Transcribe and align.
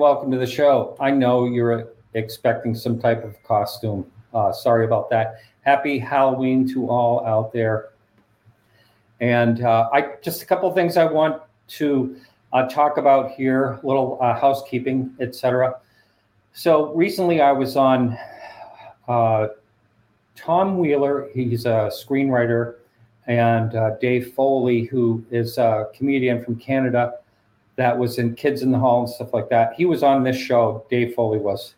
welcome 0.00 0.30
to 0.30 0.38
the 0.38 0.46
show. 0.46 0.96
I 0.98 1.10
know 1.10 1.44
you're 1.44 1.88
expecting 2.14 2.74
some 2.74 2.98
type 2.98 3.22
of 3.22 3.40
costume. 3.42 4.10
Uh, 4.32 4.50
sorry 4.50 4.86
about 4.86 5.10
that. 5.10 5.42
Happy 5.60 5.98
Halloween 5.98 6.66
to 6.72 6.88
all 6.88 7.22
out 7.26 7.52
there. 7.52 7.90
And 9.20 9.62
uh, 9.62 9.90
I 9.92 10.14
just 10.22 10.40
a 10.40 10.46
couple 10.46 10.70
of 10.70 10.74
things 10.74 10.96
I 10.96 11.04
want 11.04 11.42
to 11.68 12.16
uh, 12.54 12.66
talk 12.66 12.96
about 12.96 13.32
here, 13.32 13.78
little 13.82 14.16
uh, 14.22 14.40
housekeeping, 14.40 15.14
etc. 15.20 15.78
So 16.54 16.94
recently 16.94 17.42
I 17.42 17.52
was 17.52 17.76
on 17.76 18.16
uh, 19.06 19.48
Tom 20.34 20.78
Wheeler. 20.78 21.28
He's 21.34 21.66
a 21.66 21.92
screenwriter, 21.92 22.76
and 23.26 23.74
uh, 23.74 23.96
Dave 24.00 24.32
Foley, 24.32 24.84
who 24.84 25.22
is 25.30 25.58
a 25.58 25.88
comedian 25.94 26.42
from 26.42 26.56
Canada 26.56 27.16
that 27.80 27.98
was 27.98 28.18
in 28.18 28.34
Kids 28.34 28.62
in 28.62 28.70
the 28.70 28.78
Hall 28.78 29.00
and 29.00 29.08
stuff 29.08 29.32
like 29.32 29.48
that. 29.48 29.74
He 29.74 29.84
was 29.84 30.02
on 30.02 30.22
this 30.22 30.36
show. 30.36 30.84
Dave 30.90 31.14
Foley 31.14 31.38
was 31.38 31.74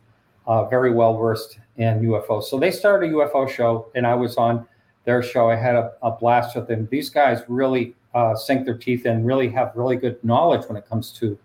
uh, 0.46 0.64
very 0.64 0.92
well 0.92 1.16
versed 1.16 1.58
in 1.76 2.00
UFOs. 2.00 2.44
So 2.44 2.58
they 2.58 2.70
started 2.70 3.10
a 3.10 3.14
UFO 3.14 3.48
show, 3.48 3.86
and 3.94 4.06
I 4.06 4.14
was 4.14 4.36
on 4.36 4.66
their 5.04 5.22
show. 5.22 5.50
I 5.50 5.56
had 5.56 5.74
a, 5.74 5.92
a 6.02 6.10
blast 6.10 6.56
with 6.56 6.68
them. 6.68 6.88
These 6.90 7.10
guys 7.10 7.42
really 7.48 7.94
uh, 8.14 8.34
sink 8.34 8.64
their 8.64 8.76
teeth 8.76 9.06
in, 9.06 9.24
really 9.24 9.48
have 9.50 9.72
really 9.74 9.96
good 9.96 10.22
knowledge 10.24 10.66
when 10.68 10.76
it 10.76 10.88
comes 10.88 11.10
to 11.12 11.38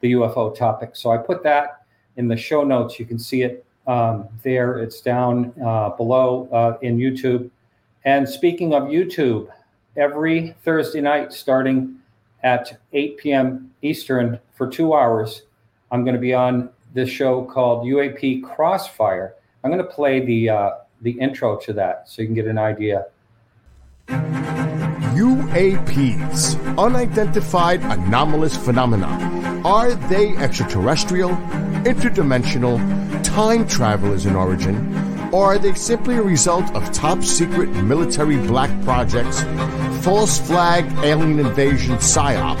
the 0.00 0.12
UFO 0.12 0.54
topic. 0.54 0.96
So 0.96 1.10
I 1.10 1.16
put 1.16 1.42
that 1.42 1.82
in 2.16 2.28
the 2.28 2.36
show 2.36 2.62
notes. 2.62 2.98
You 2.98 3.06
can 3.06 3.18
see 3.18 3.42
it 3.42 3.64
um, 3.86 4.28
there. 4.42 4.78
It's 4.78 5.00
down 5.00 5.52
uh, 5.64 5.90
below 5.90 6.48
uh, 6.52 6.78
in 6.82 6.98
YouTube. 6.98 7.50
And 8.04 8.28
speaking 8.28 8.74
of 8.74 8.84
YouTube, 8.84 9.48
every 9.96 10.54
Thursday 10.62 11.00
night, 11.00 11.32
starting 11.32 12.00
at 12.44 12.78
8 12.92 13.16
p.m. 13.16 13.70
Eastern 13.82 14.38
for 14.54 14.68
two 14.68 14.94
hours, 14.94 15.42
I'm 15.90 16.04
going 16.04 16.14
to 16.14 16.20
be 16.20 16.34
on 16.34 16.70
this 16.92 17.08
show 17.10 17.44
called 17.44 17.86
UAP 17.86 18.44
Crossfire. 18.44 19.34
I'm 19.64 19.70
going 19.72 19.82
to 19.82 19.90
play 19.90 20.24
the 20.24 20.50
uh, 20.50 20.70
the 21.00 21.12
intro 21.12 21.56
to 21.56 21.72
that 21.72 22.08
so 22.08 22.22
you 22.22 22.28
can 22.28 22.34
get 22.34 22.46
an 22.46 22.58
idea. 22.58 23.06
UAPs, 25.14 26.78
unidentified 26.78 27.80
anomalous 27.82 28.56
phenomena. 28.56 29.06
Are 29.64 29.94
they 29.94 30.36
extraterrestrial, 30.36 31.30
interdimensional, 31.84 32.78
time 33.22 33.66
travelers 33.66 34.26
in 34.26 34.34
origin, 34.34 34.76
or 35.32 35.54
are 35.54 35.58
they 35.58 35.72
simply 35.74 36.16
a 36.16 36.22
result 36.22 36.72
of 36.74 36.92
top 36.92 37.22
secret 37.22 37.68
military 37.70 38.36
black 38.36 38.70
projects, 38.84 39.42
false 40.04 40.38
flag 40.38 40.84
alien 41.02 41.38
invasion 41.40 41.94
psyop, 41.96 42.58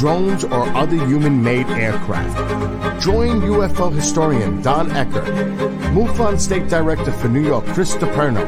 drones, 0.00 0.42
or 0.42 0.64
other 0.76 0.96
human 1.06 1.40
made 1.40 1.66
aircraft? 1.68 3.00
Join 3.00 3.40
UFO 3.42 3.92
historian 3.94 4.60
Don 4.62 4.90
Ecker, 4.90 5.24
MUFON 5.94 6.40
State 6.40 6.68
Director 6.68 7.12
for 7.12 7.28
New 7.28 7.46
York 7.46 7.64
Chris 7.66 7.94
DiPerno, 7.94 8.42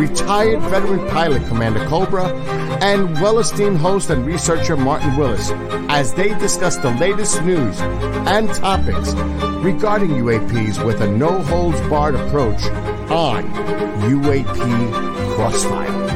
retired 0.00 0.60
veteran 0.62 1.06
pilot 1.10 1.46
Commander 1.46 1.86
Cobra, 1.86 2.26
and 2.82 3.12
well 3.20 3.38
esteemed 3.38 3.78
host 3.78 4.10
and 4.10 4.26
researcher 4.26 4.76
Martin 4.76 5.16
Willis 5.16 5.52
as 5.88 6.12
they 6.14 6.36
discuss 6.40 6.76
the 6.76 6.90
latest 6.94 7.40
news 7.44 7.80
and 8.26 8.52
topics 8.54 9.12
regarding 9.62 10.10
UAPs 10.10 10.84
with 10.84 11.00
a 11.02 11.06
no 11.08 11.40
holds 11.42 11.80
barred 11.82 12.16
approach 12.16 12.64
on 13.10 13.44
UAP 14.02 15.34
Crossfire. 15.36 16.09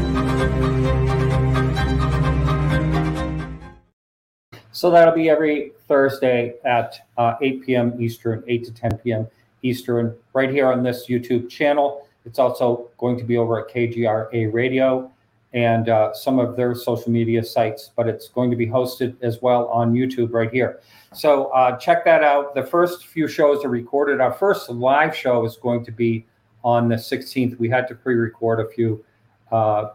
So 4.74 4.90
that'll 4.90 5.14
be 5.14 5.30
every 5.30 5.70
Thursday 5.86 6.54
at 6.64 7.06
uh, 7.16 7.36
8 7.40 7.64
p.m. 7.64 8.02
Eastern, 8.02 8.42
8 8.48 8.64
to 8.64 8.72
10 8.72 8.98
p.m. 9.04 9.28
Eastern, 9.62 10.16
right 10.32 10.50
here 10.50 10.66
on 10.66 10.82
this 10.82 11.06
YouTube 11.06 11.48
channel. 11.48 12.08
It's 12.26 12.40
also 12.40 12.90
going 12.98 13.16
to 13.18 13.24
be 13.24 13.36
over 13.36 13.60
at 13.60 13.72
KGRA 13.72 14.52
Radio 14.52 15.12
and 15.52 15.88
uh, 15.88 16.12
some 16.12 16.40
of 16.40 16.56
their 16.56 16.74
social 16.74 17.12
media 17.12 17.44
sites, 17.44 17.92
but 17.94 18.08
it's 18.08 18.26
going 18.26 18.50
to 18.50 18.56
be 18.56 18.66
hosted 18.66 19.14
as 19.22 19.40
well 19.40 19.68
on 19.68 19.92
YouTube 19.92 20.32
right 20.32 20.50
here. 20.50 20.80
So 21.12 21.52
uh, 21.52 21.76
check 21.76 22.04
that 22.06 22.24
out. 22.24 22.56
The 22.56 22.64
first 22.64 23.06
few 23.06 23.28
shows 23.28 23.64
are 23.64 23.68
recorded. 23.68 24.20
Our 24.20 24.32
first 24.32 24.68
live 24.68 25.14
show 25.14 25.44
is 25.44 25.56
going 25.56 25.84
to 25.84 25.92
be 25.92 26.26
on 26.64 26.88
the 26.88 26.96
16th. 26.96 27.60
We 27.60 27.68
had 27.68 27.86
to 27.86 27.94
pre 27.94 28.16
record 28.16 28.58
a 28.58 28.68
few. 28.68 29.04
Uh, 29.52 29.90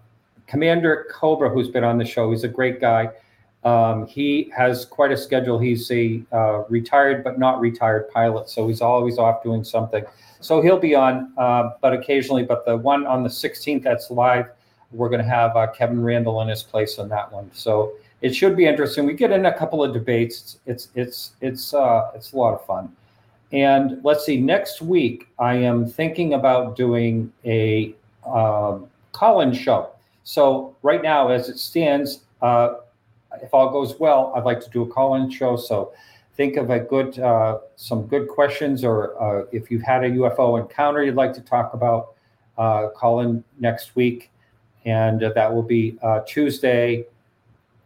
Commander 0.47 1.05
Cobra, 1.11 1.49
who's 1.49 1.67
been 1.67 1.83
on 1.83 1.97
the 1.97 2.05
show, 2.05 2.31
he's 2.31 2.45
a 2.45 2.47
great 2.47 2.79
guy. 2.79 3.09
Um, 3.63 4.07
he 4.07 4.51
has 4.55 4.85
quite 4.85 5.11
a 5.11 5.17
schedule. 5.17 5.59
He's 5.59 5.91
a 5.91 6.21
uh, 6.31 6.63
retired 6.69 7.23
but 7.23 7.37
not 7.37 7.59
retired 7.59 8.09
pilot, 8.09 8.49
so 8.49 8.67
he's 8.67 8.81
always 8.81 9.17
off 9.17 9.43
doing 9.43 9.63
something. 9.63 10.03
So 10.39 10.61
he'll 10.61 10.79
be 10.79 10.95
on, 10.95 11.33
uh, 11.37 11.71
but 11.81 11.93
occasionally. 11.93 12.43
But 12.43 12.65
the 12.65 12.77
one 12.77 13.05
on 13.05 13.23
the 13.23 13.29
16th 13.29 13.83
that's 13.83 14.09
live, 14.09 14.45
we're 14.91 15.09
going 15.09 15.21
to 15.21 15.29
have 15.29 15.57
uh, 15.57 15.67
Kevin 15.67 16.01
Randle 16.01 16.41
in 16.41 16.47
his 16.47 16.63
place 16.63 16.97
on 16.99 17.09
that 17.09 17.31
one. 17.31 17.51
So 17.53 17.93
it 18.21 18.33
should 18.33 18.55
be 18.55 18.65
interesting. 18.65 19.05
We 19.05 19.13
get 19.13 19.31
in 19.31 19.45
a 19.45 19.57
couple 19.57 19.83
of 19.83 19.93
debates. 19.93 20.59
It's 20.65 20.89
it's 20.95 21.31
it's 21.41 21.73
uh, 21.73 22.11
it's 22.15 22.31
a 22.31 22.37
lot 22.37 22.53
of 22.53 22.65
fun. 22.65 22.95
And 23.51 24.03
let's 24.03 24.25
see, 24.25 24.39
next 24.39 24.81
week 24.81 25.27
I 25.39 25.55
am 25.55 25.87
thinking 25.87 26.33
about 26.35 26.75
doing 26.75 27.31
a 27.45 27.95
um, 28.25 28.87
call-in 29.11 29.53
show. 29.53 29.89
So 30.23 30.75
right 30.83 31.01
now, 31.01 31.29
as 31.29 31.49
it 31.49 31.57
stands, 31.57 32.21
uh, 32.43 32.75
if 33.41 33.53
all 33.53 33.69
goes 33.71 33.99
well, 33.99 34.33
I'd 34.35 34.45
like 34.45 34.61
to 34.61 34.69
do 34.69 34.83
a 34.83 34.87
call-in 34.87 35.29
show. 35.29 35.55
So 35.55 35.93
think 36.35 36.57
of 36.57 36.69
a 36.69 36.79
good, 36.79 37.19
uh, 37.19 37.59
some 37.75 38.07
good 38.07 38.27
questions, 38.29 38.83
or 38.83 39.21
uh, 39.21 39.45
if 39.51 39.69
you've 39.69 39.81
had 39.81 40.03
a 40.03 40.09
UFO 40.09 40.59
encounter 40.59 41.03
you'd 41.03 41.15
like 41.15 41.33
to 41.33 41.41
talk 41.41 41.73
about, 41.73 42.15
uh, 42.57 42.89
call 42.95 43.21
in 43.21 43.43
next 43.59 43.95
week, 43.95 44.31
and 44.85 45.21
that 45.21 45.53
will 45.53 45.63
be 45.63 45.97
uh, 46.01 46.21
Tuesday, 46.25 47.05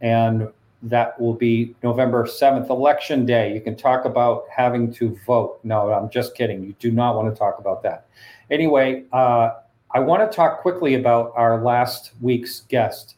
and 0.02 0.48
that 0.84 1.20
will 1.20 1.34
be 1.34 1.74
November 1.82 2.26
7th, 2.26 2.70
election 2.70 3.26
day. 3.26 3.54
You 3.54 3.62
can 3.62 3.76
talk 3.76 4.06
about 4.06 4.44
having 4.54 4.94
to 4.96 5.18
vote. 5.26 5.60
No, 5.64 5.92
I'm 5.92 6.10
just 6.10 6.36
kidding. 6.36 6.64
You 6.64 6.76
do 6.80 6.92
not 6.92 7.16
want 7.16 7.34
to 7.34 7.38
talk 7.40 7.58
about 7.58 7.82
that. 7.84 8.08
Anyway, 8.52 9.06
uh, 9.14 9.52
I 9.92 10.00
want 10.00 10.30
to 10.30 10.36
talk 10.36 10.62
quickly 10.62 10.96
about 10.96 11.32
our 11.36 11.64
last 11.64 12.12
week's 12.22 12.62
guest, 12.62 13.16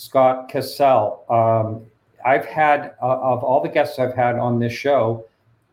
Scott 0.00 0.48
Cassell. 0.48 1.26
Um, 1.28 1.84
I've 2.24 2.46
had, 2.46 2.94
uh, 3.02 3.18
of 3.20 3.44
all 3.44 3.62
the 3.62 3.68
guests 3.68 3.98
I've 3.98 4.14
had 4.14 4.36
on 4.36 4.58
this 4.58 4.72
show, 4.72 5.26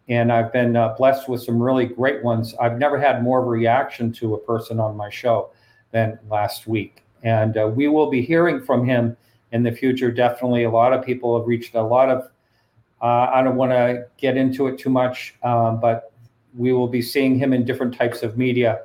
and 0.10 0.34
I've 0.34 0.52
been 0.52 0.76
uh, 0.76 0.96
blessed 0.98 1.30
with 1.30 1.42
some 1.44 1.64
really 1.64 1.86
great 1.86 2.22
ones. 2.26 2.54
I've 2.60 2.78
never 2.78 3.00
had 3.00 3.24
more 3.24 3.46
reaction 3.46 4.12
to 4.14 4.34
a 4.34 4.38
person 4.40 4.82
on 4.82 4.98
my 4.98 5.10
show 5.10 5.52
than 5.92 6.20
last 6.30 6.68
week. 6.68 7.06
And 7.24 7.56
uh, 7.56 7.72
we 7.74 7.88
will 7.88 8.10
be 8.10 8.22
hearing 8.22 8.62
from 8.62 8.86
him 8.86 9.16
in 9.54 9.64
the 9.64 9.72
future. 9.72 10.12
Definitely, 10.12 10.66
a 10.66 10.72
lot 10.72 10.92
of 10.92 11.06
people 11.06 11.40
have 11.40 11.48
reached 11.48 11.76
a 11.76 11.82
lot 11.82 12.10
of. 12.10 12.30
Uh, 13.02 13.32
I 13.34 13.42
don't 13.42 13.56
want 13.56 13.72
to 13.72 14.08
get 14.18 14.36
into 14.36 14.68
it 14.68 14.78
too 14.78 14.90
much, 14.90 15.36
um, 15.44 15.80
but 15.80 16.12
we 16.54 16.74
will 16.74 16.90
be 16.90 17.02
seeing 17.02 17.40
him 17.40 17.54
in 17.54 17.64
different 17.64 17.96
types 17.96 18.24
of 18.24 18.38
media. 18.38 18.82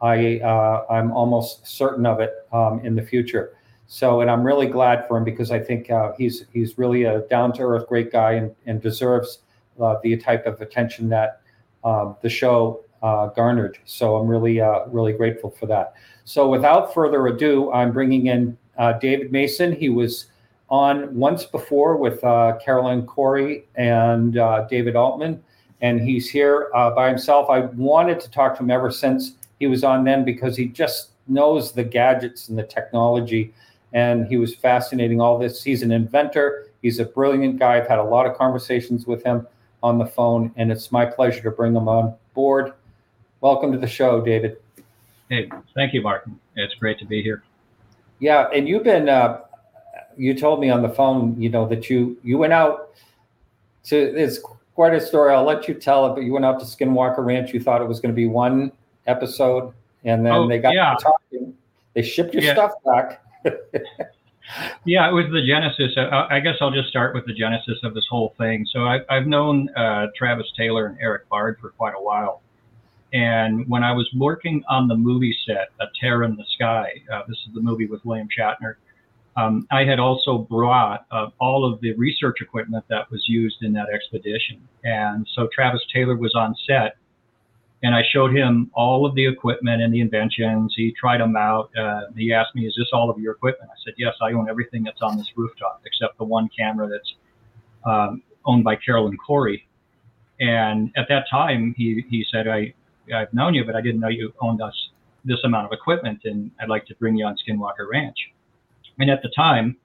I 0.00 0.38
uh, 0.40 0.86
I'm 0.88 1.12
almost 1.12 1.66
certain 1.66 2.06
of 2.06 2.20
it 2.20 2.32
um, 2.50 2.80
in 2.82 2.94
the 2.94 3.02
future. 3.02 3.52
So, 3.88 4.20
and 4.20 4.30
I'm 4.30 4.42
really 4.42 4.66
glad 4.66 5.06
for 5.06 5.16
him 5.16 5.24
because 5.24 5.50
I 5.50 5.60
think 5.60 5.90
uh, 5.90 6.12
he's 6.18 6.44
he's 6.52 6.76
really 6.76 7.04
a 7.04 7.20
down 7.22 7.52
to 7.54 7.62
earth, 7.62 7.88
great 7.88 8.10
guy, 8.10 8.32
and, 8.32 8.54
and 8.66 8.80
deserves 8.82 9.40
uh, 9.80 9.96
the 10.02 10.16
type 10.16 10.46
of 10.46 10.60
attention 10.60 11.08
that 11.10 11.40
um, 11.84 12.16
the 12.20 12.28
show 12.28 12.84
uh, 13.02 13.28
garnered. 13.28 13.78
So, 13.84 14.16
I'm 14.16 14.26
really 14.26 14.60
uh, 14.60 14.86
really 14.86 15.12
grateful 15.12 15.50
for 15.50 15.66
that. 15.66 15.94
So, 16.24 16.48
without 16.48 16.92
further 16.92 17.28
ado, 17.28 17.72
I'm 17.72 17.92
bringing 17.92 18.26
in 18.26 18.58
uh, 18.76 18.94
David 18.94 19.30
Mason. 19.30 19.72
He 19.72 19.88
was 19.88 20.26
on 20.68 21.14
once 21.14 21.44
before 21.44 21.96
with 21.96 22.22
Caroline 22.22 23.06
Cory 23.06 23.66
and 23.76 24.32
David 24.68 24.96
Altman, 24.96 25.40
and 25.80 26.00
he's 26.00 26.28
here 26.28 26.70
by 26.72 27.08
himself. 27.08 27.48
I 27.48 27.60
wanted 27.60 28.18
to 28.18 28.30
talk 28.32 28.56
to 28.56 28.64
him 28.64 28.72
ever 28.72 28.90
since 28.90 29.36
he 29.60 29.68
was 29.68 29.84
on 29.84 30.02
then 30.02 30.24
because 30.24 30.56
he 30.56 30.66
just 30.66 31.10
knows 31.28 31.72
the 31.72 31.84
gadgets 31.84 32.48
and 32.48 32.58
the 32.58 32.62
technology, 32.62 33.52
and 33.92 34.26
he 34.26 34.36
was 34.36 34.54
fascinating 34.54 35.20
all 35.20 35.38
this. 35.38 35.62
He's 35.62 35.82
an 35.82 35.92
inventor. 35.92 36.68
He's 36.82 36.98
a 36.98 37.04
brilliant 37.04 37.58
guy. 37.58 37.76
I've 37.78 37.88
had 37.88 37.98
a 37.98 38.04
lot 38.04 38.26
of 38.26 38.36
conversations 38.36 39.06
with 39.06 39.22
him 39.24 39.46
on 39.82 39.98
the 39.98 40.06
phone, 40.06 40.52
and 40.56 40.70
it's 40.70 40.90
my 40.92 41.04
pleasure 41.06 41.42
to 41.42 41.50
bring 41.50 41.74
him 41.74 41.88
on 41.88 42.14
board. 42.34 42.72
Welcome 43.40 43.72
to 43.72 43.78
the 43.78 43.86
show, 43.86 44.20
David. 44.20 44.56
Hey, 45.28 45.50
thank 45.74 45.92
you, 45.92 46.02
Martin. 46.02 46.38
It's 46.56 46.74
great 46.74 46.98
to 47.00 47.04
be 47.04 47.22
here. 47.22 47.42
Yeah, 48.18 48.48
and 48.52 48.68
you've 48.68 48.84
been. 48.84 49.08
Uh, 49.08 49.40
you 50.16 50.34
told 50.34 50.60
me 50.60 50.70
on 50.70 50.80
the 50.82 50.88
phone, 50.88 51.40
you 51.40 51.48
know, 51.50 51.66
that 51.68 51.90
you 51.90 52.16
you 52.22 52.38
went 52.38 52.52
out 52.52 52.90
to. 53.84 53.96
It's 53.96 54.38
quite 54.74 54.94
a 54.94 55.00
story. 55.00 55.34
I'll 55.34 55.44
let 55.44 55.68
you 55.68 55.74
tell 55.74 56.06
it. 56.06 56.14
But 56.14 56.24
you 56.24 56.32
went 56.32 56.44
out 56.44 56.58
to 56.60 56.64
Skinwalker 56.64 57.24
Ranch. 57.24 57.52
You 57.52 57.60
thought 57.60 57.82
it 57.82 57.88
was 57.88 58.00
going 58.00 58.12
to 58.12 58.16
be 58.16 58.26
one 58.26 58.72
episode, 59.06 59.72
and 60.04 60.24
then 60.24 60.32
Oh, 60.32 60.48
they 60.48 60.58
got 60.58 60.74
yeah. 60.74 60.94
talking. 61.00 61.54
They 61.94 62.02
shipped 62.02 62.32
your 62.34 62.42
Yeah. 62.42 62.54
stuff 62.54 62.72
back. 62.84 63.22
Yeah, 64.84 65.08
it 65.08 65.12
was 65.12 65.26
the 65.32 65.44
genesis. 65.44 65.96
I 65.98 66.38
guess 66.40 66.54
I'll 66.60 66.70
just 66.70 66.88
start 66.88 67.14
with 67.14 67.26
the 67.26 67.34
genesis 67.34 67.78
of 67.82 67.94
this 67.94 68.06
whole 68.08 68.34
thing. 68.38 68.66
So 68.72 68.84
I, 68.84 69.00
have 69.10 69.26
known 69.26 69.68
uh, 69.76 70.06
Travis 70.16 70.46
Taylor 70.56 70.86
and 70.86 70.98
Erik 71.00 71.28
Bard 71.28 71.58
for 71.60 71.70
quite 71.70 71.94
a 71.98 72.02
while. 72.02 72.42
And 73.12 73.68
when 73.68 73.82
I 73.82 73.92
was 73.92 74.08
working 74.16 74.62
on 74.68 74.88
the 74.88 74.94
movie 74.94 75.36
set, 75.46 75.68
A 75.80 75.86
Tear 76.00 76.22
in 76.24 76.36
the 76.36 76.44
Sky, 76.54 76.90
uh, 77.12 77.22
this 77.28 77.38
is 77.48 77.54
the 77.54 77.60
movie 77.60 77.86
with 77.86 78.04
William 78.04 78.28
Shatner, 78.36 78.74
um, 79.36 79.66
I 79.70 79.84
had 79.84 79.98
also 79.98 80.38
brought 80.38 81.06
uh, 81.10 81.28
all 81.40 81.70
of 81.70 81.80
the 81.80 81.92
research 81.94 82.38
equipment 82.40 82.84
that 82.88 83.10
was 83.10 83.24
used 83.28 83.62
in 83.62 83.72
that 83.74 83.88
expedition. 83.92 84.66
And 84.84 85.26
so 85.34 85.48
Travis 85.52 85.82
Taylor 85.92 86.16
was 86.16 86.34
on 86.34 86.54
set 86.66 86.96
and 87.82 87.94
I 87.94 88.02
showed 88.10 88.34
him 88.34 88.70
all 88.74 89.04
of 89.04 89.14
the 89.14 89.26
equipment 89.26 89.82
and 89.82 89.92
the 89.92 90.00
inventions. 90.00 90.74
He 90.76 90.94
tried 90.98 91.20
them 91.20 91.36
out. 91.36 91.70
Uh, 91.76 92.02
he 92.16 92.32
asked 92.32 92.54
me, 92.54 92.66
"Is 92.66 92.74
this 92.76 92.88
all 92.92 93.10
of 93.10 93.18
your 93.18 93.32
equipment?" 93.32 93.70
I 93.70 93.76
said, 93.84 93.94
"Yes, 93.98 94.14
I 94.22 94.32
own 94.32 94.48
everything 94.48 94.82
that's 94.82 95.02
on 95.02 95.16
this 95.18 95.30
rooftop 95.36 95.82
except 95.84 96.16
the 96.18 96.24
one 96.24 96.48
camera 96.56 96.88
that's 96.88 97.14
um, 97.84 98.22
owned 98.44 98.64
by 98.64 98.76
Caroline 98.76 99.16
Cory." 99.18 99.68
And 100.40 100.90
at 100.96 101.08
that 101.08 101.26
time, 101.30 101.74
he 101.76 102.04
he 102.08 102.24
said, 102.30 102.48
"I 102.48 102.72
I've 103.14 103.32
known 103.32 103.54
you, 103.54 103.64
but 103.64 103.76
I 103.76 103.80
didn't 103.82 104.00
know 104.00 104.08
you 104.08 104.32
owned 104.40 104.62
us 104.62 104.74
this 105.24 105.42
amount 105.44 105.66
of 105.66 105.72
equipment, 105.72 106.20
and 106.24 106.50
I'd 106.60 106.68
like 106.68 106.86
to 106.86 106.94
bring 106.96 107.16
you 107.16 107.26
on 107.26 107.36
Skinwalker 107.36 107.88
Ranch." 107.90 108.16
And 108.98 109.10
at 109.10 109.22
the 109.22 109.30
time, 109.36 109.76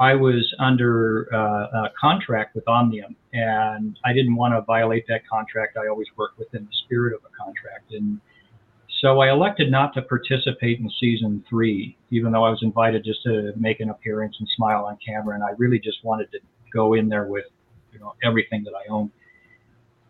I 0.00 0.14
was 0.14 0.52
under 0.58 1.28
uh, 1.32 1.84
a 1.84 1.92
contract 2.00 2.54
with 2.54 2.66
Omnium, 2.66 3.14
and 3.34 3.98
I 4.04 4.14
didn't 4.14 4.34
want 4.34 4.54
to 4.54 4.62
violate 4.62 5.06
that 5.08 5.20
contract. 5.28 5.76
I 5.76 5.88
always 5.88 6.08
work 6.16 6.32
within 6.38 6.64
the 6.64 6.76
spirit 6.84 7.14
of 7.14 7.20
a 7.20 7.44
contract, 7.44 7.92
and 7.92 8.18
so 9.00 9.20
I 9.20 9.30
elected 9.30 9.70
not 9.70 9.94
to 9.94 10.02
participate 10.02 10.80
in 10.80 10.90
season 10.98 11.44
three, 11.48 11.96
even 12.10 12.32
though 12.32 12.44
I 12.44 12.50
was 12.50 12.60
invited 12.62 13.04
just 13.04 13.22
to 13.24 13.52
make 13.56 13.80
an 13.80 13.90
appearance 13.90 14.36
and 14.40 14.48
smile 14.56 14.84
on 14.84 14.98
camera. 15.06 15.34
And 15.34 15.44
I 15.44 15.50
really 15.56 15.78
just 15.78 15.98
wanted 16.02 16.30
to 16.32 16.38
go 16.72 16.94
in 16.94 17.08
there 17.08 17.26
with, 17.26 17.46
you 17.92 17.98
know, 17.98 18.14
everything 18.22 18.64
that 18.64 18.72
I 18.74 18.90
own. 18.90 19.10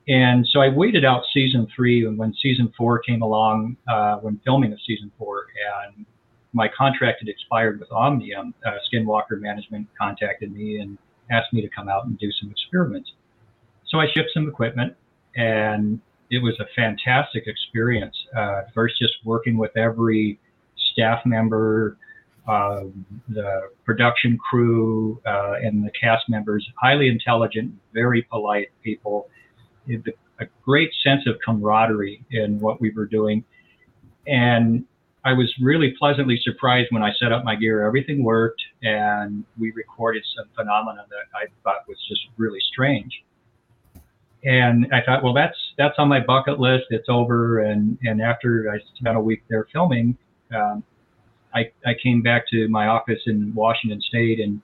And 0.09 0.47
so 0.51 0.61
I 0.61 0.69
waited 0.69 1.05
out 1.05 1.23
season 1.33 1.69
three, 1.75 2.05
and 2.05 2.19
when 2.19 2.35
season 2.35 2.73
four 2.77 2.99
came 2.99 3.23
along, 3.23 3.77
uh, 3.89 4.17
when 4.17 4.41
filming 4.45 4.73
of 4.73 4.79
season 4.85 5.13
four, 5.19 5.47
and 5.95 6.05
my 6.53 6.69
contract 6.77 7.21
had 7.21 7.29
expired 7.29 7.79
with 7.81 7.91
Omnium, 7.93 8.55
uh, 8.67 8.71
Skinwalker 8.93 9.41
Management 9.41 9.87
contacted 9.99 10.53
me 10.53 10.79
and 10.79 10.99
asked 11.31 11.53
me 11.53 11.61
to 11.63 11.69
come 11.69 11.89
out 11.89 12.07
and 12.07 12.19
do 12.19 12.31
some 12.33 12.51
experiments. 12.51 13.13
So 13.87 13.99
I 13.99 14.07
shipped 14.13 14.31
some 14.35 14.49
equipment, 14.49 14.95
and 15.37 16.01
it 16.31 16.43
was 16.43 16.59
a 16.61 16.67
fantastic 16.75 17.45
experience. 17.47 18.17
Uh, 18.37 18.63
first, 18.75 18.99
just 18.99 19.15
working 19.25 19.57
with 19.57 19.77
every 19.77 20.39
staff 20.93 21.25
member, 21.25 21.97
uh, 22.49 22.85
the 23.29 23.71
production 23.85 24.39
crew, 24.39 25.21
uh, 25.27 25.55
and 25.63 25.85
the 25.85 25.91
cast 26.01 26.29
members, 26.29 26.69
highly 26.77 27.09
intelligent, 27.09 27.73
very 27.93 28.23
polite 28.23 28.69
people, 28.83 29.29
a 29.89 30.47
great 30.65 30.91
sense 31.05 31.27
of 31.27 31.37
camaraderie 31.45 32.25
in 32.31 32.59
what 32.61 32.81
we 32.81 32.91
were 32.91 33.07
doing. 33.07 33.45
And 34.27 34.85
I 35.25 35.35
was 35.35 35.53
really 35.61 35.95
pleasantly 35.99 36.41
surprised 36.43 36.89
when 36.91 37.03
I 37.03 37.13
set 37.21 37.31
up 37.31 37.45
my 37.45 37.55
gear. 37.55 37.87
Everything 37.87 38.25
worked, 38.25 38.63
and 38.83 39.45
we 39.59 39.71
recorded 39.73 40.25
some 40.37 40.47
phenomena 40.57 41.05
that 41.11 41.39
I 41.39 41.47
thought 41.63 41.87
was 41.87 41.99
just 42.09 42.23
really 42.39 42.61
strange. 42.73 43.23
And 44.45 44.87
I 44.93 45.03
thought, 45.05 45.23
well, 45.23 45.35
that's 45.35 45.59
that's 45.77 45.97
on 45.99 46.09
my 46.09 46.21
bucket 46.21 46.59
list. 46.59 46.87
It's 46.91 47.09
over. 47.09 47.61
And 47.61 47.99
and 48.03 48.23
after 48.23 48.73
I 48.73 48.79
spent 48.97 49.17
a 49.17 49.21
week 49.21 49.43
there 49.51 49.67
filming, 49.71 50.17
um, 50.55 50.83
I 51.55 51.71
I 51.85 51.93
came 52.03 52.23
back 52.23 52.49
to 52.51 52.69
my 52.69 52.87
office 52.87 53.21
in 53.27 53.53
Washington 53.55 54.01
State 54.01 54.41
and 54.41 54.63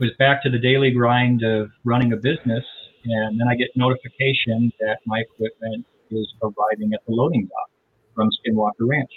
was 0.00 0.10
back 0.18 0.42
to 0.42 0.50
the 0.50 0.58
daily 0.58 0.90
grind 0.90 1.44
of 1.44 1.70
running 1.84 2.12
a 2.12 2.16
business. 2.16 2.64
And 3.04 3.40
then 3.40 3.46
I 3.48 3.54
get 3.54 3.68
notification 3.76 4.72
that 4.80 4.98
my 5.06 5.20
equipment 5.20 5.86
is 6.10 6.26
arriving 6.42 6.92
at 6.94 7.00
the 7.06 7.12
loading 7.12 7.46
dock 7.46 7.70
from 8.14 8.28
Skinwalker 8.30 8.88
Ranch. 8.88 9.10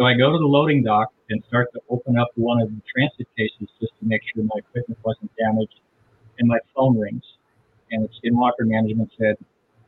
So 0.00 0.06
I 0.06 0.14
go 0.14 0.32
to 0.32 0.38
the 0.38 0.46
loading 0.46 0.82
dock 0.82 1.12
and 1.28 1.44
start 1.48 1.68
to 1.74 1.80
open 1.90 2.16
up 2.16 2.28
one 2.34 2.58
of 2.62 2.70
the 2.70 2.80
transit 2.90 3.28
cases 3.36 3.68
just 3.82 3.92
to 4.00 4.06
make 4.06 4.22
sure 4.32 4.42
my 4.42 4.56
equipment 4.56 4.98
wasn't 5.04 5.30
damaged. 5.36 5.78
And 6.38 6.48
my 6.48 6.56
phone 6.74 6.98
rings. 6.98 7.22
And 7.90 8.08
Skinwalker 8.08 8.64
management 8.64 9.10
said, 9.20 9.36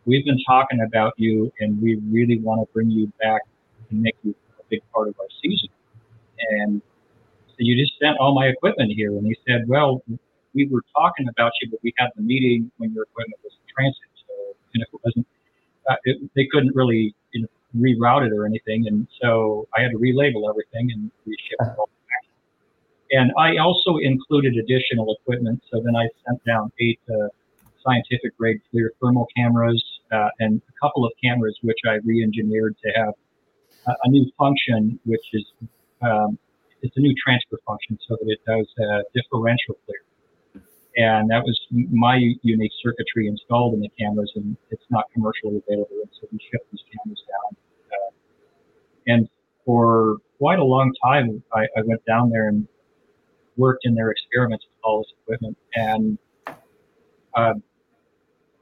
We've 0.05 0.23
been 0.27 0.39
talking 0.47 0.83
about 0.87 1.15
you 1.17 1.51
and 1.61 1.81
we 1.81 1.95
really 2.11 2.39
want 2.41 2.61
to 2.61 2.71
bring 2.75 2.91
you 2.91 3.11
back 3.23 3.41
and 3.89 4.03
make 4.03 4.17
you 4.23 4.35
a 4.61 4.65
big 4.69 4.83
part 4.93 5.09
of 5.09 5.15
our 5.19 5.29
season. 5.43 5.71
And 6.51 6.83
so 7.49 7.57
you 7.61 7.83
just 7.83 7.99
sent 7.99 8.19
all 8.19 8.35
my 8.35 8.49
equipment 8.49 8.93
here. 8.95 9.17
And 9.17 9.27
he 9.27 9.39
said, 9.49 9.67
Well, 9.67 10.03
we 10.53 10.69
were 10.69 10.83
talking 10.95 11.27
about 11.31 11.53
you, 11.63 11.71
but 11.71 11.81
we 11.83 11.95
had 11.97 12.11
the 12.17 12.23
meeting 12.23 12.71
when 12.77 12.93
your 12.93 13.05
equipment 13.05 13.41
was 13.43 13.55
in 13.55 13.75
transit. 13.75 14.11
So, 14.29 14.57
and 14.75 14.83
if 14.83 14.89
it 14.93 15.01
wasn't, 15.03 15.27
uh, 15.89 15.95
it, 16.05 16.31
they 16.37 16.47
couldn't 16.53 16.77
really 16.77 17.15
you 17.33 17.43
know, 17.43 17.49
reroute 17.77 18.27
it 18.27 18.33
or 18.33 18.47
anything. 18.47 18.87
And 18.87 19.07
so 19.21 19.69
I 19.77 19.83
had 19.83 19.93
to 19.93 19.99
relabel 19.99 20.49
everything 20.49 20.91
and 20.93 21.11
reship 21.27 21.59
it 21.61 21.79
all 21.79 21.89
back. 22.09 22.29
And 23.11 23.33
I 23.39 23.57
also 23.59 23.99
included 23.99 24.57
additional 24.57 25.17
equipment. 25.21 25.63
So 25.71 25.81
then 25.85 25.97
I 25.97 26.09
sent 26.27 26.45
down 26.45 26.73
eight 26.81 27.01
uh, 27.11 27.29
scientific 27.85 28.37
grade 28.39 28.61
FLIR 28.73 28.91
thermal 29.01 29.27
cameras 29.37 29.83
uh, 30.13 30.29
and 30.41 30.61
a 30.69 30.87
couple 30.87 31.05
of 31.05 31.13
cameras 31.23 31.59
which 31.63 31.79
I 31.87 31.99
re-engineered 32.05 32.77
to 32.85 32.91
have 32.97 33.15
a, 33.87 33.93
a 34.05 34.09
new 34.09 34.31
function, 34.39 34.99
which 35.05 35.25
is 35.33 35.45
um, 36.01 36.39
it's 36.83 36.97
a 36.97 37.01
new 37.01 37.15
transfer 37.23 37.59
function 37.67 37.99
so 38.09 38.17
that 38.21 38.29
it 38.29 38.41
does 38.47 38.67
uh, 38.79 39.03
differential 39.15 39.77
FLIR 39.89 40.12
and 40.97 41.31
that 41.31 41.43
was 41.43 41.59
my 41.71 42.21
unique 42.43 42.73
circuitry 42.83 43.27
installed 43.27 43.75
in 43.75 43.81
the 43.81 43.89
cameras, 43.99 44.31
and 44.35 44.57
it's 44.71 44.85
not 44.91 45.05
commercially 45.13 45.63
available. 45.67 45.97
And 46.03 46.11
so 46.21 46.29
we 46.31 46.39
shipped 46.51 46.71
these 46.71 46.83
cameras 46.93 47.23
down. 47.29 47.57
Uh, 47.93 48.11
and 49.07 49.29
for 49.65 50.19
quite 50.39 50.59
a 50.59 50.65
long 50.65 50.93
time, 51.03 51.43
I, 51.55 51.63
I, 51.77 51.83
went 51.85 52.05
down 52.05 52.31
there 52.31 52.49
and 52.49 52.67
worked 53.57 53.87
in 53.87 53.95
their 53.95 54.11
experiments 54.11 54.67
with 54.69 54.79
all 54.85 54.99
this 54.99 55.13
equipment. 55.23 55.57
And 55.75 56.19
uh, 57.37 57.55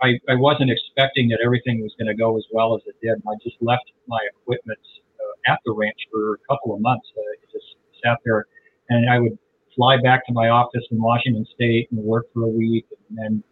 I, 0.03 0.09
I, 0.29 0.35
wasn't 0.35 0.71
expecting 0.71 1.29
that 1.29 1.41
everything 1.45 1.83
was 1.83 1.95
going 1.99 2.09
to 2.09 2.15
go 2.15 2.37
as 2.37 2.45
well 2.53 2.77
as 2.77 2.83
it 2.87 2.95
did. 3.03 3.21
I 3.27 3.35
just 3.43 3.57
left 3.61 3.91
my 4.07 4.21
equipment 4.37 4.79
uh, 5.19 5.53
at 5.53 5.59
the 5.65 5.73
ranch 5.73 5.99
for 6.13 6.35
a 6.35 6.39
couple 6.49 6.75
of 6.75 6.81
months. 6.81 7.09
Uh, 7.17 7.21
it 7.33 7.49
just 7.51 7.77
sat 8.05 8.19
there, 8.25 8.47
and 8.89 9.11
I 9.11 9.19
would 9.19 9.37
fly 9.81 9.97
back 10.03 10.27
to 10.27 10.33
my 10.35 10.51
office 10.51 10.85
in 10.91 11.01
Washington 11.01 11.47
State 11.55 11.89
and 11.91 12.05
work 12.05 12.27
for 12.35 12.43
a 12.45 12.49
week, 12.49 12.85
and 13.09 13.17
then 13.17 13.45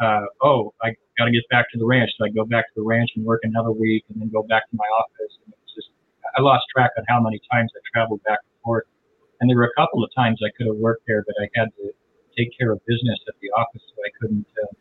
uh, 0.00 0.24
oh, 0.42 0.72
I 0.80 0.96
got 1.18 1.26
to 1.26 1.30
get 1.30 1.44
back 1.50 1.66
to 1.72 1.78
the 1.78 1.84
ranch. 1.84 2.10
So 2.16 2.24
I 2.24 2.30
go 2.30 2.46
back 2.46 2.64
to 2.72 2.74
the 2.80 2.82
ranch 2.82 3.10
and 3.16 3.24
work 3.24 3.40
another 3.42 3.72
week, 3.72 4.04
and 4.08 4.18
then 4.18 4.30
go 4.30 4.42
back 4.42 4.64
to 4.70 4.76
my 4.76 4.88
office. 4.98 5.36
And 5.44 5.52
it's 5.52 5.74
just 5.74 5.88
I 6.38 6.40
lost 6.40 6.64
track 6.74 6.92
on 6.96 7.04
how 7.06 7.20
many 7.20 7.38
times 7.52 7.70
I 7.76 7.80
traveled 7.92 8.22
back 8.24 8.38
and 8.40 8.56
forth. 8.64 8.84
And 9.40 9.50
there 9.50 9.58
were 9.58 9.68
a 9.68 9.76
couple 9.76 10.02
of 10.02 10.10
times 10.16 10.40
I 10.40 10.48
could 10.56 10.68
have 10.68 10.76
worked 10.76 11.04
there, 11.06 11.22
but 11.26 11.36
I 11.38 11.50
had 11.54 11.68
to 11.76 11.92
take 12.36 12.48
care 12.56 12.72
of 12.72 12.80
business 12.86 13.18
at 13.28 13.34
the 13.42 13.50
office, 13.60 13.82
so 13.92 14.00
I 14.00 14.10
couldn't. 14.18 14.46
Uh, 14.56 14.72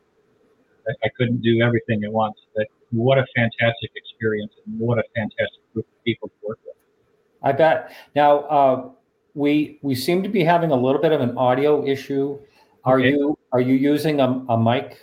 I 1.03 1.10
couldn't 1.17 1.41
do 1.41 1.60
everything 1.62 2.06
at 2.06 2.13
once. 2.13 2.38
But 2.56 2.67
what 2.91 3.17
a 3.17 3.25
fantastic 3.36 3.91
experience, 3.94 4.53
and 4.65 4.79
what 4.79 5.00
a 5.00 5.03
fantastic 5.13 5.60
group 5.74 5.86
of 5.86 6.03
people 6.06 6.29
to 6.29 6.48
work 6.48 6.60
with. 6.63 6.75
I 7.44 7.51
bet. 7.51 7.91
Now, 8.15 8.39
uh, 8.39 8.89
we 9.38 9.77
we 9.84 9.94
seem 9.94 10.24
to 10.24 10.29
be 10.29 10.44
having 10.44 10.72
a 10.72 10.75
little 10.75 11.00
bit 11.00 11.12
of 11.12 11.22
an 11.22 11.38
audio 11.38 11.86
issue. 11.86 12.39
Are 12.84 13.00
okay. 13.00 13.12
you 13.12 13.38
are 13.51 13.62
you 13.62 13.75
using 13.75 14.20
a, 14.20 14.27
a 14.50 14.60
mic 14.60 14.98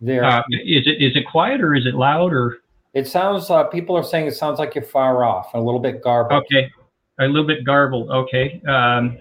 there? 0.00 0.24
Uh, 0.24 0.40
is 0.64 0.86
it 0.86 1.02
is 1.02 1.14
it 1.14 1.24
quiet 1.30 1.60
or 1.60 1.74
is 1.74 1.86
it 1.86 1.94
loud 1.94 2.32
or? 2.32 2.58
It 2.94 3.06
sounds. 3.06 3.50
Uh, 3.50 3.64
people 3.64 3.94
are 3.94 4.02
saying 4.02 4.26
it 4.26 4.34
sounds 4.34 4.58
like 4.58 4.74
you're 4.74 4.82
far 4.82 5.22
off, 5.22 5.52
a 5.52 5.60
little 5.60 5.78
bit 5.78 6.02
garbled. 6.02 6.44
Okay, 6.44 6.70
a 7.20 7.26
little 7.26 7.46
bit 7.46 7.62
garbled. 7.62 8.10
Okay, 8.10 8.62
um, 8.66 9.18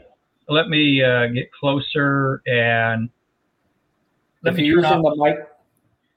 let 0.47 0.69
me 0.69 1.03
uh, 1.03 1.27
get 1.27 1.51
closer 1.51 2.41
and 2.47 3.09
let 4.43 4.53
if 4.53 4.57
me 4.57 4.63
you're 4.63 4.77
using 4.77 5.01
the 5.01 5.15
mic. 5.17 5.35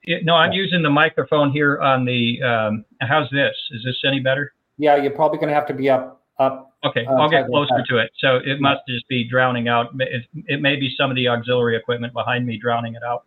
It, 0.05 0.25
no, 0.25 0.37
I'm 0.37 0.53
yeah. 0.53 0.59
using 0.59 0.83
the 0.83 0.91
microphone 0.91 1.51
here 1.51 1.81
on 1.81 2.05
the. 2.05 2.41
Um, 2.41 2.85
how's 3.01 3.29
this? 3.31 3.57
Is 3.73 3.83
this 3.85 4.01
any 4.07 4.21
better? 4.21 4.55
Yeah, 4.79 4.97
you're 4.97 5.11
probably 5.11 5.39
going 5.39 5.49
to 5.49 5.55
have 5.55 5.67
to 5.67 5.75
be 5.75 5.91
up 5.91 6.23
up 6.39 6.70
Okay, 6.83 7.05
uh, 7.05 7.13
I'll 7.15 7.29
get 7.29 7.47
closer 7.47 7.83
to 7.89 7.99
it. 7.99 8.11
So 8.19 8.37
it 8.37 8.61
must 8.61 8.81
just 8.89 9.07
be 9.09 9.29
drowning 9.29 9.69
out. 9.69 9.91
It, 9.99 10.25
it, 10.47 10.63
may 10.63 10.77
be 10.77 10.95
some 10.97 11.11
of 11.11 11.17
the 11.17 11.29
auxiliary 11.29 11.77
equipment 11.77 12.15
behind 12.15 12.47
me 12.47 12.59
drowning 12.59 12.95
it 12.95 13.03
out. 13.03 13.25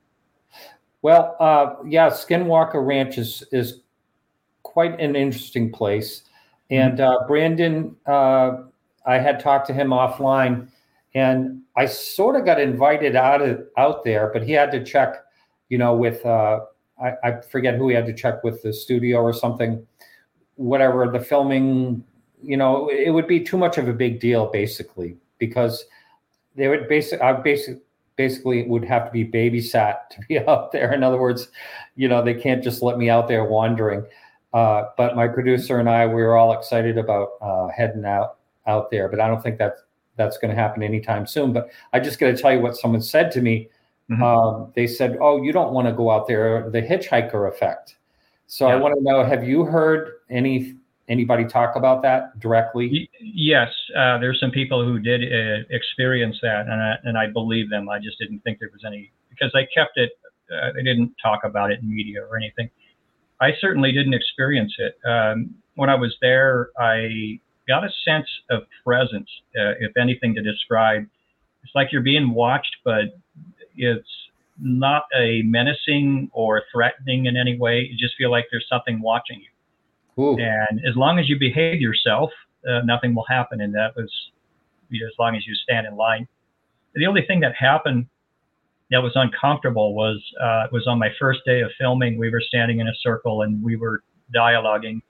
Well, 1.04 1.36
uh, 1.40 1.76
yeah, 1.86 2.10
Skinwalker 2.10 2.86
Ranch 2.86 3.18
is 3.18 3.44
is 3.52 3.82
quite 4.64 5.00
an 5.00 5.16
interesting 5.16 5.72
place, 5.72 6.24
and 6.72 7.00
uh, 7.00 7.20
Brandon, 7.28 7.96
uh, 8.08 8.64
I 9.06 9.20
had 9.20 9.40
talked 9.40 9.68
to 9.68 9.74
him 9.74 9.90
offline, 9.90 10.70
and 11.14 11.62
I 11.76 11.86
sort 11.86 12.36
of 12.36 12.46
got 12.46 12.60
invited 12.60 13.16
out 13.16 13.42
of 13.42 13.68
out 13.78 14.04
there, 14.04 14.32
but 14.34 14.44
he 14.44 14.54
had 14.54 14.72
to 14.72 14.84
check, 14.84 15.18
you 15.70 15.78
know, 15.78 15.96
with 15.96 16.26
uh, 16.26 16.62
I, 17.00 17.12
I 17.24 17.42
forget 17.42 17.76
who 17.76 17.90
he 17.90 17.96
had 17.96 18.08
to 18.08 18.14
check 18.14 18.44
with 18.44 18.64
the 18.64 18.74
studio 18.74 19.20
or 19.20 19.34
something, 19.34 19.86
whatever 20.56 21.08
the 21.12 21.20
filming 21.20 22.04
you 22.44 22.58
know, 22.58 22.90
it 22.90 23.12
would 23.12 23.28
be 23.28 23.40
too 23.40 23.58
much 23.58 23.78
of 23.78 23.88
a 23.88 23.94
big 23.94 24.20
deal, 24.20 24.48
basically, 24.48 25.18
because 25.38 25.86
they 26.56 26.68
would 26.68 26.88
basic. 26.88 27.22
I 27.22 27.34
basic 27.34 27.80
basically 28.16 28.64
would 28.68 28.84
have 28.86 29.06
to 29.06 29.12
be 29.12 29.26
babysat 29.26 30.10
to 30.12 30.20
be 30.28 30.40
out 30.48 30.72
there. 30.72 30.94
In 30.94 31.04
other 31.04 31.18
words, 31.18 31.50
you 31.96 32.08
know, 32.08 32.24
they 32.24 32.34
can't 32.34 32.64
just 32.64 32.82
let 32.82 32.98
me 32.98 33.10
out 33.10 33.28
there 33.28 33.46
wandering. 33.46 34.06
Uh, 34.54 34.90
but 34.98 35.16
my 35.16 35.28
producer 35.28 35.80
and 35.80 35.90
I, 35.90 36.06
we 36.06 36.22
were 36.22 36.38
all 36.38 36.54
excited 36.54 36.98
about 36.98 37.30
uh, 37.42 37.68
heading 37.70 38.06
out 38.06 38.38
out 38.68 38.92
there. 38.92 39.10
But 39.10 39.20
I 39.20 39.28
don't 39.28 39.42
think 39.42 39.58
that's 39.58 39.82
that's 40.16 40.38
going 40.38 40.56
to 40.56 40.56
happen 40.56 40.84
anytime 40.84 41.26
soon. 41.26 41.54
But 41.54 41.70
I 41.92 42.00
just 42.00 42.20
got 42.20 42.28
to 42.28 42.38
tell 42.38 42.54
you 42.54 42.60
what 42.60 42.78
someone 42.78 43.02
said 43.02 43.32
to 43.32 43.42
me. 43.42 43.70
Mm-hmm. 44.12 44.22
Um, 44.22 44.72
they 44.76 44.86
said, 44.86 45.18
"Oh, 45.20 45.42
you 45.42 45.52
don't 45.52 45.74
want 45.74 45.88
to 45.88 45.94
go 45.94 46.12
out 46.12 46.28
there. 46.28 46.70
The 46.70 46.82
hitchhiker 46.82 47.50
effect." 47.50 47.96
So 48.48 48.68
yeah. 48.68 48.74
I 48.74 48.78
want 48.78 48.96
to 48.96 49.04
know: 49.04 49.24
Have 49.24 49.48
you 49.48 49.64
heard 49.64 50.12
any 50.30 50.76
anybody 51.10 51.46
talk 51.46 51.76
about 51.76 52.02
that 52.04 52.40
directly? 52.40 53.10
Yes, 53.20 53.70
uh, 53.96 54.18
there's 54.20 54.40
some 54.40 54.52
people 54.52 54.84
who 54.84 55.00
did 55.00 55.22
uh, 55.22 55.64
experience 55.70 56.38
that, 56.42 56.68
and 56.68 56.82
I, 56.82 56.96
and 57.04 57.18
I 57.18 57.28
believe 57.28 57.70
them. 57.70 57.90
I 57.90 58.00
just 58.00 58.18
didn't 58.20 58.40
think 58.40 58.60
there 58.60 58.70
was 58.72 58.84
any 58.86 59.12
because 59.30 59.52
they 59.54 59.68
kept 59.74 59.98
it. 59.98 60.12
Uh, 60.52 60.72
they 60.76 60.84
didn't 60.84 61.14
talk 61.22 61.42
about 61.44 61.72
it 61.72 61.80
in 61.82 61.94
media 61.94 62.22
or 62.24 62.38
anything. 62.38 62.70
I 63.42 63.52
certainly 63.60 63.92
didn't 63.92 64.14
experience 64.14 64.74
it. 64.78 64.98
Um, 65.08 65.56
when 65.76 65.90
I 65.90 65.96
was 65.96 66.16
there, 66.22 66.70
I 66.78 67.40
got 67.68 67.84
a 67.84 67.90
sense 68.06 68.28
of 68.50 68.64
presence, 68.86 69.30
uh, 69.58 69.74
if 69.80 69.98
anything, 69.98 70.36
to 70.36 70.42
describe. 70.42 71.08
It's 71.64 71.74
like 71.76 71.92
you're 71.92 72.02
being 72.02 72.34
watched, 72.34 72.76
but 72.84 73.18
it's 73.76 74.08
not 74.60 75.06
a 75.18 75.42
menacing 75.44 76.30
or 76.34 76.64
threatening 76.72 77.26
in 77.26 77.36
any 77.38 77.58
way. 77.58 77.88
You 77.90 77.98
just 77.98 78.16
feel 78.18 78.30
like 78.30 78.46
there's 78.52 78.68
something 78.70 79.02
watching 79.02 79.40
you. 79.40 79.48
Ooh. 80.20 80.38
And 80.38 80.80
as 80.88 80.96
long 80.96 81.20
as 81.20 81.28
you 81.28 81.38
behave 81.40 81.82
yourself, 81.82 82.30
uh, 82.68 82.82
nothing 82.84 83.16
will 83.16 83.26
happen. 83.28 83.62
And 83.62 83.74
that 83.74 83.96
was 83.96 84.12
you 84.90 85.02
know, 85.02 85.08
as 85.08 85.14
long 85.20 85.36
as 85.36 85.46
you 85.46 85.56
stand 85.56 85.88
in 85.88 85.96
line. 85.96 86.28
The 86.96 87.08
only 87.08 87.24
thing 87.26 87.40
that 87.40 87.56
happened 87.56 88.08
that 88.92 89.02
was 89.02 89.14
uncomfortable 89.16 89.96
was 89.96 90.22
uh, 90.40 90.68
was 90.72 90.86
on 90.88 91.00
my 91.00 91.10
first 91.20 91.40
day 91.46 91.62
of 91.62 91.72
filming. 91.80 92.18
We 92.18 92.30
were 92.30 92.42
standing 92.42 92.80
in 92.80 92.88
a 92.88 92.94
circle 93.02 93.42
and 93.42 93.62
we 93.64 93.76
were 93.76 94.04
dialoguing, 94.36 95.02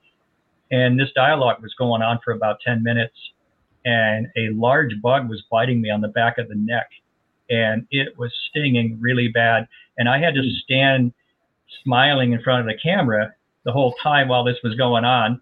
and 0.70 0.98
this 0.98 1.10
dialogue 1.14 1.62
was 1.62 1.74
going 1.78 2.02
on 2.02 2.18
for 2.24 2.32
about 2.32 2.58
ten 2.66 2.82
minutes. 2.82 3.14
And 3.84 4.28
a 4.38 4.48
large 4.54 4.92
bug 5.02 5.28
was 5.28 5.42
biting 5.50 5.82
me 5.82 5.90
on 5.90 6.00
the 6.00 6.08
back 6.08 6.38
of 6.38 6.48
the 6.48 6.54
neck, 6.54 6.88
and 7.50 7.86
it 7.90 8.18
was 8.18 8.32
stinging 8.48 8.96
really 8.98 9.28
bad. 9.28 9.68
And 9.98 10.08
I 10.08 10.18
had 10.18 10.32
to 10.34 10.42
stand 10.62 11.12
smiling 11.82 12.32
in 12.32 12.42
front 12.42 12.60
of 12.60 12.66
the 12.66 12.80
camera 12.82 13.34
the 13.64 13.72
whole 13.72 13.94
time 14.02 14.28
while 14.28 14.44
this 14.44 14.58
was 14.62 14.74
going 14.74 15.04
on. 15.04 15.40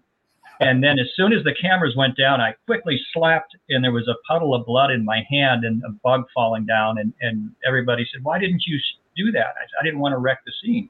And 0.59 0.83
then 0.83 0.99
as 0.99 1.07
soon 1.15 1.33
as 1.33 1.43
the 1.43 1.53
cameras 1.53 1.95
went 1.95 2.15
down, 2.15 2.39
I 2.39 2.53
quickly 2.65 2.99
slapped 3.11 3.55
and 3.69 3.83
there 3.83 3.91
was 3.91 4.07
a 4.07 4.15
puddle 4.27 4.53
of 4.53 4.65
blood 4.65 4.91
in 4.91 5.03
my 5.03 5.25
hand 5.29 5.65
and 5.65 5.83
a 5.83 5.89
bug 5.89 6.25
falling 6.33 6.65
down. 6.65 6.99
And, 6.99 7.13
and 7.21 7.51
everybody 7.65 8.07
said, 8.13 8.23
why 8.23 8.39
didn't 8.39 8.63
you 8.65 8.79
do 9.15 9.31
that? 9.31 9.55
I, 9.57 9.81
I 9.81 9.83
didn't 9.83 9.99
want 9.99 10.13
to 10.13 10.19
wreck 10.19 10.39
the 10.45 10.53
scene. 10.61 10.89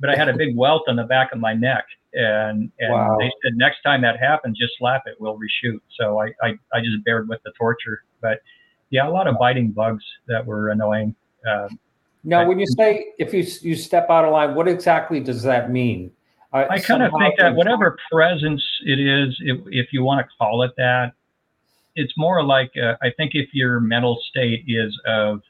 But 0.00 0.10
I 0.10 0.16
had 0.16 0.28
a 0.28 0.36
big 0.36 0.56
welt 0.56 0.82
on 0.88 0.96
the 0.96 1.04
back 1.04 1.32
of 1.32 1.38
my 1.38 1.54
neck. 1.54 1.84
And, 2.12 2.70
and 2.80 2.92
wow. 2.92 3.16
they 3.18 3.30
said, 3.42 3.54
next 3.56 3.82
time 3.82 4.02
that 4.02 4.18
happens, 4.18 4.58
just 4.58 4.74
slap 4.78 5.04
it. 5.06 5.14
We'll 5.20 5.38
reshoot. 5.38 5.80
So 5.98 6.20
I, 6.20 6.26
I, 6.42 6.58
I 6.74 6.80
just 6.80 7.04
bared 7.04 7.28
with 7.28 7.40
the 7.44 7.52
torture. 7.56 8.02
But 8.20 8.40
yeah, 8.90 9.08
a 9.08 9.10
lot 9.10 9.28
of 9.28 9.38
biting 9.38 9.70
bugs 9.70 10.04
that 10.26 10.44
were 10.44 10.70
annoying. 10.70 11.14
Um, 11.50 11.78
now, 12.24 12.46
when 12.46 12.58
you 12.58 12.66
say 12.66 13.12
if 13.18 13.34
you 13.34 13.44
you 13.62 13.74
step 13.74 14.08
out 14.08 14.24
of 14.24 14.32
line, 14.32 14.54
what 14.54 14.68
exactly 14.68 15.18
does 15.18 15.42
that 15.42 15.72
mean? 15.72 16.12
I, 16.52 16.74
I 16.74 16.78
kind 16.80 17.02
of 17.02 17.12
think 17.18 17.38
that 17.38 17.54
whatever 17.54 17.96
presence 18.10 18.62
it 18.84 18.98
is, 18.98 19.36
if, 19.40 19.60
if 19.68 19.92
you 19.92 20.02
want 20.02 20.26
to 20.26 20.30
call 20.38 20.62
it 20.62 20.72
that, 20.76 21.12
it's 21.94 22.12
more 22.16 22.42
like 22.42 22.72
uh, 22.76 22.94
I 23.02 23.10
think 23.16 23.32
if 23.34 23.48
your 23.52 23.80
mental 23.80 24.20
state 24.30 24.64
is 24.66 24.98
of 25.06 25.40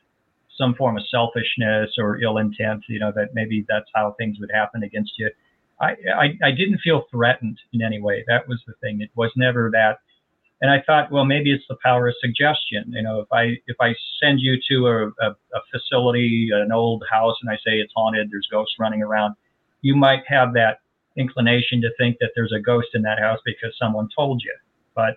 some 0.56 0.74
form 0.74 0.96
of 0.96 1.04
selfishness 1.08 1.90
or 1.98 2.20
ill 2.20 2.38
intent, 2.38 2.84
you 2.88 2.98
know, 2.98 3.12
that 3.14 3.34
maybe 3.34 3.64
that's 3.68 3.88
how 3.94 4.14
things 4.18 4.38
would 4.38 4.50
happen 4.52 4.82
against 4.82 5.12
you. 5.18 5.30
I, 5.80 5.96
I, 6.16 6.38
I 6.44 6.50
didn't 6.52 6.78
feel 6.78 7.04
threatened 7.10 7.58
in 7.72 7.82
any 7.82 8.00
way. 8.00 8.24
That 8.28 8.46
was 8.46 8.62
the 8.66 8.74
thing. 8.80 9.00
It 9.00 9.10
was 9.16 9.32
never 9.34 9.70
that. 9.72 9.98
And 10.60 10.70
I 10.70 10.80
thought, 10.86 11.10
well, 11.10 11.24
maybe 11.24 11.52
it's 11.52 11.64
the 11.68 11.76
power 11.82 12.06
of 12.06 12.14
suggestion. 12.20 12.84
You 12.88 13.02
know, 13.02 13.20
if 13.20 13.32
I 13.32 13.56
if 13.66 13.76
I 13.80 13.94
send 14.22 14.38
you 14.40 14.56
to 14.70 14.86
a, 14.86 15.06
a, 15.08 15.30
a 15.30 15.60
facility, 15.72 16.50
an 16.52 16.70
old 16.70 17.02
house, 17.10 17.34
and 17.42 17.50
I 17.50 17.56
say 17.56 17.78
it's 17.78 17.92
haunted, 17.96 18.30
there's 18.30 18.46
ghosts 18.48 18.76
running 18.78 19.02
around, 19.02 19.34
you 19.80 19.96
might 19.96 20.22
have 20.28 20.52
that 20.54 20.81
inclination 21.16 21.80
to 21.82 21.90
think 21.98 22.16
that 22.20 22.30
there's 22.34 22.52
a 22.52 22.60
ghost 22.60 22.88
in 22.94 23.02
that 23.02 23.18
house 23.18 23.38
because 23.44 23.74
someone 23.78 24.08
told 24.16 24.42
you. 24.44 24.54
But 24.94 25.16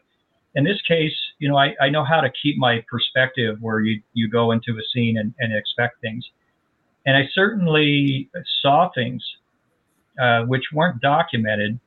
in 0.56 0.64
this 0.64 0.82
case, 0.88 1.14
you 1.40 1.50
know, 1.50 1.58
I, 1.58 1.76
I 1.82 1.90
know 1.90 2.04
how 2.04 2.22
to 2.22 2.30
keep 2.42 2.58
my 2.58 2.84
perspective 2.90 3.58
where 3.62 3.82
you, 3.82 4.02
you 4.14 4.30
go 4.30 4.52
into 4.52 4.72
a 4.72 4.84
scene 4.94 5.18
and, 5.18 5.34
and 5.40 5.56
expect 5.56 6.02
things. 6.02 6.26
And 7.06 7.16
I 7.16 7.24
certainly 7.34 8.30
saw 8.62 8.90
things 8.96 9.24
uh, 10.20 10.44
which 10.44 10.64
weren't 10.74 11.02
documented 11.02 11.80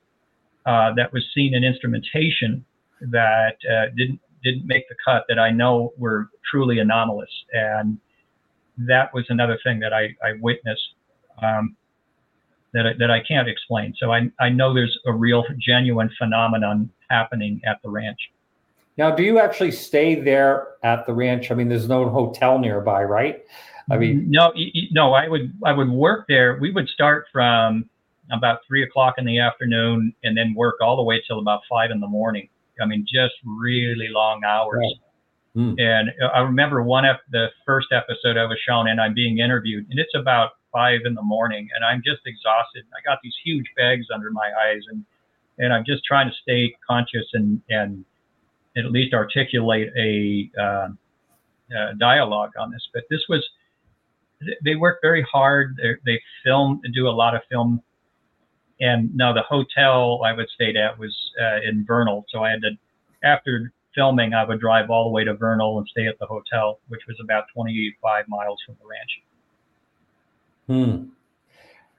uh, 0.66 0.92
that 0.96 1.12
was 1.12 1.24
seen 1.34 1.54
in 1.54 1.64
instrumentation 1.64 2.64
that 3.00 3.56
uh, 3.70 3.86
didn't 3.96 4.20
didn't 4.44 4.66
make 4.66 4.88
the 4.88 4.94
cut 5.04 5.24
that 5.28 5.38
I 5.38 5.50
know 5.50 5.92
were 5.98 6.28
truly 6.48 6.78
anomalous. 6.78 7.30
And 7.52 7.98
that 8.76 9.12
was 9.12 9.24
another 9.30 9.58
thing 9.64 9.80
that 9.80 9.92
I, 9.92 10.14
I 10.24 10.34
witnessed. 10.40 10.94
Um, 11.42 11.76
that 12.74 12.86
I, 12.86 12.92
that 12.98 13.10
I 13.10 13.20
can't 13.22 13.48
explain. 13.48 13.94
So 13.98 14.12
I, 14.12 14.30
I 14.40 14.48
know 14.48 14.74
there's 14.74 14.98
a 15.06 15.12
real 15.12 15.44
genuine 15.58 16.10
phenomenon 16.18 16.90
happening 17.10 17.60
at 17.66 17.80
the 17.82 17.88
ranch. 17.88 18.18
Now, 18.96 19.14
do 19.14 19.22
you 19.22 19.38
actually 19.38 19.70
stay 19.70 20.20
there 20.20 20.68
at 20.82 21.06
the 21.06 21.14
ranch? 21.14 21.50
I 21.50 21.54
mean, 21.54 21.68
there's 21.68 21.88
no 21.88 22.08
hotel 22.08 22.58
nearby, 22.58 23.04
right? 23.04 23.44
I 23.90 23.96
mean, 23.96 24.26
no, 24.28 24.52
no. 24.90 25.14
I 25.14 25.28
would 25.28 25.52
I 25.64 25.72
would 25.72 25.88
work 25.88 26.26
there. 26.28 26.58
We 26.60 26.72
would 26.72 26.88
start 26.88 27.26
from 27.32 27.88
about 28.30 28.58
three 28.66 28.82
o'clock 28.82 29.14
in 29.16 29.24
the 29.24 29.38
afternoon 29.38 30.12
and 30.24 30.36
then 30.36 30.52
work 30.54 30.74
all 30.82 30.96
the 30.96 31.02
way 31.02 31.22
till 31.26 31.38
about 31.38 31.62
five 31.70 31.90
in 31.90 32.00
the 32.00 32.06
morning. 32.06 32.50
I 32.82 32.84
mean, 32.84 33.06
just 33.10 33.34
really 33.44 34.08
long 34.10 34.44
hours. 34.44 34.78
Right. 34.78 34.94
Mm. 35.56 35.80
And 35.80 36.10
I 36.34 36.40
remember 36.40 36.82
one 36.82 37.06
of 37.06 37.16
the 37.30 37.48
first 37.64 37.88
episode 37.92 38.36
I 38.36 38.44
was 38.44 38.58
shown, 38.66 38.88
and 38.88 39.00
I'm 39.00 39.14
being 39.14 39.38
interviewed, 39.38 39.86
and 39.88 39.98
it's 39.98 40.14
about 40.14 40.50
five 40.72 41.00
in 41.04 41.14
the 41.14 41.22
morning 41.22 41.68
and 41.74 41.84
I'm 41.84 42.02
just 42.04 42.20
exhausted. 42.26 42.84
I 42.96 43.00
got 43.08 43.18
these 43.22 43.34
huge 43.44 43.66
bags 43.76 44.06
under 44.12 44.30
my 44.30 44.50
eyes 44.66 44.82
and, 44.90 45.04
and 45.58 45.72
I'm 45.72 45.84
just 45.84 46.04
trying 46.04 46.28
to 46.28 46.34
stay 46.42 46.74
conscious 46.88 47.26
and, 47.32 47.60
and 47.68 48.04
at 48.76 48.90
least 48.90 49.14
articulate 49.14 49.88
a, 49.98 50.50
uh, 50.60 50.88
uh, 51.76 51.92
dialogue 51.98 52.52
on 52.58 52.70
this. 52.70 52.88
But 52.92 53.04
this 53.10 53.20
was, 53.28 53.46
they 54.64 54.76
work 54.76 54.98
very 55.02 55.22
hard. 55.30 55.76
They're, 55.76 55.98
they 56.06 56.20
film, 56.44 56.80
do 56.94 57.08
a 57.08 57.10
lot 57.10 57.34
of 57.34 57.42
film. 57.50 57.82
And 58.80 59.14
now 59.14 59.32
the 59.32 59.42
hotel 59.42 60.20
I 60.24 60.32
would 60.32 60.48
stay 60.54 60.74
at 60.76 60.98
was 60.98 61.14
uh, 61.40 61.58
in 61.68 61.84
Vernal. 61.84 62.24
So 62.28 62.44
I 62.44 62.50
had 62.50 62.60
to, 62.62 62.70
after 63.24 63.72
filming, 63.94 64.32
I 64.32 64.44
would 64.44 64.60
drive 64.60 64.90
all 64.90 65.04
the 65.04 65.10
way 65.10 65.24
to 65.24 65.34
Vernal 65.34 65.78
and 65.78 65.88
stay 65.88 66.06
at 66.06 66.18
the 66.20 66.26
hotel, 66.26 66.78
which 66.88 67.00
was 67.08 67.16
about 67.22 67.44
25 67.52 68.24
miles 68.28 68.58
from 68.64 68.76
the 68.80 68.86
ranch. 68.86 69.10
Hmm. 70.68 71.06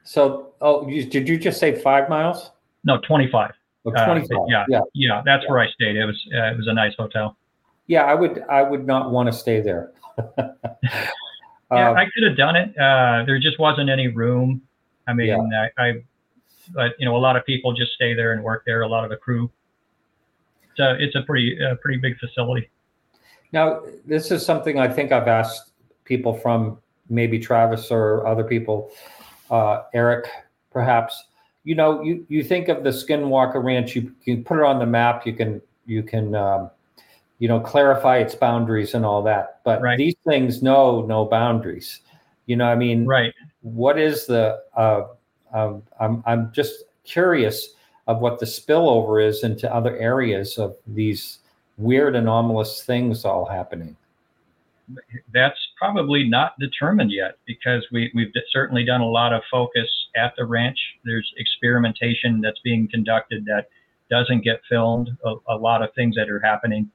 So, 0.04 0.54
oh, 0.62 0.88
you, 0.88 1.06
did 1.06 1.28
you 1.28 1.38
just 1.38 1.60
say 1.60 1.76
five 1.76 2.08
miles? 2.08 2.52
No, 2.84 3.00
25. 3.00 3.52
Oh, 3.86 3.92
25. 3.92 4.32
Uh, 4.32 4.46
yeah, 4.48 4.66
yeah, 4.70 4.80
yeah. 4.94 5.22
That's 5.26 5.44
yeah. 5.44 5.52
where 5.52 5.60
I 5.60 5.70
stayed. 5.72 5.96
It 5.96 6.06
was 6.06 6.28
uh, 6.34 6.52
it 6.52 6.58
was 6.58 6.68
a 6.68 6.74
nice 6.74 6.94
hotel. 6.98 7.36
Yeah, 7.88 8.04
I 8.04 8.14
would 8.14 8.44
I 8.50 8.62
would 8.62 8.86
not 8.86 9.12
want 9.12 9.28
to 9.28 9.34
stay 9.34 9.62
there. 9.62 9.92
yeah, 10.38 10.52
uh, 11.72 11.94
I 11.94 12.06
could 12.14 12.24
have 12.28 12.38
done 12.38 12.56
it. 12.56 12.70
Uh, 12.78 13.24
there 13.26 13.40
just 13.40 13.60
wasn't 13.60 13.90
any 13.90 14.08
room. 14.08 14.62
I 15.08 15.14
mean, 15.14 15.28
yeah. 15.28 15.68
I, 15.78 15.84
I, 15.84 15.94
but 16.74 16.92
you 17.00 17.06
know, 17.06 17.16
a 17.16 17.18
lot 17.18 17.36
of 17.36 17.46
people 17.46 17.74
just 17.74 17.94
stay 17.94 18.14
there 18.14 18.34
and 18.34 18.44
work 18.44 18.64
there. 18.66 18.82
A 18.82 18.88
lot 18.88 19.04
of 19.04 19.10
the 19.10 19.18
crew. 19.18 19.50
So 20.76 20.96
it's 21.00 21.16
a 21.16 21.22
pretty 21.24 21.58
uh, 21.64 21.76
pretty 21.76 22.00
big 22.00 22.18
facility. 22.20 22.70
Now, 23.52 23.82
this 24.06 24.32
is 24.32 24.46
something 24.46 24.78
I 24.80 24.88
think 24.88 25.12
I've 25.12 25.28
asked 25.28 25.72
people 26.04 26.34
from 26.34 26.78
maybe 27.10 27.40
Travis 27.40 27.92
or 27.92 28.26
other 28.26 28.44
people, 28.44 28.92
uh, 29.50 29.84
Erik, 29.94 30.28
perhaps. 30.72 31.26
You 31.64 31.76
know, 31.76 32.02
you, 32.02 32.26
you 32.30 32.44
think 32.44 32.70
of 32.70 32.84
the 32.84 32.90
Skinwalker 32.90 33.64
Ranch, 33.64 33.96
you 33.96 34.14
can 34.24 34.44
put 34.44 34.60
it 34.60 34.66
on 34.66 34.80
the 34.80 34.86
map, 34.86 35.26
you 35.26 35.34
can 35.34 35.62
you 35.86 36.04
can 36.04 36.36
um, 36.36 36.70
you 37.40 37.48
know 37.48 37.60
clarify 37.60 38.18
its 38.18 38.36
boundaries 38.36 38.94
and 38.94 39.06
all 39.06 39.22
that. 39.24 39.62
But 39.66 39.82
right. 39.82 39.98
these 39.98 40.16
things 40.28 40.62
know 40.62 41.06
no 41.06 41.26
boundaries. 41.26 42.02
You 42.46 42.56
know, 42.56 42.66
I 42.66 42.76
mean, 42.76 43.06
right? 43.06 43.34
What 43.62 44.00
is 44.00 44.26
the? 44.26 44.62
Uh, 44.76 45.04
um, 45.54 45.84
I'm 46.00 46.24
I'm 46.26 46.52
just 46.54 46.84
curious 47.04 47.74
of 48.08 48.20
what 48.22 48.40
the 48.40 48.46
spillover 48.46 49.24
is 49.24 49.44
into 49.44 49.72
other 49.74 49.98
areas 49.98 50.58
of 50.58 50.76
these 50.88 51.40
weird 51.78 52.16
anomalous 52.16 52.84
things 52.84 53.24
all 53.24 53.46
happening 53.46 53.96
that's 55.34 55.60
probably 55.78 56.28
not 56.28 56.58
determined 56.60 57.12
yet 57.12 57.38
because 57.46 57.86
we, 57.92 58.12
we've 58.16 58.32
certainly 58.52 58.84
done 58.84 59.02
a 59.02 59.08
lot 59.08 59.34
of 59.34 59.42
focus 59.52 59.88
at 60.16 60.34
the 60.38 60.46
ranch. 60.46 60.78
There's 61.06 61.32
experimentation 61.38 62.42
that's 62.42 62.60
being 62.64 62.88
conducted 62.90 63.46
that 63.46 63.68
doesn't 64.10 64.44
get 64.44 64.62
filmed, 64.68 65.10
a, 65.26 65.36
a 65.50 65.56
lot 65.56 65.84
of 65.84 65.90
things 65.94 66.16
that 66.16 66.30
are 66.30 66.40
happening. 66.40 66.90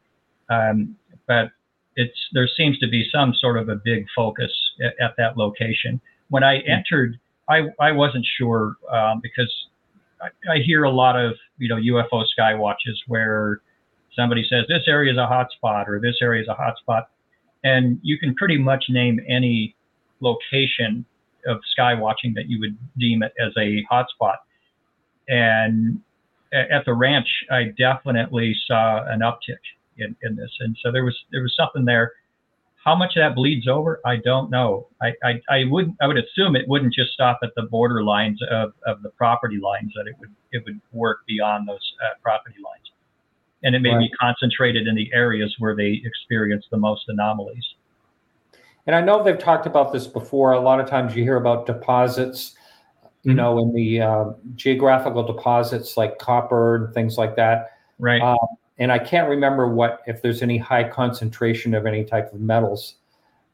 Um, 0.51 0.97
but 1.27 1.51
it's 1.97 2.19
there 2.33 2.49
seems 2.57 2.79
to 2.81 2.89
be 2.89 3.09
some 3.13 3.35
sort 3.35 3.57
of 3.57 3.69
a 3.69 3.77
big 3.77 4.07
focus 4.15 4.51
at, 4.85 4.95
at 5.01 5.15
that 5.17 5.37
location. 5.37 6.01
When 6.29 6.43
I 6.43 6.59
hmm. 6.59 6.71
entered, 6.71 7.19
I 7.49 7.63
I 7.81 7.93
wasn't 7.93 8.27
sure 8.39 8.77
um, 8.91 9.21
because 9.23 9.53
I, 10.21 10.55
I, 10.55 10.59
hear 10.59 10.85
a 10.85 10.91
lot 10.91 11.19
of 11.19 11.35
you 11.59 11.69
know 11.69 11.77
UFO 11.77 12.27
sky 12.27 12.55
watches 12.55 13.01
where 13.07 13.61
somebody 14.17 14.45
says 14.49 14.65
this 14.69 14.83
area 14.87 15.13
is 15.13 15.19
a 15.19 15.27
hot 15.27 15.51
spot 15.53 15.89
or 15.89 16.01
this 16.01 16.17
area 16.21 16.43
is 16.43 16.49
a 16.49 16.55
hot 16.55 16.77
spot, 16.79 17.11
and 17.65 17.99
you 18.03 18.19
can 18.19 18.35
pretty 18.35 18.59
much 18.59 18.85
name 18.89 19.19
any 19.29 19.75
location 20.21 21.05
of 21.47 21.59
sky 21.73 21.95
watching 21.95 22.33
that 22.35 22.49
you 22.49 22.61
would 22.61 22.77
deem 22.99 23.23
it 23.23 23.33
as 23.45 23.53
a 23.59 23.83
hotspot. 23.91 24.37
And 25.29 26.01
at 26.53 26.85
the 26.85 26.95
ranch, 26.95 27.29
I 27.51 27.73
definitely 27.77 28.55
saw 28.67 29.05
an 29.11 29.21
uptick 29.21 29.59
in, 29.97 30.15
in 30.23 30.37
this, 30.37 30.51
and 30.61 30.77
so 30.83 30.93
there 30.93 31.05
was 31.05 31.17
there 31.33 31.43
was 31.43 31.55
something 31.57 31.85
there. 31.85 32.13
How 32.85 32.95
much 32.95 33.17
of 33.17 33.23
that 33.23 33.35
bleeds 33.35 33.67
over, 33.67 34.01
I 34.05 34.17
don't 34.17 34.51
know. 34.51 34.89
I, 35.01 35.15
I, 35.25 35.41
I 35.49 35.65
would 35.71 35.97
I 36.03 36.07
would 36.07 36.19
assume 36.19 36.55
it 36.55 36.69
wouldn't 36.69 36.93
just 36.93 37.13
stop 37.13 37.39
at 37.43 37.51
the 37.57 37.63
border 37.63 38.05
lines 38.05 38.41
of, 38.51 38.73
of 38.87 39.03
the 39.03 39.09
property 39.11 39.59
lines; 39.59 39.93
that 39.97 40.07
it 40.07 40.15
would 40.21 40.31
it 40.53 40.63
would 40.67 40.81
work 40.93 41.21
beyond 41.27 41.67
those 41.69 41.95
uh, 42.05 42.15
property 42.23 42.57
lines, 42.63 42.91
and 43.65 43.75
it 43.75 43.81
may 43.81 43.91
right. 43.91 43.99
be 43.99 44.11
concentrated 44.11 44.87
in 44.87 44.95
the 44.95 45.11
areas 45.13 45.57
where 45.59 45.75
they 45.75 46.01
experience 46.05 46.67
the 46.71 46.77
most 46.77 47.09
anomalies. 47.09 47.65
And 48.87 48.95
I 48.95 49.01
know 49.01 49.23
they've 49.25 49.39
talked 49.39 49.67
about 49.67 49.93
this 49.93 50.07
before. 50.07 50.53
A 50.53 50.61
lot 50.61 50.79
of 50.79 50.89
times 50.89 51.17
you 51.17 51.25
hear 51.25 51.37
about 51.37 51.67
deposits, 51.67 52.55
you 53.23 53.31
mm-hmm. 53.31 53.39
know, 53.39 53.59
in 53.59 53.75
the 53.75 54.03
uh, 54.03 54.25
geographical 54.55 55.23
deposits 55.23 55.97
like 55.97 56.19
copper 56.19 56.77
and 56.77 56.95
things 56.95 57.17
like 57.17 57.35
that. 57.37 57.79
Right. 57.99 58.21
Um, 58.21 58.37
and 58.79 58.93
I 58.93 58.99
can't 58.99 59.29
remember 59.29 59.69
what 59.69 60.03
if 60.07 60.21
there's 60.21 60.43
any 60.43 60.59
high 60.59 60.87
concentration 60.87 61.75
of 61.75 61.87
any 61.87 62.05
type 62.05 62.33
of 62.35 62.41
metals 62.41 62.97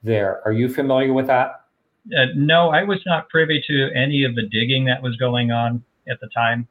there. 0.03 0.41
Are 0.45 0.53
you 0.53 0.69
familiar 0.69 1.13
with 1.13 1.29
that? 1.29 1.67
Uh, 2.17 2.27
no, 2.35 2.71
I 2.71 2.83
was 2.83 3.01
not 3.07 3.29
privy 3.29 3.63
to 3.69 3.91
any 3.95 4.25
of 4.25 4.35
the 4.35 4.49
digging 4.49 4.87
that 4.87 5.03
was 5.03 5.15
going 5.17 5.53
on 5.53 5.85
at 6.09 6.19
the 6.21 6.29
time. 6.35 6.67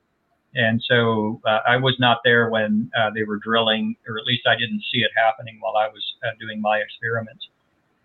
And 0.55 0.81
so 0.89 1.39
uh, 1.45 1.59
I 1.67 1.77
was 1.77 1.95
not 1.99 2.19
there 2.23 2.49
when 2.49 2.89
uh, 2.99 3.11
they 3.13 3.23
were 3.23 3.37
drilling, 3.37 3.95
or 4.07 4.17
at 4.17 4.25
least 4.25 4.47
I 4.47 4.55
didn't 4.55 4.83
see 4.91 4.99
it 4.99 5.11
happening 5.15 5.57
while 5.59 5.77
I 5.77 5.87
was 5.87 6.03
uh, 6.23 6.31
doing 6.39 6.59
my 6.59 6.77
experiments. 6.77 7.47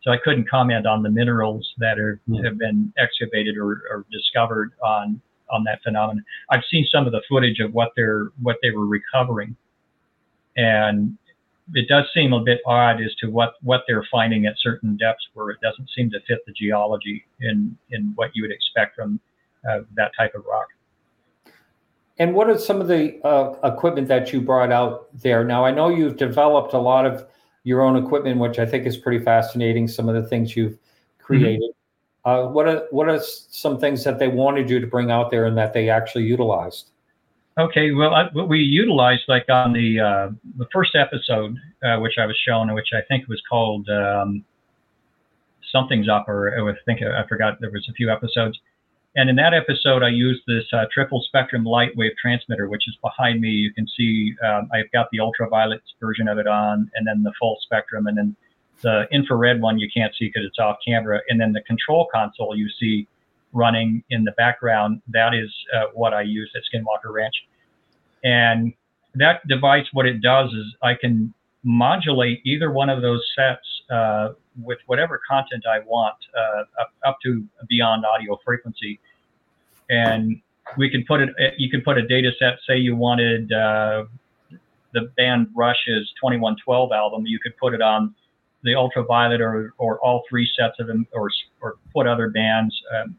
So 0.02 0.10
I 0.10 0.18
couldn't 0.22 0.48
comment 0.48 0.86
on 0.86 1.02
the 1.02 1.08
minerals 1.08 1.66
that 1.78 1.98
are, 1.98 2.20
mm. 2.28 2.44
have 2.44 2.58
been 2.58 2.92
excavated 2.98 3.56
or, 3.56 3.82
or, 3.90 4.04
discovered 4.12 4.72
on 4.84 5.20
on 5.50 5.64
that 5.64 5.78
phenomenon. 5.82 6.24
I've 6.50 6.62
seen 6.70 6.86
some 6.90 7.06
of 7.06 7.12
the 7.12 7.22
footage 7.28 7.60
of 7.60 7.72
what 7.72 7.92
they're 7.96 8.30
what 8.42 8.56
they 8.62 8.70
were 8.70 8.86
recovering, 8.86 9.56
and 10.56 11.16
it 11.72 11.88
does 11.88 12.04
seem 12.12 12.34
a 12.34 12.40
bit 12.40 12.60
odd 12.66 13.00
as 13.00 13.14
to 13.20 13.30
what 13.30 13.54
what 13.62 13.84
they're 13.88 14.06
finding 14.10 14.44
at 14.44 14.54
certain 14.58 14.96
depths 14.98 15.26
where 15.32 15.50
it 15.50 15.58
doesn't 15.62 15.88
seem 15.96 16.10
to 16.10 16.20
fit 16.28 16.40
the 16.46 16.52
geology 16.52 17.24
in 17.40 17.76
in 17.90 18.12
what 18.14 18.30
you 18.34 18.42
would 18.42 18.52
expect 18.52 18.96
from 18.96 19.18
uh, 19.68 19.80
that 19.96 20.12
type 20.18 20.34
of 20.34 20.44
rock. 20.44 20.68
And 22.18 22.34
what 22.34 22.48
are 22.48 22.58
some 22.58 22.80
of 22.80 22.88
the 22.88 23.20
uh, 23.26 23.56
equipment 23.64 24.08
that 24.08 24.32
you 24.32 24.40
brought 24.40 24.70
out 24.70 25.08
there? 25.12 25.44
Now 25.44 25.64
I 25.64 25.72
know 25.72 25.88
you've 25.88 26.16
developed 26.16 26.72
a 26.72 26.78
lot 26.78 27.06
of 27.06 27.26
your 27.64 27.82
own 27.82 27.96
equipment, 27.96 28.38
which 28.38 28.58
I 28.58 28.66
think 28.66 28.86
is 28.86 28.96
pretty 28.96 29.24
fascinating. 29.24 29.88
Some 29.88 30.08
of 30.08 30.14
the 30.14 30.28
things 30.28 30.56
you've 30.56 30.78
created. 31.18 31.62
Mm-hmm. 31.62 32.30
Uh, 32.30 32.48
what 32.48 32.66
are 32.66 32.86
what 32.90 33.08
are 33.08 33.20
some 33.20 33.78
things 33.78 34.04
that 34.04 34.18
they 34.18 34.28
wanted 34.28 34.70
you 34.70 34.80
to 34.80 34.86
bring 34.86 35.10
out 35.10 35.30
there 35.30 35.44
and 35.46 35.58
that 35.58 35.72
they 35.72 35.90
actually 35.90 36.24
utilized? 36.24 36.90
Okay, 37.56 37.92
well, 37.92 38.14
I, 38.14 38.28
what 38.32 38.48
we 38.48 38.58
utilized, 38.58 39.22
like 39.28 39.48
on 39.48 39.72
the 39.72 40.00
uh, 40.00 40.30
the 40.56 40.66
first 40.72 40.96
episode, 40.96 41.56
uh, 41.84 41.98
which 41.98 42.14
I 42.18 42.26
was 42.26 42.36
shown, 42.46 42.72
which 42.74 42.88
I 42.94 43.00
think 43.08 43.28
was 43.28 43.40
called 43.48 43.88
um, 43.90 44.44
"Something's 45.70 46.08
Up," 46.08 46.28
or 46.28 46.68
I 46.68 46.74
think 46.84 47.02
I 47.02 47.26
forgot. 47.28 47.60
There 47.60 47.70
was 47.70 47.86
a 47.88 47.92
few 47.92 48.10
episodes. 48.10 48.58
And 49.16 49.30
in 49.30 49.36
that 49.36 49.54
episode, 49.54 50.02
I 50.02 50.08
used 50.08 50.42
this 50.46 50.64
uh, 50.72 50.86
triple 50.92 51.22
spectrum 51.22 51.64
light 51.64 51.96
wave 51.96 52.12
transmitter, 52.20 52.68
which 52.68 52.88
is 52.88 52.96
behind 53.00 53.40
me. 53.40 53.48
You 53.48 53.72
can 53.72 53.86
see 53.96 54.34
um, 54.44 54.68
I've 54.72 54.90
got 54.92 55.08
the 55.12 55.20
ultraviolet 55.20 55.82
version 56.00 56.26
of 56.26 56.38
it 56.38 56.48
on, 56.48 56.90
and 56.94 57.06
then 57.06 57.22
the 57.22 57.32
full 57.38 57.58
spectrum, 57.62 58.08
and 58.08 58.18
then 58.18 58.36
the 58.80 59.06
infrared 59.12 59.60
one 59.60 59.78
you 59.78 59.88
can't 59.92 60.12
see 60.18 60.26
because 60.26 60.42
it's 60.44 60.58
off 60.58 60.78
camera. 60.84 61.20
And 61.28 61.40
then 61.40 61.52
the 61.52 61.60
control 61.62 62.08
console 62.12 62.56
you 62.56 62.68
see 62.80 63.06
running 63.52 64.02
in 64.10 64.24
the 64.24 64.32
background, 64.32 65.00
that 65.08 65.32
is 65.32 65.50
uh, 65.74 65.86
what 65.94 66.12
I 66.12 66.22
use 66.22 66.50
at 66.56 66.62
Skinwalker 66.62 67.12
Ranch. 67.12 67.34
And 68.24 68.74
that 69.14 69.46
device, 69.46 69.86
what 69.92 70.06
it 70.06 70.20
does 70.20 70.52
is 70.52 70.74
I 70.82 70.94
can 70.94 71.32
modulate 71.62 72.40
either 72.44 72.72
one 72.72 72.90
of 72.90 73.00
those 73.00 73.24
sets 73.36 73.73
uh, 73.90 74.30
with 74.62 74.78
whatever 74.86 75.20
content 75.28 75.64
I 75.66 75.80
want 75.80 76.16
uh, 76.36 76.80
up, 76.80 76.92
up 77.06 77.18
to 77.24 77.44
beyond 77.68 78.04
audio 78.04 78.38
frequency. 78.44 79.00
And 79.90 80.40
we 80.76 80.88
can 80.88 81.04
put 81.04 81.20
it, 81.20 81.30
you 81.58 81.70
can 81.70 81.82
put 81.82 81.98
a 81.98 82.06
data 82.06 82.30
set, 82.38 82.54
say 82.66 82.76
you 82.76 82.96
wanted 82.96 83.52
uh, 83.52 84.04
the 84.92 85.12
band 85.16 85.48
Rush's 85.54 86.12
2112 86.20 86.92
album, 86.92 87.26
you 87.26 87.38
could 87.38 87.56
put 87.58 87.74
it 87.74 87.82
on 87.82 88.14
the 88.62 88.74
ultraviolet 88.74 89.40
or, 89.40 89.74
or 89.76 89.98
all 89.98 90.22
three 90.28 90.48
sets 90.58 90.80
of 90.80 90.86
them, 90.86 91.06
or, 91.12 91.28
or 91.60 91.76
put 91.92 92.06
other 92.06 92.30
bands, 92.30 92.74
um, 92.96 93.16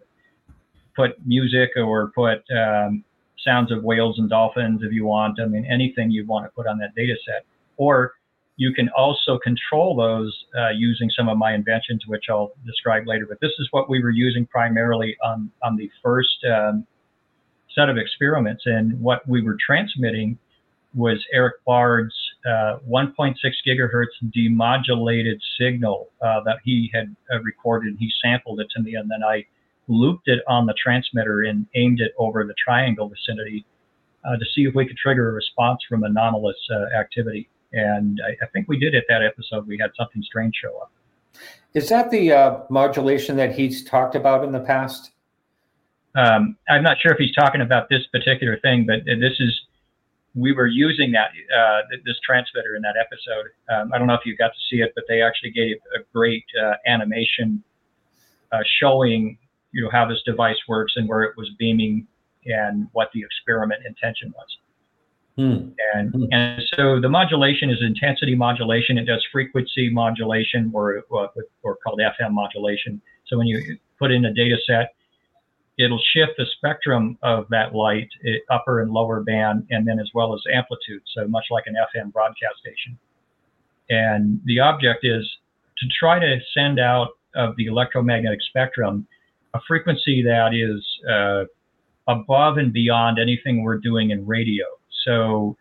put 0.95 1.23
music 1.25 1.71
or 1.77 2.11
put 2.15 2.43
um, 2.51 3.03
sounds 3.45 3.71
of 3.71 3.83
whales 3.83 4.17
and 4.17 4.29
dolphins 4.29 4.81
if 4.83 4.91
you 4.91 5.05
want. 5.05 5.39
I 5.39 5.45
mean, 5.45 5.65
anything 5.65 6.09
you 6.09 6.25
want 6.25 6.45
to 6.45 6.49
put 6.49 6.65
on 6.65 6.79
that 6.79 6.95
data 6.95 7.15
set. 7.25 7.45
Or 7.77 8.13
you 8.57 8.73
can 8.73 8.89
also 8.95 9.37
control 9.37 9.95
those 9.95 10.45
uh, 10.57 10.69
using 10.69 11.09
some 11.09 11.27
of 11.27 11.37
my 11.37 11.53
inventions, 11.53 12.03
which 12.07 12.25
I'll 12.29 12.53
describe 12.65 13.05
later. 13.05 13.25
But 13.27 13.39
this 13.41 13.51
is 13.59 13.67
what 13.71 13.89
we 13.89 14.01
were 14.01 14.11
using 14.11 14.45
primarily 14.45 15.17
on, 15.23 15.51
on 15.61 15.75
the 15.75 15.89
first 16.01 16.37
um, 16.45 16.87
set 17.75 17.89
of 17.89 17.97
experiments. 17.97 18.63
And 18.65 18.99
what 19.01 19.27
we 19.27 19.41
were 19.41 19.57
transmitting 19.65 20.37
was 20.93 21.23
Erik 21.33 21.63
Bard's 21.65 22.15
uh, 22.45 22.77
1.6 22.89 23.35
gigahertz 23.67 24.05
demodulated 24.35 25.39
signal 25.59 26.09
uh, 26.21 26.39
that 26.45 26.59
he 26.63 26.89
had 26.93 27.13
uh, 27.33 27.41
recorded. 27.41 27.97
He 27.99 28.09
sampled 28.23 28.61
it 28.61 28.67
to 28.75 28.81
me, 28.81 28.95
and 28.95 29.11
then 29.11 29.23
I 29.23 29.45
looped 29.87 30.29
it 30.29 30.39
on 30.47 30.65
the 30.65 30.73
transmitter 30.81 31.41
and 31.41 31.67
aimed 31.75 31.99
it 31.99 32.13
over 32.17 32.45
the 32.45 32.55
triangle 32.63 33.09
vicinity 33.09 33.65
uh, 34.23 34.37
to 34.37 34.45
see 34.55 34.61
if 34.61 34.73
we 34.73 34.87
could 34.87 34.97
trigger 34.97 35.29
a 35.29 35.33
response 35.33 35.81
from 35.87 36.03
anomalous 36.03 36.55
uh, 36.71 36.97
activity. 36.97 37.49
And 37.75 38.19
I, 38.25 38.31
I, 38.43 38.47
think 38.53 38.67
we 38.69 38.79
did 38.79 38.95
at 38.95 39.03
that 39.09 39.21
episode. 39.21 39.67
We 39.67 39.77
had 39.77 39.91
something 39.97 40.23
strange 40.23 40.55
show 40.55 40.77
up. 40.79 40.91
Is 41.73 41.89
that 41.89 42.09
the 42.09 42.31
uh, 42.31 42.59
modulation 42.69 43.35
that 43.35 43.53
he's 43.53 43.83
talked 43.83 44.15
about 44.15 44.45
in 44.45 44.53
the 44.53 44.61
past? 44.61 45.11
Um, 46.15 46.55
I'm 46.69 46.81
not 46.81 46.97
sure 47.01 47.11
if 47.11 47.17
he's 47.17 47.35
talking 47.35 47.59
about 47.59 47.89
this 47.89 48.07
particular 48.13 48.57
thing, 48.59 48.85
but 48.85 49.03
this 49.05 49.33
is 49.39 49.61
we 50.35 50.53
were 50.53 50.67
using 50.67 51.11
that 51.11 51.31
uh, 51.57 51.81
this 52.05 52.15
transmitter 52.25 52.75
in 52.75 52.81
that 52.81 52.95
episode. 52.99 53.47
Um, 53.69 53.91
I 53.93 53.97
don't 53.97 54.07
know 54.07 54.13
if 54.13 54.25
you 54.25 54.35
got 54.37 54.49
to 54.49 54.59
see 54.69 54.81
it, 54.81 54.93
but 54.95 55.03
they 55.09 55.21
actually 55.21 55.51
gave 55.51 55.75
a 55.95 56.03
great 56.13 56.45
uh, 56.61 56.73
animation 56.85 57.63
uh, 58.51 58.59
showing 58.79 59.37
you 59.71 59.83
know 59.83 59.89
how 59.91 60.07
this 60.07 60.21
device 60.25 60.57
works 60.67 60.93
and 60.95 61.07
where 61.09 61.23
it 61.23 61.35
was 61.35 61.49
beaming 61.59 62.07
and 62.45 62.87
what 62.93 63.09
the 63.13 63.21
experiment 63.21 63.81
intention 63.85 64.33
was. 64.37 64.57
Hmm. 65.35 65.69
And, 65.93 66.13
hmm. 66.13 66.23
and 66.31 66.61
so 66.75 66.99
the 67.01 67.09
modulation 67.09 67.69
is 67.69 67.77
intensity 67.81 68.35
modulation. 68.35 68.97
It 68.97 69.05
does 69.05 69.25
frequency 69.31 69.89
modulation, 69.89 70.71
or, 70.73 71.03
or, 71.09 71.29
or 71.63 71.77
called 71.77 71.99
FM 71.99 72.31
modulation. 72.31 73.01
So 73.27 73.37
when 73.37 73.47
you 73.47 73.77
put 73.99 74.11
in 74.11 74.25
a 74.25 74.33
data 74.33 74.55
set, 74.65 74.95
it'll 75.77 76.01
shift 76.13 76.33
the 76.37 76.45
spectrum 76.57 77.17
of 77.21 77.47
that 77.49 77.75
light, 77.75 78.07
upper 78.49 78.81
and 78.81 78.91
lower 78.91 79.21
band, 79.21 79.67
and 79.71 79.85
then 79.85 79.99
as 79.99 80.09
well 80.13 80.33
as 80.33 80.41
amplitude. 80.53 81.01
So 81.13 81.27
much 81.27 81.45
like 81.51 81.65
an 81.67 81.75
FM 81.75 82.13
broadcast 82.13 82.59
station. 82.61 82.97
And 83.89 84.39
the 84.45 84.59
object 84.59 85.03
is 85.03 85.29
to 85.79 85.87
try 85.99 86.19
to 86.19 86.37
send 86.53 86.79
out 86.79 87.09
of 87.35 87.55
the 87.57 87.65
electromagnetic 87.65 88.39
spectrum 88.41 89.05
a 89.53 89.59
frequency 89.67 90.23
that 90.23 90.53
is 90.53 90.83
uh, 91.09 91.43
above 92.07 92.57
and 92.57 92.71
beyond 92.71 93.19
anything 93.19 93.63
we're 93.63 93.77
doing 93.77 94.11
in 94.11 94.25
radio. 94.25 94.65
So 95.05 95.55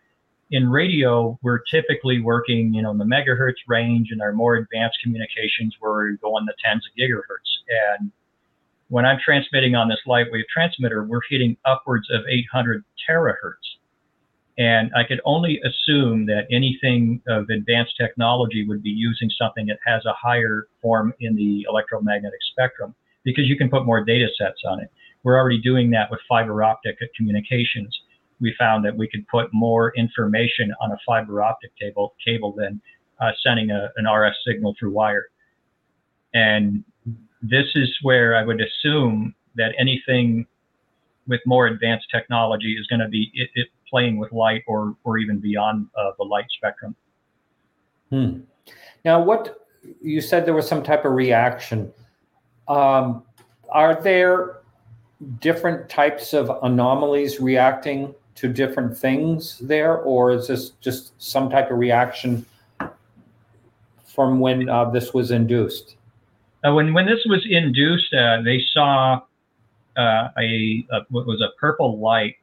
in 0.51 0.69
radio, 0.69 1.39
we're 1.43 1.61
typically 1.71 2.21
working, 2.21 2.75
you 2.75 2.83
know, 2.83 2.91
in 2.91 2.99
the 2.99 3.05
megahertz 3.05 3.55
range, 3.67 4.09
and 4.11 4.21
our 4.21 4.33
more 4.33 4.57
advanced 4.57 4.99
communications, 5.03 5.75
we're 5.81 6.13
going 6.13 6.47
the 6.47 6.55
tens 6.65 6.85
of 6.87 6.97
gigahertz. 6.97 7.99
And 7.99 8.13
when 8.89 9.05
I'm 9.05 9.19
transmitting 9.25 9.75
on 9.75 9.89
this 9.89 10.01
light 10.07 10.27
wave 10.31 10.45
transmitter, 10.53 11.05
we're 11.05 11.21
hitting 11.29 11.57
upwards 11.65 12.09
of 12.11 12.23
800 12.29 12.85
terahertz. 13.09 13.79
And 14.57 14.93
I 14.97 15.03
could 15.03 15.21
only 15.25 15.61
assume 15.65 16.27
that 16.27 16.47
anything 16.53 17.21
of 17.27 17.51
advanced 17.51 17.95
technology 18.01 18.65
would 18.69 18.83
be 18.83 18.91
using 18.91 19.29
something 19.37 19.67
that 19.67 19.79
has 19.85 20.05
a 20.05 20.13
higher 20.13 20.69
form 20.81 21.13
in 21.19 21.35
the 21.35 21.67
electromagnetic 21.69 22.39
spectrum 22.53 22.95
because 23.25 23.49
you 23.49 23.57
can 23.57 23.69
put 23.69 23.85
more 23.85 24.05
data 24.05 24.29
sets 24.39 24.63
on 24.69 24.81
it. 24.81 24.93
We're 25.25 25.37
already 25.37 25.61
doing 25.61 25.91
that 25.91 26.11
with 26.11 26.21
fiber 26.29 26.63
optic 26.63 26.99
communications 27.17 27.99
we 28.41 28.55
found 28.59 28.85
that 28.85 28.97
we 28.97 29.09
could 29.09 29.27
put 29.29 29.53
more 29.53 29.93
information 29.97 30.73
on 30.81 30.93
a 30.93 30.97
fiber 31.07 31.43
optic 31.43 31.71
cable, 31.81 32.15
cable 32.25 32.53
than 32.53 32.81
uh, 33.21 33.31
sending 33.43 33.71
a, 33.71 33.91
an 33.97 34.05
RF 34.05 34.33
signal 34.47 34.75
through 34.79 34.93
wire. 34.93 35.29
And 36.35 36.85
this 37.43 37.67
is 37.75 37.89
where 38.03 38.37
I 38.37 38.43
would 38.43 38.61
assume 38.61 39.35
that 39.55 39.73
anything 39.79 40.47
with 41.27 41.41
more 41.47 41.67
advanced 41.67 42.07
technology 42.11 42.77
is 42.79 42.87
going 42.87 43.01
to 43.01 43.09
be 43.09 43.31
it, 43.35 43.51
it, 43.55 43.69
playing 43.89 44.19
with 44.19 44.33
light 44.33 44.63
or 44.67 44.97
or 45.05 45.19
even 45.19 45.39
beyond 45.39 45.87
uh, 45.97 46.11
the 46.19 46.25
light 46.25 46.47
spectrum. 46.51 46.95
Hmm. 48.11 48.41
Now, 49.05 49.23
what 49.23 49.67
you 50.03 50.21
said 50.21 50.47
there 50.47 50.55
was 50.55 50.67
some 50.67 50.83
type 50.83 51.05
of 51.05 51.13
reaction. 51.13 51.93
Um, 52.69 53.23
are 53.71 54.01
there 54.01 54.61
different 55.41 55.89
types 55.89 56.33
of 56.33 56.51
anomalies 56.63 57.41
reacting 57.41 58.15
to 58.37 58.49
different 58.53 58.97
things 58.97 59.59
there, 59.59 59.97
or 59.99 60.33
is 60.33 60.49
this 60.49 60.71
just 60.81 61.13
some 61.23 61.49
type 61.49 61.71
of 61.71 61.79
reaction 61.79 62.45
from 64.05 64.41
when 64.41 64.69
uh, 64.69 64.91
this 64.91 65.15
was 65.15 65.31
induced? 65.31 65.97
Uh, 66.65 66.73
when 66.73 66.95
when 66.95 67.07
this 67.07 67.25
was 67.27 67.47
induced, 67.49 68.13
uh, 68.15 68.41
they 68.43 68.61
saw 68.73 69.21
uh, 69.97 70.29
a, 70.39 70.85
a, 70.91 71.01
what 71.11 71.27
was 71.27 71.41
a 71.41 71.49
purple 71.61 71.99
light, 71.99 72.37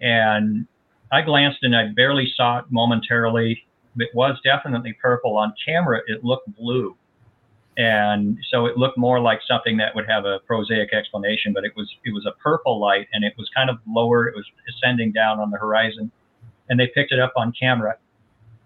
and 0.00 0.66
I 1.12 1.22
glanced 1.22 1.62
and 1.62 1.76
I 1.76 1.88
barely 1.94 2.32
saw 2.36 2.58
it 2.58 2.64
momentarily. 2.70 3.64
It 3.98 4.10
was 4.14 4.36
definitely 4.42 4.94
purple 4.94 5.36
on 5.36 5.54
camera. 5.64 6.00
It 6.08 6.24
looked 6.24 6.52
blue, 6.56 6.96
and 7.76 8.38
so 8.50 8.66
it 8.66 8.76
looked 8.76 8.96
more 8.96 9.20
like 9.20 9.40
something 9.48 9.76
that 9.78 9.94
would 9.94 10.08
have 10.08 10.24
a 10.24 10.38
prosaic 10.46 10.92
explanation. 10.92 11.52
But 11.52 11.64
it 11.64 11.72
was 11.76 11.88
it 12.04 12.12
was 12.12 12.26
a 12.26 12.32
purple 12.42 12.80
light, 12.80 13.08
and 13.12 13.24
it 13.24 13.34
was 13.36 13.48
kind 13.54 13.70
of 13.70 13.78
lower. 13.86 14.26
It 14.28 14.34
was 14.36 14.46
ascending 14.68 15.12
down 15.12 15.40
on 15.40 15.50
the 15.50 15.58
horizon, 15.58 16.10
and 16.68 16.78
they 16.78 16.88
picked 16.88 17.12
it 17.12 17.20
up 17.20 17.32
on 17.36 17.52
camera. 17.58 17.96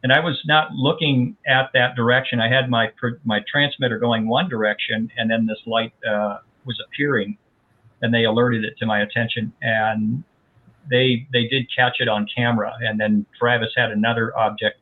And 0.04 0.12
I 0.12 0.20
was 0.20 0.40
not 0.46 0.72
looking 0.72 1.36
at 1.46 1.70
that 1.74 1.96
direction. 1.96 2.40
I 2.40 2.48
had 2.48 2.70
my 2.70 2.90
my 3.24 3.40
transmitter 3.50 3.98
going 3.98 4.28
one 4.28 4.48
direction, 4.48 5.10
and 5.16 5.30
then 5.30 5.46
this 5.46 5.58
light 5.66 5.92
uh, 6.08 6.38
was 6.64 6.80
appearing 6.86 7.38
and 8.02 8.14
they 8.14 8.24
alerted 8.24 8.64
it 8.64 8.76
to 8.78 8.86
my 8.86 9.00
attention 9.00 9.52
and 9.62 10.22
they 10.90 11.26
they 11.32 11.46
did 11.48 11.66
catch 11.74 11.96
it 11.98 12.08
on 12.08 12.26
camera 12.34 12.72
and 12.80 12.98
then 12.98 13.26
Travis 13.38 13.70
had 13.76 13.90
another 13.90 14.36
object 14.38 14.78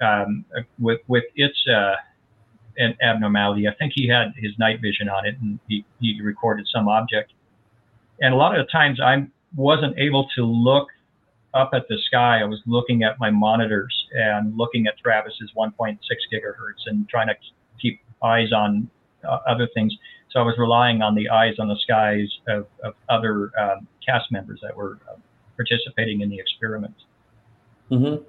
um, 0.00 0.44
with 0.78 1.00
with 1.06 1.24
its 1.34 1.56
uh, 1.68 1.94
an 2.78 2.96
abnormality. 3.02 3.68
I 3.68 3.74
think 3.74 3.92
he 3.94 4.08
had 4.08 4.32
his 4.36 4.52
night 4.58 4.80
vision 4.80 5.08
on 5.08 5.26
it 5.26 5.36
and 5.40 5.58
he, 5.68 5.84
he 6.00 6.20
recorded 6.22 6.66
some 6.72 6.88
object. 6.88 7.32
And 8.20 8.32
a 8.32 8.36
lot 8.36 8.58
of 8.58 8.66
the 8.66 8.70
times 8.70 9.00
I 9.00 9.26
wasn't 9.54 9.98
able 9.98 10.28
to 10.36 10.44
look 10.44 10.88
up 11.54 11.70
at 11.72 11.86
the 11.88 11.96
sky. 12.06 12.40
I 12.40 12.44
was 12.44 12.60
looking 12.66 13.04
at 13.04 13.18
my 13.20 13.30
monitors 13.30 13.94
and 14.12 14.56
looking 14.56 14.86
at 14.86 14.98
Travis's 14.98 15.52
1.6 15.56 15.98
gigahertz 16.32 16.86
and 16.86 17.08
trying 17.08 17.28
to 17.28 17.34
keep 17.80 18.00
eyes 18.22 18.52
on 18.52 18.90
uh, 19.24 19.38
other 19.46 19.68
things. 19.72 19.94
So 20.30 20.40
I 20.40 20.42
was 20.42 20.56
relying 20.58 21.00
on 21.00 21.14
the 21.14 21.28
eyes 21.28 21.54
on 21.60 21.68
the 21.68 21.76
skies 21.76 22.28
of, 22.48 22.66
of 22.82 22.94
other 23.08 23.52
um, 23.58 23.86
cast 24.04 24.32
members 24.32 24.58
that 24.62 24.76
were 24.76 24.98
uh, 25.08 25.16
participating 25.56 26.22
in 26.22 26.28
the 26.28 26.38
experiments. 26.38 27.04
Mm-hmm. 27.90 28.24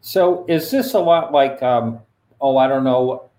So 0.00 0.44
is 0.48 0.70
this 0.70 0.94
a 0.94 1.00
lot 1.00 1.32
like, 1.32 1.60
um, 1.62 2.00
oh, 2.40 2.56
I 2.56 2.68
don't 2.68 2.84
know, 2.84 3.30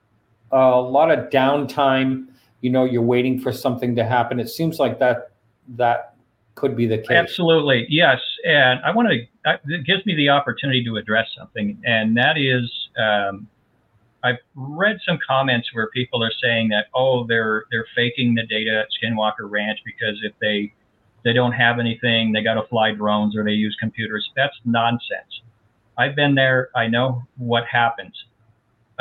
a 0.54 0.80
lot 0.80 1.12
of 1.12 1.30
downtime? 1.30 2.28
You 2.62 2.70
know, 2.70 2.86
you're 2.86 3.02
waiting 3.02 3.40
for 3.40 3.52
something 3.52 3.96
to 3.96 4.06
happen. 4.06 4.40
It 4.40 4.50
seems 4.50 4.80
like 4.80 5.00
that 5.00 5.32
that 5.70 6.16
could 6.56 6.76
be 6.76 6.86
the 6.86 6.98
case. 6.98 7.12
Absolutely, 7.12 7.86
yes. 7.90 8.20
And 8.46 8.80
I 8.86 8.92
want 8.92 9.10
to. 9.10 9.26
It 9.68 9.86
gives 9.86 10.06
me 10.06 10.16
the 10.16 10.30
opportunity 10.30 10.84
to 10.86 10.96
address 10.98 11.28
something, 11.38 11.82
and 11.86 12.16
that 12.16 12.38
is 12.38 12.72
um, 12.98 13.48
I've 14.24 14.38
read 14.56 15.00
some 15.06 15.20
comments 15.28 15.70
where 15.74 15.90
people 15.90 16.24
are 16.24 16.32
saying 16.42 16.70
that 16.70 16.86
oh 16.96 17.26
they're 17.28 17.66
they're 17.72 17.88
faking 17.96 18.36
the 18.36 18.44
data 18.44 18.82
at 18.82 18.88
Skinwalker 19.02 19.50
Ranch 19.50 19.80
because 19.86 20.18
if 20.24 20.34
they 20.40 20.74
they 21.24 21.34
don't 21.34 21.52
have 21.52 21.80
anything 21.80 22.32
they 22.32 22.42
got 22.42 22.56
to 22.56 22.64
fly 22.68 22.92
drones 22.92 23.36
or 23.36 23.44
they 23.44 23.52
use 23.52 23.76
computers. 23.80 24.30
That's 24.36 24.56
nonsense. 24.66 25.42
I've 25.98 26.16
been 26.16 26.36
there. 26.36 26.70
I 26.76 26.88
know 26.88 27.24
what 27.38 27.66
happens. 27.66 28.14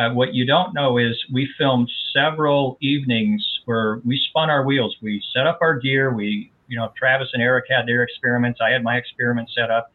Uh, 0.02 0.14
what 0.14 0.34
you 0.34 0.46
don't 0.46 0.74
know 0.74 0.98
is 0.98 1.16
we 1.32 1.48
filmed 1.58 1.90
several 2.14 2.78
evenings 2.80 3.46
where 3.66 4.00
we 4.04 4.20
spun 4.28 4.50
our 4.50 4.64
wheels. 4.64 4.96
We 5.02 5.22
set 5.34 5.46
up 5.46 5.58
our 5.60 5.78
gear. 5.78 6.14
We, 6.14 6.50
you 6.68 6.76
know, 6.76 6.92
Travis 6.96 7.28
and 7.32 7.42
Erik 7.42 7.66
had 7.68 7.86
their 7.86 8.02
experiments. 8.02 8.60
I 8.60 8.70
had 8.70 8.82
my 8.82 8.96
experiment 8.96 9.50
set 9.54 9.70
up. 9.70 9.92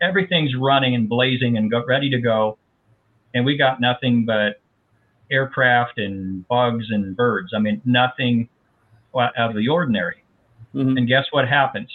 Everything's 0.00 0.54
running 0.56 0.94
and 0.94 1.08
blazing 1.08 1.56
and 1.56 1.70
go, 1.70 1.84
ready 1.86 2.08
to 2.10 2.18
go 2.18 2.58
and 3.34 3.44
we 3.44 3.56
got 3.56 3.80
nothing 3.80 4.24
but 4.24 4.60
aircraft 5.30 5.98
and 5.98 6.46
bugs 6.48 6.86
and 6.90 7.16
birds. 7.16 7.52
I 7.54 7.58
mean, 7.58 7.80
nothing 7.84 8.48
out 9.16 9.32
of 9.36 9.54
the 9.54 9.68
ordinary. 9.68 10.24
Mm-hmm. 10.74 10.96
And 10.96 11.08
guess 11.08 11.26
what 11.30 11.48
happens? 11.48 11.90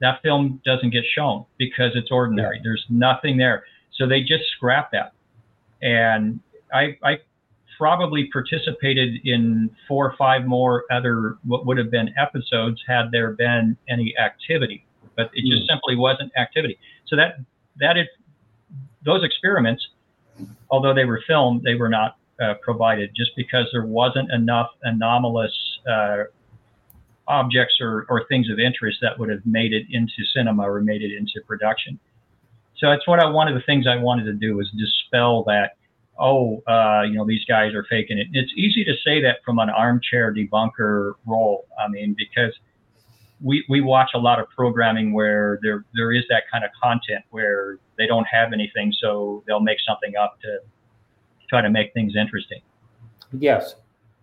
That 0.00 0.22
film 0.22 0.60
doesn't 0.64 0.90
get 0.90 1.04
shown 1.14 1.44
because 1.56 1.92
it's 1.94 2.10
ordinary. 2.10 2.56
Yeah. 2.56 2.62
There's 2.64 2.84
nothing 2.88 3.36
there. 3.36 3.64
So 3.94 4.06
they 4.06 4.20
just 4.20 4.44
scrap 4.56 4.92
that. 4.92 5.12
And 5.82 6.40
I, 6.72 6.96
I 7.02 7.18
probably 7.76 8.28
participated 8.32 9.20
in 9.24 9.70
four 9.86 10.10
or 10.10 10.16
five 10.16 10.44
more 10.44 10.84
other 10.90 11.38
what 11.44 11.66
would 11.66 11.78
have 11.78 11.90
been 11.90 12.12
episodes 12.18 12.82
had 12.86 13.10
there 13.12 13.32
been 13.32 13.76
any 13.88 14.14
activity, 14.18 14.84
but 15.16 15.30
it 15.32 15.42
just 15.48 15.64
mm. 15.64 15.74
simply 15.74 15.96
wasn't 15.96 16.32
activity. 16.36 16.78
So 17.06 17.16
that 17.16 17.38
that 17.78 17.96
it, 17.96 18.08
those 19.04 19.24
experiments 19.24 19.86
although 20.70 20.94
they 20.94 21.04
were 21.04 21.22
filmed, 21.26 21.62
they 21.62 21.74
were 21.74 21.88
not 21.88 22.16
uh, 22.40 22.54
provided 22.62 23.10
just 23.14 23.32
because 23.36 23.66
there 23.72 23.86
wasn't 23.86 24.30
enough 24.32 24.68
anomalous 24.82 25.52
uh, 25.90 26.24
objects 27.26 27.76
or, 27.80 28.06
or 28.08 28.24
things 28.28 28.48
of 28.50 28.58
interest 28.58 28.98
that 29.02 29.18
would 29.18 29.28
have 29.28 29.44
made 29.44 29.72
it 29.72 29.86
into 29.90 30.24
cinema 30.34 30.68
or 30.68 30.80
made 30.80 31.02
it 31.02 31.16
into 31.16 31.40
production. 31.46 31.98
So 32.78 32.88
that's 32.90 33.06
what 33.08 33.18
I 33.18 33.28
one 33.28 33.48
of 33.48 33.54
the 33.54 33.62
things 33.62 33.86
I 33.86 33.96
wanted 33.96 34.24
to 34.24 34.34
do 34.34 34.56
was 34.56 34.70
dispel 34.70 35.44
that. 35.44 35.72
Oh, 36.18 36.62
uh, 36.66 37.02
you 37.02 37.14
know, 37.14 37.24
these 37.24 37.44
guys 37.44 37.74
are 37.74 37.84
faking 37.88 38.18
it. 38.18 38.26
It's 38.32 38.52
easy 38.56 38.84
to 38.84 38.94
say 39.04 39.22
that 39.22 39.36
from 39.44 39.58
an 39.58 39.70
armchair 39.70 40.34
debunker 40.34 41.14
role. 41.26 41.66
I 41.78 41.88
mean, 41.88 42.16
because 42.18 42.52
we, 43.40 43.64
we 43.68 43.80
watch 43.80 44.10
a 44.14 44.18
lot 44.18 44.40
of 44.40 44.48
programming 44.50 45.12
where 45.12 45.58
there 45.62 45.84
there 45.94 46.12
is 46.12 46.24
that 46.28 46.44
kind 46.50 46.64
of 46.64 46.70
content 46.82 47.24
where 47.30 47.78
they 47.96 48.06
don't 48.06 48.26
have 48.26 48.52
anything, 48.52 48.92
so 49.00 49.44
they'll 49.46 49.60
make 49.60 49.78
something 49.86 50.16
up 50.16 50.40
to 50.40 50.58
try 51.48 51.60
to 51.60 51.70
make 51.70 51.92
things 51.94 52.16
interesting. 52.16 52.60
Yes, 53.32 53.76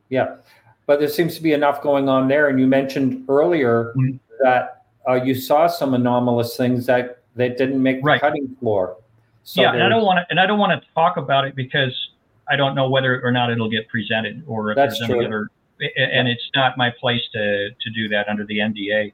yeah, 0.10 0.38
but 0.86 0.99
there 0.99 1.08
seems 1.08 1.36
to 1.36 1.41
be 1.41 1.53
enough 1.53 1.81
going 1.81 2.10
on 2.10 2.27
there. 2.27 2.49
And 2.49 2.60
you 2.60 2.67
mentioned 2.67 3.25
earlier 3.29 3.93
mm-hmm. 3.95 4.17
that 4.41 4.86
uh, 5.08 5.13
you 5.13 5.36
saw 5.36 5.67
some 5.67 5.93
anomalous 5.93 6.58
things 6.58 6.86
that 6.88 7.23
that 7.36 7.58
didn't 7.58 7.81
make 7.81 8.03
the 8.03 8.17
cutting 8.19 8.55
floor. 8.60 8.97
So 9.45 9.62
yeah, 9.62 9.73
and 9.73 9.84
I 9.84 9.89
don't 9.89 10.03
want 10.03 10.17
to 10.17 10.25
and 10.29 10.39
I 10.39 10.47
don't 10.47 10.58
want 10.58 10.71
to 10.71 10.88
talk 10.95 11.17
about 11.17 11.45
it 11.45 11.55
because 11.55 11.93
I 12.49 12.55
don't 12.55 12.73
know 12.73 12.89
whether 12.89 13.23
or 13.23 13.31
not 13.31 13.51
it'll 13.51 13.69
get 13.69 13.88
presented 13.88 14.43
or 14.47 14.71
if 14.71 14.75
there's 14.75 14.99
any 15.01 15.23
other 15.23 15.49
and 15.79 16.27
it's 16.27 16.49
not 16.55 16.77
my 16.77 16.89
place 16.89 17.21
to 17.34 17.69
to 17.69 17.89
do 17.91 18.10
that 18.10 18.27
under 18.27 18.43
the 18.43 18.58
NDA. 18.58 19.13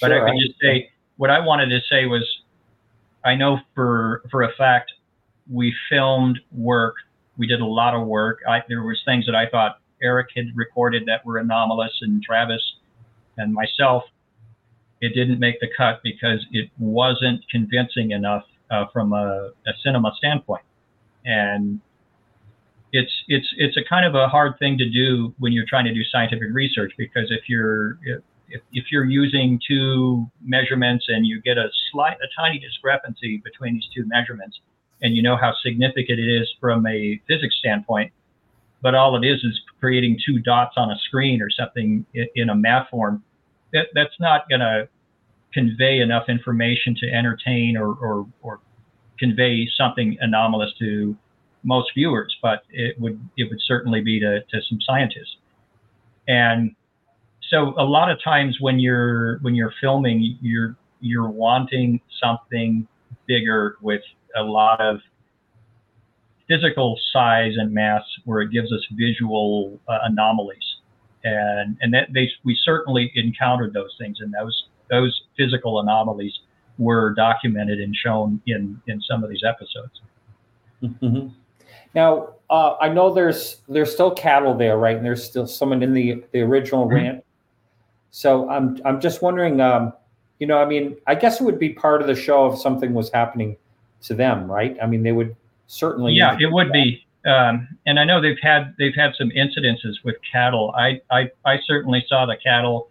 But 0.00 0.08
sure, 0.08 0.26
I 0.26 0.30
can 0.30 0.40
just 0.40 0.58
say 0.60 0.90
what 1.18 1.28
I 1.28 1.40
wanted 1.40 1.68
to 1.68 1.80
say 1.90 2.06
was, 2.06 2.24
I 3.24 3.34
know 3.34 3.60
for 3.74 4.22
for 4.30 4.42
a 4.42 4.52
fact 4.54 4.92
we 5.50 5.74
filmed 5.90 6.40
work. 6.52 6.94
We 7.36 7.46
did 7.46 7.60
a 7.60 7.66
lot 7.66 7.94
of 7.94 8.06
work. 8.06 8.40
I, 8.48 8.62
there 8.68 8.82
was 8.82 9.00
things 9.04 9.26
that 9.26 9.34
I 9.34 9.46
thought 9.46 9.80
Erik 10.00 10.28
had 10.34 10.46
recorded 10.54 11.04
that 11.06 11.24
were 11.26 11.36
anomalous, 11.36 11.92
and 12.00 12.22
Travis 12.22 12.62
and 13.36 13.52
myself. 13.52 14.04
It 15.02 15.10
didn't 15.14 15.38
make 15.38 15.60
the 15.60 15.68
cut 15.76 16.00
because 16.02 16.46
it 16.52 16.70
wasn't 16.78 17.46
convincing 17.50 18.12
enough 18.12 18.44
uh, 18.70 18.84
from 18.92 19.12
a, 19.12 19.50
a 19.66 19.72
cinema 19.82 20.12
standpoint, 20.18 20.64
and 21.24 21.80
it's 22.92 23.12
it's 23.28 23.46
it's 23.56 23.76
a 23.76 23.84
kind 23.88 24.06
of 24.06 24.14
a 24.14 24.28
hard 24.28 24.58
thing 24.58 24.78
to 24.78 24.88
do 24.88 25.34
when 25.38 25.52
you're 25.52 25.66
trying 25.68 25.84
to 25.84 25.94
do 25.94 26.02
scientific 26.04 26.48
research 26.52 26.92
because 26.96 27.30
if 27.30 27.48
you're 27.48 27.98
if, 28.48 28.62
if 28.72 28.84
you're 28.90 29.04
using 29.04 29.60
two 29.66 30.26
measurements 30.42 31.06
and 31.08 31.26
you 31.26 31.40
get 31.42 31.58
a 31.58 31.68
slight 31.90 32.16
a 32.22 32.28
tiny 32.40 32.58
discrepancy 32.58 33.42
between 33.44 33.74
these 33.74 33.88
two 33.94 34.04
measurements 34.06 34.60
and 35.02 35.16
you 35.16 35.22
know 35.22 35.36
how 35.36 35.52
significant 35.64 36.18
it 36.18 36.28
is 36.28 36.48
from 36.60 36.86
a 36.86 37.20
physics 37.26 37.56
standpoint 37.58 38.12
but 38.82 38.94
all 38.94 39.16
it 39.16 39.26
is 39.26 39.42
is 39.42 39.60
creating 39.80 40.16
two 40.24 40.38
dots 40.38 40.74
on 40.76 40.90
a 40.90 40.98
screen 41.06 41.42
or 41.42 41.50
something 41.50 42.06
in 42.34 42.50
a 42.50 42.54
math 42.54 42.88
form 42.88 43.22
that, 43.72 43.86
that's 43.94 44.14
not 44.20 44.48
going 44.48 44.60
to 44.60 44.88
convey 45.56 46.00
enough 46.00 46.26
information 46.28 46.94
to 47.00 47.06
entertain 47.20 47.78
or, 47.82 47.94
or, 47.94 48.26
or 48.42 48.60
convey 49.18 49.66
something 49.80 50.18
anomalous 50.20 50.72
to 50.78 51.16
most 51.64 51.88
viewers, 51.94 52.32
but 52.42 52.58
it 52.70 52.94
would 53.00 53.18
it 53.36 53.48
would 53.48 53.58
certainly 53.66 54.00
be 54.02 54.20
to, 54.20 54.40
to 54.50 54.56
some 54.68 54.78
scientists. 54.88 55.36
And 56.28 56.76
so 57.50 57.74
a 57.78 57.84
lot 57.96 58.10
of 58.10 58.18
times 58.22 58.58
when 58.60 58.78
you're 58.78 59.38
when 59.38 59.54
you're 59.54 59.74
filming, 59.80 60.38
you're 60.42 60.76
you're 61.00 61.30
wanting 61.46 62.00
something 62.22 62.86
bigger 63.26 63.76
with 63.80 64.02
a 64.36 64.42
lot 64.42 64.80
of 64.80 65.00
physical 66.48 66.98
size 67.12 67.54
and 67.56 67.72
mass 67.72 68.02
where 68.24 68.40
it 68.42 68.50
gives 68.52 68.70
us 68.72 68.84
visual 68.92 69.80
uh, 69.88 69.98
anomalies, 70.04 70.68
and 71.24 71.78
and 71.80 71.94
that 71.94 72.08
they 72.12 72.28
we 72.44 72.54
certainly 72.62 73.10
encountered 73.14 73.72
those 73.72 73.94
things, 73.98 74.18
and 74.20 74.32
those 74.32 74.68
those 74.90 75.22
physical 75.36 75.80
anomalies 75.80 76.40
were 76.78 77.14
documented 77.14 77.80
and 77.80 77.94
shown 77.94 78.40
in 78.46 78.80
in 78.86 79.00
some 79.00 79.24
of 79.24 79.30
these 79.30 79.42
episodes. 79.46 80.00
Mm-hmm. 80.82 81.28
Now, 81.94 82.34
uh, 82.50 82.76
I 82.80 82.88
know 82.88 83.12
there's 83.12 83.62
there's 83.68 83.92
still 83.92 84.10
cattle 84.10 84.54
there, 84.54 84.76
right? 84.76 84.96
And 84.96 85.04
there's 85.04 85.24
still 85.24 85.46
someone 85.46 85.82
in 85.82 85.92
the 85.94 86.22
the 86.32 86.40
original 86.40 86.84
mm-hmm. 86.86 86.94
ranch. 86.94 87.24
So 88.10 88.48
I'm 88.50 88.78
I'm 88.84 89.00
just 89.00 89.22
wondering, 89.22 89.60
um, 89.60 89.92
you 90.38 90.46
know, 90.46 90.58
I 90.58 90.66
mean, 90.66 90.96
I 91.06 91.14
guess 91.14 91.40
it 91.40 91.44
would 91.44 91.58
be 91.58 91.70
part 91.70 92.00
of 92.00 92.06
the 92.06 92.14
show 92.14 92.52
if 92.52 92.58
something 92.58 92.94
was 92.94 93.10
happening 93.10 93.56
to 94.02 94.14
them, 94.14 94.50
right? 94.50 94.76
I 94.82 94.86
mean, 94.86 95.02
they 95.02 95.12
would 95.12 95.34
certainly. 95.66 96.12
Yeah, 96.12 96.36
it 96.38 96.52
would 96.52 96.68
that. 96.68 96.72
be. 96.72 97.02
Um, 97.26 97.66
and 97.86 97.98
I 97.98 98.04
know 98.04 98.20
they've 98.20 98.38
had 98.40 98.74
they've 98.78 98.94
had 98.94 99.12
some 99.18 99.30
incidences 99.30 99.96
with 100.04 100.16
cattle. 100.30 100.72
I 100.76 101.00
I, 101.10 101.30
I 101.44 101.58
certainly 101.66 102.04
saw 102.08 102.26
the 102.26 102.36
cattle. 102.36 102.90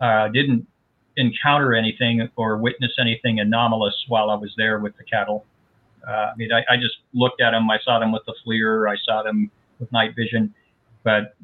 Uh, 0.00 0.28
didn't 0.28 0.66
encounter 1.16 1.74
anything 1.74 2.28
or 2.36 2.56
witness 2.56 2.92
anything 3.00 3.40
anomalous 3.40 4.04
while 4.08 4.30
I 4.30 4.34
was 4.34 4.52
there 4.56 4.78
with 4.78 4.96
the 4.96 5.04
cattle. 5.04 5.44
Uh, 6.06 6.10
I 6.10 6.36
mean, 6.36 6.52
I, 6.52 6.64
I, 6.68 6.76
just 6.76 6.98
looked 7.14 7.40
at 7.40 7.52
them. 7.52 7.70
I 7.70 7.78
saw 7.78 7.98
them 7.98 8.12
with 8.12 8.22
the 8.26 8.34
FLIR. 8.44 8.90
I 8.90 8.96
saw 9.04 9.22
them 9.22 9.50
with 9.78 9.90
night 9.90 10.14
vision, 10.14 10.54
but 11.02 11.34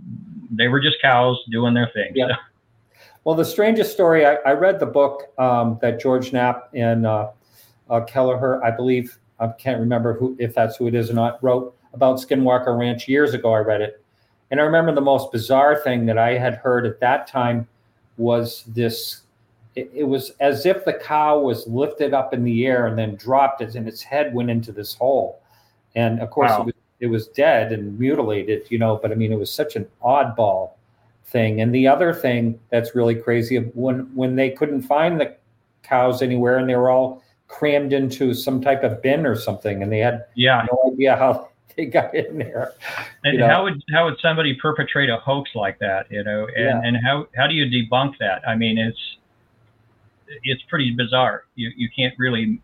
they 0.51 0.69
were 0.69 0.81
just 0.81 1.01
cows 1.01 1.43
doing 1.51 1.73
their 1.73 1.91
thing. 1.95 2.13
Yeah. 2.15 2.29
So. 2.29 2.35
Well, 3.25 3.35
the 3.35 3.45
strangest 3.45 3.93
story, 3.93 4.25
I, 4.25 4.37
I 4.47 4.53
read 4.53 4.81
the 4.81 4.87
book 4.87 5.39
um, 5.39 5.79
that 5.83 6.01
George 6.01 6.33
Knapp 6.33 6.71
and 6.75 7.07
uh, 7.07 7.29
uh, 7.91 8.01
Kelleher, 8.05 8.65
I 8.65 8.71
believe, 8.71 9.19
I 9.39 9.49
can't 9.49 9.79
remember 9.79 10.15
who, 10.15 10.35
if 10.39 10.55
that's 10.55 10.77
who 10.77 10.87
it 10.87 10.95
is 10.95 11.11
or 11.11 11.15
not, 11.15 11.43
wrote 11.45 11.77
about 11.93 12.17
Skinwalker 12.17 12.79
Ranch 12.79 13.09
years 13.09 13.35
ago. 13.35 13.53
I 13.53 13.59
read 13.59 13.83
it. 13.83 14.03
And 14.51 14.59
I 14.59 14.63
remember 14.63 14.93
the 14.93 15.03
most 15.03 15.31
bizarre 15.33 15.77
thing 15.77 16.07
that 16.07 16.17
I 16.17 16.39
had 16.39 16.55
heard 16.57 16.87
at 16.87 16.99
that 17.01 17.27
time 17.27 17.69
was 18.17 18.65
this 18.65 19.23
it, 19.81 19.91
it, 19.95 20.05
was 20.05 20.33
as 20.41 20.67
if 20.67 20.85
the 20.85 20.93
cow 20.93 21.39
was 21.39 21.67
lifted 21.67 22.13
up 22.13 22.35
in 22.35 22.45
the 22.45 22.67
air 22.67 22.87
and 22.87 22.99
then 22.99 23.15
dropped 23.17 23.63
as 23.63 23.77
and 23.77 23.89
its 23.89 24.03
head 24.03 24.35
went 24.35 24.51
into 24.51 24.73
this 24.73 24.95
hole. 24.95 25.41
And 25.95 26.21
of 26.21 26.31
course, 26.31 26.51
wow. 26.51 26.61
it, 26.61 26.67
was, 26.67 26.75
it 27.01 27.07
was 27.07 27.29
dead 27.29 27.73
and 27.73 27.99
mutilated, 27.99 28.67
you 28.71 28.79
know, 28.79 28.99
but 29.01 29.11
I 29.11 29.15
mean, 29.15 29.33
it 29.33 29.39
was 29.39 29.51
such 29.51 29.77
an 29.77 29.87
oddball 30.05 30.73
thing. 31.25 31.61
And 31.61 31.75
the 31.75 31.89
other 31.89 32.13
thing 32.13 32.59
that's 32.71 32.95
really 32.95 33.15
crazy 33.15 33.57
when 33.59 34.15
when 34.15 34.37
they 34.37 34.51
couldn't 34.51 34.83
find 34.83 35.21
the 35.21 35.35
cows 35.83 36.23
anywhere 36.23 36.59
and 36.59 36.69
they 36.69 36.77
were 36.77 36.91
all 36.91 37.23
crammed 37.49 37.93
into 37.93 38.35
some 38.35 38.61
type 38.61 38.83
of 38.83 39.03
bin 39.03 39.27
or 39.27 39.35
something, 39.35 39.83
and 39.83 39.91
they 39.93 39.99
had 39.99 40.25
yeah. 40.35 40.67
no 40.71 40.93
idea 40.93 41.17
how 41.17 41.49
they 41.77 41.87
got 41.87 42.15
in 42.15 42.39
there. 42.39 42.73
And 43.25 43.39
know? 43.39 43.49
how 43.49 43.65
would 43.65 43.83
how 43.93 44.05
would 44.07 44.19
somebody 44.21 44.55
perpetrate 44.55 45.11
a 45.11 45.17
hoax 45.17 45.51
like 45.55 45.79
that? 45.79 46.07
You 46.11 46.23
know, 46.23 46.47
and, 46.57 46.65
yeah. 46.65 46.81
and 46.85 46.97
how 47.05 47.27
how 47.37 47.47
do 47.47 47.55
you 47.55 47.67
debunk 47.67 48.15
that? 48.19 48.47
I 48.47 48.57
mean, 48.57 48.79
it's 48.79 49.17
it's 50.43 50.63
pretty 50.65 50.93
bizarre. 50.93 51.45
You 51.55 51.71
you 51.77 51.89
can't 51.95 52.15
really 52.19 52.61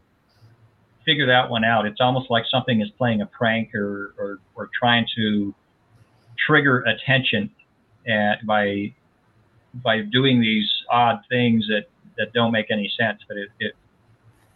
figure 1.05 1.27
that 1.27 1.49
one 1.49 1.65
out. 1.65 1.87
It's 1.87 2.01
almost 2.01 2.31
like 2.31 2.45
something 2.51 2.81
is 2.81 2.91
playing 2.99 3.23
a 3.23 3.27
prank 3.27 3.75
or 3.75 4.15
or, 4.19 4.39
or 4.55 4.71
trying 4.79 5.07
to 5.17 5.55
trigger 6.47 6.81
attention 6.83 7.51
at, 8.09 8.45
by 8.47 8.95
by 9.83 10.01
doing 10.01 10.41
these 10.41 10.71
odd 10.91 11.21
things 11.29 11.67
that 11.69 11.87
that 12.19 12.33
don't 12.33 12.53
make 12.53 12.71
any 12.71 12.91
sense. 12.99 13.23
But 13.29 13.37
it, 13.37 13.49
it 13.61 13.73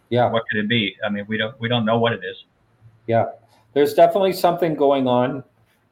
yeah, 0.09 0.29
what 0.29 0.43
could 0.49 0.59
it 0.59 0.67
be? 0.67 0.95
I 1.05 1.09
mean, 1.09 1.25
we 1.27 1.37
don't 1.37 1.59
we 1.59 1.67
don't 1.67 1.85
know 1.85 1.97
what 1.97 2.13
it 2.13 2.21
is. 2.23 2.43
Yeah, 3.07 3.25
there's 3.73 3.93
definitely 3.93 4.33
something 4.33 4.75
going 4.75 5.07
on 5.07 5.43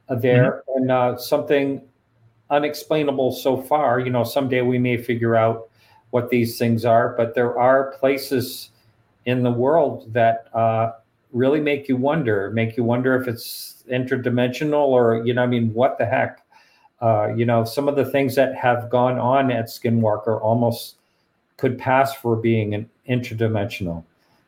there, 0.10 0.63
mm-hmm. 0.69 0.82
and 0.82 0.91
uh, 0.91 1.17
something 1.17 1.82
unexplainable 2.49 3.32
so 3.32 3.62
far. 3.62 3.99
You 3.99 4.12
know, 4.12 4.23
someday 4.23 4.62
we 4.62 4.77
may 4.77 4.97
figure 4.97 5.36
out 5.36 5.68
what 6.12 6.30
these 6.30 6.58
things 6.58 6.86
are, 6.86 7.13
but 7.15 7.36
there 7.36 7.58
are 7.60 7.91
places 8.00 8.72
in 9.26 9.43
the 9.43 9.52
world 9.52 10.12
that 10.13 10.48
uh, 10.54 10.91
really 11.32 11.60
make 11.60 11.88
you 11.88 11.98
wonder, 11.98 12.50
make 12.52 12.76
you 12.78 12.84
wonder 12.84 13.19
if 13.19 13.28
it's 13.28 13.84
interdimensional 13.91 14.88
or, 14.88 15.24
you 15.26 15.34
know, 15.34 15.43
I 15.43 15.48
mean, 15.48 15.74
what 15.74 15.98
the 15.98 16.06
heck? 16.06 16.41
Uh, 17.02 17.28
you 17.36 17.45
know, 17.45 17.63
some 17.63 17.88
of 17.88 17.95
the 17.95 18.06
things 18.06 18.36
that 18.36 18.56
have 18.56 18.89
gone 18.89 19.19
on 19.19 19.52
at 19.52 19.65
Skinwalker 19.65 20.41
almost 20.41 20.95
could 21.58 21.78
pass 21.78 22.13
for 22.13 22.36
being 22.36 22.74
an 22.74 22.89
interdimensional. 23.08 24.04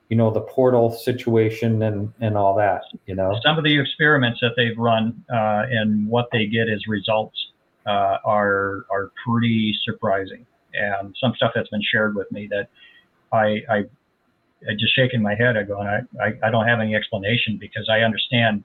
You 0.10 0.18
know, 0.18 0.30
the 0.30 0.42
portal 0.42 0.92
situation 0.92 1.82
and 1.84 2.12
and 2.20 2.36
all 2.36 2.54
that. 2.56 2.82
You 3.06 3.16
know, 3.16 3.40
some 3.42 3.58
of 3.58 3.64
the 3.64 3.80
experiments 3.80 4.42
that 4.42 4.52
they've 4.58 4.78
run 4.78 5.24
uh, 5.32 5.64
and 5.70 6.06
what 6.10 6.28
they 6.34 6.48
get 6.48 6.68
as 6.68 6.86
results 6.88 7.52
uh, 7.86 8.18
are 8.26 8.86
are 8.90 9.14
pretty 9.26 9.74
surprising 9.86 10.46
and 10.74 11.16
some 11.20 11.34
stuff 11.36 11.52
that's 11.54 11.70
been 11.70 11.82
shared 11.92 12.16
with 12.16 12.32
me 12.32 12.48
that 12.50 12.68
I, 13.32 13.62
I, 13.70 13.78
I 14.68 14.74
just 14.80 14.96
shaking 14.96 15.22
my 15.22 15.36
head. 15.36 15.58
I 15.58 15.64
go, 15.64 15.80
and 15.80 15.90
I, 15.90 16.24
I, 16.24 16.48
I 16.48 16.52
don't 16.52 16.68
have 16.68 16.80
any 16.80 16.96
explanation 16.96 17.58
because 17.60 17.90
I 17.90 18.00
understand 18.00 18.64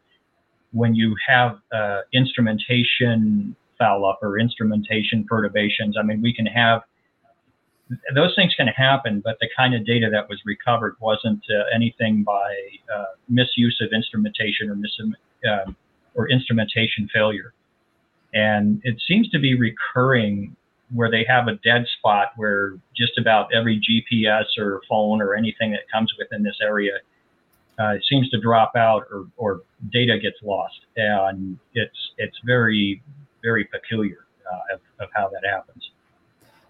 when 0.72 0.94
you 0.94 1.14
have 1.26 1.58
uh, 1.72 2.00
instrumentation 2.12 3.56
foul 3.78 4.06
up 4.06 4.18
or 4.22 4.38
instrumentation 4.38 5.24
perturbations. 5.28 5.96
I 5.98 6.02
mean, 6.02 6.22
we 6.22 6.34
can 6.34 6.46
have 6.46 6.82
those 8.14 8.34
things 8.34 8.52
can 8.56 8.66
happen, 8.66 9.20
but 9.24 9.36
the 9.40 9.48
kind 9.56 9.74
of 9.74 9.86
data 9.86 10.08
that 10.10 10.28
was 10.28 10.40
recovered 10.44 10.96
wasn't 11.00 11.42
uh, 11.48 11.64
anything 11.74 12.24
by 12.24 12.56
uh, 12.92 13.04
misuse 13.28 13.78
of 13.80 13.92
instrumentation 13.92 14.70
or 14.70 14.74
mis- 14.74 15.00
um, 15.48 15.76
or 16.14 16.28
instrumentation 16.28 17.08
failure. 17.12 17.52
And 18.34 18.80
it 18.82 19.00
seems 19.06 19.28
to 19.30 19.38
be 19.38 19.56
recurring 19.56 20.56
where 20.92 21.10
they 21.10 21.24
have 21.28 21.48
a 21.48 21.56
dead 21.56 21.84
spot 21.98 22.28
where 22.36 22.78
just 22.96 23.18
about 23.18 23.52
every 23.52 23.80
GPS 23.80 24.44
or 24.58 24.80
phone 24.88 25.20
or 25.20 25.34
anything 25.34 25.72
that 25.72 25.82
comes 25.92 26.12
within 26.18 26.42
this 26.42 26.56
area 26.62 26.92
uh, 27.78 27.94
seems 28.08 28.28
to 28.30 28.40
drop 28.40 28.72
out 28.76 29.04
or, 29.10 29.26
or 29.36 29.62
data 29.92 30.18
gets 30.18 30.36
lost. 30.42 30.80
And 30.96 31.58
it's, 31.74 32.12
it's 32.18 32.38
very, 32.44 33.02
very 33.42 33.64
peculiar 33.64 34.26
uh, 34.50 34.74
of, 34.74 34.80
of 35.00 35.08
how 35.14 35.28
that 35.28 35.48
happens. 35.48 35.90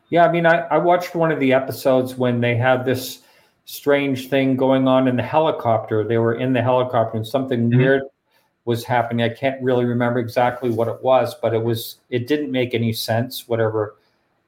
Yeah, 0.09 0.27
I 0.27 0.33
mean, 0.33 0.47
I, 0.47 0.61
I 0.69 0.79
watched 0.79 1.15
one 1.15 1.31
of 1.31 1.41
the 1.41 1.53
episodes 1.53 2.15
when 2.15 2.41
they 2.41 2.57
had 2.57 2.85
this 2.85 3.23
strange 3.65 4.29
thing 4.29 4.57
going 4.57 4.89
on 4.89 5.09
in 5.09 5.17
the 5.17 5.23
helicopter. 5.23 6.05
They 6.05 6.19
were 6.19 6.35
in 6.35 6.53
the 6.53 6.63
helicopter 6.63 7.17
and 7.17 7.27
something 7.27 7.69
mm-hmm. 7.69 7.79
weird 7.79 8.03
was 8.65 8.85
happening. 8.85 9.25
I 9.25 9.35
can't 9.35 9.63
really 9.63 9.85
remember 9.85 10.19
exactly 10.19 10.71
what 10.71 10.89
it 10.89 11.03
was, 11.03 11.35
but 11.41 11.55
it 11.55 11.63
was 11.63 11.99
it 12.11 12.27
didn't 12.27 12.51
make 12.51 12.75
any 12.75 12.93
sense. 12.93 13.47
Whatever 13.49 13.97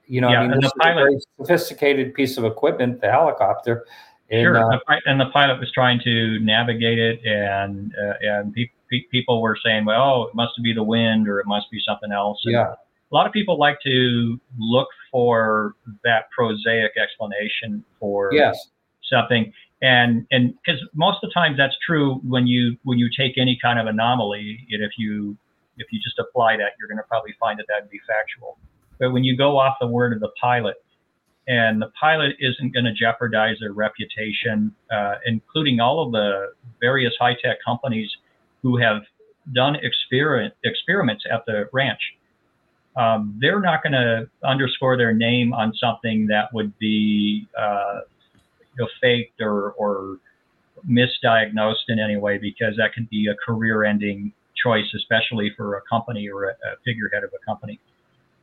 you 0.08 0.20
know, 0.20 0.30
yeah, 0.30 0.40
I 0.40 0.48
mean, 0.48 0.60
this 0.60 0.72
pilot, 0.80 1.02
is 1.12 1.26
a 1.38 1.44
very 1.44 1.46
sophisticated 1.46 2.14
piece 2.14 2.38
of 2.38 2.44
equipment, 2.44 3.00
the 3.00 3.10
helicopter. 3.10 3.84
And, 4.30 4.42
sure, 4.42 4.74
uh, 4.74 4.78
and 5.06 5.20
the 5.20 5.26
pilot 5.26 5.60
was 5.60 5.70
trying 5.72 6.00
to 6.04 6.38
navigate 6.40 6.98
it, 6.98 7.24
and 7.24 7.94
uh, 7.94 8.14
and 8.20 8.52
pe- 8.52 8.70
pe- 8.90 9.04
people 9.10 9.40
were 9.40 9.56
saying, 9.64 9.84
"Well, 9.84 10.02
oh, 10.02 10.22
it 10.24 10.34
must 10.34 10.52
be 10.62 10.72
the 10.72 10.82
wind, 10.82 11.28
or 11.28 11.40
it 11.40 11.46
must 11.46 11.70
be 11.70 11.80
something 11.86 12.12
else." 12.12 12.40
And 12.44 12.54
yeah. 12.54 12.74
A 13.10 13.14
lot 13.14 13.26
of 13.26 13.32
people 13.32 13.58
like 13.58 13.78
to 13.86 14.38
look 14.58 14.88
for 15.10 15.76
that 16.04 16.30
prosaic 16.30 16.92
explanation 17.02 17.82
for 17.98 18.30
yes. 18.34 18.68
something, 19.02 19.50
and 19.80 20.26
and 20.30 20.54
because 20.62 20.82
most 20.94 21.22
of 21.22 21.30
the 21.30 21.32
time 21.32 21.56
that's 21.56 21.76
true 21.86 22.16
when 22.16 22.46
you 22.46 22.76
when 22.84 22.98
you 22.98 23.08
take 23.16 23.38
any 23.38 23.58
kind 23.62 23.78
of 23.78 23.86
anomaly, 23.86 24.66
and 24.70 24.84
if 24.84 24.92
you 24.98 25.38
if 25.78 25.86
you 25.90 26.00
just 26.00 26.18
apply 26.18 26.58
that, 26.58 26.72
you're 26.78 26.88
going 26.88 26.98
to 26.98 27.08
probably 27.08 27.34
find 27.40 27.58
that 27.58 27.66
that 27.68 27.82
would 27.82 27.90
be 27.90 28.00
factual. 28.06 28.58
But 28.98 29.12
when 29.12 29.24
you 29.24 29.36
go 29.36 29.58
off 29.58 29.76
the 29.80 29.86
word 29.86 30.12
of 30.12 30.20
the 30.20 30.30
pilot, 30.40 30.76
and 31.48 31.80
the 31.80 31.90
pilot 31.98 32.36
isn't 32.40 32.74
going 32.74 32.84
to 32.84 32.92
jeopardize 32.92 33.56
their 33.60 33.72
reputation, 33.72 34.74
uh, 34.92 35.14
including 35.24 35.80
all 35.80 36.04
of 36.04 36.12
the 36.12 36.52
various 36.78 37.14
high 37.18 37.34
tech 37.42 37.56
companies 37.64 38.10
who 38.62 38.76
have 38.76 39.02
done 39.54 39.76
experiment, 39.76 40.52
experiments 40.64 41.24
at 41.32 41.44
the 41.46 41.68
ranch. 41.72 42.00
Um, 42.96 43.38
they're 43.40 43.60
not 43.60 43.82
going 43.82 43.92
to 43.92 44.28
underscore 44.44 44.98
their 44.98 45.14
name 45.14 45.54
on 45.54 45.72
something 45.80 46.26
that 46.26 46.52
would 46.52 46.76
be 46.78 47.46
uh, 47.58 48.00
you 48.34 48.84
know, 48.84 48.88
faked 49.00 49.40
or, 49.40 49.70
or 49.72 50.18
misdiagnosed 50.86 51.88
in 51.88 51.98
any 51.98 52.16
way 52.16 52.36
because 52.36 52.74
that 52.76 52.92
can 52.92 53.08
be 53.10 53.28
a 53.28 53.34
career 53.36 53.84
ending 53.84 54.32
choice, 54.62 54.86
especially 54.94 55.50
for 55.56 55.76
a 55.76 55.80
company 55.88 56.28
or 56.28 56.44
a, 56.44 56.50
a 56.50 56.76
figurehead 56.84 57.24
of 57.24 57.30
a 57.30 57.44
company. 57.46 57.80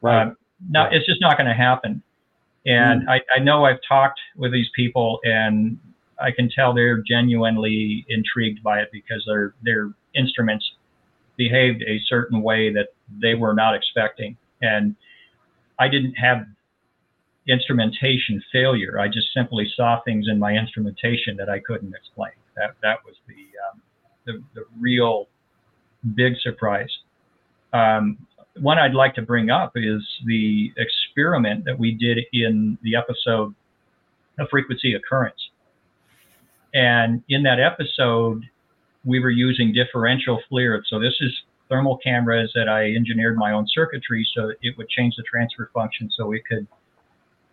Right. 0.02 0.24
Um, 0.24 0.38
no, 0.70 0.88
it's 0.91 1.06
just 1.06 1.22
not 1.22 1.38
going 1.38 1.48
to 1.48 1.54
happen. 1.54 2.02
And 2.65 3.04
mm. 3.04 3.10
I, 3.10 3.22
I 3.36 3.39
know 3.39 3.65
I've 3.65 3.80
talked 3.88 4.20
with 4.36 4.52
these 4.52 4.70
people, 4.76 5.20
and 5.24 5.78
I 6.20 6.32
can 6.32 6.50
tell 6.50 6.74
they're 6.74 7.04
genuinely 7.08 8.06
intrigued 8.10 8.63
by 8.63 8.80
it 8.80 8.89
because 8.91 9.24
their 9.28 9.54
their 9.63 9.94
instruments 10.15 10.65
behaved 11.38 11.84
a 11.84 12.00
certain 12.08 12.41
way 12.41 12.72
that 12.74 12.89
they 13.22 13.36
were 13.36 13.54
not 13.54 13.76
expecting. 13.76 14.38
And 14.62 14.96
I 15.78 15.89
didn't 15.89 16.13
have 16.13 16.46
instrumentation 17.48 18.41
failure. 18.52 19.00
I 19.00 19.08
just 19.08 19.28
simply 19.34 19.72
saw 19.76 20.02
things 20.04 20.28
in 20.30 20.39
my 20.39 20.54
instrumentation 20.54 21.38
that 21.38 21.50
I 21.50 21.60
couldn't 21.60 21.94
explain. 21.94 22.32
That 22.56 22.76
that 22.82 23.00
was 23.06 23.15
the 23.28 23.34
um, 23.70 23.82
the, 24.26 24.44
the 24.56 24.65
real 24.80 25.28
big 26.15 26.34
surprise. 26.41 26.89
Um, 27.74 28.18
one 28.60 28.78
I'd 28.78 28.94
like 28.94 29.15
to 29.15 29.22
bring 29.22 29.50
up 29.50 29.74
is 29.76 30.02
the 30.26 30.72
experiment 30.78 31.65
that 31.65 31.78
we 31.78 31.91
did 31.91 32.20
in 32.34 32.78
the 32.82 32.96
episode 32.96 33.54
of 34.39 34.48
frequency 34.50 34.94
occurrence. 34.94 35.50
And 36.74 37.24
in 37.30 37.44
that 37.44 37.60
episode, 37.60 38.44
we 39.06 39.20
were 39.20 39.30
using 39.30 39.74
differential 39.74 40.41
FLIR. 40.52 40.82
So 40.88 41.00
this 41.00 41.13
is 41.22 41.32
thermal 41.70 41.98
cameras 41.98 42.52
that 42.56 42.70
I 42.70 42.86
engineered 42.94 43.38
my 43.38 43.52
own 43.52 43.65
circuitry 43.68 44.28
so 44.36 44.52
it 44.62 44.78
would 44.78 44.89
change 44.89 45.15
the 45.15 45.24
transfer 45.24 45.70
function 45.74 46.10
so 46.15 46.32
it 46.32 46.44
could 46.48 46.68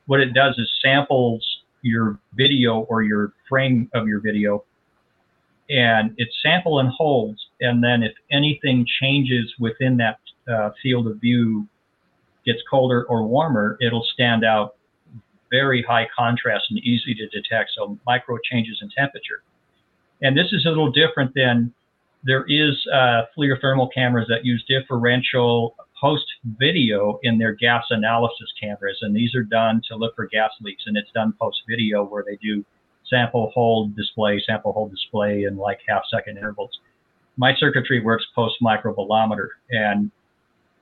what 0.06 0.20
it 0.20 0.34
does 0.34 0.58
is 0.58 0.70
samples 0.82 1.44
your 1.82 2.18
video 2.34 2.80
or 2.80 3.02
your 3.02 3.32
frame 3.48 3.90
of 3.94 4.06
your 4.06 4.20
video 4.20 4.64
and 5.70 6.14
it 6.18 6.28
sample 6.42 6.80
and 6.80 6.90
holds 6.90 7.40
and 7.60 7.82
then 7.82 8.02
if 8.02 8.12
anything 8.30 8.84
changes 9.00 9.52
within 9.58 9.96
that 9.96 10.18
uh, 10.48 10.70
field 10.82 11.06
of 11.06 11.20
view 11.20 11.66
gets 12.44 12.60
colder 12.68 13.04
or 13.04 13.24
warmer 13.24 13.76
it'll 13.80 14.06
stand 14.14 14.44
out 14.44 14.76
very 15.50 15.82
high 15.82 16.08
contrast 16.16 16.64
and 16.70 16.78
easy 16.80 17.14
to 17.14 17.26
detect 17.28 17.70
so 17.76 17.98
micro 18.06 18.36
changes 18.50 18.78
in 18.82 18.90
temperature 18.90 19.42
and 20.22 20.36
this 20.36 20.46
is 20.52 20.64
a 20.64 20.68
little 20.68 20.90
different 20.90 21.32
than 21.34 21.72
there 22.24 22.44
is 22.48 22.74
uh, 22.92 23.22
FLIR 23.36 23.60
thermal 23.60 23.88
cameras 23.88 24.26
that 24.28 24.44
use 24.44 24.64
differential 24.68 25.74
post 26.00 26.24
video 26.58 27.18
in 27.22 27.38
their 27.38 27.52
gas 27.52 27.84
analysis 27.90 28.52
cameras, 28.60 28.98
and 29.02 29.14
these 29.14 29.34
are 29.34 29.42
done 29.42 29.80
to 29.88 29.96
look 29.96 30.14
for 30.16 30.26
gas 30.26 30.50
leaks, 30.60 30.84
and 30.86 30.96
it's 30.96 31.10
done 31.12 31.34
post 31.40 31.62
video 31.68 32.04
where 32.04 32.24
they 32.26 32.36
do 32.36 32.64
sample 33.08 33.50
hold 33.54 33.94
display, 33.96 34.42
sample 34.46 34.72
hold 34.72 34.90
display 34.90 35.44
in 35.44 35.56
like 35.56 35.80
half 35.88 36.02
second 36.12 36.38
intervals. 36.38 36.80
My 37.36 37.54
circuitry 37.56 38.00
works 38.00 38.26
post 38.34 38.56
microbolometer, 38.62 39.48
and 39.70 40.10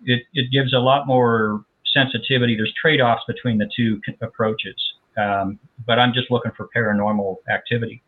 it, 0.04 0.22
it 0.34 0.50
gives 0.50 0.72
a 0.72 0.78
lot 0.78 1.06
more 1.06 1.64
sensitivity. 1.92 2.56
There's 2.56 2.72
trade 2.80 3.00
offs 3.00 3.22
between 3.26 3.58
the 3.58 3.68
two 3.74 4.00
approaches, 4.22 4.76
um, 5.16 5.58
but 5.86 5.98
I'm 5.98 6.12
just 6.12 6.30
looking 6.30 6.52
for 6.56 6.68
paranormal 6.74 7.36
activity. 7.52 8.02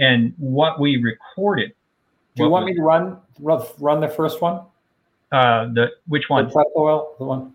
And 0.00 0.32
what 0.38 0.80
we 0.80 1.02
recorded 1.02 1.72
do 2.38 2.44
you 2.44 2.50
want 2.50 2.66
me 2.66 2.74
to 2.74 2.82
run 2.82 3.18
run 3.40 4.00
the 4.00 4.08
first 4.08 4.40
one? 4.40 4.62
Uh, 5.32 5.66
the 5.74 5.88
which 6.06 6.24
one? 6.28 6.48
The 6.48 6.64
oil, 6.76 7.14
the 7.18 7.24
one. 7.24 7.52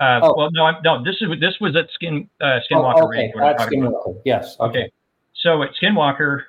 Uh, 0.00 0.20
oh. 0.22 0.34
Well, 0.36 0.50
no, 0.52 0.64
I'm, 0.64 0.76
no. 0.84 1.04
This 1.04 1.16
is 1.20 1.28
this 1.40 1.54
was 1.60 1.76
at 1.76 1.88
Skin 1.94 2.28
uh, 2.40 2.60
Skinwalker. 2.70 2.94
Oh, 2.96 3.08
okay, 3.08 3.32
that's 3.36 3.64
Skinwalker. 3.64 4.20
Yes. 4.24 4.56
Okay. 4.60 4.78
okay. 4.84 4.92
So 5.42 5.62
at 5.62 5.70
Skinwalker, 5.80 6.42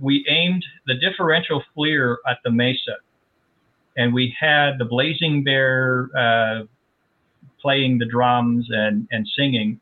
we 0.00 0.26
aimed 0.28 0.64
the 0.86 0.94
differential 0.94 1.62
FLIR 1.76 2.16
at 2.28 2.38
the 2.44 2.50
mesa, 2.50 2.96
and 3.98 4.14
we 4.14 4.34
had 4.40 4.78
the 4.78 4.84
Blazing 4.84 5.44
Bear 5.44 6.08
uh, 6.16 6.62
playing 7.60 7.98
the 7.98 8.06
drums 8.06 8.66
and 8.70 9.06
and 9.10 9.26
singing. 9.36 9.80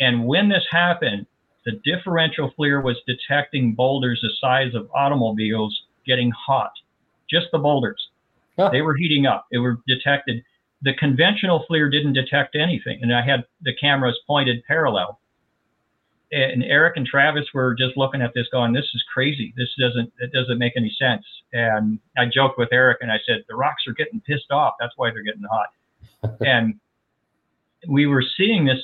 And 0.00 0.26
when 0.26 0.48
this 0.48 0.64
happened, 0.70 1.26
the 1.66 1.72
differential 1.84 2.54
FLIR 2.56 2.82
was 2.82 2.96
detecting 3.06 3.74
boulders 3.74 4.20
the 4.22 4.30
size 4.40 4.74
of 4.74 4.88
automobiles 4.94 5.76
getting 6.06 6.30
hot. 6.30 6.70
Just 7.28 7.46
the 7.52 7.58
boulders. 7.58 8.00
Huh. 8.56 8.70
They 8.72 8.80
were 8.80 8.96
heating 8.96 9.26
up. 9.26 9.46
It 9.50 9.58
were 9.58 9.78
detected. 9.86 10.42
The 10.82 10.94
conventional 10.94 11.66
FLIR 11.68 11.90
didn't 11.90 12.12
detect 12.12 12.54
anything, 12.54 13.00
and 13.02 13.12
I 13.12 13.22
had 13.22 13.44
the 13.62 13.74
cameras 13.74 14.18
pointed 14.26 14.64
parallel. 14.66 15.18
And 16.30 16.62
Erik 16.62 16.96
and 16.96 17.06
Travis 17.06 17.46
were 17.54 17.74
just 17.74 17.96
looking 17.96 18.20
at 18.20 18.34
this, 18.34 18.46
going, 18.52 18.72
"This 18.72 18.90
is 18.94 19.02
crazy. 19.12 19.54
This 19.56 19.74
doesn't 19.78 20.12
it 20.18 20.32
doesn't 20.32 20.58
make 20.58 20.74
any 20.76 20.90
sense." 20.98 21.24
And 21.52 21.98
I 22.18 22.26
joked 22.26 22.58
with 22.58 22.72
Erik, 22.72 22.98
and 23.00 23.10
I 23.10 23.18
said, 23.26 23.44
"The 23.48 23.56
rocks 23.56 23.86
are 23.86 23.94
getting 23.94 24.20
pissed 24.20 24.50
off. 24.50 24.74
That's 24.78 24.92
why 24.96 25.10
they're 25.10 25.22
getting 25.22 25.44
hot." 25.50 25.68
and 26.40 26.78
we 27.88 28.06
were 28.06 28.22
seeing 28.36 28.64
this 28.64 28.80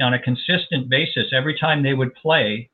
on 0.00 0.14
a 0.14 0.18
consistent 0.18 0.88
basis, 0.88 1.32
every 1.32 1.56
time 1.58 1.82
they 1.82 1.94
would 1.94 2.14
play, 2.14 2.68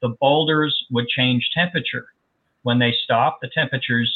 the 0.00 0.14
boulders 0.20 0.76
would 0.90 1.08
change 1.08 1.50
temperature. 1.54 2.06
When 2.62 2.78
they 2.78 2.92
stopped, 3.04 3.42
the 3.42 3.48
temperatures 3.48 4.10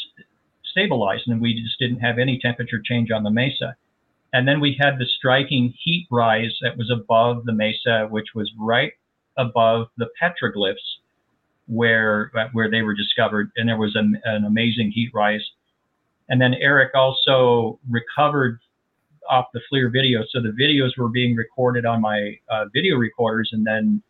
stabilized, 0.63 1.27
and 1.27 1.41
we 1.41 1.61
just 1.61 1.79
didn't 1.79 1.99
have 1.99 2.17
any 2.17 2.39
temperature 2.39 2.81
change 2.83 3.11
on 3.11 3.23
the 3.23 3.29
mesa. 3.29 3.75
And 4.33 4.47
then 4.47 4.59
we 4.59 4.75
had 4.79 4.97
the 4.97 5.05
striking 5.05 5.73
heat 5.83 6.07
rise 6.09 6.57
that 6.61 6.77
was 6.77 6.89
above 6.89 7.45
the 7.45 7.53
mesa, 7.53 8.07
which 8.09 8.33
was 8.33 8.51
right 8.57 8.93
above 9.37 9.87
the 9.97 10.07
petroglyphs 10.21 10.75
where 11.67 12.31
where 12.51 12.69
they 12.69 12.81
were 12.81 12.93
discovered, 12.93 13.51
and 13.55 13.67
there 13.67 13.77
was 13.77 13.95
an, 13.95 14.19
an 14.25 14.45
amazing 14.45 14.91
heat 14.91 15.11
rise. 15.13 15.43
And 16.29 16.41
then 16.41 16.53
Erik 16.55 16.95
also 16.95 17.79
recovered 17.89 18.59
off 19.29 19.45
the 19.53 19.61
FLIR 19.71 19.91
video. 19.91 20.23
So 20.29 20.41
the 20.41 20.49
videos 20.49 20.97
were 20.97 21.09
being 21.09 21.35
recorded 21.35 21.85
on 21.85 22.01
my 22.01 22.37
uh, 22.49 22.65
video 22.73 22.97
recorders, 22.97 23.49
and 23.53 23.65
then 23.65 24.01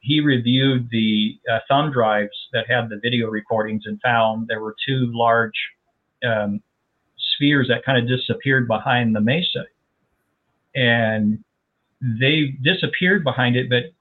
he 0.00 0.20
reviewed 0.20 0.88
the 0.90 1.38
uh, 1.52 1.58
thumb 1.68 1.92
drives 1.92 2.36
that 2.52 2.66
had 2.68 2.88
the 2.88 2.98
video 3.02 3.28
recordings 3.28 3.82
and 3.86 4.00
found 4.00 4.46
there 4.48 4.60
were 4.60 4.74
two 4.86 5.10
large 5.12 5.52
um, 6.24 6.62
spheres 7.34 7.68
that 7.68 7.84
kind 7.84 7.98
of 7.98 8.08
disappeared 8.08 8.66
behind 8.68 9.14
the 9.14 9.20
mesa. 9.20 9.64
And 10.74 11.42
they 12.00 12.54
disappeared 12.62 13.24
behind 13.24 13.56
it, 13.56 13.68
but 13.68 13.92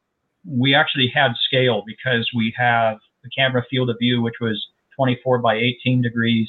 we 0.47 0.73
actually 0.73 1.11
had 1.13 1.33
scale 1.45 1.83
because 1.85 2.29
we 2.35 2.53
have 2.57 2.97
the 3.23 3.29
camera 3.29 3.63
field 3.69 3.89
of 3.89 3.97
view, 3.99 4.21
which 4.21 4.35
was 4.39 4.67
24 4.95 5.39
by 5.39 5.55
18 5.55 6.01
degrees 6.01 6.47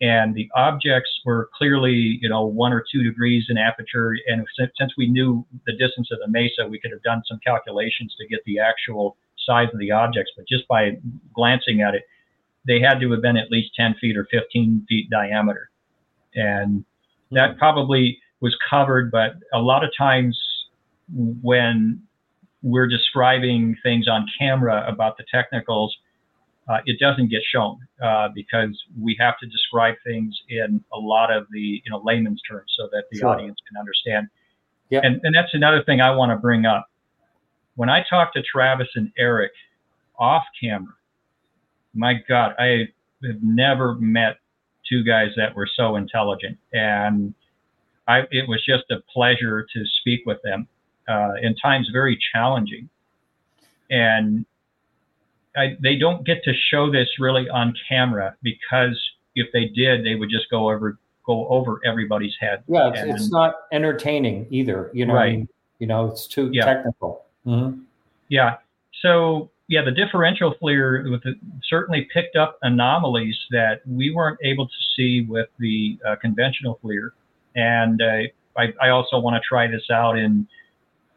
and 0.00 0.34
the 0.34 0.50
objects 0.54 1.10
were 1.24 1.48
clearly, 1.56 2.18
you 2.20 2.28
know, 2.28 2.44
one 2.44 2.72
or 2.72 2.84
two 2.92 3.02
degrees 3.02 3.46
in 3.48 3.56
aperture. 3.56 4.14
And 4.26 4.46
since 4.78 4.92
we 4.98 5.08
knew 5.08 5.44
the 5.66 5.72
distance 5.72 6.08
of 6.12 6.18
the 6.18 6.28
mesa, 6.28 6.66
we 6.68 6.78
could 6.78 6.90
have 6.90 7.02
done 7.02 7.22
some 7.26 7.40
calculations 7.44 8.14
to 8.18 8.26
get 8.26 8.40
the 8.44 8.58
actual 8.58 9.16
size 9.46 9.68
of 9.72 9.78
the 9.78 9.90
objects. 9.90 10.32
But 10.36 10.46
just 10.46 10.68
by 10.68 10.98
glancing 11.34 11.80
at 11.80 11.94
it, 11.94 12.02
they 12.66 12.80
had 12.80 13.00
to 13.00 13.10
have 13.12 13.22
been 13.22 13.38
at 13.38 13.50
least 13.50 13.74
10 13.74 13.94
feet 14.00 14.18
or 14.18 14.26
15 14.30 14.84
feet 14.86 15.08
diameter. 15.08 15.70
And 16.34 16.84
that 17.30 17.52
hmm. 17.52 17.58
probably 17.58 18.18
was 18.40 18.54
covered, 18.68 19.10
but 19.10 19.36
a 19.54 19.60
lot 19.60 19.82
of 19.82 19.90
times 19.96 20.38
when 21.10 22.02
we're 22.66 22.88
describing 22.88 23.76
things 23.84 24.08
on 24.08 24.26
camera 24.36 24.84
about 24.88 25.16
the 25.16 25.24
technicals, 25.32 25.96
uh, 26.68 26.78
it 26.84 26.98
doesn't 26.98 27.30
get 27.30 27.40
shown 27.48 27.78
uh, 28.02 28.28
because 28.34 28.76
we 29.00 29.16
have 29.20 29.38
to 29.38 29.46
describe 29.46 29.94
things 30.04 30.36
in 30.48 30.82
a 30.92 30.98
lot 30.98 31.32
of 31.32 31.46
the 31.52 31.80
you 31.84 31.90
know 31.90 32.02
layman's 32.04 32.42
terms 32.42 32.74
so 32.76 32.88
that 32.90 33.04
the 33.12 33.18
sure. 33.18 33.28
audience 33.28 33.56
can 33.68 33.78
understand. 33.78 34.26
Yeah. 34.90 35.00
And, 35.04 35.20
and 35.22 35.34
that's 35.34 35.54
another 35.54 35.82
thing 35.84 36.00
I 36.00 36.10
want 36.10 36.30
to 36.30 36.36
bring 36.36 36.66
up. 36.66 36.88
When 37.76 37.88
I 37.88 38.04
talk 38.08 38.32
to 38.34 38.42
Travis 38.42 38.88
and 38.96 39.12
Erik 39.16 39.52
off 40.18 40.42
camera, 40.60 40.94
my 41.94 42.14
God, 42.28 42.54
I 42.58 42.88
have 43.24 43.42
never 43.42 43.94
met 43.94 44.38
two 44.88 45.04
guys 45.04 45.28
that 45.36 45.54
were 45.54 45.68
so 45.72 45.94
intelligent, 45.94 46.58
and 46.72 47.32
I, 48.08 48.22
it 48.32 48.48
was 48.48 48.64
just 48.66 48.90
a 48.90 48.96
pleasure 49.12 49.66
to 49.72 49.84
speak 50.00 50.22
with 50.26 50.38
them. 50.42 50.66
Uh, 51.08 51.34
in 51.40 51.54
times 51.56 51.88
very 51.92 52.18
challenging, 52.32 52.88
and 53.90 54.44
I, 55.56 55.76
they 55.80 55.96
don't 55.96 56.26
get 56.26 56.42
to 56.44 56.52
show 56.70 56.90
this 56.90 57.08
really 57.18 57.48
on 57.48 57.74
camera 57.88 58.36
because 58.42 59.00
if 59.34 59.48
they 59.52 59.66
did, 59.66 60.04
they 60.04 60.14
would 60.14 60.30
just 60.30 60.50
go 60.50 60.70
over 60.70 60.98
go 61.26 61.48
over 61.48 61.80
everybody's 61.84 62.34
head. 62.40 62.62
Yeah, 62.68 62.90
it's, 62.90 63.00
and, 63.00 63.10
it's 63.10 63.30
not 63.30 63.54
entertaining 63.72 64.46
either. 64.50 64.90
You 64.92 65.06
know, 65.06 65.14
right. 65.14 65.32
I 65.32 65.36
mean, 65.36 65.48
you 65.78 65.86
know, 65.86 66.06
it's 66.06 66.26
too 66.26 66.50
yeah. 66.52 66.64
technical. 66.64 67.24
Mm-hmm. 67.46 67.80
Yeah. 68.28 68.56
So 69.02 69.50
yeah, 69.68 69.82
the 69.84 69.90
differential 69.90 70.54
FLIR 70.62 71.10
with 71.10 71.22
the, 71.22 71.34
certainly 71.68 72.08
picked 72.12 72.36
up 72.36 72.58
anomalies 72.62 73.36
that 73.50 73.80
we 73.86 74.10
weren't 74.14 74.38
able 74.44 74.66
to 74.66 74.74
see 74.96 75.22
with 75.22 75.48
the 75.58 75.98
uh, 76.06 76.16
conventional 76.16 76.78
FLIR, 76.82 77.10
and 77.54 78.00
uh, 78.00 78.28
I, 78.56 78.72
I 78.80 78.88
also 78.90 79.18
want 79.18 79.34
to 79.34 79.46
try 79.46 79.66
this 79.66 79.90
out 79.90 80.16
in 80.16 80.46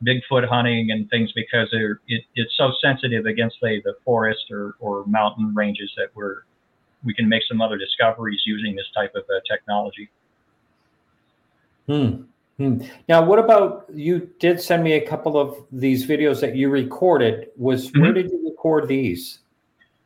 Bigfoot 0.05 0.47
hunting 0.47 0.91
and 0.91 1.09
things 1.09 1.31
because 1.33 1.67
it, 1.71 2.23
it's 2.35 2.55
so 2.55 2.71
sensitive 2.81 3.25
against 3.25 3.57
say 3.61 3.81
the 3.81 3.95
forest 4.05 4.51
or, 4.51 4.75
or 4.79 5.05
mountain 5.05 5.53
ranges 5.53 5.91
that 5.97 6.07
we're 6.15 6.43
we 7.03 7.13
can 7.13 7.29
make 7.29 7.43
some 7.47 7.61
other 7.61 7.77
discoveries 7.77 8.41
using 8.45 8.75
this 8.75 8.87
type 8.93 9.13
of 9.15 9.23
uh, 9.23 9.39
technology. 9.49 10.09
Hmm. 11.87 12.23
Hmm. 12.57 12.81
Now, 13.07 13.23
what 13.23 13.39
about 13.39 13.85
you? 13.93 14.29
Did 14.39 14.61
send 14.61 14.83
me 14.83 14.93
a 14.93 15.07
couple 15.07 15.39
of 15.39 15.55
these 15.71 16.05
videos 16.05 16.41
that 16.41 16.55
you 16.55 16.69
recorded. 16.69 17.47
Was 17.55 17.87
mm-hmm. 17.87 18.01
where 18.01 18.13
did 18.13 18.29
you 18.31 18.43
record 18.45 18.87
these? 18.87 19.39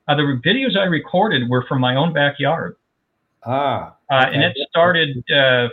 Uh, 0.07 0.15
the 0.15 0.39
videos 0.45 0.77
I 0.77 0.83
recorded 0.83 1.49
were 1.49 1.65
from 1.67 1.81
my 1.81 1.95
own 1.95 2.13
backyard. 2.13 2.75
Ah, 3.45 3.95
okay. 4.11 4.15
uh, 4.15 4.31
and 4.31 4.43
it 4.43 4.55
started 4.69 5.23
uh, 5.31 5.67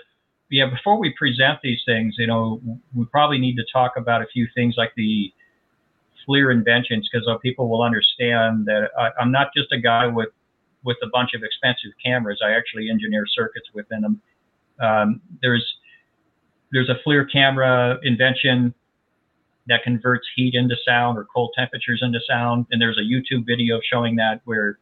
yeah, 0.51 0.69
before 0.69 0.99
we 0.99 1.15
present 1.17 1.61
these 1.63 1.81
things, 1.87 2.17
you 2.19 2.27
know, 2.27 2.61
we 2.95 3.05
probably 3.07 3.39
need 3.39 3.57
to 3.57 3.65
talk 3.73 3.93
about 3.97 4.21
a 4.21 4.27
few 4.27 4.49
things 4.55 4.75
like 4.77 4.93
the 4.97 5.33
FLIR 6.29 6.53
inventions, 6.53 7.09
because 7.11 7.27
people 7.41 7.69
will 7.69 7.83
understand 7.83 8.67
that 8.67 8.91
I, 8.99 9.11
am 9.21 9.31
not 9.31 9.49
just 9.57 9.73
a 9.73 9.79
guy 9.79 10.07
with 10.07 10.29
with 10.83 10.97
a 11.03 11.09
bunch 11.13 11.35
of 11.35 11.43
expensive 11.43 11.93
cameras. 12.05 12.41
I 12.45 12.53
actually 12.53 12.91
engineer 12.91 13.25
circuits 13.27 13.69
within 13.75 14.01
them. 14.01 14.23
Um, 14.81 15.21
there's 15.41 15.65
there's 16.73 16.89
a 16.89 16.97
FLIR 17.07 17.31
camera 17.31 17.99
invention 18.03 18.75
that 19.69 19.83
converts 19.85 20.27
heat 20.35 20.55
into 20.55 20.75
sound 20.85 21.17
or 21.17 21.27
cold 21.33 21.53
temperatures 21.57 22.01
into 22.03 22.19
sound, 22.29 22.67
and 22.73 22.81
there's 22.83 22.99
a 22.99 23.03
YouTube 23.03 23.47
video 23.47 23.81
showing 23.89 24.17
that 24.17 24.41
where 24.45 24.79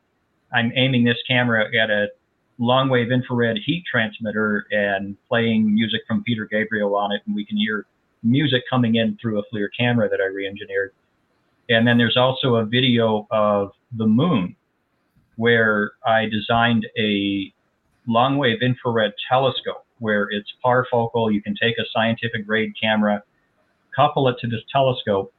I'm 0.52 0.72
aiming 0.76 1.04
this 1.04 1.18
camera 1.26 1.66
at 1.76 1.90
a 1.90 2.08
long 2.58 2.88
wave 2.88 3.12
infrared 3.12 3.58
heat 3.64 3.84
transmitter 3.90 4.66
and 4.70 5.16
playing 5.28 5.72
music 5.72 6.02
from 6.06 6.22
Peter 6.24 6.46
Gabriel 6.46 6.94
on 6.96 7.12
it, 7.12 7.22
and 7.26 7.34
we 7.34 7.44
can 7.44 7.56
hear 7.56 7.86
music 8.22 8.62
coming 8.68 8.96
in 8.96 9.16
through 9.20 9.38
a 9.38 9.42
FLIR 9.52 9.68
camera 9.78 10.08
that 10.08 10.20
I 10.20 10.26
re-engineered. 10.26 10.92
And 11.68 11.86
then 11.86 11.98
there's 11.98 12.16
also 12.16 12.56
a 12.56 12.64
video 12.64 13.26
of 13.30 13.70
the 13.96 14.06
moon 14.06 14.56
where 15.36 15.92
I 16.04 16.26
designed 16.26 16.86
a 16.98 17.52
long 18.06 18.38
wave 18.38 18.62
infrared 18.62 19.12
telescope 19.30 19.84
where 20.00 20.28
it's 20.30 20.52
parfocal. 20.64 21.32
You 21.32 21.42
can 21.42 21.54
take 21.60 21.78
a 21.78 21.84
scientific 21.92 22.46
grade 22.46 22.72
camera, 22.80 23.22
couple 23.94 24.28
it 24.28 24.36
to 24.40 24.48
this 24.48 24.62
telescope, 24.72 25.32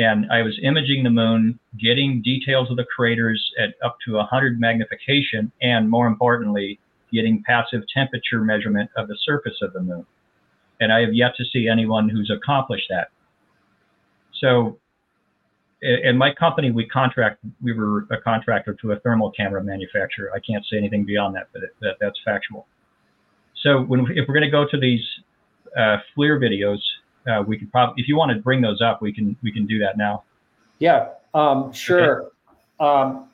and 0.00 0.32
I 0.32 0.40
was 0.40 0.58
imaging 0.62 1.04
the 1.04 1.10
moon, 1.10 1.60
getting 1.78 2.22
details 2.22 2.70
of 2.70 2.78
the 2.78 2.84
craters 2.84 3.52
at 3.62 3.74
up 3.84 3.98
to 4.06 4.14
100 4.14 4.58
magnification, 4.58 5.52
and 5.60 5.90
more 5.90 6.06
importantly, 6.06 6.80
getting 7.12 7.42
passive 7.46 7.82
temperature 7.92 8.40
measurement 8.40 8.88
of 8.96 9.08
the 9.08 9.16
surface 9.26 9.58
of 9.60 9.74
the 9.74 9.80
moon. 9.82 10.06
And 10.80 10.90
I 10.90 11.00
have 11.00 11.12
yet 11.12 11.32
to 11.36 11.44
see 11.44 11.68
anyone 11.68 12.08
who's 12.08 12.32
accomplished 12.34 12.86
that. 12.88 13.08
So 14.40 14.78
in 15.82 16.16
my 16.16 16.32
company, 16.32 16.70
we 16.70 16.86
contract, 16.86 17.44
we 17.62 17.74
were 17.74 18.06
a 18.10 18.18
contractor 18.24 18.74
to 18.80 18.92
a 18.92 19.00
thermal 19.00 19.30
camera 19.32 19.62
manufacturer. 19.62 20.30
I 20.34 20.38
can't 20.40 20.64
say 20.70 20.78
anything 20.78 21.04
beyond 21.04 21.36
that, 21.36 21.48
but 21.52 21.60
that, 21.82 21.96
that's 22.00 22.18
factual. 22.24 22.66
So 23.62 23.82
when, 23.82 24.06
if 24.12 24.26
we're 24.26 24.34
going 24.34 24.44
to 24.44 24.50
go 24.50 24.64
to 24.70 24.80
these 24.80 25.04
uh, 25.76 25.98
FLIR 26.16 26.40
videos, 26.40 26.78
uh, 27.26 27.42
we 27.46 27.58
could 27.58 27.70
probably, 27.70 28.00
if 28.02 28.08
you 28.08 28.16
want 28.16 28.32
to 28.32 28.38
bring 28.38 28.60
those 28.60 28.80
up, 28.80 29.02
we 29.02 29.12
can 29.12 29.36
we 29.42 29.52
can 29.52 29.66
do 29.66 29.78
that 29.78 29.96
now. 29.96 30.24
Yeah, 30.78 31.08
um, 31.34 31.72
sure. 31.72 32.22
Okay. 32.22 32.28
Um, 32.80 33.28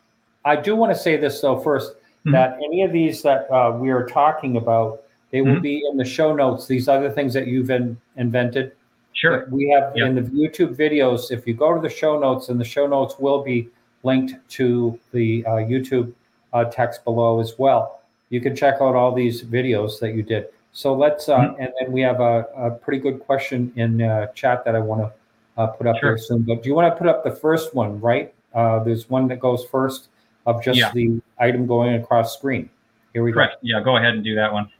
I 0.45 0.57
do 0.57 0.77
want 0.77 0.93
to 0.95 0.99
say 0.99 1.17
this 1.17 1.41
though 1.41 1.61
first 1.61 1.93
mm-hmm. 1.93 2.33
that 2.33 2.59
any 2.65 2.83
of 2.83 2.93
these 2.93 3.23
that 3.23 3.51
uh, 3.51 3.77
we 3.77 3.91
are 3.91 4.07
talking 4.07 4.57
about, 4.57 5.03
they 5.31 5.39
mm-hmm. 5.39 5.55
will 5.55 5.61
be 5.61 5.85
in 5.91 5.97
the 5.97 6.05
show 6.05 6.35
notes. 6.35 6.67
These 6.67 6.89
other 6.89 7.11
things 7.11 7.33
that 7.35 7.47
you've 7.47 7.71
in, 7.71 7.97
invented, 8.17 8.73
Sure. 9.17 9.49
We 9.51 9.71
have 9.71 9.97
yep. 9.97 10.09
in 10.09 10.15
the 10.15 10.21
YouTube 10.21 10.77
videos, 10.77 11.31
if 11.31 11.47
you 11.47 11.55
go 11.55 11.75
to 11.75 11.81
the 11.81 11.89
show 11.89 12.19
notes, 12.19 12.51
and 12.51 12.61
the 12.61 12.65
show 12.65 12.87
notes 12.87 13.19
will 13.19 13.43
be 13.43 13.71
linked 14.03 14.35
to 14.51 14.99
the 15.13 15.45
uh, 15.47 15.53
YouTube 15.53 16.13
uh, 16.53 16.65
text 16.65 17.03
below 17.03 17.41
as 17.41 17.55
well. 17.59 18.03
You 18.29 18.43
can 18.43 18.55
check 18.55 18.75
out 18.75 18.95
all 18.95 19.15
these 19.15 19.43
videos 19.43 19.99
that 20.01 20.15
you 20.15 20.23
did. 20.23 20.49
So 20.77 20.93
let's, 20.93 21.27
uh, 21.31 21.39
mm-hmm. 21.39 21.63
and 21.63 21.73
then 21.81 21.91
we 21.91 22.03
have 22.03 22.21
a, 22.21 22.45
a, 22.55 22.71
pretty 22.71 22.99
good 22.99 23.21
question 23.21 23.73
in 23.77 24.03
uh, 24.03 24.27
chat 24.35 24.63
that 24.67 24.77
I 24.77 24.79
want 24.79 25.01
to 25.01 25.13
uh, 25.57 25.69
put 25.69 25.87
up 25.87 25.97
sure. 26.01 26.11
there 26.11 26.19
soon. 26.19 26.43
But 26.43 26.63
do 26.63 26.69
you 26.69 26.75
want 26.75 26.93
to 26.93 26.99
put 26.99 27.09
up 27.09 27.25
the 27.25 27.31
first 27.31 27.75
one, 27.75 27.99
right? 27.99 28.35
Uh, 28.55 28.85
there's 28.85 29.09
one 29.09 29.27
that 29.29 29.41
goes 29.41 29.65
first 29.65 30.09
of 30.45 30.63
just 30.63 30.79
yeah. 30.79 30.93
the 30.93 31.23
item 31.39 31.67
going 31.67 31.95
across 31.95 32.37
screen. 32.37 32.69
Here 33.15 33.23
we 33.23 33.33
Correct. 33.33 33.55
go. 33.55 33.59
Yeah, 33.63 33.83
go 33.83 33.97
ahead 33.97 34.13
and 34.13 34.23
do 34.23 34.35
that 34.35 34.53
one. 34.53 34.71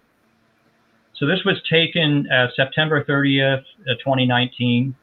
So 1.15 1.27
this 1.27 1.43
was 1.47 1.63
taken 1.71 2.31
uh, 2.31 2.49
September 2.55 3.03
30th, 3.03 3.61
uh, 3.61 3.95
2019. 3.95 4.95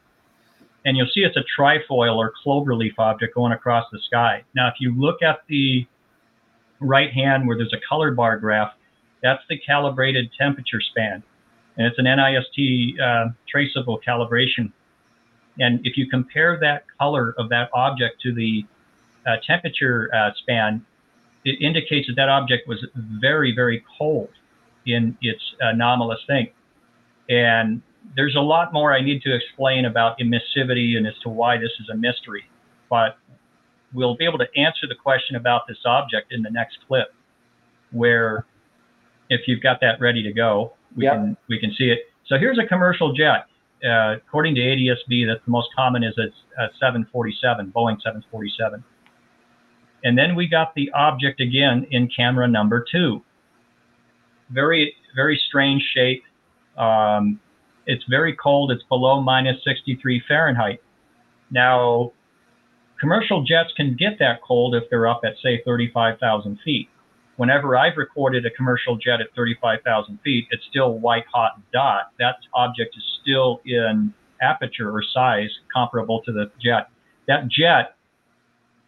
And 0.84 0.96
you'll 0.96 1.08
see 1.12 1.22
it's 1.22 1.36
a 1.36 1.44
trifoil 1.60 2.14
or 2.18 2.32
cloverleaf 2.46 2.94
object 2.98 3.34
going 3.34 3.50
across 3.50 3.84
the 3.90 3.98
sky. 3.98 4.44
Now, 4.54 4.68
if 4.68 4.74
you 4.78 4.96
look 4.96 5.24
at 5.24 5.40
the 5.48 5.88
right 6.78 7.10
hand 7.12 7.48
where 7.48 7.56
there's 7.56 7.72
a 7.72 7.80
color 7.88 8.12
bar 8.12 8.38
graph, 8.38 8.74
that's 9.24 9.42
the 9.48 9.58
calibrated 9.58 10.30
temperature 10.38 10.80
span. 10.80 11.22
And 11.76 11.86
it's 11.86 11.98
an 11.98 12.04
NIST 12.04 13.00
uh, 13.00 13.32
traceable 13.48 13.98
calibration. 14.06 14.70
And 15.58 15.80
if 15.82 15.96
you 15.96 16.08
compare 16.08 16.58
that 16.60 16.84
color 17.00 17.34
of 17.38 17.48
that 17.48 17.70
object 17.72 18.20
to 18.22 18.34
the 18.34 18.64
uh, 19.26 19.36
temperature 19.46 20.10
uh, 20.14 20.30
span, 20.42 20.84
it 21.44 21.60
indicates 21.60 22.06
that 22.08 22.16
that 22.16 22.28
object 22.28 22.68
was 22.68 22.86
very, 22.94 23.54
very 23.54 23.82
cold 23.98 24.28
in 24.86 25.16
its 25.22 25.40
anomalous 25.60 26.20
thing. 26.26 26.50
And 27.30 27.80
there's 28.16 28.36
a 28.36 28.40
lot 28.40 28.74
more 28.74 28.92
I 28.92 29.00
need 29.00 29.22
to 29.22 29.34
explain 29.34 29.86
about 29.86 30.18
emissivity 30.18 30.98
and 30.98 31.06
as 31.06 31.14
to 31.22 31.30
why 31.30 31.56
this 31.56 31.72
is 31.80 31.88
a 31.90 31.96
mystery. 31.96 32.44
But 32.90 33.16
we'll 33.94 34.16
be 34.16 34.26
able 34.26 34.38
to 34.38 34.48
answer 34.56 34.86
the 34.86 34.94
question 34.94 35.36
about 35.36 35.62
this 35.66 35.78
object 35.86 36.32
in 36.32 36.42
the 36.42 36.50
next 36.50 36.78
clip, 36.86 37.14
where 37.90 38.44
if 39.30 39.42
you've 39.46 39.62
got 39.62 39.80
that 39.80 40.00
ready 40.00 40.22
to 40.22 40.32
go, 40.32 40.72
we 40.96 41.04
yep. 41.04 41.14
can 41.14 41.36
we 41.48 41.58
can 41.58 41.74
see 41.76 41.84
it. 41.84 42.00
So 42.26 42.38
here's 42.38 42.58
a 42.58 42.66
commercial 42.66 43.12
jet. 43.12 43.46
Uh, 43.84 44.16
according 44.16 44.54
to 44.54 44.60
ADSB, 44.62 45.26
that 45.26 45.40
the 45.44 45.50
most 45.50 45.68
common 45.76 46.02
is 46.02 46.16
a, 46.16 46.28
a 46.62 46.68
747, 46.80 47.70
Boeing 47.76 48.00
747. 48.00 48.82
And 50.04 50.16
then 50.16 50.34
we 50.34 50.48
got 50.48 50.74
the 50.74 50.90
object 50.94 51.40
again 51.40 51.86
in 51.90 52.08
camera 52.08 52.48
number 52.48 52.84
two 52.90 53.22
very 54.50 54.94
very 55.14 55.40
strange 55.48 55.82
shape. 55.94 56.22
Um, 56.78 57.40
it's 57.86 58.04
very 58.08 58.34
cold. 58.34 58.70
It's 58.72 58.82
below 58.84 59.20
minus 59.20 59.56
63 59.64 60.22
Fahrenheit. 60.26 60.80
Now, 61.50 62.12
commercial 62.98 63.44
jets 63.44 63.70
can 63.76 63.94
get 63.96 64.18
that 64.18 64.40
cold 64.42 64.74
if 64.74 64.84
they're 64.90 65.06
up 65.06 65.20
at 65.24 65.34
say 65.42 65.62
35,000 65.64 66.58
feet. 66.64 66.88
Whenever 67.36 67.76
I've 67.76 67.96
recorded 67.96 68.46
a 68.46 68.50
commercial 68.50 68.96
jet 68.96 69.20
at 69.20 69.34
35,000 69.34 70.18
feet, 70.22 70.46
it's 70.50 70.62
still 70.70 70.98
white 70.98 71.24
hot 71.32 71.60
dot. 71.72 72.12
That 72.18 72.36
object 72.54 72.96
is 72.96 73.02
still 73.22 73.60
in 73.64 74.14
aperture 74.40 74.90
or 74.90 75.02
size 75.02 75.50
comparable 75.72 76.22
to 76.22 76.32
the 76.32 76.50
jet. 76.62 76.90
That 77.26 77.48
jet 77.48 77.96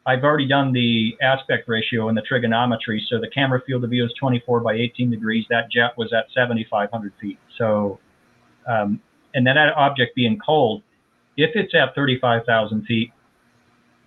I've 0.07 0.22
already 0.22 0.47
done 0.47 0.72
the 0.72 1.16
aspect 1.20 1.68
ratio 1.68 2.09
and 2.09 2.16
the 2.16 2.22
trigonometry. 2.22 3.05
So 3.11 3.18
the 3.18 3.28
camera 3.28 3.61
field 3.66 3.82
of 3.82 3.90
view 3.90 4.05
is 4.05 4.12
24 4.20 4.61
by 4.61 4.74
18 4.74 5.11
degrees. 5.11 5.44
That 5.51 5.68
jet 5.68 5.99
was 5.99 6.12
at 6.12 6.26
7,500 6.32 7.12
feet. 7.20 7.38
So, 7.59 7.99
um, 8.68 9.01
and 9.34 9.44
then 9.44 9.57
that 9.57 9.74
object 9.76 10.14
being 10.14 10.38
cold, 10.38 10.84
if 11.36 11.51
it's 11.57 11.74
at 11.74 11.94
35,000 11.97 12.84
feet, 12.84 13.11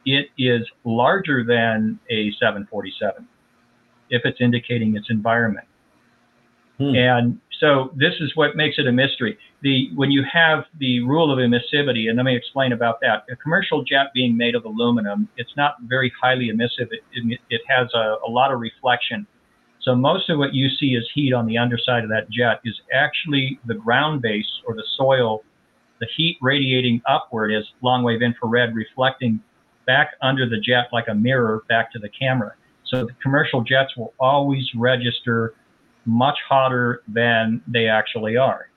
it 0.06 0.28
is 0.38 0.66
larger 0.86 1.44
than 1.44 2.00
a 2.10 2.32
747 2.40 3.28
if 4.10 4.22
it's 4.26 4.39
indicating 4.41 4.95
its 4.95 5.07
environment. 5.10 5.68
Hmm. 6.78 6.95
And 6.95 7.39
so 7.60 7.91
this 7.95 8.14
is 8.22 8.32
what 8.36 8.55
makes 8.55 8.78
it 8.80 8.88
a 8.88 8.91
mystery. 8.91 9.38
The 9.62 9.89
when 9.95 10.12
you 10.12 10.24
have 10.32 10.64
the 10.80 11.01
rule 11.01 11.32
of 11.32 11.39
emissivity, 11.39 12.07
and 12.07 12.16
let 12.16 12.24
me 12.24 12.36
explain 12.36 12.72
about 12.72 13.01
that. 13.01 13.26
A 13.32 13.36
commercial 13.36 13.84
jet 13.84 14.07
being 14.14 14.38
made 14.38 14.55
of 14.55 14.64
aluminum, 14.64 15.28
it's 15.36 15.51
not 15.57 15.76
very 15.84 16.12
highly 16.22 16.49
emissive. 16.49 16.88
It, 16.91 17.01
it, 17.14 17.39
it 17.49 17.62
has 17.68 17.89
a, 17.93 18.16
a 18.26 18.30
lot 18.30 18.53
of 18.53 18.60
reflection. 18.60 19.28
So 19.82 19.95
most 19.95 20.30
of 20.30 20.38
what 20.38 20.53
you 20.53 20.70
see 20.70 20.95
as 20.95 21.03
heat 21.14 21.34
on 21.34 21.45
the 21.45 21.57
underside 21.57 22.03
of 22.03 22.10
that 22.10 22.30
jet 22.30 22.62
is 22.64 22.76
actually 22.93 23.60
the 23.66 23.74
ground 23.76 24.22
base 24.22 24.49
or 24.66 24.76
the 24.76 24.84
soil, 24.97 25.43
the 25.99 26.07
heat 26.16 26.38
radiating 26.41 27.01
upward 27.10 27.53
as 27.53 27.64
long 27.82 28.03
wave 28.03 28.22
infrared 28.22 28.74
reflecting 28.76 29.41
back 29.86 30.12
under 30.22 30.47
the 30.47 30.60
jet 30.60 30.88
like 30.93 31.07
a 31.10 31.16
mirror 31.16 31.64
back 31.68 31.91
to 31.93 31.99
the 31.99 32.10
camera. 32.10 32.53
So 32.90 33.06
the 33.06 33.14
commercial 33.22 33.62
jets 33.64 33.96
will 33.96 34.14
always 34.20 34.68
register 34.76 35.54
much 36.06 36.38
hotter 36.48 37.04
than 37.08 37.62
they 37.68 37.88
actually 37.88 38.36
are. 38.36 38.70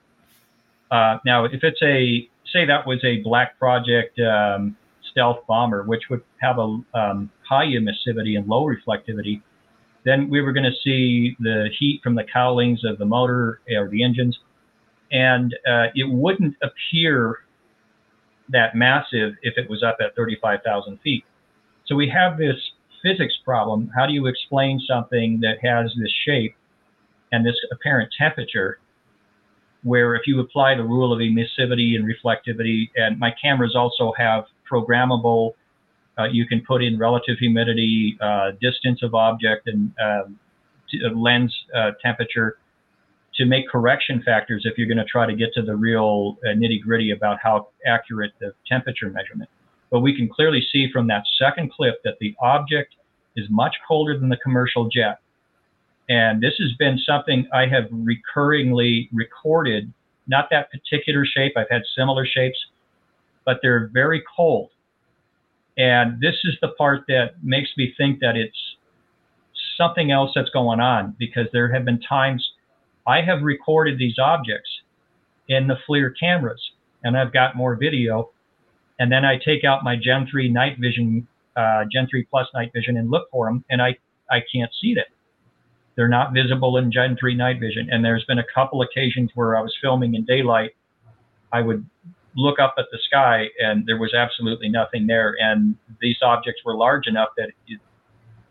Uh, 0.91 1.17
now, 1.25 1.45
if 1.45 1.63
it's 1.63 1.81
a, 1.81 2.29
say 2.51 2.65
that 2.65 2.85
was 2.85 3.03
a 3.03 3.17
black 3.23 3.57
project 3.57 4.19
um, 4.19 4.77
stealth 5.11 5.39
bomber, 5.47 5.83
which 5.83 6.03
would 6.09 6.21
have 6.41 6.59
a 6.59 6.79
um, 6.93 7.31
high 7.47 7.65
emissivity 7.65 8.37
and 8.37 8.47
low 8.47 8.65
reflectivity, 8.65 9.41
then 10.05 10.29
we 10.29 10.41
were 10.41 10.51
going 10.51 10.65
to 10.65 10.77
see 10.83 11.35
the 11.39 11.69
heat 11.79 12.01
from 12.03 12.15
the 12.15 12.25
cowlings 12.31 12.83
of 12.83 12.99
the 12.99 13.05
motor 13.05 13.61
or 13.75 13.87
the 13.89 14.03
engines, 14.03 14.37
and 15.11 15.55
uh, 15.67 15.87
it 15.95 16.09
wouldn't 16.09 16.55
appear 16.61 17.39
that 18.49 18.75
massive 18.75 19.33
if 19.41 19.57
it 19.57 19.69
was 19.69 19.81
up 19.81 19.97
at 20.01 20.15
35,000 20.15 20.99
feet. 20.99 21.23
So 21.85 21.95
we 21.95 22.09
have 22.09 22.37
this 22.37 22.57
physics 23.03 23.35
problem. 23.45 23.91
How 23.95 24.07
do 24.07 24.13
you 24.13 24.25
explain 24.27 24.79
something 24.87 25.41
that 25.41 25.57
has 25.61 25.91
this 25.99 26.11
shape 26.25 26.55
and 27.31 27.45
this 27.45 27.55
apparent 27.71 28.09
temperature 28.17 28.79
where 29.83 30.15
if 30.15 30.21
you 30.25 30.39
apply 30.39 30.75
the 30.75 30.83
rule 30.83 31.11
of 31.11 31.19
emissivity 31.19 31.95
and 31.95 32.05
reflectivity, 32.07 32.89
and 32.95 33.19
my 33.19 33.33
cameras 33.41 33.75
also 33.75 34.13
have 34.17 34.45
programmable, 34.71 35.51
uh, 36.17 36.23
you 36.31 36.47
can 36.47 36.63
put 36.65 36.81
in 36.81 36.97
relative 36.97 37.37
humidity, 37.37 38.17
uh, 38.21 38.51
distance 38.61 39.03
of 39.03 39.13
object, 39.13 39.67
and 39.67 39.91
um, 40.01 40.39
uh, 40.93 41.09
lens 41.13 41.53
temperature 42.01 42.57
to 43.35 43.45
make 43.45 43.67
correction 43.67 44.21
factors 44.23 44.61
if 44.65 44.77
you're 44.77 44.87
going 44.87 44.97
to 44.97 45.05
try 45.05 45.25
to 45.25 45.35
get 45.35 45.49
to 45.55 45.61
the 45.61 45.75
real 45.75 46.37
uh, 46.43 46.49
nitty 46.49 46.81
gritty 46.81 47.11
about 47.11 47.37
how 47.41 47.67
accurate 47.85 48.31
the 48.39 48.53
temperature 48.69 49.09
measurement. 49.09 49.49
But 49.93 49.99
we 49.99 50.17
can 50.17 50.27
clearly 50.27 50.65
see 50.71 50.89
from 50.91 51.05
that 51.09 51.23
second 51.37 51.71
clip 51.71 52.01
that 52.03 52.17
the 52.19 52.35
object 52.41 52.95
is 53.35 53.45
much 53.51 53.75
colder 53.87 54.17
than 54.17 54.27
the 54.27 54.37
commercial 54.37 54.89
jet. 54.89 55.19
And 56.09 56.41
this 56.41 56.55
has 56.57 56.75
been 56.79 56.97
something 56.97 57.47
I 57.53 57.67
have 57.67 57.83
recurringly 57.91 59.07
recorded, 59.13 59.93
not 60.25 60.47
that 60.49 60.71
particular 60.71 61.27
shape, 61.27 61.53
I've 61.55 61.69
had 61.69 61.83
similar 61.95 62.25
shapes, 62.25 62.57
but 63.45 63.59
they're 63.61 63.91
very 63.93 64.23
cold. 64.35 64.71
And 65.77 66.19
this 66.19 66.37
is 66.43 66.55
the 66.59 66.69
part 66.69 67.03
that 67.07 67.35
makes 67.43 67.69
me 67.77 67.93
think 67.95 68.19
that 68.21 68.35
it's 68.35 68.57
something 69.77 70.09
else 70.09 70.31
that's 70.33 70.49
going 70.49 70.79
on 70.79 71.15
because 71.19 71.45
there 71.53 71.71
have 71.71 71.85
been 71.85 72.01
times 72.01 72.43
I 73.05 73.21
have 73.21 73.43
recorded 73.43 73.99
these 73.99 74.17
objects 74.17 74.71
in 75.49 75.67
the 75.67 75.77
FLIR 75.87 76.13
cameras 76.19 76.61
and 77.03 77.15
I've 77.15 77.31
got 77.31 77.55
more 77.55 77.75
video. 77.75 78.31
And 78.99 79.11
then 79.11 79.25
I 79.25 79.37
take 79.43 79.63
out 79.63 79.83
my 79.83 79.95
Gen 79.95 80.27
3 80.29 80.49
night 80.49 80.77
vision, 80.79 81.27
uh, 81.55 81.83
Gen 81.91 82.07
3 82.09 82.25
Plus 82.29 82.47
night 82.53 82.71
vision 82.73 82.97
and 82.97 83.09
look 83.09 83.29
for 83.31 83.47
them 83.47 83.63
and 83.69 83.81
I, 83.81 83.97
I 84.29 84.41
can't 84.53 84.71
see 84.81 84.93
them. 84.93 85.05
They're 85.95 86.07
not 86.07 86.33
visible 86.33 86.77
in 86.77 86.91
Gen 86.91 87.17
3 87.19 87.35
night 87.35 87.59
vision. 87.59 87.89
And 87.91 88.03
there's 88.03 88.25
been 88.25 88.39
a 88.39 88.45
couple 88.53 88.81
occasions 88.81 89.31
where 89.35 89.57
I 89.57 89.61
was 89.61 89.73
filming 89.81 90.15
in 90.15 90.25
daylight. 90.25 90.71
I 91.51 91.61
would 91.61 91.85
look 92.35 92.59
up 92.59 92.75
at 92.77 92.85
the 92.91 92.97
sky 93.05 93.47
and 93.59 93.85
there 93.85 93.97
was 93.97 94.13
absolutely 94.13 94.69
nothing 94.69 95.05
there. 95.05 95.35
And 95.39 95.75
these 96.01 96.17
objects 96.23 96.61
were 96.65 96.75
large 96.75 97.07
enough 97.07 97.29
that 97.37 97.49
it, 97.67 97.79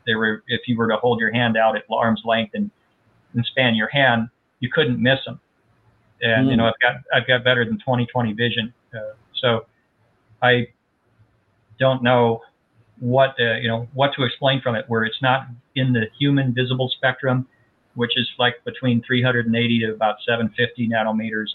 they 0.07 0.14
were, 0.14 0.43
if 0.49 0.62
you 0.66 0.76
were 0.76 0.88
to 0.88 0.97
hold 0.97 1.20
your 1.20 1.32
hand 1.32 1.57
out 1.57 1.76
at 1.76 1.82
arm's 1.90 2.22
length 2.24 2.53
and, 2.55 2.70
and 3.34 3.45
span 3.47 3.74
your 3.74 3.88
hand, 3.88 4.28
you 4.61 4.70
couldn't 4.70 5.03
miss 5.03 5.18
them. 5.26 5.40
And, 6.20 6.47
mm. 6.47 6.51
you 6.53 6.57
know, 6.57 6.66
I've 6.66 6.80
got, 6.80 6.95
I've 7.14 7.26
got 7.26 7.45
better 7.45 7.64
than 7.64 7.78
20/20 7.86 8.36
vision. 8.36 8.72
Uh, 8.95 9.14
so 9.34 9.66
I 10.43 10.68
don't 11.78 12.03
know 12.03 12.40
what, 12.99 13.34
uh, 13.40 13.55
you 13.55 13.68
know, 13.68 13.88
what 13.95 14.12
to 14.16 14.24
explain 14.24 14.61
from 14.61 14.74
it 14.74 14.84
where 14.88 15.05
it's 15.05 15.20
not 15.22 15.47
in 15.74 15.93
the 15.93 16.07
human 16.18 16.55
visible 16.55 16.90
spectrum, 16.97 17.47
which 17.95 18.12
is 18.16 18.28
like 18.38 18.55
between 18.64 19.03
380 19.03 19.80
to 19.80 19.93
about 19.93 20.16
750 20.26 20.88
nanometers 20.88 21.49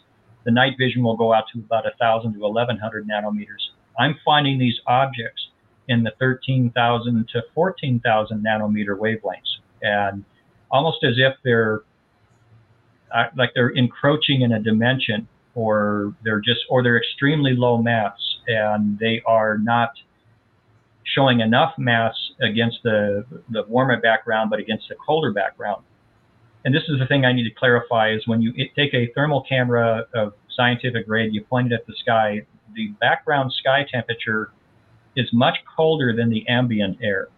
the 0.47 0.51
night 0.51 0.75
vision 0.79 1.03
will 1.03 1.17
go 1.17 1.33
out 1.33 1.43
to 1.53 1.59
about 1.59 1.83
1,000 1.83 2.33
to 2.33 2.39
1,100 2.39 3.05
nanometers. 3.05 3.75
I'm 3.99 4.15
finding 4.23 4.57
these 4.57 4.79
objects 4.87 5.49
in 5.89 6.03
the 6.03 6.11
13,000 6.19 7.27
to 7.33 7.43
14,000 7.53 8.45
nanometer 8.45 8.97
wavelengths, 8.97 9.59
and 9.81 10.23
almost 10.71 11.03
as 11.03 11.15
if 11.17 11.33
they're 11.43 11.81
uh, 13.13 13.25
like 13.35 13.51
they're 13.55 13.71
encroaching 13.71 14.41
in 14.41 14.53
a 14.53 14.59
dimension, 14.61 15.27
or 15.53 16.15
they're 16.23 16.39
just, 16.39 16.61
or 16.69 16.81
they're 16.81 16.97
extremely 16.97 17.53
low 17.53 17.77
mass, 17.77 18.17
and 18.47 18.97
they 18.99 19.21
are 19.25 19.57
not 19.57 19.91
showing 21.03 21.39
enough 21.39 21.73
mass 21.77 22.15
against 22.41 22.79
the 22.83 23.25
the 23.49 23.63
warmer 23.63 23.99
background, 23.99 24.49
but 24.49 24.59
against 24.59 24.87
the 24.89 24.95
colder 24.95 25.31
background 25.31 25.83
and 26.67 26.75
this 26.75 26.83
is 26.89 26.99
the 26.99 27.05
thing 27.05 27.23
I 27.23 27.31
need 27.31 27.45
to 27.45 27.55
clarify 27.55 28.11
is 28.11 28.27
when 28.27 28.41
you 28.41 28.51
take 28.75 28.93
a 28.93 29.07
thermal 29.15 29.41
camera 29.47 30.05
of 30.13 30.33
scientific 30.49 31.07
grade, 31.07 31.33
you 31.33 31.41
point 31.41 31.71
it 31.71 31.75
at 31.75 31.87
the 31.87 31.93
sky, 31.93 32.45
the 32.75 32.87
background 32.99 33.53
sky 33.53 33.85
temperature 33.89 34.51
is 35.15 35.29
much 35.31 35.57
colder 35.77 36.13
than 36.13 36.29
the 36.29 36.45
ambient 36.49 36.97
air. 37.01 37.29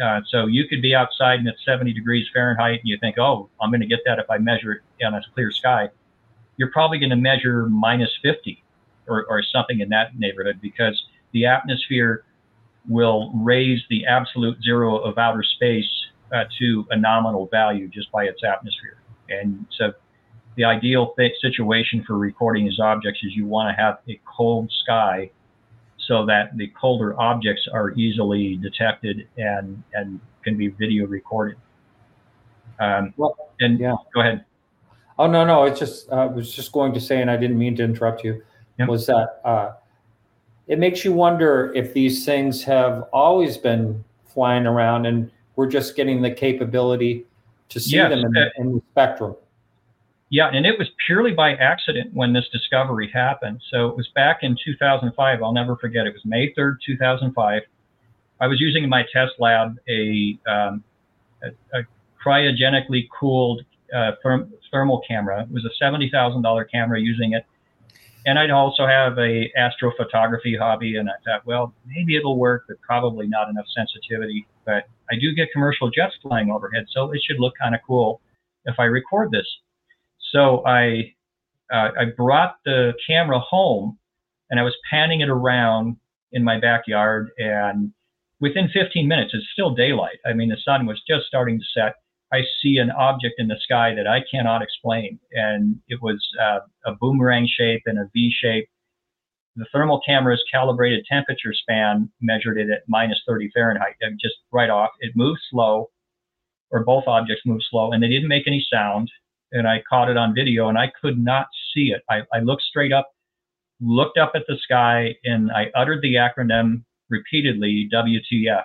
Uh, 0.00 0.20
so 0.28 0.46
you 0.46 0.68
could 0.68 0.80
be 0.80 0.94
outside 0.94 1.40
and 1.40 1.48
it's 1.48 1.58
70 1.64 1.92
degrees 1.92 2.28
Fahrenheit 2.32 2.78
and 2.78 2.88
you 2.88 2.96
think, 3.00 3.18
oh, 3.18 3.50
I'm 3.60 3.70
going 3.70 3.80
to 3.80 3.86
get 3.86 3.98
that 4.06 4.20
if 4.20 4.30
I 4.30 4.38
measure 4.38 4.72
it 4.72 5.04
on 5.04 5.12
a 5.14 5.20
clear 5.34 5.50
sky. 5.50 5.88
You're 6.56 6.70
probably 6.70 7.00
going 7.00 7.10
to 7.10 7.16
measure 7.16 7.66
minus 7.68 8.10
50 8.22 8.62
or, 9.08 9.26
or 9.28 9.42
something 9.42 9.80
in 9.80 9.88
that 9.88 10.18
neighborhood 10.18 10.58
because 10.60 11.00
the 11.32 11.46
atmosphere 11.46 12.24
will 12.88 13.30
raise 13.34 13.80
the 13.90 14.06
absolute 14.06 14.56
zero 14.62 14.96
of 14.98 15.18
outer 15.18 15.42
space 15.42 15.88
uh, 16.32 16.44
to 16.58 16.86
a 16.90 16.96
nominal 16.96 17.46
value 17.46 17.88
just 17.88 18.10
by 18.12 18.24
its 18.24 18.42
atmosphere. 18.44 18.98
And 19.28 19.66
so 19.76 19.92
the 20.56 20.64
ideal 20.64 21.14
situation 21.40 22.02
for 22.06 22.16
recording 22.18 22.64
these 22.64 22.80
objects 22.80 23.20
is 23.22 23.34
you 23.34 23.46
want 23.46 23.74
to 23.74 23.80
have 23.80 23.98
a 24.08 24.20
cold 24.24 24.70
sky 24.82 25.30
so 25.98 26.24
that 26.26 26.56
the 26.56 26.68
colder 26.68 27.18
objects 27.20 27.68
are 27.72 27.92
easily 27.92 28.56
detected 28.56 29.28
and, 29.36 29.82
and 29.92 30.20
can 30.42 30.56
be 30.56 30.68
video 30.68 31.06
recorded. 31.06 31.58
Um, 32.80 33.12
well, 33.16 33.36
and 33.60 33.78
yeah, 33.78 33.96
go 34.14 34.20
ahead. 34.20 34.44
Oh 35.18 35.26
no, 35.26 35.44
no, 35.44 35.64
it's 35.64 35.80
just 35.80 36.10
uh, 36.10 36.16
I 36.16 36.26
was 36.26 36.52
just 36.52 36.72
going 36.72 36.94
to 36.94 37.00
say, 37.00 37.20
and 37.20 37.30
I 37.30 37.36
didn't 37.36 37.58
mean 37.58 37.76
to 37.76 37.84
interrupt 37.84 38.22
you. 38.24 38.42
Yep. 38.78 38.88
Was 38.88 39.06
that 39.06 39.40
uh, 39.44 39.72
it 40.68 40.78
makes 40.78 41.04
you 41.04 41.12
wonder 41.12 41.72
if 41.74 41.92
these 41.94 42.24
things 42.24 42.62
have 42.64 43.02
always 43.12 43.56
been 43.56 44.04
flying 44.26 44.66
around 44.66 45.06
and 45.06 45.30
we're 45.56 45.66
just 45.66 45.96
getting 45.96 46.22
the 46.22 46.30
capability 46.30 47.26
to 47.70 47.80
see 47.80 47.96
yes, 47.96 48.10
them 48.10 48.20
in, 48.20 48.50
in, 48.58 48.72
the 48.74 48.82
spectrum. 48.92 49.34
Yeah, 50.30 50.48
and 50.52 50.66
it 50.66 50.78
was 50.78 50.88
purely 51.06 51.32
by 51.32 51.54
accident 51.54 52.12
when 52.14 52.32
this 52.32 52.48
discovery 52.52 53.10
happened. 53.12 53.60
So 53.70 53.88
it 53.88 53.96
was 53.96 54.08
back 54.14 54.40
in 54.42 54.56
2005. 54.62 55.42
I'll 55.42 55.52
never 55.52 55.76
forget. 55.76 56.06
It 56.06 56.12
was 56.12 56.24
May 56.24 56.52
3rd, 56.52 56.76
2005. 56.84 57.62
I 58.40 58.46
was 58.46 58.60
using 58.60 58.84
in 58.84 58.90
my 58.90 59.04
test 59.12 59.32
lab 59.38 59.76
a, 59.88 60.38
um, 60.46 60.84
a, 61.42 61.78
a 61.78 61.82
cryogenically 62.24 63.08
cooled 63.18 63.62
uh, 63.92 64.12
therm- 64.24 64.50
thermal 64.70 65.02
camera. 65.08 65.42
It 65.42 65.50
was 65.50 65.64
a 65.64 65.82
$70,000 65.82 66.70
camera 66.70 67.00
using 67.00 67.32
it 67.32 67.44
and 68.26 68.38
I'd 68.38 68.50
also 68.50 68.86
have 68.86 69.18
a 69.18 69.50
astrophotography 69.58 70.58
hobby, 70.58 70.96
and 70.96 71.08
I 71.08 71.14
thought, 71.24 71.46
well, 71.46 71.74
maybe 71.86 72.16
it'll 72.16 72.38
work, 72.38 72.64
but 72.68 72.80
probably 72.80 73.26
not 73.26 73.48
enough 73.48 73.66
sensitivity. 73.74 74.46
But 74.66 74.84
I 75.10 75.14
do 75.20 75.34
get 75.34 75.48
commercial 75.52 75.90
jets 75.90 76.14
flying 76.22 76.50
overhead, 76.50 76.86
so 76.90 77.10
it 77.12 77.20
should 77.26 77.40
look 77.40 77.54
kind 77.60 77.74
of 77.74 77.80
cool 77.86 78.20
if 78.64 78.76
I 78.78 78.84
record 78.84 79.30
this. 79.30 79.46
So 80.32 80.64
I 80.66 81.14
uh, 81.72 81.90
I 81.98 82.04
brought 82.16 82.56
the 82.64 82.92
camera 83.06 83.38
home, 83.40 83.98
and 84.50 84.58
I 84.58 84.62
was 84.62 84.74
panning 84.90 85.20
it 85.20 85.28
around 85.28 85.96
in 86.32 86.44
my 86.44 86.60
backyard, 86.60 87.30
and 87.38 87.92
within 88.40 88.68
15 88.72 89.08
minutes, 89.08 89.32
it's 89.34 89.46
still 89.52 89.74
daylight. 89.74 90.18
I 90.26 90.32
mean, 90.32 90.48
the 90.48 90.58
sun 90.64 90.86
was 90.86 91.00
just 91.08 91.26
starting 91.26 91.58
to 91.58 91.64
set 91.74 91.94
I 92.32 92.42
see 92.62 92.76
an 92.76 92.90
object 92.90 93.36
in 93.38 93.48
the 93.48 93.58
sky 93.62 93.94
that 93.94 94.06
I 94.06 94.20
cannot 94.30 94.62
explain. 94.62 95.18
And 95.32 95.80
it 95.88 96.00
was 96.02 96.18
uh, 96.40 96.60
a 96.86 96.94
boomerang 96.94 97.48
shape 97.48 97.82
and 97.86 97.98
a 97.98 98.10
V 98.12 98.32
shape. 98.38 98.68
The 99.56 99.66
thermal 99.72 100.00
camera's 100.06 100.42
calibrated 100.52 101.04
temperature 101.10 101.52
span 101.52 102.10
measured 102.20 102.58
it 102.58 102.70
at 102.70 102.82
minus 102.86 103.20
30 103.26 103.50
Fahrenheit, 103.52 103.94
just 104.20 104.36
right 104.52 104.70
off. 104.70 104.90
It 105.00 105.12
moved 105.16 105.40
slow, 105.50 105.90
or 106.70 106.84
both 106.84 107.04
objects 107.06 107.42
moved 107.44 107.64
slow, 107.68 107.90
and 107.90 108.02
they 108.02 108.08
didn't 108.08 108.28
make 108.28 108.46
any 108.46 108.64
sound. 108.72 109.10
And 109.50 109.66
I 109.66 109.82
caught 109.88 110.10
it 110.10 110.16
on 110.16 110.34
video, 110.34 110.68
and 110.68 110.78
I 110.78 110.92
could 111.00 111.18
not 111.18 111.46
see 111.74 111.92
it. 111.92 112.02
I, 112.08 112.20
I 112.32 112.40
looked 112.40 112.62
straight 112.62 112.92
up, 112.92 113.10
looked 113.80 114.18
up 114.18 114.32
at 114.34 114.42
the 114.46 114.58
sky, 114.62 115.14
and 115.24 115.50
I 115.50 115.72
uttered 115.74 116.02
the 116.02 116.14
acronym 116.14 116.84
repeatedly, 117.08 117.88
WTF. 117.92 118.64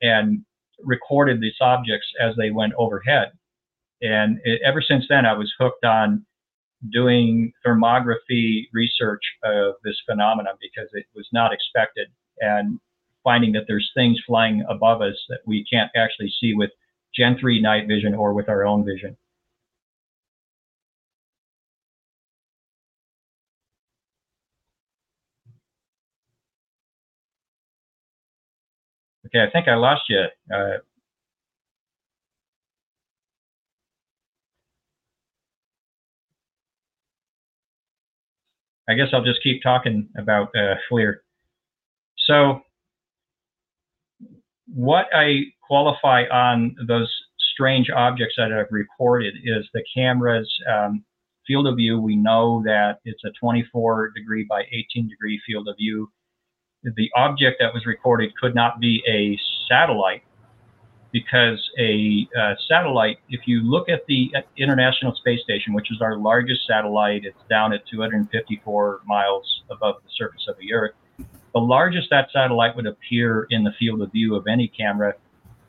And 0.00 0.44
recorded 0.84 1.40
these 1.40 1.54
objects 1.60 2.06
as 2.20 2.34
they 2.36 2.50
went 2.50 2.74
overhead. 2.76 3.32
And 4.02 4.38
it, 4.44 4.60
ever 4.64 4.82
since 4.82 5.04
then, 5.08 5.26
I 5.26 5.34
was 5.34 5.52
hooked 5.58 5.84
on 5.84 6.24
doing 6.90 7.52
thermography 7.66 8.64
research 8.72 9.22
of 9.44 9.74
this 9.84 10.00
phenomenon 10.08 10.54
because 10.60 10.88
it 10.92 11.04
was 11.14 11.28
not 11.32 11.52
expected 11.52 12.08
and 12.38 12.78
finding 13.22 13.52
that 13.52 13.64
there's 13.68 13.90
things 13.94 14.18
flying 14.26 14.64
above 14.68 15.02
us 15.02 15.16
that 15.28 15.40
we 15.46 15.64
can't 15.70 15.90
actually 15.94 16.32
see 16.40 16.54
with 16.54 16.70
Gen 17.14 17.36
3 17.38 17.60
night 17.60 17.86
vision 17.86 18.14
or 18.14 18.32
with 18.32 18.48
our 18.48 18.64
own 18.64 18.84
vision. 18.84 19.16
Okay, 29.32 29.44
I 29.46 29.50
think 29.50 29.68
I 29.68 29.76
lost 29.76 30.02
you. 30.08 30.24
Uh, 30.52 30.78
I 38.88 38.94
guess 38.94 39.06
I'll 39.12 39.24
just 39.24 39.40
keep 39.44 39.62
talking 39.62 40.08
about 40.18 40.48
uh, 40.56 40.74
FLIR. 40.90 41.18
So 42.26 42.60
what 44.66 45.06
I 45.14 45.42
qualify 45.62 46.24
on 46.24 46.74
those 46.88 47.08
strange 47.54 47.88
objects 47.88 48.34
that 48.36 48.52
I've 48.52 48.72
recorded 48.72 49.34
is 49.44 49.68
the 49.72 49.84
camera's 49.94 50.52
um, 50.68 51.04
field 51.46 51.68
of 51.68 51.76
view. 51.76 52.00
We 52.00 52.16
know 52.16 52.62
that 52.64 52.98
it's 53.04 53.22
a 53.24 53.30
24 53.40 54.10
degree 54.16 54.44
by 54.48 54.62
18 54.72 55.08
degree 55.08 55.40
field 55.46 55.68
of 55.68 55.76
view 55.76 56.10
the 56.82 57.10
object 57.14 57.56
that 57.60 57.72
was 57.74 57.86
recorded 57.86 58.32
could 58.40 58.54
not 58.54 58.80
be 58.80 59.02
a 59.08 59.38
satellite 59.68 60.22
because 61.12 61.58
a 61.78 62.28
uh, 62.38 62.54
satellite, 62.68 63.18
if 63.28 63.40
you 63.46 63.62
look 63.62 63.88
at 63.88 64.06
the 64.06 64.32
International 64.56 65.14
Space 65.14 65.40
Station, 65.42 65.74
which 65.74 65.90
is 65.90 66.00
our 66.00 66.16
largest 66.16 66.66
satellite, 66.66 67.24
it's 67.24 67.36
down 67.48 67.72
at 67.72 67.86
254 67.88 69.00
miles 69.06 69.62
above 69.70 69.96
the 70.04 70.10
surface 70.16 70.46
of 70.48 70.56
the 70.58 70.72
Earth. 70.72 70.92
The 71.52 71.60
largest 71.60 72.08
that 72.10 72.28
satellite 72.32 72.76
would 72.76 72.86
appear 72.86 73.48
in 73.50 73.64
the 73.64 73.72
field 73.78 74.02
of 74.02 74.12
view 74.12 74.36
of 74.36 74.46
any 74.46 74.68
camera 74.68 75.14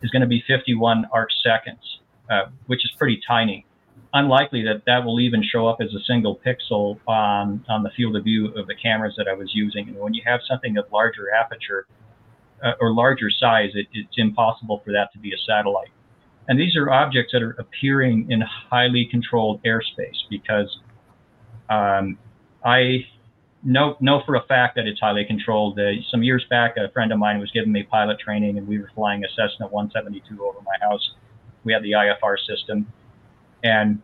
is 0.03 0.11
going 0.11 0.21
to 0.21 0.27
be 0.27 0.43
51 0.47 1.05
arc 1.11 1.29
seconds, 1.43 1.99
uh, 2.29 2.45
which 2.67 2.85
is 2.85 2.91
pretty 2.97 3.19
tiny. 3.27 3.65
Unlikely 4.13 4.63
that 4.63 4.83
that 4.85 5.05
will 5.05 5.19
even 5.21 5.41
show 5.41 5.67
up 5.67 5.77
as 5.79 5.93
a 5.93 6.03
single 6.05 6.39
pixel 6.45 6.99
on, 7.07 7.63
on 7.69 7.83
the 7.83 7.89
field 7.95 8.15
of 8.15 8.25
view 8.25 8.47
of 8.55 8.67
the 8.67 8.75
cameras 8.75 9.13
that 9.17 9.27
I 9.27 9.33
was 9.33 9.51
using. 9.53 9.87
And 9.87 9.97
when 9.97 10.13
you 10.13 10.21
have 10.25 10.41
something 10.47 10.77
of 10.77 10.85
larger 10.91 11.33
aperture 11.33 11.87
uh, 12.63 12.73
or 12.81 12.93
larger 12.93 13.29
size, 13.29 13.69
it, 13.73 13.87
it's 13.93 14.17
impossible 14.17 14.81
for 14.83 14.91
that 14.91 15.13
to 15.13 15.19
be 15.19 15.29
a 15.29 15.37
satellite. 15.47 15.91
And 16.47 16.59
these 16.59 16.75
are 16.75 16.89
objects 16.89 17.31
that 17.31 17.41
are 17.41 17.55
appearing 17.59 18.29
in 18.29 18.41
highly 18.41 19.07
controlled 19.09 19.61
airspace 19.63 20.17
because 20.29 20.79
um, 21.69 22.17
I 22.65 23.05
know 23.63 23.95
know 23.99 24.21
for 24.25 24.35
a 24.35 24.43
fact 24.43 24.75
that 24.75 24.87
it's 24.87 24.99
highly 24.99 25.25
controlled. 25.25 25.79
Uh, 25.79 25.91
some 26.09 26.23
years 26.23 26.45
back, 26.49 26.75
a 26.77 26.91
friend 26.91 27.11
of 27.11 27.19
mine 27.19 27.39
was 27.39 27.51
giving 27.51 27.71
me 27.71 27.83
pilot 27.83 28.19
training, 28.19 28.57
and 28.57 28.67
we 28.67 28.79
were 28.79 28.91
flying 28.95 29.23
a 29.23 29.27
Cessna 29.29 29.67
172 29.67 30.43
over 30.43 30.59
my 30.61 30.75
house. 30.85 31.11
We 31.63 31.73
had 31.73 31.83
the 31.83 31.91
IFR 31.91 32.37
system, 32.47 32.91
and 33.63 34.01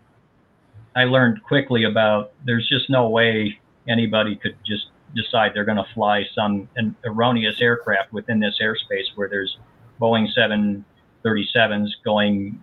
I 0.95 1.03
learned 1.03 1.43
quickly 1.43 1.83
about 1.83 2.31
there's 2.45 2.67
just 2.67 2.89
no 2.89 3.09
way 3.09 3.59
anybody 3.87 4.35
could 4.35 4.55
just 4.65 4.87
decide 5.15 5.51
they're 5.53 5.65
going 5.65 5.77
to 5.77 5.87
fly 5.93 6.25
some 6.35 6.67
erroneous 7.05 7.61
aircraft 7.61 8.11
within 8.11 8.39
this 8.39 8.57
airspace 8.61 9.05
where 9.15 9.29
there's 9.29 9.57
Boeing 10.01 10.27
737s 10.35 11.89
going, 12.03 12.61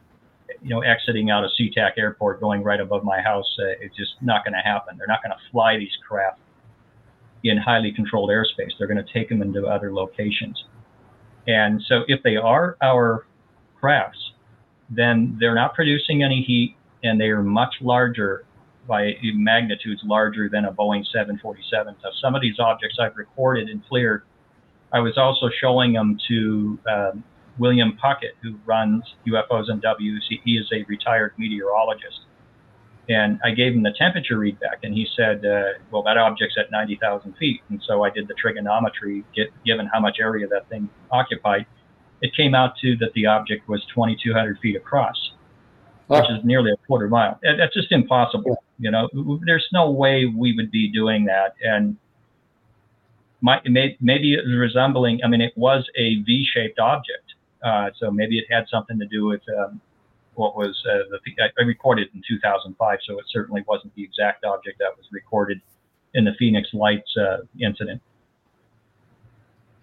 you 0.63 0.71
know, 0.71 0.81
exiting 0.81 1.31
out 1.31 1.45
of 1.45 1.51
SeaTac 1.59 1.93
Airport, 1.97 2.41
going 2.41 2.63
right 2.63 2.81
above 2.81 3.05
my 3.05 3.21
house. 3.21 3.57
Uh, 3.59 3.67
it's 3.81 3.97
just 3.97 4.15
not 4.21 4.45
going 4.45 4.55
to 4.55 4.61
happen. 4.61 4.97
They're 4.99 5.07
not 5.07 5.23
going 5.23 5.33
to 5.33 5.51
fly 5.51 5.79
these 5.79 5.97
craft 6.07 6.41
in 7.45 7.57
highly 7.57 7.93
controlled 7.93 8.31
airspace. 8.31 8.73
They're 8.79 8.89
going 8.89 9.05
to 9.05 9.13
take 9.13 9.29
them 9.29 9.43
into 9.43 9.67
other 9.67 9.93
locations. 9.93 10.65
And 11.47 11.83
so 11.83 12.03
if 12.09 12.23
they 12.23 12.37
are 12.37 12.77
our 12.83 13.27
crafts, 13.79 14.33
then 14.91 15.37
they're 15.39 15.55
not 15.55 15.75
producing 15.75 16.23
any 16.23 16.43
heat 16.43 16.77
and 17.05 17.21
they 17.21 17.29
are 17.29 17.43
much 17.43 17.75
larger 17.81 18.45
by 18.89 19.13
magnitudes 19.23 20.03
larger 20.05 20.49
than 20.49 20.65
a 20.65 20.73
Boeing 20.73 21.05
747. 21.07 21.97
So 22.03 22.09
some 22.21 22.35
of 22.35 22.43
these 22.43 22.59
objects 22.59 22.97
I've 23.01 23.17
recorded 23.17 23.69
and 23.69 23.87
cleared. 23.87 24.23
I 24.93 25.01
was 25.01 25.17
also 25.17 25.49
showing 25.61 25.93
them 25.93 26.19
to 26.29 26.79
um, 26.91 27.25
William 27.59 27.97
Puckett, 28.03 28.35
who 28.43 28.57
runs 28.67 29.03
UFOs 29.27 29.71
and 29.71 29.81
Ws. 29.81 30.23
He 30.45 30.53
is 30.53 30.67
a 30.73 30.85
retired 30.89 31.35
meteorologist. 31.39 32.21
And 33.09 33.39
I 33.45 33.51
gave 33.51 33.75
him 33.75 33.83
the 33.83 33.93
temperature 33.99 34.39
read 34.39 34.59
back, 34.61 34.79
and 34.83 34.95
he 34.95 35.07
said, 35.15 35.45
uh, 35.45 35.79
"Well, 35.91 36.03
that 36.05 36.17
object's 36.17 36.57
at 36.59 36.71
90,000 36.71 37.35
feet." 37.35 37.61
And 37.69 37.83
so 37.87 38.03
I 38.03 38.09
did 38.09 38.29
the 38.29 38.35
trigonometry, 38.35 39.25
get, 39.37 39.49
given 39.67 39.87
how 39.93 40.01
much 40.01 40.17
area 40.21 40.49
that 40.49 40.71
thing 40.71 40.89
occupied. 41.11 41.67
It 42.23 42.35
came 42.35 42.55
out 42.55 42.79
to 42.79 42.97
that 43.01 43.13
the 43.13 43.27
object 43.27 43.69
was 43.69 43.85
2,200 43.95 44.59
feet 44.61 44.77
across, 44.77 45.34
which 46.07 46.31
is 46.31 46.45
nearly 46.45 46.71
a 46.71 46.77
quarter 46.87 47.09
mile. 47.09 47.39
That's 47.43 47.75
just 47.75 47.93
impossible. 47.93 48.63
You 48.79 48.91
know, 48.91 49.09
there's 49.47 49.67
no 49.73 49.91
way 49.91 50.27
we 50.27 50.55
would 50.55 50.71
be 50.71 50.91
doing 50.91 51.25
that. 51.27 51.55
And 51.63 51.97
my, 53.41 53.61
maybe 53.65 54.35
it 54.35 54.45
was 54.47 54.57
resembling. 54.57 55.21
I 55.25 55.29
mean, 55.29 55.41
it 55.41 55.57
was 55.57 55.85
a 55.97 56.23
V-shaped 56.23 56.79
object, 56.79 57.35
uh, 57.63 57.91
so 57.99 58.11
maybe 58.11 58.39
it 58.39 58.47
had 58.51 58.65
something 58.71 58.99
to 58.99 59.07
do 59.07 59.27
with. 59.27 59.43
Um, 59.49 59.81
what 60.37 60.57
was 60.57 60.83
uh, 60.91 60.99
the, 61.11 61.51
I 61.59 61.63
recorded 61.63 62.09
in 62.13 62.23
2005, 62.27 62.99
so 63.07 63.19
it 63.19 63.25
certainly 63.29 63.63
wasn't 63.69 63.95
the 63.95 64.03
exact 64.03 64.45
object 64.45 64.79
that 64.81 64.97
was 64.97 65.07
recorded 65.13 65.61
in 66.15 66.25
the 66.25 66.33
Phoenix 66.39 66.69
Lights 66.73 67.17
uh, 67.17 67.39
incident. 67.61 68.01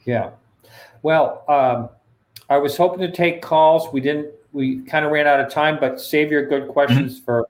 Yeah. 0.06 0.32
Well, 1.04 1.44
um, 1.48 1.90
I 2.50 2.58
was 2.58 2.76
hoping 2.76 3.00
to 3.00 3.12
take 3.12 3.42
calls. 3.42 3.92
We 3.94 4.02
didn't. 4.02 4.34
We 4.54 4.82
kind 4.82 5.06
of 5.06 5.12
ran 5.12 5.28
out 5.28 5.39
of 5.39 5.52
time, 5.52 5.78
but 5.80 5.99
save 5.99 6.32
your 6.32 6.45
good 6.45 6.68
questions 6.68 7.16
mm-hmm. 7.16 7.26
for 7.26 7.47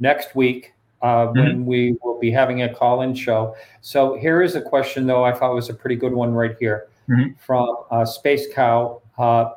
next 0.00 0.34
week 0.34 0.72
uh, 1.02 1.26
mm-hmm. 1.26 1.38
when 1.38 1.66
we 1.66 1.96
will 2.02 2.18
be 2.18 2.30
having 2.30 2.62
a 2.62 2.74
call-in 2.74 3.14
show. 3.14 3.54
So 3.80 4.16
here 4.16 4.42
is 4.42 4.56
a 4.56 4.62
question, 4.62 5.06
though 5.06 5.24
I 5.24 5.32
thought 5.32 5.54
was 5.54 5.68
a 5.68 5.74
pretty 5.74 5.96
good 5.96 6.12
one 6.12 6.32
right 6.32 6.56
here 6.58 6.88
mm-hmm. 7.08 7.32
from 7.38 7.76
uh, 7.90 8.04
Space 8.04 8.52
Cow. 8.52 9.00
Uh, 9.16 9.52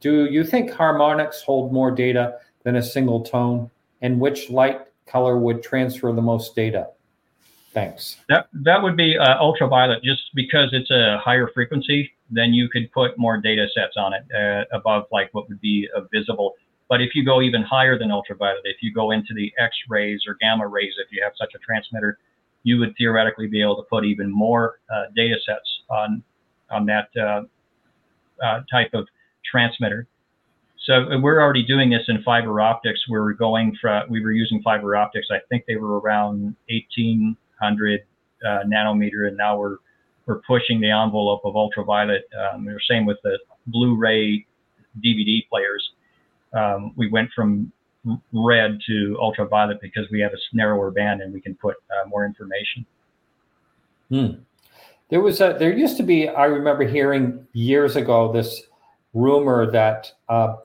do 0.00 0.26
you 0.26 0.44
think 0.44 0.70
harmonics 0.70 1.42
hold 1.42 1.72
more 1.72 1.90
data 1.90 2.38
than 2.62 2.76
a 2.76 2.82
single 2.82 3.22
tone? 3.22 3.70
And 4.00 4.20
which 4.20 4.48
light 4.48 4.80
color 5.06 5.38
would 5.38 5.62
transfer 5.62 6.12
the 6.12 6.22
most 6.22 6.54
data? 6.54 6.88
Thanks. 7.72 8.16
That 8.28 8.48
that 8.52 8.82
would 8.82 8.96
be 8.96 9.18
uh, 9.18 9.38
ultraviolet, 9.38 10.02
just 10.02 10.34
because 10.34 10.70
it's 10.72 10.90
a 10.90 11.18
higher 11.18 11.48
frequency. 11.48 12.12
Then 12.30 12.52
you 12.52 12.68
could 12.68 12.90
put 12.92 13.18
more 13.18 13.38
data 13.38 13.66
sets 13.74 13.96
on 13.96 14.12
it 14.12 14.24
uh, 14.34 14.76
above 14.76 15.04
like 15.10 15.30
what 15.32 15.48
would 15.48 15.60
be 15.60 15.88
visible. 16.12 16.54
But 16.88 17.02
if 17.02 17.14
you 17.14 17.24
go 17.24 17.42
even 17.42 17.62
higher 17.62 17.98
than 17.98 18.10
ultraviolet, 18.10 18.62
if 18.64 18.78
you 18.82 18.92
go 18.92 19.10
into 19.10 19.34
the 19.34 19.52
X 19.58 19.74
rays 19.88 20.22
or 20.26 20.36
gamma 20.40 20.66
rays, 20.66 20.94
if 20.98 21.12
you 21.12 21.22
have 21.22 21.32
such 21.38 21.52
a 21.54 21.58
transmitter, 21.58 22.18
you 22.62 22.78
would 22.78 22.94
theoretically 22.96 23.46
be 23.46 23.62
able 23.62 23.76
to 23.76 23.82
put 23.82 24.04
even 24.04 24.30
more 24.30 24.80
uh, 24.90 25.04
data 25.14 25.36
sets 25.44 25.80
on 25.90 26.22
on 26.70 26.86
that 26.86 27.08
uh, 27.16 27.42
uh, 28.44 28.60
type 28.70 28.90
of 28.94 29.06
transmitter. 29.50 30.06
So 30.84 31.18
we're 31.20 31.40
already 31.42 31.62
doing 31.62 31.90
this 31.90 32.02
in 32.08 32.22
fiber 32.22 32.60
optics. 32.60 33.00
We 33.10 33.18
were 33.18 33.34
going 33.34 33.76
from 33.80 34.08
we 34.08 34.22
were 34.22 34.32
using 34.32 34.62
fiber 34.62 34.96
optics. 34.96 35.28
I 35.30 35.38
think 35.50 35.64
they 35.66 35.76
were 35.76 36.00
around 36.00 36.56
1800 36.70 38.00
uh, 38.00 38.46
nanometer, 38.66 39.28
and 39.28 39.36
now 39.36 39.58
we're 39.58 39.76
we're 40.28 40.40
pushing 40.46 40.80
the 40.80 40.90
envelope 40.90 41.40
of 41.44 41.56
ultraviolet. 41.56 42.28
Um, 42.38 42.66
the 42.66 42.78
same 42.88 43.06
with 43.06 43.16
the 43.24 43.38
Blu-ray 43.66 44.46
DVD 45.02 45.48
players. 45.48 45.90
Um, 46.52 46.92
we 46.96 47.08
went 47.08 47.30
from 47.34 47.72
red 48.32 48.78
to 48.86 49.16
ultraviolet 49.20 49.80
because 49.80 50.06
we 50.10 50.20
have 50.20 50.32
a 50.32 50.56
narrower 50.56 50.90
band 50.90 51.22
and 51.22 51.32
we 51.32 51.40
can 51.40 51.54
put 51.54 51.76
uh, 51.90 52.06
more 52.08 52.24
information. 52.26 52.86
Hmm. 54.10 54.42
There 55.10 55.20
was 55.20 55.40
a 55.40 55.56
there 55.58 55.74
used 55.74 55.96
to 55.96 56.02
be 56.02 56.28
I 56.28 56.44
remember 56.44 56.84
hearing 56.84 57.46
years 57.52 57.96
ago 57.96 58.30
this 58.30 58.62
rumor 59.14 59.70
that 59.70 60.12
uh, 60.28 60.56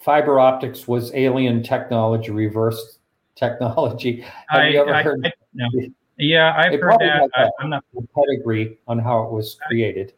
fiber 0.00 0.40
optics 0.40 0.88
was 0.88 1.14
alien 1.14 1.62
technology, 1.62 2.30
reverse 2.30 2.98
technology. 3.36 4.20
Have 4.48 4.60
I, 4.62 4.68
you 4.68 4.80
ever 4.80 4.94
I, 4.94 5.02
heard? 5.02 5.26
I, 5.26 5.32
no. 5.54 5.68
Yeah, 6.22 6.54
I've 6.56 6.80
heard 6.80 7.00
that. 7.00 7.28
I, 7.34 7.48
am 7.60 7.70
not 7.70 7.84
a 7.96 8.02
pedigree 8.14 8.78
on 8.86 8.98
how 8.98 9.24
it 9.24 9.32
was 9.32 9.58
created. 9.66 10.14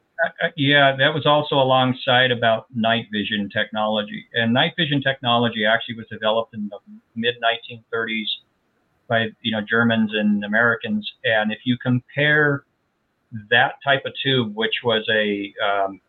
yeah, 0.57 0.95
that 0.97 1.15
was 1.15 1.25
also 1.25 1.55
alongside 1.55 2.31
about 2.31 2.67
night 2.75 3.07
vision 3.11 3.49
technology. 3.49 4.27
And 4.35 4.53
night 4.53 4.75
vision 4.77 5.01
technology 5.01 5.65
actually 5.65 5.97
was 5.97 6.07
developed 6.11 6.55
in 6.55 6.69
the 6.69 6.79
mid 7.17 7.37
1930s 7.43 8.27
by 9.09 9.29
you 9.41 9.53
know 9.53 9.61
Germans 9.69 10.11
and 10.15 10.45
Americans. 10.45 11.11
And 11.25 11.51
if 11.51 11.61
you 11.65 11.79
compare 11.79 12.65
that 13.51 13.77
type 13.83 14.03
of 14.05 14.13
tube, 14.23 14.55
which 14.55 14.75
was 14.85 15.09
a 15.11 15.55
um, 15.65 16.01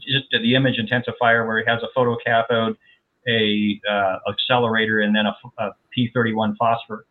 just 0.00 0.26
the 0.30 0.54
image 0.54 0.78
intensifier 0.78 1.46
where 1.46 1.58
it 1.58 1.68
has 1.68 1.82
a 1.82 1.98
photocathode, 1.98 2.76
a 3.28 3.80
uh, 3.88 4.18
accelerator, 4.30 5.00
and 5.00 5.14
then 5.14 5.26
a 5.26 5.34
a 5.58 5.72
P31 5.96 6.56
phosphor. 6.56 7.04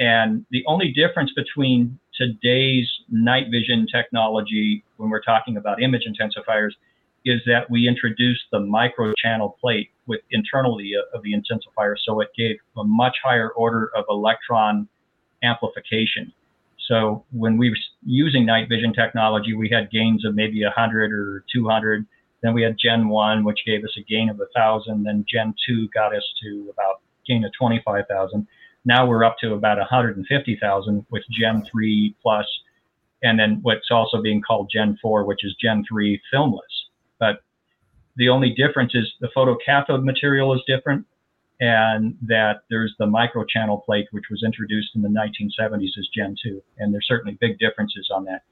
And 0.00 0.44
the 0.50 0.64
only 0.66 0.92
difference 0.92 1.30
between 1.36 1.98
today's 2.14 2.88
night 3.10 3.46
vision 3.50 3.86
technology, 3.86 4.82
when 4.96 5.10
we're 5.10 5.22
talking 5.22 5.58
about 5.58 5.80
image 5.82 6.02
intensifiers, 6.08 6.72
is 7.26 7.40
that 7.46 7.70
we 7.70 7.86
introduced 7.86 8.44
the 8.50 8.60
micro 8.60 9.12
channel 9.22 9.56
plate 9.60 9.90
with 10.06 10.20
internally 10.30 10.92
of 11.14 11.22
the 11.22 11.34
intensifier, 11.34 11.94
so 12.02 12.20
it 12.20 12.28
gave 12.34 12.56
a 12.78 12.84
much 12.84 13.16
higher 13.22 13.50
order 13.50 13.90
of 13.94 14.06
electron 14.08 14.88
amplification. 15.44 16.32
So 16.88 17.24
when 17.30 17.58
we 17.58 17.68
were 17.68 17.76
using 18.04 18.46
night 18.46 18.70
vision 18.70 18.94
technology, 18.94 19.54
we 19.54 19.68
had 19.68 19.90
gains 19.90 20.24
of 20.24 20.34
maybe 20.34 20.64
100 20.64 21.12
or 21.12 21.44
200 21.52 22.06
then 22.42 22.54
we 22.54 22.62
had 22.62 22.76
Gen 22.78 23.08
1, 23.08 23.44
which 23.44 23.60
gave 23.66 23.84
us 23.84 23.94
a 23.98 24.02
gain 24.02 24.28
of 24.30 24.38
1,000. 24.38 25.04
Then 25.04 25.24
Gen 25.28 25.54
2 25.66 25.88
got 25.88 26.14
us 26.14 26.24
to 26.42 26.70
about 26.72 27.00
gain 27.26 27.44
of 27.44 27.52
25,000. 27.58 28.46
Now 28.84 29.06
we're 29.06 29.24
up 29.24 29.36
to 29.40 29.54
about 29.54 29.78
150,000 29.78 31.06
with 31.10 31.22
Gen 31.30 31.64
3 31.70 32.16
plus, 32.22 32.46
and 33.22 33.38
then 33.38 33.58
what's 33.62 33.90
also 33.90 34.22
being 34.22 34.40
called 34.40 34.70
Gen 34.72 34.98
4, 35.02 35.24
which 35.24 35.44
is 35.44 35.54
Gen 35.62 35.84
3 35.88 36.20
filmless. 36.32 36.60
But 37.18 37.42
the 38.16 38.28
only 38.28 38.50
difference 38.50 38.94
is 38.94 39.06
the 39.20 39.28
photocathode 39.36 40.04
material 40.04 40.54
is 40.54 40.62
different, 40.66 41.06
and 41.60 42.16
that 42.22 42.62
there's 42.70 42.94
the 42.98 43.06
microchannel 43.06 43.84
plate, 43.84 44.06
which 44.12 44.24
was 44.30 44.42
introduced 44.42 44.94
in 44.94 45.02
the 45.02 45.08
1970s 45.08 45.98
as 45.98 46.08
Gen 46.14 46.34
2, 46.42 46.62
and 46.78 46.92
there's 46.92 47.06
certainly 47.06 47.36
big 47.40 47.58
differences 47.58 48.10
on 48.14 48.24
that. 48.24 48.42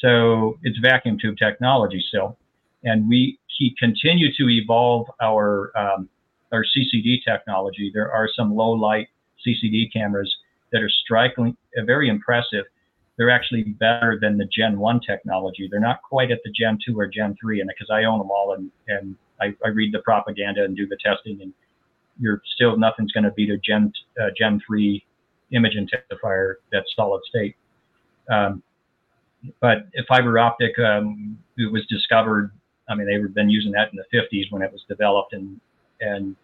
So 0.00 0.58
it's 0.62 0.78
vacuum 0.78 1.18
tube 1.18 1.36
technology 1.36 2.02
still 2.08 2.38
and 2.84 3.08
we 3.08 3.38
continue 3.78 4.32
to 4.34 4.48
evolve 4.48 5.06
our 5.20 5.72
um, 5.76 6.08
our 6.52 6.64
CCD 6.64 7.18
technology. 7.26 7.90
There 7.92 8.10
are 8.10 8.28
some 8.34 8.54
low 8.54 8.70
light 8.70 9.08
CCD 9.46 9.92
cameras 9.92 10.34
that 10.72 10.82
are 10.82 10.90
strikingly 11.04 11.56
uh, 11.78 11.84
very 11.84 12.08
impressive, 12.08 12.64
they're 13.16 13.30
actually 13.30 13.64
better 13.64 14.18
than 14.20 14.38
the 14.38 14.44
Gen 14.46 14.78
1 14.78 15.00
technology. 15.00 15.68
They're 15.70 15.80
not 15.80 16.02
quite 16.02 16.30
at 16.30 16.38
the 16.44 16.52
Gen 16.52 16.78
2 16.86 16.98
or 16.98 17.06
Gen 17.06 17.36
3, 17.40 17.60
and 17.60 17.68
because 17.68 17.90
I 17.90 18.04
own 18.04 18.18
them 18.18 18.30
all 18.30 18.54
and, 18.54 18.70
and 18.86 19.16
I, 19.40 19.54
I, 19.64 19.68
read 19.68 19.92
the 19.92 20.00
propaganda 20.00 20.64
and 20.64 20.76
do 20.76 20.86
the 20.86 20.96
testing, 21.04 21.40
and 21.42 21.52
you're 22.20 22.42
still 22.54 22.76
nothing's 22.76 23.12
going 23.12 23.24
to 23.24 23.30
beat 23.32 23.50
a 23.50 23.58
Gen 23.58 23.92
uh, 24.20 24.28
Gen 24.36 24.60
3 24.66 25.04
image 25.52 25.74
intensifier 25.74 26.54
that's 26.70 26.94
solid 26.94 27.22
state. 27.28 27.56
Um, 28.30 28.62
but 29.60 29.86
fiber 30.08 30.38
optic 30.38 30.78
um, 30.78 31.38
it 31.56 31.72
was 31.72 31.86
discovered. 31.86 32.50
I 32.88 32.94
mean, 32.94 33.06
they've 33.06 33.34
been 33.34 33.50
using 33.50 33.72
that 33.72 33.90
in 33.92 33.96
the 33.98 34.18
50s 34.18 34.50
when 34.50 34.62
it 34.62 34.72
was 34.72 34.82
developed, 34.88 35.32
and 35.32 35.60
and 36.00 36.36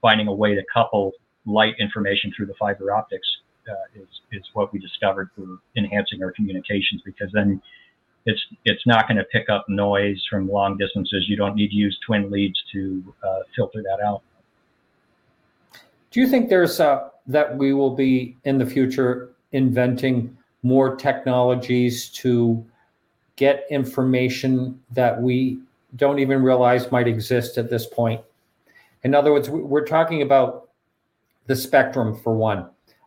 finding 0.00 0.26
a 0.28 0.32
way 0.32 0.54
to 0.54 0.62
couple 0.72 1.12
light 1.46 1.74
information 1.78 2.32
through 2.36 2.46
the 2.46 2.54
fiber 2.54 2.92
optics 2.92 3.26
uh, 3.68 3.74
is 3.94 4.08
is 4.32 4.42
what 4.54 4.72
we 4.72 4.78
discovered 4.78 5.30
for 5.36 5.58
enhancing 5.76 6.22
our 6.22 6.32
communications 6.32 7.02
because 7.04 7.30
then 7.32 7.60
it's 8.26 8.40
it's 8.64 8.86
not 8.86 9.08
going 9.08 9.16
to 9.16 9.24
pick 9.24 9.48
up 9.48 9.68
noise 9.68 10.22
from 10.30 10.48
long 10.48 10.76
distances. 10.76 11.24
You 11.28 11.36
don't 11.36 11.54
need 11.54 11.68
to 11.68 11.74
use 11.74 11.98
twin 12.06 12.30
leads 12.30 12.62
to 12.72 13.14
uh, 13.22 13.40
filter 13.54 13.82
that 13.82 14.04
out. 14.04 14.22
Do 16.10 16.20
you 16.20 16.28
think 16.28 16.48
there's 16.48 16.78
uh, 16.78 17.08
that 17.26 17.56
we 17.56 17.72
will 17.72 17.94
be 17.94 18.36
in 18.44 18.58
the 18.58 18.66
future 18.66 19.30
inventing 19.52 20.36
more 20.62 20.94
technologies 20.94 22.08
to 22.10 22.64
get 23.36 23.66
information 23.70 24.80
that 24.92 25.20
we 25.20 25.58
don't 25.96 26.18
even 26.18 26.42
realize 26.42 26.90
might 26.92 27.08
exist 27.08 27.58
at 27.58 27.68
this 27.68 27.86
point? 27.86 28.20
In 29.04 29.14
other 29.14 29.32
words, 29.32 29.50
we're 29.50 29.84
talking 29.84 30.22
about 30.22 30.61
the 31.52 31.56
spectrum 31.56 32.16
for 32.16 32.34
one. 32.34 32.60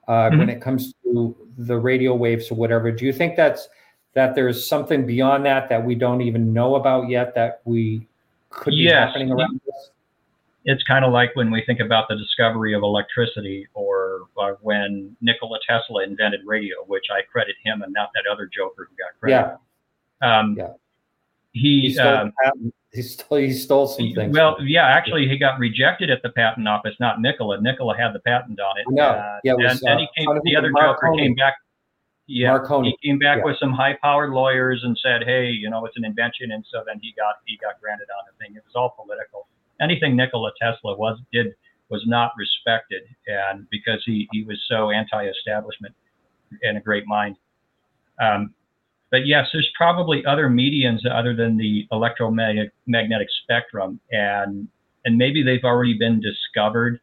Uh, 0.08 0.12
mm-hmm. 0.12 0.38
When 0.38 0.50
it 0.50 0.62
comes 0.62 0.94
to 1.04 1.36
the 1.58 1.80
radio 1.80 2.14
waves 2.14 2.52
or 2.52 2.56
whatever, 2.56 2.92
do 2.92 3.04
you 3.04 3.12
think 3.12 3.36
that's 3.36 3.68
that 4.14 4.36
there's 4.36 4.66
something 4.66 5.04
beyond 5.04 5.44
that 5.48 5.68
that 5.70 5.84
we 5.84 5.96
don't 5.96 6.22
even 6.22 6.54
know 6.54 6.76
about 6.76 7.10
yet 7.10 7.34
that 7.34 7.62
we 7.66 8.08
could 8.52 8.70
be 8.70 8.84
yes. 8.84 9.08
happening 9.08 9.32
around 9.32 9.60
us? 9.68 9.90
It's 10.66 10.84
kind 10.84 11.04
of 11.04 11.12
like 11.12 11.36
when 11.36 11.50
we 11.50 11.64
think 11.66 11.80
about 11.80 12.08
the 12.08 12.16
discovery 12.16 12.76
of 12.76 12.84
electricity, 12.84 13.68
or 13.74 14.28
uh, 14.38 14.54
when 14.62 15.16
Nikola 15.22 15.58
Tesla 15.68 16.04
invented 16.04 16.42
radio, 16.46 16.76
which 16.86 17.06
I 17.12 17.22
credit 17.24 17.56
him 17.64 17.82
and 17.82 17.92
not 17.94 18.12
that 18.14 18.32
other 18.32 18.46
joker 18.46 18.88
who 18.90 18.96
got 18.96 19.20
credit. 19.20 19.58
Yeah. 20.22 20.40
Um, 20.40 20.56
yeah. 20.56 20.74
He, 21.56 21.90
he 21.90 22.00
um, 22.00 22.34
he 22.92 23.02
stole, 23.02 23.38
he 23.38 23.54
stole 23.54 23.88
some 23.88 24.12
things. 24.14 24.36
Well, 24.36 24.58
yeah, 24.62 24.88
actually, 24.88 25.30
he 25.30 25.38
got 25.38 25.58
rejected 25.58 26.10
at 26.10 26.22
the 26.22 26.30
patent 26.30 26.68
office, 26.68 26.96
not 27.00 27.22
Nikola. 27.22 27.62
Nikola 27.62 27.96
had 27.96 28.12
the 28.12 28.20
patent 28.20 28.60
on 28.60 28.78
it. 28.78 28.86
No, 28.90 29.04
uh, 29.04 29.40
yeah, 29.46 29.54
it 29.54 29.64
was, 29.64 29.82
and, 29.82 29.90
uh, 29.90 29.98
he 29.98 30.08
came, 30.18 30.28
the 30.44 30.56
other 30.58 30.70
Joker 30.78 31.14
came 31.18 31.34
back. 31.34 31.56
Yeah, 32.28 32.50
Marconi. 32.50 32.98
he 33.00 33.08
came 33.08 33.20
back 33.20 33.38
yeah. 33.38 33.46
with 33.46 33.58
some 33.58 33.72
high-powered 33.72 34.32
lawyers 34.32 34.82
and 34.84 35.00
said, 35.02 35.24
"Hey, 35.24 35.48
you 35.48 35.70
know, 35.70 35.86
it's 35.86 35.96
an 35.96 36.04
invention," 36.04 36.52
and 36.52 36.66
so 36.70 36.84
then 36.86 37.00
he 37.02 37.14
got 37.16 37.36
he 37.46 37.58
got 37.58 37.80
granted 37.80 38.08
on 38.20 38.26
the 38.30 38.44
thing. 38.44 38.54
It 38.58 38.64
was 38.66 38.76
all 38.76 38.90
political. 39.00 39.48
Anything 39.80 40.18
Nikola 40.18 40.52
Tesla 40.62 40.98
was 40.98 41.18
did 41.32 41.54
was 41.88 42.04
not 42.06 42.34
respected, 42.38 43.04
and 43.28 43.66
because 43.70 44.04
he 44.06 44.28
he 44.34 44.44
was 44.44 44.62
so 44.68 44.90
anti-establishment 44.90 45.96
and 46.64 46.78
a 46.78 46.82
great 46.82 47.06
mind. 47.08 47.38
Um, 48.20 48.54
but 49.12 49.26
yes, 49.26 49.48
there's 49.54 49.70
probably 49.76 50.26
other 50.26 50.50
medians 50.50 51.00
other 51.10 51.36
than 51.36 51.58
the 51.58 51.88
electromagnetic 51.92 53.28
spectrum, 53.44 54.00
and 54.12 54.68
and 55.06 55.18
maybe 55.18 55.44
they've 55.44 55.64
already 55.64 55.98
been 55.98 56.20
discovered, 56.20 57.00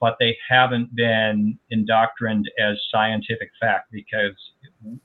but 0.00 0.16
they 0.18 0.36
haven't 0.48 0.94
been 0.96 1.58
indoctrined 1.70 2.50
as 2.58 2.78
scientific 2.90 3.50
fact 3.60 3.92
because 3.92 4.34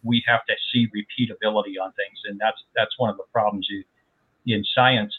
we 0.03 0.23
have 0.25 0.39
to 0.47 0.53
see 0.71 0.87
repeatability 0.87 1.75
on 1.81 1.91
things, 1.91 2.19
and 2.25 2.39
that's 2.39 2.57
that's 2.75 2.97
one 2.97 3.09
of 3.09 3.17
the 3.17 3.25
problems 3.33 3.67
you, 3.69 4.55
in 4.55 4.63
science. 4.73 5.13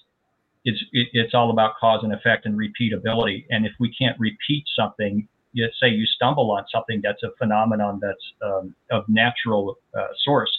It's 0.65 0.83
it, 0.93 1.09
it's 1.13 1.35
all 1.35 1.51
about 1.51 1.75
cause 1.79 2.01
and 2.03 2.15
effect 2.15 2.47
and 2.47 2.59
repeatability, 2.59 3.45
and 3.51 3.67
if 3.67 3.73
we 3.79 3.95
can't 3.95 4.19
repeat 4.19 4.65
something, 4.75 5.29
you 5.53 5.69
say 5.81 5.91
you 5.91 6.07
stumble 6.07 6.51
on 6.51 6.65
something 6.73 7.01
that's 7.03 7.23
a 7.23 7.31
phenomenon 7.39 8.01
that's 8.01 8.33
um, 8.43 8.75
of 8.91 9.05
natural 9.09 9.77
uh, 9.97 10.07
source 10.25 10.51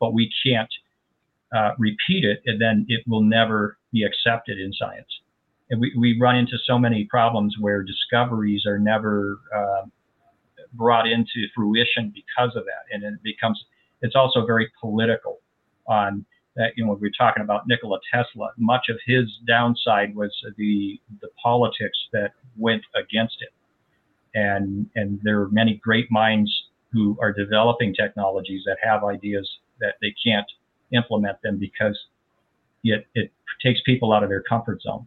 but 0.00 0.12
we 0.12 0.30
can't 0.44 0.72
uh, 1.54 1.72
repeat 1.78 2.24
it, 2.24 2.42
and 2.46 2.60
then 2.60 2.84
it 2.88 3.02
will 3.06 3.22
never 3.22 3.78
be 3.92 4.04
accepted 4.04 4.58
in 4.58 4.72
science. 4.72 5.08
And 5.70 5.80
we, 5.80 5.92
we 5.98 6.18
run 6.20 6.36
into 6.36 6.56
so 6.64 6.78
many 6.78 7.04
problems 7.04 7.56
where 7.58 7.82
discoveries 7.82 8.64
are 8.66 8.78
never 8.78 9.38
uh, 9.54 9.86
brought 10.74 11.06
into 11.06 11.46
fruition 11.54 12.12
because 12.14 12.56
of 12.56 12.64
that. 12.64 12.84
And 12.90 13.04
it 13.04 13.22
becomes, 13.22 13.62
it's 14.02 14.14
also 14.14 14.46
very 14.46 14.70
political 14.80 15.40
on 15.86 16.24
that, 16.56 16.72
you 16.76 16.84
know, 16.84 16.92
when 16.92 17.00
we're 17.00 17.10
talking 17.16 17.42
about 17.42 17.66
Nikola 17.66 17.98
Tesla, 18.12 18.50
much 18.56 18.86
of 18.88 18.96
his 19.06 19.24
downside 19.46 20.14
was 20.14 20.32
the, 20.56 21.00
the 21.20 21.28
politics 21.42 21.98
that 22.12 22.32
went 22.56 22.82
against 22.96 23.36
it. 23.40 23.52
And, 24.34 24.88
and 24.94 25.20
there 25.22 25.40
are 25.40 25.48
many 25.50 25.80
great 25.82 26.10
minds 26.10 26.50
who 26.92 27.16
are 27.20 27.32
developing 27.32 27.94
technologies 27.94 28.62
that 28.66 28.78
have 28.82 29.04
ideas 29.04 29.48
that 29.80 29.94
they 30.00 30.14
can't 30.24 30.50
implement 30.92 31.40
them 31.42 31.58
because 31.58 31.98
it, 32.84 33.06
it 33.14 33.30
takes 33.62 33.80
people 33.82 34.12
out 34.12 34.22
of 34.22 34.28
their 34.28 34.42
comfort 34.42 34.82
zone. 34.82 35.06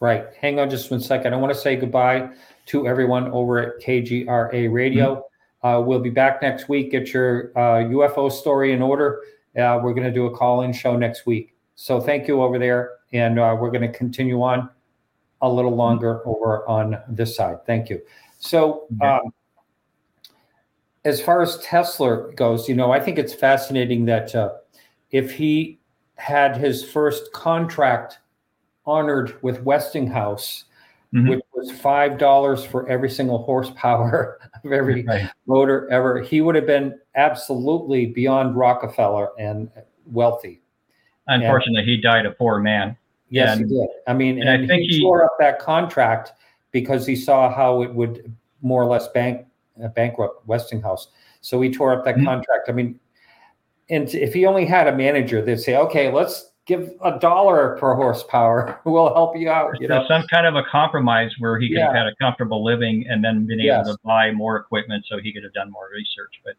Right. 0.00 0.26
Hang 0.38 0.58
on 0.58 0.68
just 0.68 0.90
one 0.90 1.00
second. 1.00 1.32
I 1.32 1.36
want 1.36 1.52
to 1.54 1.58
say 1.58 1.76
goodbye 1.76 2.30
to 2.66 2.86
everyone 2.86 3.28
over 3.32 3.58
at 3.58 3.82
KGRA 3.82 4.72
Radio. 4.72 5.14
Mm-hmm. 5.16 5.66
Uh, 5.66 5.80
we'll 5.80 6.00
be 6.00 6.10
back 6.10 6.42
next 6.42 6.68
week. 6.68 6.90
Get 6.90 7.12
your 7.12 7.50
uh, 7.56 7.84
UFO 7.88 8.30
story 8.30 8.72
in 8.72 8.82
order. 8.82 9.22
Uh, 9.56 9.80
we're 9.82 9.94
going 9.94 10.06
to 10.06 10.12
do 10.12 10.26
a 10.26 10.36
call 10.36 10.62
in 10.62 10.72
show 10.72 10.96
next 10.96 11.24
week. 11.26 11.54
So 11.76 11.98
thank 11.98 12.28
you 12.28 12.42
over 12.42 12.58
there. 12.58 12.92
And 13.12 13.38
uh, 13.38 13.56
we're 13.58 13.70
going 13.70 13.90
to 13.90 13.96
continue 13.96 14.42
on 14.42 14.68
a 15.40 15.48
little 15.48 15.74
longer 15.74 16.26
over 16.26 16.68
on 16.68 16.98
this 17.08 17.34
side. 17.36 17.64
Thank 17.66 17.88
you. 17.88 18.00
So, 18.38 18.86
um, 19.00 19.32
as 21.06 21.20
far 21.20 21.40
as 21.40 21.58
Tesla 21.58 22.32
goes, 22.34 22.68
you 22.68 22.74
know, 22.74 22.90
I 22.90 22.98
think 22.98 23.16
it's 23.16 23.32
fascinating 23.32 24.06
that 24.06 24.34
uh, 24.34 24.54
if 25.12 25.30
he 25.30 25.78
had 26.16 26.56
his 26.56 26.84
first 26.84 27.32
contract 27.32 28.18
honored 28.84 29.40
with 29.40 29.62
Westinghouse, 29.62 30.64
mm-hmm. 31.14 31.28
which 31.28 31.40
was 31.54 31.70
five 31.70 32.18
dollars 32.18 32.64
for 32.64 32.88
every 32.88 33.08
single 33.08 33.38
horsepower 33.44 34.40
of 34.64 34.72
every 34.72 35.04
right. 35.04 35.30
motor 35.46 35.88
ever, 35.92 36.20
he 36.20 36.40
would 36.40 36.56
have 36.56 36.66
been 36.66 36.98
absolutely 37.14 38.06
beyond 38.06 38.56
Rockefeller 38.56 39.28
and 39.38 39.70
wealthy. 40.06 40.60
Unfortunately, 41.28 41.82
and, 41.82 41.88
he 41.88 41.98
died 41.98 42.26
a 42.26 42.32
poor 42.32 42.58
man. 42.58 42.96
Yes, 43.30 43.56
and, 43.56 43.70
he 43.70 43.76
did. 43.76 43.88
I 44.08 44.12
mean, 44.12 44.40
and, 44.40 44.48
and 44.48 44.64
I 44.64 44.66
think 44.66 44.90
he, 44.90 44.96
he 44.96 45.02
tore 45.02 45.24
up 45.24 45.36
that 45.38 45.60
contract 45.60 46.32
because 46.72 47.06
he 47.06 47.14
saw 47.14 47.54
how 47.54 47.82
it 47.82 47.94
would 47.94 48.34
more 48.60 48.82
or 48.82 48.86
less 48.86 49.06
bank 49.08 49.45
bankrupt 49.94 50.46
Westinghouse. 50.46 51.08
So 51.40 51.58
we 51.58 51.72
tore 51.72 51.92
up 51.92 52.04
that 52.04 52.16
mm-hmm. 52.16 52.26
contract. 52.26 52.68
I 52.68 52.72
mean, 52.72 52.98
and 53.88 54.12
if 54.14 54.34
he 54.34 54.46
only 54.46 54.64
had 54.64 54.88
a 54.88 54.96
manager, 54.96 55.42
they'd 55.42 55.60
say, 55.60 55.76
okay, 55.76 56.12
let's 56.12 56.50
give 56.66 56.92
a 57.04 57.18
dollar 57.18 57.76
per 57.78 57.94
horsepower. 57.94 58.80
We'll 58.84 59.12
help 59.14 59.36
you 59.36 59.48
out. 59.48 59.80
You 59.80 59.88
know, 59.88 60.04
some 60.08 60.26
kind 60.28 60.46
of 60.46 60.56
a 60.56 60.62
compromise 60.70 61.32
where 61.38 61.58
he 61.58 61.68
could 61.68 61.78
yeah. 61.78 61.86
have 61.86 61.94
had 61.94 62.06
a 62.06 62.14
comfortable 62.20 62.64
living 62.64 63.06
and 63.08 63.24
then 63.24 63.46
been 63.46 63.60
able 63.60 63.66
yes. 63.66 63.86
to 63.86 63.96
buy 64.04 64.32
more 64.32 64.56
equipment 64.56 65.04
so 65.08 65.18
he 65.18 65.32
could 65.32 65.44
have 65.44 65.52
done 65.52 65.70
more 65.70 65.88
research. 65.92 66.32
But 66.44 66.54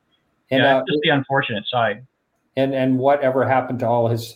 and, 0.51 0.63
yeah, 0.63 0.78
uh, 0.78 0.84
just 0.88 0.99
the 1.03 1.09
unfortunate 1.09 1.65
side. 1.68 2.05
And 2.55 2.74
and 2.74 2.97
whatever 2.97 3.47
happened 3.47 3.80
to 3.80 3.88
all 3.88 4.07
his, 4.07 4.36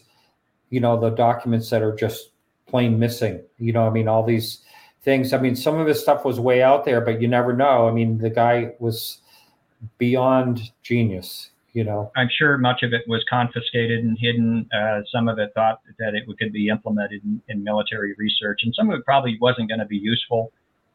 you 0.70 0.80
know, 0.80 1.00
the 1.00 1.10
documents 1.10 1.70
that 1.70 1.82
are 1.82 1.96
just 1.96 2.32
plain 2.68 3.00
missing. 3.00 3.42
You 3.58 3.74
know, 3.74 3.88
I 3.88 3.90
mean, 3.90 4.08
all 4.08 4.24
these 4.24 4.64
things. 5.04 5.34
I 5.34 5.39
mean, 5.39 5.56
some 5.56 5.80
of 5.80 5.88
his 5.88 5.99
stuff 5.99 6.26
was 6.26 6.39
way 6.39 6.62
out 6.62 6.86
there, 6.86 7.02
but 7.02 7.22
you 7.22 7.28
never 7.28 7.54
know. 7.54 7.88
I 7.88 7.91
mean, 7.91 8.18
the 8.18 8.30
guy 8.30 8.74
was 8.80 9.20
beyond 9.97 10.72
genius. 10.84 11.49
You 11.74 11.86
know, 11.86 12.12
I'm 12.18 12.28
sure 12.30 12.58
much 12.58 12.84
of 12.84 12.91
it 12.91 13.04
was 13.08 13.24
confiscated 13.30 14.04
and 14.04 14.18
hidden. 14.20 14.70
Uh, 14.74 15.02
some 15.10 15.30
of 15.30 15.39
it 15.39 15.52
thought 15.56 15.80
that 15.99 16.16
it 16.16 16.24
could 16.38 16.52
be 16.52 16.68
implemented 16.68 17.24
in, 17.24 17.41
in 17.47 17.64
military 17.64 18.14
research, 18.18 18.62
and 18.64 18.76
some 18.76 18.89
of 18.89 18.99
it 18.99 19.06
probably 19.06 19.38
wasn't 19.39 19.70
going 19.70 19.80
to 19.80 19.86
be 19.86 19.97
useful, 19.97 20.52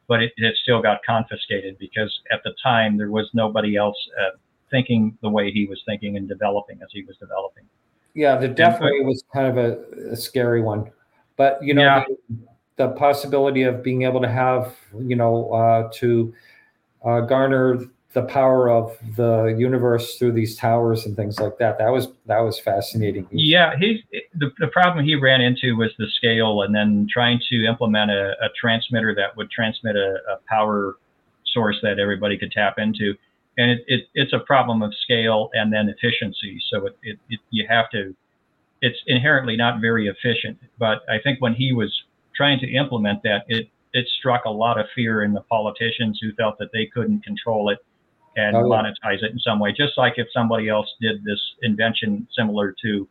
but 0.07 0.23
it, 0.23 0.33
it, 0.37 0.55
still 0.63 0.83
got 0.83 1.01
confiscated 1.07 1.79
because 1.79 2.21
at 2.31 2.43
the 2.45 2.53
time 2.63 2.99
there 2.99 3.11
was 3.11 3.27
nobody 3.33 3.75
else 3.75 3.97
uh, 4.21 4.37
thinking 4.71 5.17
the 5.23 5.31
way 5.31 5.51
he 5.51 5.65
was 5.65 5.81
thinking 5.87 6.19
and 6.19 6.29
developing 6.29 6.79
as 6.83 6.89
he 6.93 7.03
was 7.05 7.17
developing. 7.17 7.65
Yeah, 8.13 8.37
the 8.37 8.49
definitely 8.49 9.03
was 9.03 9.25
kind 9.33 9.47
of 9.47 9.57
a, 9.57 10.11
a 10.13 10.17
scary 10.17 10.61
one, 10.61 10.91
but 11.39 11.59
you 11.63 11.73
know. 11.73 11.83
Yeah 11.83 12.05
the 12.29 12.56
possibility 12.97 13.63
of 13.63 13.83
being 13.83 14.03
able 14.03 14.21
to 14.21 14.29
have, 14.29 14.75
you 14.99 15.17
know, 15.17 15.51
uh, 15.53 15.91
to 15.95 16.35
uh, 17.05 17.21
garner 17.21 17.81
the 18.17 18.23
power 18.23 18.71
of 18.71 18.97
the 19.17 19.55
universe 19.59 20.17
through 20.17 20.33
these 20.33 20.57
towers 20.57 21.05
and 21.05 21.15
things 21.15 21.39
like 21.39 21.59
that. 21.59 21.77
That 21.77 21.93
was 21.93 22.09
that 22.25 22.41
was 22.41 22.59
fascinating. 22.59 23.29
Yeah, 23.31 23.77
he's 23.79 24.01
the, 24.35 24.51
the 24.59 24.69
problem 24.69 25.05
he 25.05 25.17
ran 25.17 25.43
into 25.43 25.77
was 25.77 25.91
the 25.99 26.07
scale, 26.17 26.63
and 26.63 26.75
then 26.75 27.07
trying 27.11 27.41
to 27.51 27.67
implement 27.67 28.11
a, 28.11 28.31
a 28.41 28.49
transmitter 28.59 29.15
that 29.17 29.37
would 29.37 29.51
transmit 29.51 29.97
a, 29.97 30.17
a, 30.33 30.39
power 30.49 30.97
source 31.45 31.77
that 31.83 31.99
everybody 31.99 32.39
could 32.39 32.53
tap 32.53 32.79
into. 32.79 33.15
and 33.59 33.71
it, 33.73 33.85
it, 33.87 34.09
it's 34.15 34.33
a 34.33 34.41
problem 34.41 34.83
of 34.83 34.95
scale 34.95 35.51
and 35.53 35.71
then 35.71 35.89
efficiency. 35.91 36.59
So 36.71 36.87
it, 36.87 36.99
it, 37.03 37.19
it, 37.29 37.41
you 37.51 37.67
have 37.69 37.91
to, 37.91 38.15
it's 38.81 38.99
inherently 39.07 39.57
not 39.57 39.83
very 39.83 40.09
efficient. 40.09 40.59
But 40.79 41.03
I 41.09 41.19
think 41.23 41.43
when 41.43 41.53
he 41.55 41.73
was 41.73 41.93
trying 42.37 42.59
to 42.61 42.71
implement 42.71 43.23
that, 43.23 43.45
it, 43.49 43.69
it 43.93 44.07
struck 44.19 44.45
a 44.45 44.51
lot 44.51 44.79
of 44.79 44.87
fear 44.95 45.23
in 45.23 45.33
the 45.33 45.41
politicians 45.43 46.19
who 46.23 46.33
felt 46.35 46.59
that 46.59 46.69
they 46.73 46.87
couldn't 46.87 47.25
control 47.25 47.71
it 47.71 47.79
and 48.37 48.55
Oh, 48.55 48.61
yeah. 48.71 48.83
monetize 48.83 49.23
it 49.23 49.33
in 49.33 49.39
some 49.39 49.59
way. 49.59 49.73
Just 49.73 49.97
like 49.97 50.15
if 50.17 50.27
somebody 50.33 50.69
else 50.69 50.87
did 51.01 51.25
this 51.25 51.41
invention 51.63 52.29
similar 52.37 52.75
to 52.83 53.09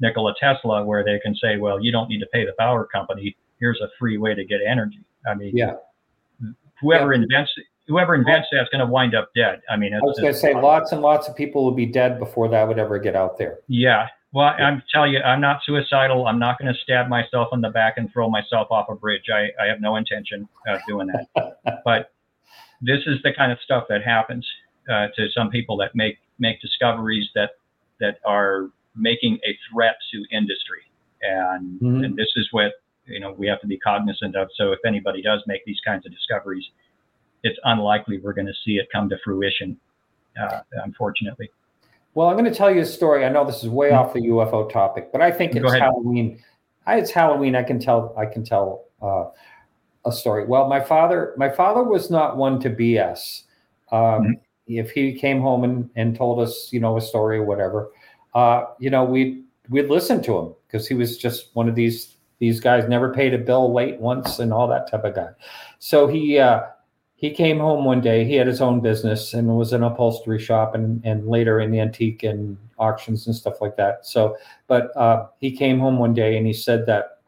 Nikola 0.00 0.34
Tesla, 0.38 0.84
where 0.84 1.02
they 1.02 1.18
can 1.20 1.34
say, 1.34 1.56
well, 1.56 1.82
you 1.82 1.90
don't 1.90 2.08
need 2.08 2.20
to 2.20 2.26
pay 2.26 2.44
the 2.44 2.52
power 2.58 2.84
company. 2.86 3.34
Here's 3.58 3.80
a 3.80 3.88
free 3.98 4.18
way 4.18 4.34
to 4.34 4.44
get 4.44 4.60
energy. 4.66 5.00
I 5.26 5.34
mean, 5.34 5.56
Yeah. 5.56 5.76
whoever 6.82 7.14
invents 7.14 7.50
whoever 7.88 8.14
invents 8.16 8.48
that's 8.50 8.68
going 8.70 8.84
to 8.84 8.90
wind 8.90 9.14
up 9.14 9.30
dead. 9.34 9.62
I 9.70 9.76
mean, 9.76 9.94
I 9.94 9.98
was 10.00 10.18
going 10.18 10.32
to 10.32 10.38
say 10.38 10.52
lots 10.54 10.90
and 10.90 11.00
lots 11.00 11.28
of 11.28 11.36
people 11.36 11.64
will 11.64 11.70
be 11.70 11.86
dead 11.86 12.18
before 12.18 12.48
that 12.48 12.66
would 12.66 12.80
ever 12.80 12.98
get 12.98 13.14
out 13.14 13.38
there. 13.38 13.60
Yeah. 13.68 14.08
Well, 14.36 14.52
I'm 14.58 14.82
telling 14.92 15.14
you, 15.14 15.20
I'm 15.20 15.40
not 15.40 15.60
suicidal. 15.64 16.26
I'm 16.26 16.38
not 16.38 16.58
going 16.58 16.70
to 16.70 16.78
stab 16.82 17.08
myself 17.08 17.48
in 17.54 17.62
the 17.62 17.70
back 17.70 17.94
and 17.96 18.12
throw 18.12 18.28
myself 18.28 18.68
off 18.70 18.90
a 18.90 18.94
bridge. 18.94 19.30
I, 19.32 19.48
I 19.58 19.66
have 19.66 19.80
no 19.80 19.96
intention 19.96 20.46
of 20.68 20.78
doing 20.86 21.06
that. 21.06 21.80
but 21.86 22.12
this 22.82 22.98
is 23.06 23.16
the 23.24 23.32
kind 23.32 23.50
of 23.50 23.56
stuff 23.64 23.84
that 23.88 24.04
happens 24.04 24.46
uh, 24.92 25.06
to 25.16 25.28
some 25.34 25.48
people 25.48 25.78
that 25.78 25.94
make 25.94 26.18
make 26.38 26.60
discoveries 26.60 27.26
that 27.34 27.52
that 27.98 28.18
are 28.26 28.68
making 28.94 29.38
a 29.48 29.56
threat 29.72 29.96
to 30.12 30.22
industry, 30.30 30.82
and 31.22 31.80
Mhm. 31.80 32.04
and 32.04 32.14
this 32.14 32.28
is 32.36 32.46
what 32.50 32.72
you 33.06 33.20
know 33.20 33.32
we 33.32 33.46
have 33.46 33.62
to 33.62 33.66
be 33.66 33.78
cognizant 33.78 34.36
of. 34.36 34.48
So 34.54 34.72
if 34.72 34.80
anybody 34.84 35.22
does 35.22 35.42
make 35.46 35.64
these 35.64 35.80
kinds 35.80 36.04
of 36.04 36.12
discoveries, 36.12 36.68
it's 37.42 37.58
unlikely 37.64 38.18
we're 38.18 38.34
going 38.34 38.48
to 38.48 38.60
see 38.66 38.72
it 38.72 38.88
come 38.92 39.08
to 39.08 39.16
fruition. 39.24 39.80
Uh, 40.38 40.60
unfortunately. 40.84 41.48
Well, 42.16 42.28
I'm 42.28 42.36
going 42.38 42.50
to 42.50 42.54
tell 42.56 42.74
you 42.74 42.80
a 42.80 42.86
story. 42.86 43.26
I 43.26 43.28
know 43.28 43.44
this 43.44 43.62
is 43.62 43.68
way 43.68 43.90
off 43.90 44.14
the 44.14 44.22
UFO 44.22 44.72
topic, 44.72 45.12
but 45.12 45.20
I 45.20 45.30
think 45.30 45.52
Go 45.52 45.58
it's 45.60 45.68
ahead. 45.68 45.82
Halloween. 45.82 46.42
I, 46.86 46.96
it's 46.96 47.10
Halloween. 47.10 47.54
I 47.54 47.62
can 47.62 47.78
tell. 47.78 48.14
I 48.16 48.24
can 48.24 48.42
tell 48.42 48.86
uh, 49.02 49.26
a 50.06 50.10
story. 50.12 50.46
Well, 50.46 50.66
my 50.66 50.80
father. 50.80 51.34
My 51.36 51.50
father 51.50 51.82
was 51.82 52.10
not 52.10 52.38
one 52.38 52.58
to 52.60 52.70
BS. 52.70 53.42
Um, 53.92 54.00
Mhm. 54.00 54.40
If 54.66 54.90
he 54.92 55.12
came 55.12 55.42
home 55.42 55.62
and, 55.62 55.90
and 55.94 56.16
told 56.16 56.40
us, 56.40 56.72
you 56.72 56.80
know, 56.80 56.96
a 56.96 57.00
story 57.02 57.36
or 57.38 57.44
whatever, 57.44 57.90
uh, 58.34 58.64
you 58.80 58.88
know, 58.88 59.04
we 59.04 59.44
we'd 59.68 59.90
listen 59.90 60.22
to 60.22 60.38
him 60.38 60.54
because 60.66 60.88
he 60.88 60.94
was 60.94 61.18
just 61.18 61.54
one 61.54 61.68
of 61.68 61.74
these 61.74 62.16
these 62.38 62.60
guys. 62.60 62.88
Never 62.88 63.12
paid 63.12 63.34
a 63.34 63.38
bill 63.38 63.74
late 63.74 64.00
once 64.00 64.38
and 64.38 64.54
all 64.54 64.66
that 64.68 64.90
type 64.90 65.04
of 65.04 65.14
guy. 65.14 65.28
So 65.80 66.06
he. 66.06 66.38
Uh, 66.38 66.62
he 67.16 67.30
came 67.30 67.58
home 67.58 67.84
one 67.84 68.02
day. 68.02 68.24
He 68.24 68.34
had 68.34 68.46
his 68.46 68.60
own 68.60 68.80
business 68.80 69.32
and 69.32 69.48
it 69.48 69.54
was 69.54 69.72
an 69.72 69.82
upholstery 69.82 70.38
shop 70.38 70.74
and, 70.74 71.02
and 71.04 71.26
later 71.26 71.60
in 71.60 71.70
the 71.70 71.80
antique 71.80 72.22
and 72.22 72.58
auctions 72.78 73.26
and 73.26 73.34
stuff 73.34 73.60
like 73.62 73.76
that. 73.76 74.06
So, 74.06 74.36
but 74.66 74.94
uh, 74.96 75.26
he 75.40 75.50
came 75.50 75.80
home 75.80 75.98
one 75.98 76.12
day 76.12 76.36
and 76.36 76.46
he 76.46 76.52
said 76.52 76.84
that 76.86 77.20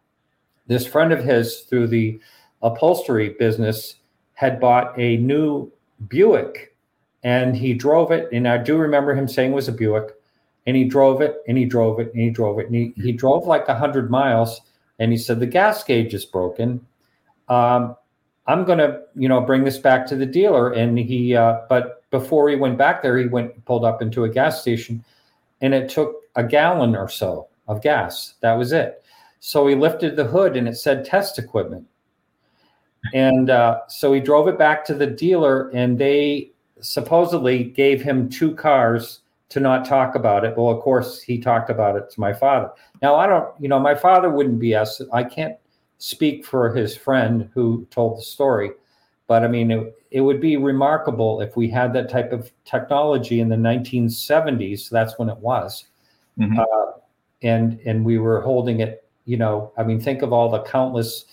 this 0.67 0.87
friend 0.87 1.11
of 1.11 1.25
his 1.25 1.61
through 1.63 1.87
the 1.87 2.21
upholstery 2.61 3.31
business 3.39 3.97
had 4.35 4.61
bought 4.61 4.97
a 4.99 5.17
new 5.17 5.73
Buick 6.07 6.77
and 7.25 7.57
he 7.57 7.73
drove 7.73 8.13
it. 8.13 8.29
And 8.31 8.47
I 8.47 8.59
do 8.59 8.77
remember 8.77 9.15
him 9.15 9.27
saying 9.27 9.53
it 9.53 9.55
was 9.55 9.69
a 9.69 9.73
Buick 9.73 10.13
and 10.67 10.77
he 10.77 10.85
drove 10.85 11.23
it 11.23 11.39
and 11.49 11.57
he 11.57 11.65
drove 11.65 11.99
it 11.99 12.13
and 12.13 12.23
he 12.23 12.29
drove 12.29 12.59
it 12.59 12.67
and 12.67 12.75
he, 12.75 12.93
he 12.97 13.11
drove 13.11 13.47
like 13.47 13.67
a 13.69 13.75
hundred 13.75 14.11
miles 14.11 14.61
and 14.99 15.11
he 15.11 15.17
said 15.17 15.41
the 15.41 15.47
gas 15.47 15.83
gauge 15.83 16.13
is 16.13 16.27
broken. 16.27 16.87
Um, 17.49 17.97
I'm 18.49 18.65
going 18.65 18.79
to, 18.79 19.03
you 19.15 19.29
know, 19.29 19.43
bring 19.43 19.63
this 19.63 19.79
back 19.79 20.07
to 20.07 20.17
the 20.17 20.27
dealer. 20.27 20.73
And 20.73 20.99
he, 20.99 21.37
uh, 21.37 21.61
but 21.69 22.03
before 22.11 22.49
he 22.49 22.57
went 22.57 22.79
back 22.79 23.03
there, 23.03 23.19
he 23.19 23.27
went 23.27 23.65
pulled 23.67 23.85
up 23.85 24.01
into 24.03 24.25
a 24.25 24.29
gas 24.29 24.61
station, 24.63 25.05
and 25.61 25.75
it 25.75 25.89
took 25.89 26.17
a 26.35 26.43
gallon 26.43 26.97
or 26.97 27.09
so 27.09 27.49
of 27.69 27.83
gas. 27.83 28.35
That 28.41 28.55
was 28.55 28.73
it. 28.73 29.05
So 29.41 29.67
he 29.67 29.75
lifted 29.75 30.17
the 30.17 30.25
hood, 30.25 30.57
and 30.57 30.67
it 30.67 30.77
said 30.77 31.05
test 31.05 31.39
equipment. 31.39 31.87
And 33.15 33.51
uh, 33.51 33.81
so 33.89 34.13
he 34.13 34.21
drove 34.21 34.49
it 34.49 34.59
back 34.59 34.85
to 34.87 34.95
the 34.95 35.07
dealer, 35.07 35.69
and 35.71 35.99
they 35.99 36.51
supposedly 36.81 37.65
gave 37.65 38.03
him 38.03 38.29
two 38.29 38.55
cars 38.55 39.21
to 39.51 39.61
not 39.61 39.85
talk 39.85 40.15
about 40.15 40.45
it. 40.45 40.57
Well, 40.57 40.71
of 40.71 40.83
course, 40.83 41.21
he 41.21 41.39
talked 41.39 41.71
about 41.71 41.97
it 41.97 42.11
to 42.11 42.21
my 42.21 42.33
father. 42.33 42.71
Now, 43.01 43.17
I 43.17 43.27
don't, 43.27 43.49
you 43.61 43.69
know, 43.69 43.79
my 43.79 43.95
father 43.95 44.31
wouldn't 44.31 44.61
BS. 44.61 45.07
I 45.13 45.23
can't 45.25 45.57
speak 45.99 46.47
for 46.47 46.73
his 46.75 46.97
friend 46.97 47.51
who 47.55 47.87
told 47.91 48.19
the 48.19 48.23
story, 48.23 48.71
but 49.27 49.43
I 49.45 49.49
mean, 49.49 49.71
it, 49.71 49.95
it 50.11 50.21
would 50.21 50.41
be 50.41 50.57
remarkable 50.57 51.41
if 51.41 51.57
we 51.57 51.69
had 51.69 51.93
that 51.93 52.09
type 52.09 52.33
of 52.33 52.51
technology 52.65 53.41
in 53.41 53.49
the 53.49 53.57
1970s. 53.57 54.89
That's 54.89 55.19
when 55.19 55.29
it 55.29 55.37
was, 55.39 55.85
Mhm. 56.39 56.59
uh, 56.59 56.93
and 57.43 57.79
and 57.85 58.05
we 58.05 58.19
were 58.19 58.41
holding 58.41 58.81
it. 58.81 59.05
You 59.27 59.37
know, 59.37 59.73
I 59.77 59.83
mean, 59.83 60.01
think 60.01 60.23
of 60.23 60.33
all 60.33 60.49
the 60.49 60.63
countless, 60.63 61.27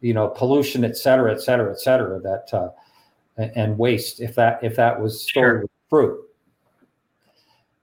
you 0.00 0.14
know, 0.14 0.28
pollution, 0.28 0.84
et 0.84 0.96
cetera, 0.96 1.32
et 1.32 1.40
cetera, 1.40 1.72
et 1.72 1.80
cetera, 1.80 2.20
that 2.20 2.52
uh, 2.54 2.68
and 3.56 3.76
waste. 3.78 4.20
If 4.20 4.34
that 4.36 4.62
if 4.62 4.76
that 4.76 5.00
was 5.00 5.22
stored 5.22 5.32
Sure. 5.44 5.60
with 5.62 5.70
fruit, 5.88 6.26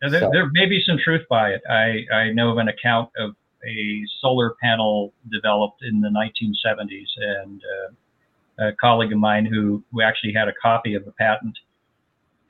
Now, 0.02 0.10
There, 0.10 0.22
So- 0.22 0.30
there 0.32 0.46
may 0.52 0.68
be 0.68 0.80
some 0.82 1.00
truth 1.00 1.26
by 1.28 1.50
it. 1.50 1.62
I, 1.68 2.06
I 2.14 2.32
know 2.32 2.52
of 2.52 2.60
an 2.60 2.68
account 2.68 3.10
of 3.18 3.36
a 3.66 4.03
solar 4.22 4.55
panel 4.62 5.14
developed 5.32 5.84
in 5.84 6.01
the 6.01 6.10
1970s, 6.10 7.08
and 7.18 7.62
uh, 8.60 8.68
a 8.68 8.72
colleague 8.74 9.12
of 9.12 9.20
mine 9.20 9.45
who, 9.45 9.84
who 9.91 10.01
actually 10.01 10.34
had 10.34 10.47
a 10.47 10.53
copy 10.62 10.95
of 10.95 11.05
the 11.05 11.12
patent, 11.12 11.58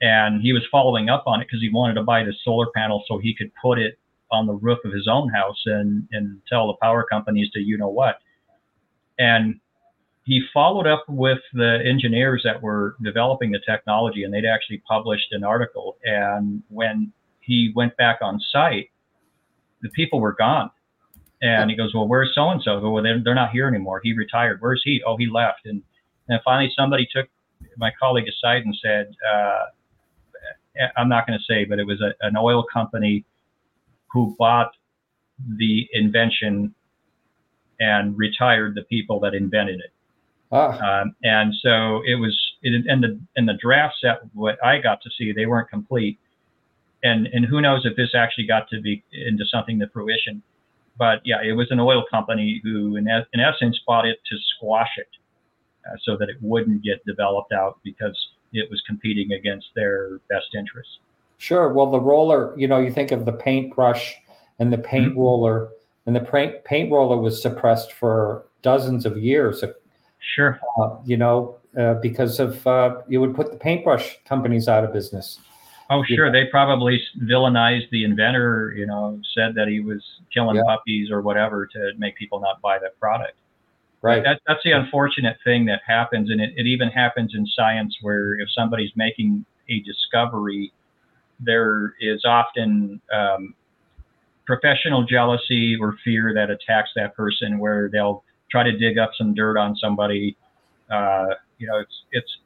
and 0.00 0.40
he 0.42 0.52
was 0.52 0.62
following 0.70 1.08
up 1.08 1.24
on 1.26 1.40
it 1.40 1.46
because 1.46 1.60
he 1.60 1.70
wanted 1.70 1.94
to 1.94 2.02
buy 2.02 2.22
the 2.22 2.32
solar 2.44 2.66
panel 2.74 3.04
so 3.08 3.18
he 3.18 3.34
could 3.34 3.50
put 3.60 3.78
it 3.78 3.98
on 4.30 4.46
the 4.46 4.52
roof 4.52 4.78
of 4.84 4.92
his 4.92 5.08
own 5.08 5.28
house 5.30 5.60
and, 5.66 6.06
and 6.12 6.40
tell 6.48 6.66
the 6.66 6.74
power 6.80 7.04
companies 7.10 7.50
to 7.52 7.60
you 7.60 7.78
know 7.78 7.88
what. 7.88 8.18
And 9.18 9.58
he 10.24 10.42
followed 10.52 10.86
up 10.86 11.04
with 11.08 11.38
the 11.54 11.80
engineers 11.84 12.42
that 12.44 12.62
were 12.62 12.96
developing 13.02 13.50
the 13.50 13.60
technology, 13.66 14.24
and 14.24 14.32
they'd 14.32 14.44
actually 14.44 14.82
published 14.86 15.32
an 15.32 15.42
article. 15.42 15.96
And 16.04 16.62
when 16.68 17.12
he 17.40 17.72
went 17.74 17.96
back 17.96 18.18
on 18.20 18.38
site, 18.52 18.90
the 19.80 19.88
people 19.90 20.20
were 20.20 20.34
gone. 20.34 20.70
And 21.40 21.70
he 21.70 21.76
goes, 21.76 21.94
Well, 21.94 22.08
where's 22.08 22.32
so 22.34 22.48
and 22.50 22.60
so? 22.62 22.80
Well, 22.90 23.02
they're, 23.02 23.22
they're 23.22 23.34
not 23.34 23.50
here 23.50 23.68
anymore. 23.68 24.00
He 24.02 24.12
retired. 24.12 24.60
Where's 24.60 24.82
he? 24.84 25.02
Oh, 25.06 25.16
he 25.16 25.28
left. 25.28 25.66
And, 25.66 25.82
and 26.28 26.40
finally, 26.44 26.72
somebody 26.76 27.08
took 27.14 27.28
my 27.76 27.92
colleague 27.98 28.26
aside 28.28 28.64
and 28.64 28.76
said, 28.82 29.14
uh, 29.32 29.64
I'm 30.96 31.08
not 31.08 31.26
going 31.26 31.38
to 31.38 31.44
say, 31.44 31.64
but 31.64 31.78
it 31.78 31.86
was 31.86 32.00
a, 32.00 32.12
an 32.26 32.36
oil 32.36 32.64
company 32.72 33.24
who 34.12 34.34
bought 34.38 34.72
the 35.56 35.88
invention 35.92 36.74
and 37.80 38.16
retired 38.18 38.74
the 38.74 38.82
people 38.82 39.20
that 39.20 39.34
invented 39.34 39.80
it. 39.80 39.92
ah, 40.50 41.00
Um, 41.02 41.14
and 41.22 41.54
so 41.62 42.02
it 42.06 42.16
was 42.16 42.36
in, 42.62 42.84
in 42.88 43.00
the 43.00 43.20
in 43.36 43.46
the 43.46 43.54
draft 43.54 43.96
set. 44.00 44.20
What 44.34 44.62
I 44.64 44.78
got 44.78 45.00
to 45.02 45.10
see, 45.16 45.32
they 45.32 45.46
weren't 45.46 45.68
complete, 45.68 46.18
and 47.04 47.28
and 47.28 47.44
who 47.44 47.60
knows 47.60 47.84
if 47.84 47.96
this 47.96 48.10
actually 48.14 48.46
got 48.46 48.68
to 48.70 48.80
be 48.80 49.04
into 49.12 49.44
something 49.46 49.78
to 49.80 49.88
fruition. 49.88 50.42
But 50.98 51.20
yeah, 51.24 51.42
it 51.42 51.52
was 51.52 51.70
an 51.70 51.78
oil 51.78 52.04
company 52.10 52.60
who, 52.64 52.96
in, 52.96 53.06
in 53.06 53.40
essence, 53.40 53.78
bought 53.86 54.06
it 54.06 54.18
to 54.28 54.36
squash 54.56 54.90
it, 54.96 55.08
uh, 55.86 55.96
so 56.02 56.16
that 56.16 56.28
it 56.28 56.36
wouldn't 56.40 56.82
get 56.82 57.04
developed 57.06 57.52
out 57.52 57.78
because 57.84 58.16
it 58.52 58.68
was 58.70 58.82
competing 58.86 59.32
against 59.32 59.68
their 59.74 60.20
best 60.28 60.54
interests. 60.56 60.98
Sure. 61.38 61.72
Well, 61.72 61.90
the 61.90 62.00
roller, 62.00 62.52
you 62.58 62.66
know, 62.66 62.80
you 62.80 62.90
think 62.90 63.12
of 63.12 63.24
the 63.24 63.32
paintbrush 63.32 64.16
and 64.58 64.72
the 64.72 64.78
paint 64.78 65.16
roller, 65.16 65.68
and 66.06 66.16
the 66.16 66.20
paint 66.20 66.64
paint 66.64 66.90
roller 66.90 67.16
was 67.16 67.40
suppressed 67.40 67.92
for 67.92 68.44
dozens 68.62 69.06
of 69.06 69.16
years. 69.16 69.62
Sure. 70.18 70.58
Uh, 70.80 70.96
you 71.04 71.16
know, 71.16 71.56
uh, 71.78 71.94
because 71.94 72.40
of 72.40 72.66
uh, 72.66 72.96
you 73.08 73.20
would 73.20 73.36
put 73.36 73.52
the 73.52 73.56
paintbrush 73.56 74.18
companies 74.24 74.66
out 74.66 74.82
of 74.82 74.92
business. 74.92 75.38
Oh, 75.90 76.04
Yeah. 76.08 76.16
sure. 76.16 76.32
They 76.32 76.44
probably 76.46 77.02
villainized 77.22 77.88
the 77.90 78.04
inventor. 78.04 78.74
You 78.76 78.86
know, 78.86 79.20
said 79.34 79.54
that 79.54 79.68
he 79.68 79.80
was 79.80 80.02
killing 80.32 80.56
Yeah. 80.56 80.62
puppies 80.66 81.10
or 81.10 81.22
whatever 81.22 81.66
to 81.66 81.92
make 81.96 82.16
people 82.16 82.40
not 82.40 82.60
buy 82.60 82.78
that 82.78 82.98
product. 83.00 83.36
Right. 84.00 84.22
That, 84.22 84.40
that's 84.46 84.62
the 84.62 84.70
unfortunate 84.72 85.38
thing 85.42 85.64
that 85.66 85.80
happens, 85.84 86.30
and 86.30 86.40
it, 86.40 86.52
it 86.56 86.66
even 86.66 86.88
happens 86.88 87.34
in 87.34 87.44
science 87.46 87.96
where 88.00 88.34
if 88.38 88.48
somebody's 88.52 88.92
making 88.94 89.44
a 89.68 89.80
discovery, 89.80 90.72
there 91.40 91.94
is 92.00 92.24
often 92.24 93.00
um, 93.12 93.54
professional 94.46 95.02
jealousy 95.04 95.76
or 95.80 95.96
fear 96.04 96.32
that 96.32 96.48
attacks 96.48 96.90
that 96.94 97.16
person, 97.16 97.58
where 97.58 97.88
they'll 97.90 98.22
try 98.50 98.62
to 98.62 98.72
dig 98.76 98.98
up 98.98 99.10
some 99.18 99.34
dirt 99.34 99.58
on 99.58 99.74
somebody. 99.76 100.36
Uh, 100.90 101.34
you 101.58 101.66
know, 101.66 101.78
it's 101.78 102.02
it's 102.12 102.38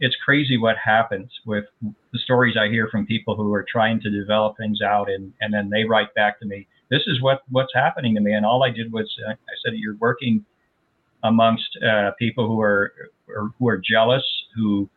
it's 0.00 0.16
crazy 0.24 0.58
what 0.58 0.76
happens 0.76 1.30
with 1.46 1.64
the 1.82 2.18
stories 2.18 2.56
I 2.56 2.68
hear 2.68 2.88
from 2.90 3.06
people 3.06 3.34
who 3.36 3.52
are 3.52 3.66
trying 3.70 4.00
to 4.00 4.10
develop 4.10 4.56
things 4.56 4.80
out, 4.82 5.10
and 5.10 5.32
and 5.40 5.52
then 5.52 5.70
they 5.70 5.84
write 5.84 6.14
back 6.14 6.38
to 6.40 6.46
me, 6.46 6.66
"This 6.90 7.02
is 7.06 7.20
what 7.20 7.42
what's 7.50 7.72
happening 7.74 8.14
to 8.14 8.20
me," 8.20 8.32
and 8.32 8.46
all 8.46 8.62
I 8.62 8.70
did 8.70 8.92
was 8.92 9.12
uh, 9.26 9.32
I 9.32 9.54
said, 9.64 9.74
"You're 9.76 9.96
working." 9.96 10.44
amongst 11.24 11.76
uh, 11.84 12.12
people 12.18 12.46
who 12.46 12.60
are 12.60 12.92
or 13.28 13.50
who 13.58 13.68
are 13.68 13.78
jealous, 13.78 14.24
who 14.54 14.88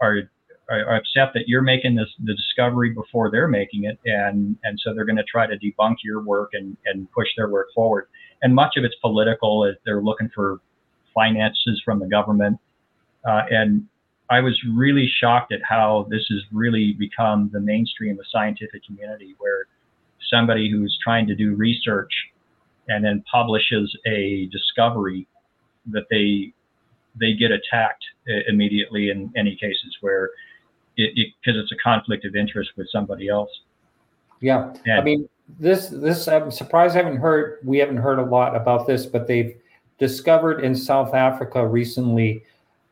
are 0.00 0.22
are 0.68 0.96
upset 0.96 1.30
that 1.32 1.44
you're 1.46 1.62
making 1.62 1.94
this 1.94 2.08
the 2.24 2.34
discovery 2.34 2.90
before 2.90 3.30
they're 3.30 3.48
making 3.48 3.84
it, 3.84 3.98
and 4.04 4.56
and 4.64 4.78
so 4.82 4.94
they're 4.94 5.04
going 5.04 5.16
to 5.16 5.24
try 5.24 5.46
to 5.46 5.56
debunk 5.58 5.96
your 6.02 6.20
work 6.22 6.50
and 6.52 6.76
and 6.86 7.10
push 7.12 7.28
their 7.36 7.48
work 7.48 7.68
forward. 7.74 8.06
And 8.42 8.54
much 8.54 8.76
of 8.76 8.84
it's 8.84 8.96
political. 8.96 9.72
They're 9.84 10.02
looking 10.02 10.30
for 10.34 10.60
finances 11.14 11.80
from 11.84 12.00
the 12.00 12.06
government, 12.06 12.58
uh, 13.24 13.42
and 13.50 13.86
I 14.28 14.40
was 14.40 14.60
really 14.74 15.10
shocked 15.20 15.52
at 15.52 15.60
how 15.62 16.06
this 16.10 16.26
has 16.30 16.40
really 16.52 16.92
become 16.94 17.50
the 17.52 17.60
mainstream 17.60 18.12
of 18.12 18.18
the 18.18 18.24
scientific 18.30 18.84
community, 18.84 19.34
where 19.38 19.66
somebody 20.30 20.70
who's 20.70 20.98
trying 21.02 21.26
to 21.28 21.34
do 21.34 21.54
research 21.54 22.10
and 22.88 23.04
then 23.04 23.22
publishes 23.30 23.96
a 24.06 24.48
discovery 24.52 25.26
that 25.92 26.04
they 26.10 26.52
they 27.18 27.34
get 27.34 27.50
attacked 27.50 28.04
immediately 28.48 29.10
in 29.10 29.32
any 29.36 29.56
cases 29.56 29.96
where 30.00 30.30
it 30.96 31.14
because 31.14 31.56
it, 31.56 31.60
it's 31.60 31.72
a 31.72 31.76
conflict 31.82 32.24
of 32.24 32.34
interest 32.34 32.70
with 32.76 32.88
somebody 32.90 33.28
else. 33.28 33.50
Yeah, 34.40 34.74
and, 34.84 35.00
I 35.00 35.02
mean 35.02 35.28
this 35.58 35.88
this 35.88 36.28
I'm 36.28 36.50
surprised 36.50 36.96
I 36.96 37.02
haven't 37.02 37.18
heard 37.18 37.58
we 37.64 37.78
haven't 37.78 37.98
heard 37.98 38.18
a 38.18 38.24
lot 38.24 38.56
about 38.56 38.86
this, 38.86 39.06
but 39.06 39.26
they've 39.26 39.56
discovered 39.98 40.60
in 40.60 40.74
South 40.74 41.14
Africa 41.14 41.66
recently 41.66 42.44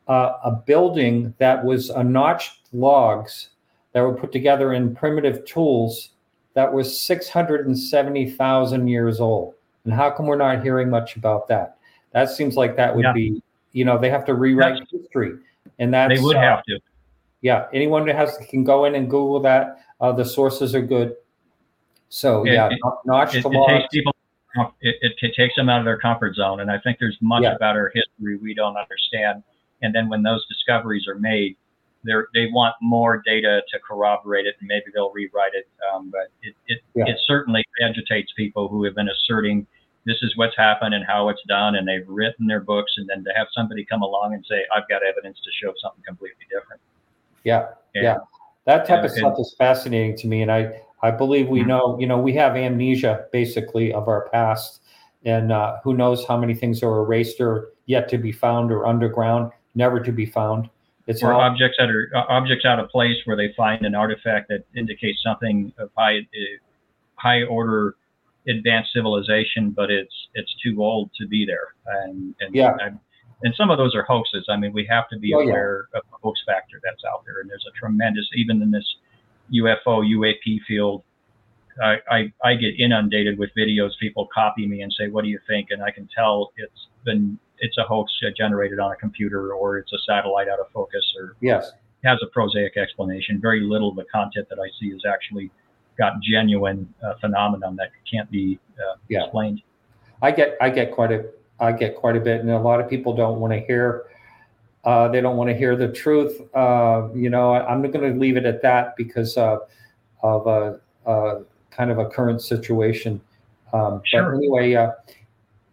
uh, 0.09 0.33
a 0.45 0.51
building 0.51 1.35
that 1.39 1.65
was 1.65 1.91
a 1.91 2.05
notched 2.05 2.61
logs 2.73 3.51
that 3.93 4.03
were 4.03 4.15
put 4.15 4.33
together 4.33 4.73
in 4.73 4.95
primitive 4.95 5.45
tools 5.45 6.11
that 6.55 6.73
was 6.73 7.01
670,000 7.01 8.89
years 8.89 9.21
old. 9.21 9.55
And 9.85 9.93
how 9.93 10.11
come 10.11 10.27
we're 10.27 10.37
not 10.37 10.63
hearing 10.63 10.89
much 10.89 11.17
about 11.17 11.49
that? 11.49 11.77
That 12.13 12.31
seems 12.31 12.57
like 12.57 12.77
that 12.77 12.95
would 12.95 13.05
yeah. 13.05 13.13
be, 13.13 13.43
you 13.73 13.85
know, 13.85 13.99
they 13.99 14.11
have 14.11 14.25
to 14.27 14.35
rewrite 14.35 14.79
that's, 14.79 14.91
history. 14.91 15.33
And 15.79 15.93
that 15.93 16.09
they 16.09 16.21
would 16.21 16.37
uh, 16.37 16.41
have 16.41 16.63
to. 16.65 16.79
Yeah. 17.43 17.67
Anyone 17.73 18.07
that 18.07 18.17
has 18.17 18.39
can 18.49 18.65
go 18.65 18.85
in 18.85 18.95
and 18.95 19.11
Google 19.11 19.41
that. 19.41 19.81
Uh, 20.01 20.13
the 20.13 20.25
sources 20.25 20.75
are 20.75 20.83
good. 20.83 21.17
So, 22.09 22.45
it, 22.45 22.53
yeah, 22.53 22.69
it, 22.69 22.79
notch 23.05 23.35
it, 23.35 23.45
it 23.45 23.67
takes 23.69 23.89
people, 23.93 24.15
it, 24.81 25.15
it, 25.21 25.35
takes 25.35 25.57
them 25.57 25.69
out 25.69 25.81
of 25.81 25.85
their 25.85 25.99
comfort 25.99 26.37
zone. 26.37 26.61
And 26.61 26.71
I 26.71 26.79
think 26.79 26.99
there's 27.01 27.17
much 27.21 27.43
yeah. 27.43 27.55
about 27.55 27.77
our 27.77 27.91
history 27.93 28.37
we 28.37 28.55
don't 28.55 28.77
understand. 28.77 29.43
And 29.85 29.95
then 29.95 30.09
when 30.09 30.23
those 30.23 30.45
discoveries 30.49 31.07
are 31.07 31.19
made, 31.19 31.57
they 32.05 32.13
they 32.35 32.47
want 32.47 32.75
more 32.81 33.23
data 33.25 33.63
to 33.71 33.79
corroborate 33.79 34.47
it, 34.47 34.57
and 34.61 34.69
maybe 34.69 34.87
they'll 34.95 35.13
rewrite 35.13 35.53
it. 35.55 35.69
Um, 35.93 36.11
but 36.11 36.29
it 36.43 36.55
it, 36.67 36.81
yeah. 36.95 37.05
it 37.07 37.17
certainly 37.27 37.63
agitates 37.83 38.33
people 38.37 38.69
who 38.69 38.85
have 38.85 38.95
been 38.95 39.09
asserting 39.09 39.67
this 40.07 40.17
is 40.23 40.37
what's 40.37 40.57
happened 40.57 40.95
and 40.95 41.05
how 41.07 41.29
it's 41.29 41.43
done, 41.49 41.77
and 41.77 41.89
they've 41.89 42.07
written 42.09 42.47
their 42.47 42.61
books, 42.61 42.93
and 42.97 43.09
then 43.09 43.25
to 43.25 43.31
have 43.37 43.47
somebody 43.53 43.85
come 43.85 44.03
along 44.03 44.35
and 44.35 44.45
say, 44.49 44.65
"I've 44.75 44.89
got 44.89 45.03
evidence 45.03 45.39
to 45.45 45.51
show 45.53 45.73
something 45.81 46.03
completely 46.07 46.47
different." 46.51 46.81
Yeah, 47.43 47.69
and, 47.95 48.05
yeah, 48.05 48.17
that 48.67 48.87
type 48.87 48.99
and, 48.99 49.07
of 49.07 49.13
stuff 49.13 49.35
and, 49.37 49.41
is 49.41 49.55
fascinating 49.59 50.17
to 50.19 50.27
me, 50.27 50.43
and 50.43 50.53
I 50.53 50.81
I 51.03 51.11
believe 51.11 51.49
we 51.49 51.61
mm-hmm. 51.61 51.69
know 51.69 51.99
you 51.99 52.07
know 52.07 52.19
we 52.19 52.33
have 52.35 52.57
amnesia 52.57 53.27
basically 53.33 53.93
of 53.93 54.09
our 54.09 54.29
past, 54.31 54.81
and 55.25 55.53
uh, 55.53 55.77
who 55.83 55.95
knows 55.95 56.27
how 56.27 56.37
many 56.37 56.55
things 56.55 56.83
are 56.83 56.99
erased 56.99 57.41
or 57.41 57.71
yet 57.87 58.09
to 58.09 58.19
be 58.19 58.33
found 58.33 58.73
or 58.73 58.87
underground, 58.87 59.53
never 59.75 60.01
to 60.01 60.13
be 60.13 60.27
found. 60.27 60.69
It's 61.07 61.23
or 61.23 61.35
all, 61.35 61.41
objects 61.41 61.77
that 61.79 61.91
are 61.91 62.11
uh, 62.15 62.25
objects 62.29 62.65
out 62.65 62.79
of 62.79 62.89
place 62.89 63.17
where 63.25 63.37
they 63.37 63.53
find 63.57 63.85
an 63.85 63.95
artifact 63.95 64.49
that 64.49 64.65
indicates 64.75 65.23
something 65.23 65.73
of 65.79 65.91
high 65.97 66.19
uh, 66.19 66.59
high 67.17 67.43
order 67.43 67.97
advanced 68.49 68.93
civilization, 68.93 69.71
but 69.71 69.91
it's 69.91 70.15
it's 70.35 70.55
too 70.63 70.83
old 70.83 71.11
to 71.21 71.27
be 71.27 71.45
there. 71.47 71.75
And, 71.87 72.35
and 72.41 72.55
yeah. 72.55 72.77
And, 72.81 72.99
and 73.43 73.55
some 73.57 73.71
of 73.71 73.79
those 73.79 73.95
are 73.95 74.05
hoaxes. 74.05 74.47
I 74.49 74.57
mean, 74.57 74.73
we 74.73 74.87
have 74.89 75.09
to 75.11 75.19
be 75.19 75.35
oh, 75.35 75.41
aware 75.41 75.89
yeah. 75.93 75.99
of 75.99 76.05
the 76.11 76.17
hoax 76.23 76.41
factor 76.47 76.81
that's 76.83 77.03
out 77.05 77.25
there. 77.27 77.41
And 77.41 77.51
there's 77.51 77.67
a 77.69 77.79
tremendous, 77.79 78.27
even 78.35 78.63
in 78.63 78.71
this 78.71 78.87
UFO 79.53 80.03
UAP 80.03 80.61
field, 80.67 81.03
I, 81.83 81.97
I, 82.11 82.33
I 82.43 82.55
get 82.55 82.79
inundated 82.79 83.39
with 83.39 83.51
videos. 83.59 83.91
People 84.01 84.29
copy 84.33 84.67
me 84.67 84.83
and 84.83 84.95
say, 84.99 85.09
"What 85.09 85.25
do 85.25 85.29
you 85.29 85.41
think?" 85.49 85.69
And 85.71 85.83
I 85.83 85.91
can 85.91 86.09
tell 86.17 86.53
it's 86.57 86.87
been 87.05 87.39
it's 87.65 87.79
a 87.79 87.83
hoax 87.83 88.13
generated 88.37 88.79
on 88.79 88.93
a 88.93 88.97
computer 88.97 89.53
or 89.55 89.79
it's 89.79 89.93
a 89.93 89.99
satellite 90.07 90.49
out 90.49 90.61
of 90.61 90.67
focus 90.73 91.05
or 91.19 91.37
yes 91.41 91.73
has 92.05 92.19
a 92.23 92.27
prosaic 92.27 92.77
explanation. 92.77 93.41
Very 93.41 93.61
little 93.61 93.91
of 93.91 93.97
the 93.97 94.05
content 94.05 94.49
that 94.51 94.59
I 94.59 94.69
see 94.79 94.89
is 94.89 95.05
actually 95.07 95.51
got 95.99 96.21
genuine 96.21 96.93
uh, 97.03 97.15
phenomenon 97.21 97.77
that 97.77 97.91
can't 98.11 98.31
be 98.31 98.59
uh, 98.79 98.97
yeah. 99.09 99.25
explained. 99.25 99.63
I 100.23 100.31
get 100.31 100.57
I 100.61 100.71
get 100.71 100.93
quite 100.93 101.13
a 101.13 101.27
I 101.59 101.73
get 101.73 101.97
quite 101.97 102.17
a 102.17 102.21
bit, 102.21 102.41
and 102.41 102.51
a 102.51 102.59
lot 102.59 102.81
of 102.81 102.89
people 102.89 103.15
don't 103.15 103.41
want 103.41 103.53
to 103.53 103.61
hear. 103.61 104.05
Uh, 104.85 105.09
they 105.09 105.23
don't 105.23 105.37
want 105.37 105.49
to 105.49 105.57
hear 105.57 105.77
the 105.77 105.89
truth. 105.89 106.43
Uh, 106.55 107.09
you 107.15 107.31
know, 107.31 107.53
I, 107.53 107.73
am 107.73 107.81
going 107.81 108.13
to 108.13 108.21
leave 108.21 108.37
it 108.37 108.45
at 108.45 108.61
that 108.61 108.97
because 108.97 109.35
of 109.39 109.61
a, 110.23 110.79
a, 111.07 111.41
kind 111.71 111.91
of 111.91 111.99
a 111.99 112.05
current 112.05 112.43
situation. 112.43 113.19
Um, 113.73 114.03
sure. 114.05 114.33
But 114.33 114.37
anyway, 114.37 114.75
uh, 114.75 114.91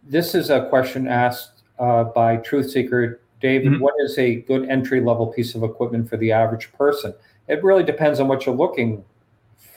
this 0.02 0.34
is 0.34 0.48
a 0.48 0.66
question 0.70 1.06
asked 1.08 1.51
uh, 1.78 2.04
by 2.04 2.36
Truth 2.36 2.70
Seeker. 2.70 3.20
David, 3.40 3.72
mm-hmm. 3.72 3.82
what 3.82 3.94
is 3.98 4.16
a 4.18 4.36
good 4.36 4.68
entry 4.68 5.00
level 5.00 5.26
piece 5.26 5.54
of 5.54 5.64
equipment 5.64 6.08
for 6.08 6.16
the 6.16 6.30
average 6.30 6.72
person? 6.72 7.12
It 7.48 7.62
really 7.64 7.82
depends 7.82 8.20
on 8.20 8.28
what 8.28 8.46
you're 8.46 8.54
looking 8.54 9.04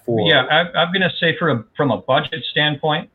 for. 0.06 0.30
Yeah, 0.30 0.44
I, 0.44 0.84
am 0.84 0.94
going 0.94 1.02
to 1.02 1.12
say 1.20 1.36
for 1.38 1.50
a, 1.50 1.66
from 1.76 1.92
a 1.92 1.98
budget 1.98 2.44
standpoint, 2.52 3.10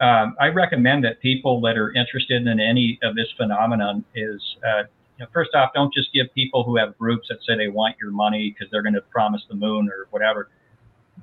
um, 0.00 0.36
I 0.40 0.48
recommend 0.48 1.04
that 1.04 1.20
people 1.20 1.60
that 1.62 1.78
are 1.78 1.92
interested 1.94 2.46
in 2.46 2.60
any 2.60 2.98
of 3.02 3.14
this 3.14 3.28
phenomenon 3.36 4.04
is, 4.14 4.42
uh, 4.66 4.82
you 5.18 5.24
know, 5.24 5.26
first 5.32 5.54
off, 5.54 5.70
don't 5.74 5.94
just 5.94 6.12
give 6.12 6.26
people 6.34 6.64
who 6.64 6.76
have 6.76 6.98
groups 6.98 7.28
that 7.28 7.38
say 7.46 7.56
they 7.56 7.68
want 7.68 7.96
your 8.00 8.10
money 8.10 8.50
because 8.50 8.70
they're 8.70 8.82
going 8.82 8.94
to 8.94 9.00
promise 9.00 9.42
the 9.48 9.54
moon 9.54 9.88
or 9.88 10.08
whatever. 10.10 10.50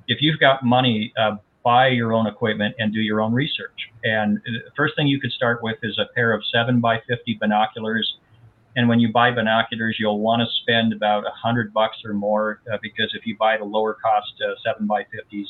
If 0.08 0.20
you've 0.20 0.40
got 0.40 0.64
money, 0.64 1.12
uh, 1.16 1.36
buy 1.64 1.88
your 1.88 2.12
own 2.12 2.26
equipment 2.26 2.74
and 2.78 2.92
do 2.92 3.00
your 3.00 3.20
own 3.20 3.32
research. 3.32 3.90
And 4.04 4.38
the 4.44 4.70
first 4.76 4.94
thing 4.96 5.06
you 5.06 5.18
could 5.18 5.32
start 5.32 5.62
with 5.62 5.78
is 5.82 5.98
a 5.98 6.12
pair 6.14 6.32
of 6.32 6.42
7 6.52 6.78
by 6.80 7.00
50 7.08 7.38
binoculars. 7.40 8.18
And 8.76 8.88
when 8.88 9.00
you 9.00 9.10
buy 9.10 9.30
binoculars, 9.30 9.96
you'll 9.98 10.20
want 10.20 10.42
to 10.42 10.46
spend 10.62 10.92
about 10.92 11.24
100 11.24 11.72
bucks 11.72 11.96
or 12.04 12.12
more 12.12 12.60
uh, 12.70 12.76
because 12.82 13.14
if 13.14 13.26
you 13.26 13.36
buy 13.38 13.56
the 13.56 13.64
lower 13.64 13.94
cost 13.94 14.34
uh, 14.42 14.54
7 14.62 14.86
by 14.86 15.02
50s, 15.04 15.46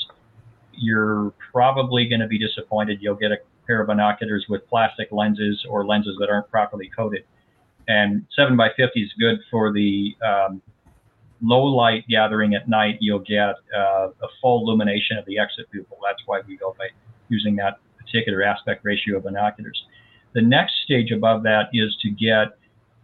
you're 0.73 1.33
probably 1.53 2.09
going 2.09 2.21
to 2.21 2.29
be 2.29 2.39
disappointed. 2.39 2.99
You'll 3.01 3.17
get 3.17 3.33
a 3.33 3.39
pair 3.67 3.81
of 3.81 3.89
binoculars 3.89 4.47
with 4.49 4.67
plastic 4.69 5.09
lenses 5.11 5.65
or 5.69 5.85
lenses 5.85 6.17
that 6.21 6.31
aren't 6.31 6.49
properly 6.51 6.91
coated. 6.97 7.25
And 7.89 8.25
7 8.37 8.57
by 8.57 8.69
50 8.77 9.01
is 9.03 9.13
good 9.19 9.41
for 9.51 9.73
the 9.73 10.15
um, 10.25 10.63
low 11.45 11.65
light 11.65 12.05
gathering 12.09 12.55
at 12.55 12.69
night, 12.69 12.97
you'll 13.01 13.19
get 13.19 13.55
uh, 13.77 14.09
a 14.09 14.29
full 14.41 14.63
illumination 14.63 15.19
of 15.19 15.25
the 15.27 15.39
exit 15.39 15.71
pupil. 15.71 15.99
That's 16.03 16.23
why 16.27 16.41
we 16.47 16.57
go 16.57 16.75
by 16.79 16.89
using 17.29 17.57
that 17.57 17.79
particular 17.99 18.43
aspect 18.43 18.85
ratio 18.85 19.19
of 19.19 19.25
binoculars. 19.25 19.85
The 20.33 20.43
next 20.43 20.73
stage 20.85 21.11
above 21.11 21.43
that 21.45 21.69
is 21.73 21.97
to 22.03 22.11
get 22.11 22.59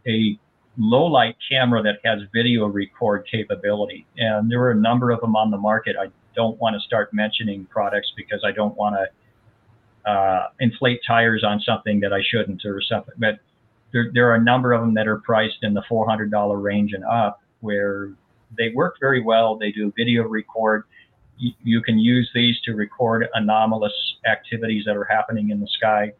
a 0.07 0.38
low 0.78 1.05
light 1.07 1.36
camera 1.51 1.82
that 1.82 1.99
has 2.05 2.20
video 2.32 2.66
record 2.66 3.26
capability. 3.30 4.07
And 4.16 4.51
there 4.51 4.61
are 4.62 4.70
a 4.70 4.76
number 4.76 5.11
of 5.11 5.20
them 5.20 5.36
on 5.36 5.51
the 5.51 5.59
market. 5.59 5.97
I 6.01 6.07
don't 6.34 6.59
want 6.59 6.74
to 6.74 6.80
start 6.80 7.12
mentioning 7.12 7.66
products 7.66 8.12
because 8.16 8.43
I 8.45 8.53
don't 8.53 8.76
want 8.76 8.97
to 8.97 10.11
uh, 10.11 10.49
inflate 10.61 11.01
tires 11.07 11.45
on 11.45 11.61
something 11.61 12.01
that 12.01 12.12
I 12.12 12.20
shouldn't 12.22 12.64
or 12.64 12.80
something. 12.80 13.14
But 13.18 13.41
there, 13.93 14.11
there 14.14 14.30
are 14.30 14.36
a 14.36 14.43
number 14.43 14.72
of 14.72 14.80
them 14.80 14.95
that 14.95 15.07
are 15.07 15.18
priced 15.18 15.59
in 15.62 15.74
the 15.74 15.82
$400 15.91 16.62
range 16.62 16.93
and 16.95 17.05
up 17.05 17.43
where 17.61 18.11
they 18.57 18.71
work 18.75 18.97
very 19.01 19.23
well. 19.23 19.57
They 19.57 19.73
do 19.73 19.93
video 19.97 20.25
record. 20.25 20.85
You, 21.39 21.53
you 21.63 21.83
can 21.83 21.99
use 21.99 22.31
these 22.35 22.61
to 22.63 22.73
record 22.75 23.27
anomalous 23.35 23.93
activities 24.27 24.85
that 24.87 24.97
are 24.97 25.05
happening 25.05 25.51
in 25.51 25.61
the 25.61 25.69
sky, 25.69 26.13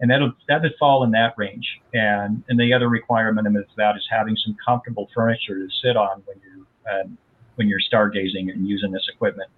and 0.00 0.10
that'll 0.10 0.32
that 0.48 0.62
would 0.62 0.74
fall 0.78 1.04
in 1.04 1.10
that 1.12 1.34
range. 1.36 1.66
And 1.94 2.42
and 2.48 2.58
the 2.58 2.72
other 2.72 2.88
requirement 2.88 3.46
of 3.46 3.54
that 3.76 3.96
is 3.96 4.06
having 4.10 4.36
some 4.44 4.56
comfortable 4.64 5.08
furniture 5.14 5.58
to 5.58 5.68
sit 5.82 5.96
on 5.96 6.22
when 6.24 6.36
you're 6.44 6.66
uh, 6.92 7.08
when 7.56 7.68
you're 7.68 7.80
stargazing 7.80 8.50
and 8.52 8.66
using 8.66 8.92
this 8.92 9.06
equipment. 9.12 9.50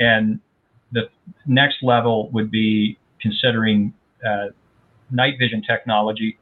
And 0.00 0.40
the 0.92 1.08
next 1.46 1.82
level 1.82 2.30
would 2.30 2.50
be 2.50 2.98
considering 3.20 3.92
uh, 4.26 4.46
night 5.10 5.34
vision 5.38 5.62
technology. 5.62 6.38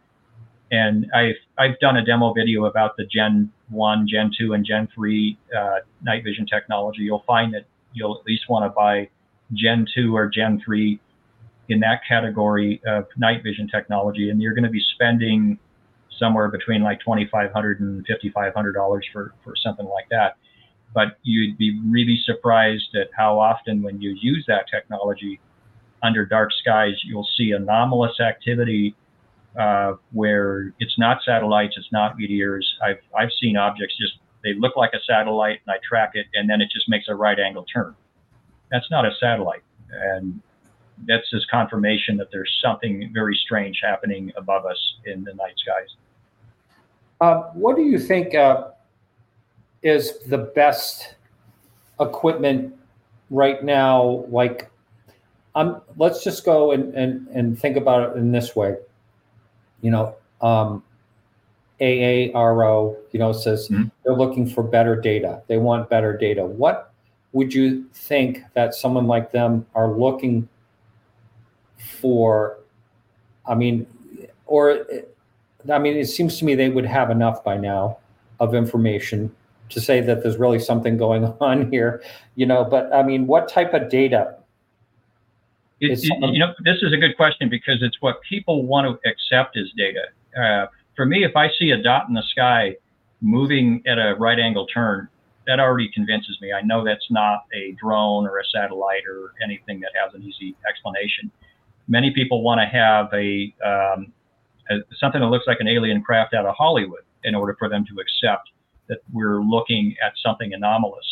And 0.70 1.06
I've 1.14 1.36
I've 1.58 1.78
done 1.78 1.96
a 1.96 2.04
demo 2.04 2.32
video 2.32 2.64
about 2.64 2.96
the 2.96 3.04
Gen 3.04 3.52
1, 3.70 4.06
Gen 4.08 4.30
2, 4.36 4.52
and 4.52 4.64
Gen 4.64 4.88
3 4.94 5.38
uh, 5.56 5.76
night 6.02 6.24
vision 6.24 6.46
technology, 6.46 7.02
you'll 7.02 7.24
find 7.26 7.54
that 7.54 7.66
you'll 7.92 8.18
at 8.18 8.26
least 8.26 8.44
want 8.48 8.64
to 8.64 8.70
buy 8.70 9.08
Gen 9.54 9.86
2 9.94 10.14
or 10.16 10.28
Gen 10.28 10.60
3 10.64 11.00
in 11.68 11.80
that 11.80 12.00
category 12.08 12.80
of 12.86 13.06
night 13.16 13.42
vision 13.42 13.68
technology, 13.68 14.30
and 14.30 14.40
you're 14.40 14.54
going 14.54 14.64
to 14.64 14.70
be 14.70 14.82
spending 14.94 15.58
somewhere 16.18 16.48
between 16.48 16.82
like 16.82 16.98
$2,500 17.06 17.80
and 17.80 18.06
$5,500 18.06 19.00
for, 19.12 19.34
for 19.44 19.54
something 19.56 19.86
like 19.86 20.08
that. 20.10 20.36
But 20.94 21.18
you'd 21.22 21.58
be 21.58 21.80
really 21.84 22.18
surprised 22.24 22.94
at 22.94 23.10
how 23.16 23.38
often, 23.38 23.82
when 23.82 24.00
you 24.00 24.16
use 24.20 24.44
that 24.48 24.66
technology 24.72 25.40
under 26.02 26.24
dark 26.24 26.50
skies, 26.60 26.94
you'll 27.04 27.28
see 27.36 27.50
anomalous 27.52 28.20
activity 28.20 28.94
uh, 29.58 29.94
where 30.12 30.74
it's 30.78 30.98
not 30.98 31.18
satellites, 31.24 31.74
it's 31.76 31.92
not 31.92 32.16
meteors. 32.18 32.76
I've 32.82 33.00
I've 33.16 33.30
seen 33.40 33.56
objects 33.56 33.96
just 33.98 34.18
they 34.44 34.54
look 34.54 34.76
like 34.76 34.92
a 34.94 35.00
satellite, 35.06 35.60
and 35.66 35.74
I 35.74 35.78
track 35.86 36.12
it, 36.14 36.26
and 36.34 36.48
then 36.48 36.60
it 36.60 36.70
just 36.70 36.88
makes 36.88 37.08
a 37.08 37.14
right 37.14 37.38
angle 37.38 37.64
turn. 37.64 37.94
That's 38.70 38.90
not 38.90 39.04
a 39.04 39.10
satellite, 39.20 39.62
and 39.90 40.40
that's 41.06 41.28
just 41.30 41.50
confirmation 41.50 42.16
that 42.16 42.28
there's 42.32 42.52
something 42.62 43.10
very 43.12 43.38
strange 43.44 43.80
happening 43.82 44.32
above 44.36 44.66
us 44.66 44.78
in 45.04 45.24
the 45.24 45.34
night 45.34 45.54
skies. 45.56 45.96
Uh, 47.20 47.50
what 47.52 47.76
do 47.76 47.82
you 47.82 47.98
think 47.98 48.34
uh, 48.34 48.68
is 49.82 50.18
the 50.26 50.38
best 50.38 51.14
equipment 52.00 52.74
right 53.30 53.64
now? 53.64 54.24
Like, 54.28 54.70
um, 55.54 55.82
let's 55.96 56.22
just 56.22 56.44
go 56.44 56.72
and, 56.72 56.94
and, 56.94 57.26
and 57.28 57.58
think 57.58 57.76
about 57.76 58.10
it 58.10 58.16
in 58.18 58.32
this 58.32 58.54
way. 58.54 58.76
You 59.82 59.90
know, 59.90 60.14
um, 60.40 60.82
AARO, 61.80 62.96
you 63.12 63.18
know, 63.18 63.32
says 63.32 63.68
Mhm. 63.68 63.90
they're 64.04 64.14
looking 64.14 64.46
for 64.46 64.62
better 64.62 64.96
data. 64.96 65.42
They 65.46 65.58
want 65.58 65.90
better 65.90 66.16
data. 66.16 66.44
What 66.44 66.90
would 67.32 67.52
you 67.52 67.84
think 67.92 68.42
that 68.54 68.74
someone 68.74 69.06
like 69.06 69.30
them 69.30 69.66
are 69.74 69.90
looking 69.90 70.48
for? 71.76 72.58
I 73.46 73.54
mean, 73.54 73.86
or 74.46 74.86
I 75.70 75.78
mean, 75.78 75.96
it 75.96 76.06
seems 76.06 76.38
to 76.38 76.44
me 76.44 76.54
they 76.54 76.68
would 76.68 76.86
have 76.86 77.10
enough 77.10 77.42
by 77.44 77.56
now 77.56 77.98
of 78.40 78.54
information 78.54 79.34
to 79.68 79.80
say 79.80 80.00
that 80.00 80.22
there's 80.22 80.36
really 80.36 80.60
something 80.60 80.96
going 80.96 81.24
on 81.40 81.70
here, 81.70 82.02
you 82.36 82.46
know. 82.46 82.64
But 82.64 82.92
I 82.94 83.02
mean, 83.02 83.26
what 83.26 83.48
type 83.48 83.74
of 83.74 83.88
data? 83.90 84.35
It, 85.80 86.02
you 86.02 86.38
know, 86.38 86.54
this 86.64 86.78
is 86.82 86.92
a 86.92 86.96
good 86.96 87.16
question 87.16 87.48
because 87.50 87.82
it's 87.82 88.00
what 88.00 88.20
people 88.22 88.64
want 88.64 88.86
to 88.86 89.10
accept 89.10 89.56
as 89.58 89.66
data. 89.76 90.06
Uh, 90.38 90.66
for 90.94 91.04
me, 91.04 91.24
if 91.24 91.36
I 91.36 91.50
see 91.58 91.70
a 91.70 91.82
dot 91.82 92.08
in 92.08 92.14
the 92.14 92.22
sky 92.30 92.76
moving 93.20 93.82
at 93.86 93.98
a 93.98 94.14
right 94.18 94.38
angle 94.38 94.66
turn, 94.66 95.08
that 95.46 95.60
already 95.60 95.90
convinces 95.92 96.38
me. 96.40 96.52
I 96.52 96.62
know 96.62 96.84
that's 96.84 97.06
not 97.10 97.44
a 97.54 97.72
drone 97.72 98.26
or 98.26 98.38
a 98.38 98.44
satellite 98.52 99.02
or 99.08 99.32
anything 99.42 99.80
that 99.80 99.90
has 100.02 100.14
an 100.14 100.22
easy 100.22 100.56
explanation. 100.68 101.30
Many 101.88 102.10
people 102.10 102.42
want 102.42 102.60
to 102.60 102.66
have 102.66 103.08
a, 103.12 103.54
um, 103.64 104.12
a 104.70 104.78
something 104.98 105.20
that 105.20 105.28
looks 105.28 105.46
like 105.46 105.58
an 105.60 105.68
alien 105.68 106.02
craft 106.02 106.34
out 106.34 106.46
of 106.46 106.54
Hollywood 106.56 107.02
in 107.22 107.34
order 107.34 107.54
for 107.58 107.68
them 107.68 107.84
to 107.86 108.00
accept 108.00 108.50
that 108.88 108.98
we're 109.12 109.40
looking 109.40 109.94
at 110.04 110.12
something 110.24 110.52
anomalous. 110.52 111.04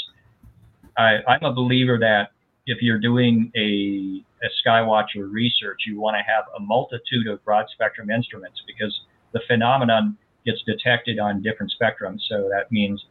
I, 0.97 1.19
I'm 1.29 1.45
a 1.45 1.53
believer 1.53 1.99
that 1.99 2.31
if 2.67 2.81
you're 2.81 2.99
doing 2.99 3.53
a, 3.57 4.25
a 4.45 4.49
Skywatcher 4.67 5.31
research, 5.31 5.83
you 5.87 6.01
want 6.01 6.17
to 6.17 6.23
have 6.23 6.45
a 6.57 6.61
multitude 6.61 7.27
of 7.27 7.45
broad 7.45 7.67
spectrum 7.73 8.11
instruments 8.11 8.63
because 8.67 8.99
the 9.33 9.41
phenomenon 9.47 10.17
gets 10.47 10.63
detected 10.63 11.19
on 11.19 11.43
different 11.43 11.73
spectrums. 11.81 12.21
So 12.29 12.49
that 12.51 12.71
means 12.71 13.05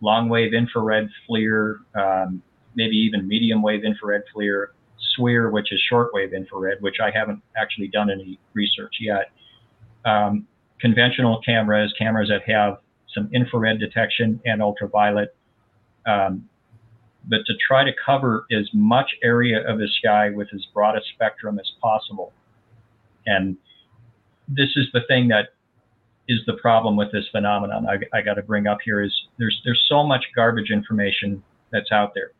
long 0.00 0.28
wave 0.28 0.52
infrared 0.54 1.08
FLIR, 1.28 1.78
um, 1.94 2.42
maybe 2.74 2.96
even 2.96 3.26
medium 3.26 3.62
wave 3.62 3.84
infrared 3.84 4.22
FLIR, 4.34 4.68
SWIR, 5.16 5.52
which 5.52 5.72
is 5.72 5.80
short 5.88 6.12
wave 6.12 6.32
infrared, 6.32 6.80
which 6.80 6.96
I 7.02 7.10
haven't 7.10 7.42
actually 7.56 7.88
done 7.88 8.10
any 8.10 8.38
research 8.52 8.96
yet. 9.00 9.30
Um, 10.04 10.46
conventional 10.80 11.40
cameras, 11.42 11.92
cameras 11.98 12.28
that 12.28 12.42
have 12.48 12.78
some 13.14 13.28
infrared 13.32 13.80
detection 13.80 14.40
and 14.44 14.62
ultraviolet. 14.62 15.34
Um, 16.06 16.48
but 17.28 17.44
to 17.46 17.54
try 17.66 17.84
to 17.84 17.92
cover 18.04 18.46
as 18.50 18.68
much 18.72 19.10
area 19.22 19.66
of 19.68 19.78
the 19.78 19.88
sky 19.98 20.30
with 20.30 20.48
as 20.54 20.64
broad 20.72 20.96
a 20.96 21.00
spectrum 21.14 21.58
as 21.58 21.70
possible. 21.82 22.32
And 23.26 23.56
this 24.48 24.70
is 24.76 24.86
the 24.92 25.02
thing 25.06 25.28
that 25.28 25.50
is 26.26 26.40
the 26.46 26.54
problem 26.54 26.96
with 26.96 27.12
this 27.12 27.26
phenomenon. 27.30 27.86
I, 27.86 28.16
I 28.16 28.22
got 28.22 28.34
to 28.34 28.42
bring 28.42 28.66
up 28.66 28.78
here 28.84 29.02
is 29.02 29.12
there's 29.38 29.60
there's 29.64 29.84
so 29.88 30.02
much 30.04 30.24
garbage 30.34 30.70
information 30.70 31.42
that's 31.70 31.92
out 31.92 32.12
there, 32.14 32.32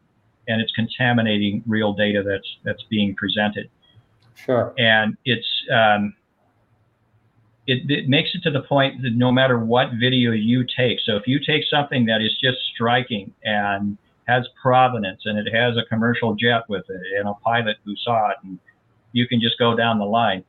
and 0.47 0.61
it's 0.61 0.73
contaminating 0.73 1.63
real 1.67 1.93
data 1.93 2.23
that's 2.27 2.49
that's 2.65 2.83
being 2.91 3.15
presented 3.15 3.71
Sure. 4.45 4.73
and 4.79 5.17
it's 5.25 5.47
um, 5.73 6.15
it, 7.67 7.91
it 7.91 8.09
makes 8.09 8.31
it 8.35 8.43
to 8.45 8.51
the 8.51 8.63
point 8.63 9.03
that 9.03 9.15
no 9.15 9.31
matter 9.31 9.59
what 9.59 9.89
video 10.01 10.33
you 10.33 10.65
take, 10.65 10.99
so 11.05 11.17
if 11.17 11.27
you 11.27 11.39
take 11.45 11.65
something 11.71 12.07
that 12.07 12.23
is 12.23 12.31
just 12.43 12.59
striking 12.75 13.35
and 13.43 13.99
has 14.29 14.47
provenance 14.61 15.23
and 15.25 15.39
it 15.39 15.53
has 15.53 15.77
a 15.77 15.83
commercial 15.89 16.35
jet 16.35 16.63
with 16.69 16.85
it 16.89 17.19
and 17.19 17.29
a 17.29 17.35
pilot 17.45 17.77
who 17.85 17.97
saw 17.97 18.31
it, 18.31 18.37
and 18.45 18.59
you 19.13 19.27
can 19.27 19.41
just 19.41 19.59
go 19.59 19.75
down 19.75 19.99
the 19.99 20.05
line, 20.05 20.45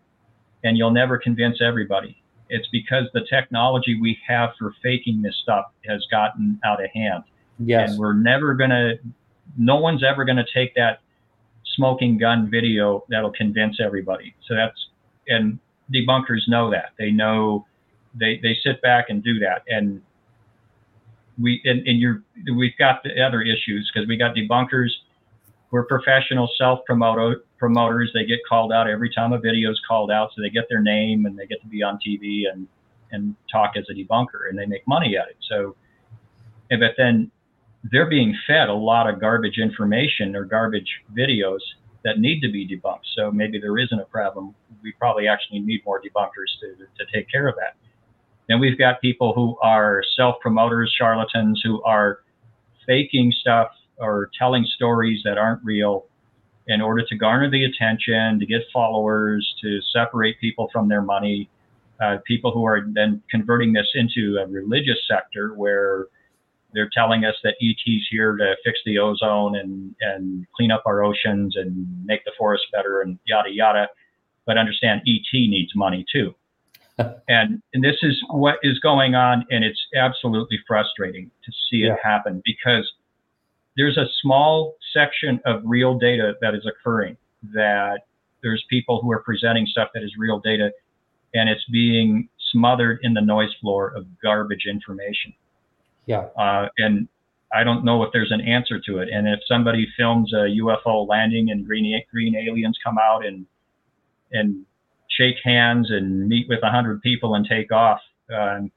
and 0.64 0.78
you'll 0.78 0.92
never 0.92 1.18
convince 1.18 1.62
everybody. 1.62 2.22
It's 2.50 2.68
because 2.72 3.06
the 3.14 3.26
technology 3.30 4.00
we 4.00 4.18
have 4.28 4.52
for 4.60 4.74
faking 4.84 5.22
this 5.22 5.36
stuff 5.42 5.66
has 5.88 6.06
gotten 6.12 6.60
out 6.66 6.84
of 6.84 6.90
hand 6.92 7.24
Yes. 7.60 7.92
and 7.92 8.00
we're 8.00 8.14
never 8.14 8.54
gonna 8.54 8.94
no 9.58 9.76
one's 9.78 10.04
ever 10.04 10.24
gonna 10.24 10.46
take 10.54 10.74
that 10.76 11.00
smoking 11.76 12.18
gun 12.18 12.50
video 12.50 13.04
that'll 13.10 13.32
convince 13.34 13.80
everybody 13.82 14.34
so 14.48 14.56
that's 14.56 14.88
and 15.28 15.60
debunkers 15.94 16.48
know 16.48 16.72
that 16.72 16.92
they 16.98 17.12
know 17.12 17.66
they 18.16 18.40
they 18.42 18.56
sit 18.64 18.82
back 18.82 19.10
and 19.10 19.24
do 19.24 19.40
that 19.40 19.64
and 19.68 20.02
we 21.42 21.62
and, 21.66 21.88
and 21.88 22.00
you're 22.00 22.24
we've 22.56 22.78
got 22.78 23.04
the 23.04 23.22
other 23.22 23.42
issues 23.42 23.90
because 23.94 24.08
we 24.08 24.18
got 24.18 24.36
debunkers 24.36 24.90
we're 25.72 25.86
professional 25.86 26.50
self 26.58 26.80
promoter 26.86 27.44
promoters 27.58 28.12
they 28.14 28.26
get 28.26 28.40
called 28.48 28.72
out 28.72 28.90
every 28.90 29.12
time 29.14 29.34
a 29.34 29.40
video 29.40 29.72
is 29.72 29.80
called 29.88 30.12
out 30.12 30.30
so 30.36 30.42
they 30.42 30.50
get 30.50 30.66
their 30.70 30.82
name 30.82 31.26
and 31.26 31.38
they 31.38 31.46
get 31.46 31.62
to 31.62 31.68
be 31.68 31.84
on 31.84 31.98
tv 32.06 32.44
and 32.52 32.68
and 33.12 33.36
talk 33.52 33.72
as 33.76 33.86
a 33.90 33.94
debunker 33.94 34.50
and 34.50 34.58
they 34.58 34.66
make 34.66 34.88
money 34.88 35.18
at 35.18 35.28
it 35.30 35.38
so 35.48 35.76
eh, 36.72 36.78
but 36.80 36.92
then 36.98 37.32
they're 37.92 38.10
being 38.10 38.36
fed 38.46 38.70
a 38.70 38.74
lot 38.74 39.10
of 39.10 39.20
garbage 39.20 39.58
information 39.58 40.36
or 40.36 40.44
garbage 40.44 40.90
videos 41.18 41.60
that 42.04 42.20
need 42.20 42.42
to 42.42 42.52
be 42.52 42.68
debunked. 42.68 43.06
So 43.16 43.32
maybe 43.32 43.60
there 43.60 43.78
isn't 43.78 44.00
a 44.00 44.06
problem. 44.06 44.56
We 44.82 44.94
probably 44.94 45.28
actually 45.28 45.60
need 45.60 45.84
more 45.86 46.02
debunkers 46.02 46.60
to, 46.62 46.76
to 46.76 47.12
take 47.14 47.30
care 47.30 47.48
of 47.48 47.56
that. 47.56 47.76
Then 48.50 48.60
we've 48.60 48.78
got 48.78 49.00
people 49.00 49.32
who 49.34 49.58
are 49.62 50.04
self 50.18 50.40
promoters, 50.42 50.94
charlatans, 50.98 51.62
who 51.64 51.82
are 51.84 52.20
faking 52.86 53.32
stuff 53.40 53.70
or 54.00 54.32
telling 54.38 54.66
stories 54.76 55.22
that 55.24 55.38
aren't 55.38 55.64
real 55.64 56.06
in 56.68 56.82
order 56.82 57.06
to 57.06 57.16
garner 57.16 57.50
the 57.50 57.64
attention, 57.64 58.40
to 58.40 58.46
get 58.46 58.62
followers, 58.74 59.56
to 59.62 59.80
separate 59.94 60.40
people 60.42 60.68
from 60.74 60.90
their 60.90 61.02
money. 61.02 61.50
Uh, 62.02 62.18
people 62.26 62.52
who 62.52 62.66
are 62.66 62.86
then 62.94 63.22
converting 63.30 63.74
this 63.74 63.88
into 63.94 64.40
a 64.42 64.48
religious 64.48 64.98
sector 65.08 65.54
where 65.54 66.08
they're 66.74 66.90
telling 66.94 67.26
us 67.26 67.36
that 67.44 67.56
ET's 67.62 68.08
here 68.10 68.38
to 68.38 68.56
fix 68.64 68.80
the 68.86 68.98
ozone 68.98 69.58
and, 69.58 69.94
and 70.02 70.48
clean 70.56 70.72
up 70.72 70.84
our 70.86 71.04
oceans 71.04 71.56
and 71.58 71.86
make 72.06 72.24
the 72.26 72.32
forest 72.38 72.64
better 72.72 73.02
and 73.02 73.20
yada 73.26 73.50
yada. 73.52 73.88
But 74.46 74.58
understand 74.58 75.02
ET 75.06 75.28
needs 75.34 75.72
money 75.76 76.06
too. 76.12 76.34
and 77.28 77.62
and 77.74 77.84
this 77.84 77.98
is 78.02 78.22
what 78.30 78.56
is 78.64 78.80
going 78.80 79.16
on, 79.16 79.46
and 79.50 79.64
it's 79.64 79.80
absolutely 79.96 80.60
frustrating 80.68 81.30
to 81.46 81.52
see 81.70 81.78
Yeah. 81.86 81.94
it 81.94 82.00
happen 82.04 82.42
because 82.46 82.92
there's 83.78 83.98
a 83.98 84.06
small 84.22 84.76
section 84.94 85.40
of 85.46 85.62
real 85.64 85.98
data 85.98 86.34
that 86.42 86.54
is 86.56 86.66
occurring 86.66 87.16
that 87.54 88.02
there's 88.44 88.64
people 88.70 89.02
who 89.02 89.12
are 89.12 89.22
presenting 89.22 89.66
stuff 89.66 89.90
that 89.94 90.04
is 90.04 90.12
real 90.18 90.40
data 90.40 90.72
and 91.34 91.48
it's 91.50 91.64
being 91.72 92.28
smothered 92.52 93.00
in 93.04 93.14
the 93.14 93.22
noise 93.22 93.54
floor 93.62 93.90
of 93.96 94.06
garbage 94.22 94.66
information 94.70 95.34
Yeah. 96.08 96.26
uh, 96.38 96.68
and 96.78 97.08
I 97.54 97.64
don't 97.64 97.84
know 97.86 98.04
if 98.04 98.12
there's 98.12 98.32
an 98.32 98.42
answer 98.42 98.80
to 98.80 99.00
it. 99.00 99.10
And 99.12 99.28
if 99.28 99.40
somebody 99.48 99.88
films 99.98 100.34
a 100.34 100.48
UFO 100.62 101.08
landing 101.08 101.50
and 101.52 101.66
green 101.66 102.00
green 102.12 102.36
aliens 102.36 102.78
come 102.84 102.98
out 102.98 103.26
and 103.26 103.46
and 104.32 104.66
shake 105.20 105.36
hands 105.44 105.92
and 105.92 106.28
meet 106.28 106.48
with 106.48 106.64
a 106.64 106.72
hundred 106.72 107.02
people 107.02 107.36
and 107.36 107.46
take 107.46 107.72
off, 107.72 108.00
um, 108.32 108.72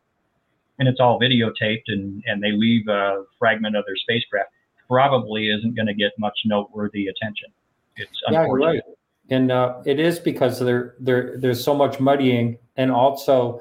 and 0.79 0.89
it's 0.89 1.01
all 1.01 1.21
videotaped 1.21 1.85
and 1.87 2.23
and 2.27 2.43
they 2.43 2.53
leave 2.53 2.89
a 2.89 3.25
fragment 3.39 3.77
of 3.77 3.85
their 3.87 3.97
spacecraft, 3.97 4.51
probably 4.89 5.49
isn't 5.51 5.75
going 5.75 5.87
to 5.87 5.95
get 5.95 6.13
much 6.19 6.39
noteworthy 6.45 7.07
attention. 7.07 7.49
It's 7.97 8.21
Yeah, 8.31 8.43
unfortunate. 8.43 8.67
right. 8.67 8.83
And 9.31 9.51
uh, 9.51 9.81
it 9.87 9.99
is 10.01 10.19
because 10.19 10.59
there, 10.59 10.97
there, 10.99 11.39
there's 11.39 11.63
so 11.63 11.75
much 11.75 12.01
muddying, 12.01 12.59
and 12.77 12.91
also 12.91 13.61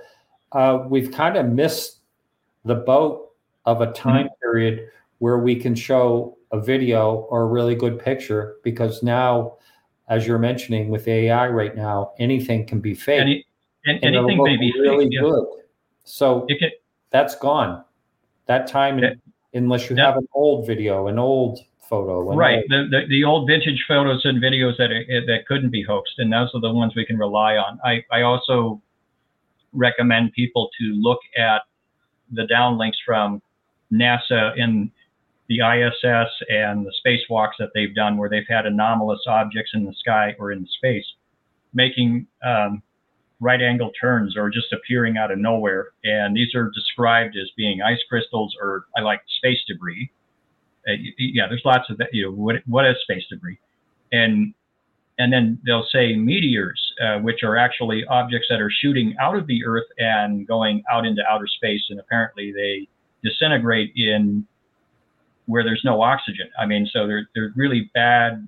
uh, 0.51 0.83
we've 0.89 1.11
kind 1.11 1.37
of 1.37 1.45
missed 1.45 1.99
the 2.65 2.75
boat 2.75 3.29
of 3.65 3.79
a 3.81 3.93
time 3.93 4.27
period 4.41 4.89
where 5.19 5.37
we 5.37 5.55
can 5.55 5.75
show 5.75 6.37
a 6.51 6.59
video 6.59 7.27
or 7.29 7.43
a 7.43 7.45
really 7.45 7.75
good 7.75 7.99
picture. 7.99 8.55
Because 8.63 9.03
now, 9.03 9.57
as 10.09 10.27
you're 10.27 10.39
mentioning 10.39 10.89
with 10.89 11.07
AI 11.07 11.47
right 11.47 11.75
now, 11.75 12.11
anything 12.19 12.65
can 12.65 12.79
be 12.81 12.93
fake, 12.93 13.21
Any, 13.21 13.45
and, 13.85 14.03
and 14.03 14.15
anything 14.15 14.43
may 14.43 14.57
be 14.57 14.73
really 14.79 15.05
fake, 15.05 15.13
yeah. 15.13 15.21
good. 15.21 15.45
So 16.03 16.45
It 16.49 16.59
can, 16.59 16.71
that's 17.11 17.35
gone. 17.35 17.83
That 18.47 18.67
time, 18.67 18.99
Yeah. 18.99 19.13
unless 19.53 19.89
you 19.89 19.95
Yeah. 19.95 20.05
have 20.07 20.17
an 20.17 20.27
old 20.33 20.67
video, 20.67 21.07
an 21.07 21.17
old 21.19 21.59
photo, 21.87 22.31
an 22.31 22.37
right 22.37 22.57
old- 22.57 22.69
the, 22.91 22.99
the 23.01 23.05
the 23.07 23.23
old 23.23 23.47
vintage 23.47 23.83
photos 23.87 24.23
and 24.25 24.41
videos 24.41 24.77
that 24.77 24.91
are, 24.91 25.25
that 25.25 25.45
couldn't 25.45 25.71
be 25.71 25.81
hoaxed 25.83 26.19
and 26.19 26.31
those 26.31 26.49
are 26.53 26.61
the 26.61 26.71
ones 26.71 26.95
we 26.95 27.05
can 27.05 27.17
rely 27.17 27.57
on 27.57 27.77
i 27.83 28.01
i 28.13 28.21
also 28.21 28.81
recommend 29.73 30.31
people 30.31 30.69
to 30.79 30.85
look 30.93 31.19
at 31.37 31.63
the 32.31 32.43
downlinks 32.43 32.95
from 33.05 33.41
NASA 33.91 34.55
in 34.57 34.89
the 35.51 35.59
ISS 35.59 36.29
and 36.47 36.85
the 36.85 36.93
spacewalks 37.05 37.57
that 37.59 37.71
they've 37.75 37.93
done, 37.93 38.17
where 38.17 38.29
they've 38.29 38.47
had 38.47 38.65
anomalous 38.65 39.19
objects 39.27 39.71
in 39.73 39.83
the 39.83 39.93
sky 39.99 40.33
or 40.39 40.53
in 40.53 40.65
space, 40.77 41.03
making 41.73 42.25
um, 42.45 42.81
right 43.41 43.61
angle 43.61 43.91
turns 43.99 44.37
or 44.37 44.49
just 44.49 44.71
appearing 44.71 45.17
out 45.17 45.29
of 45.29 45.37
nowhere. 45.37 45.89
And 46.05 46.37
these 46.37 46.55
are 46.55 46.71
described 46.73 47.35
as 47.35 47.49
being 47.57 47.81
ice 47.81 47.99
crystals 48.07 48.55
or 48.61 48.85
I 48.95 49.01
like 49.01 49.19
space 49.39 49.57
debris. 49.67 50.09
Uh, 50.87 50.93
yeah, 51.17 51.47
there's 51.49 51.63
lots 51.65 51.89
of 51.89 51.97
that. 51.97 52.07
You 52.13 52.25
know, 52.25 52.31
what, 52.31 52.55
what 52.65 52.85
is 52.85 52.95
space 53.03 53.23
debris? 53.29 53.59
And 54.13 54.53
and 55.19 55.31
then 55.31 55.59
they'll 55.65 55.85
say 55.91 56.15
meteors, 56.15 56.81
uh, 57.03 57.19
which 57.19 57.43
are 57.43 57.57
actually 57.57 58.05
objects 58.09 58.47
that 58.49 58.61
are 58.61 58.71
shooting 58.71 59.13
out 59.21 59.35
of 59.35 59.45
the 59.45 59.65
Earth 59.65 59.85
and 59.97 60.47
going 60.47 60.81
out 60.91 61.05
into 61.05 61.21
outer 61.29 61.45
space, 61.45 61.81
and 61.89 61.99
apparently 61.99 62.53
they 62.53 62.87
disintegrate 63.21 63.91
in 63.95 64.47
where 65.45 65.63
there's 65.63 65.81
no 65.83 66.01
oxygen. 66.01 66.49
I 66.59 66.65
mean, 66.65 66.87
so 66.91 67.07
there, 67.07 67.27
there's 67.35 67.51
really 67.55 67.89
bad 67.93 68.47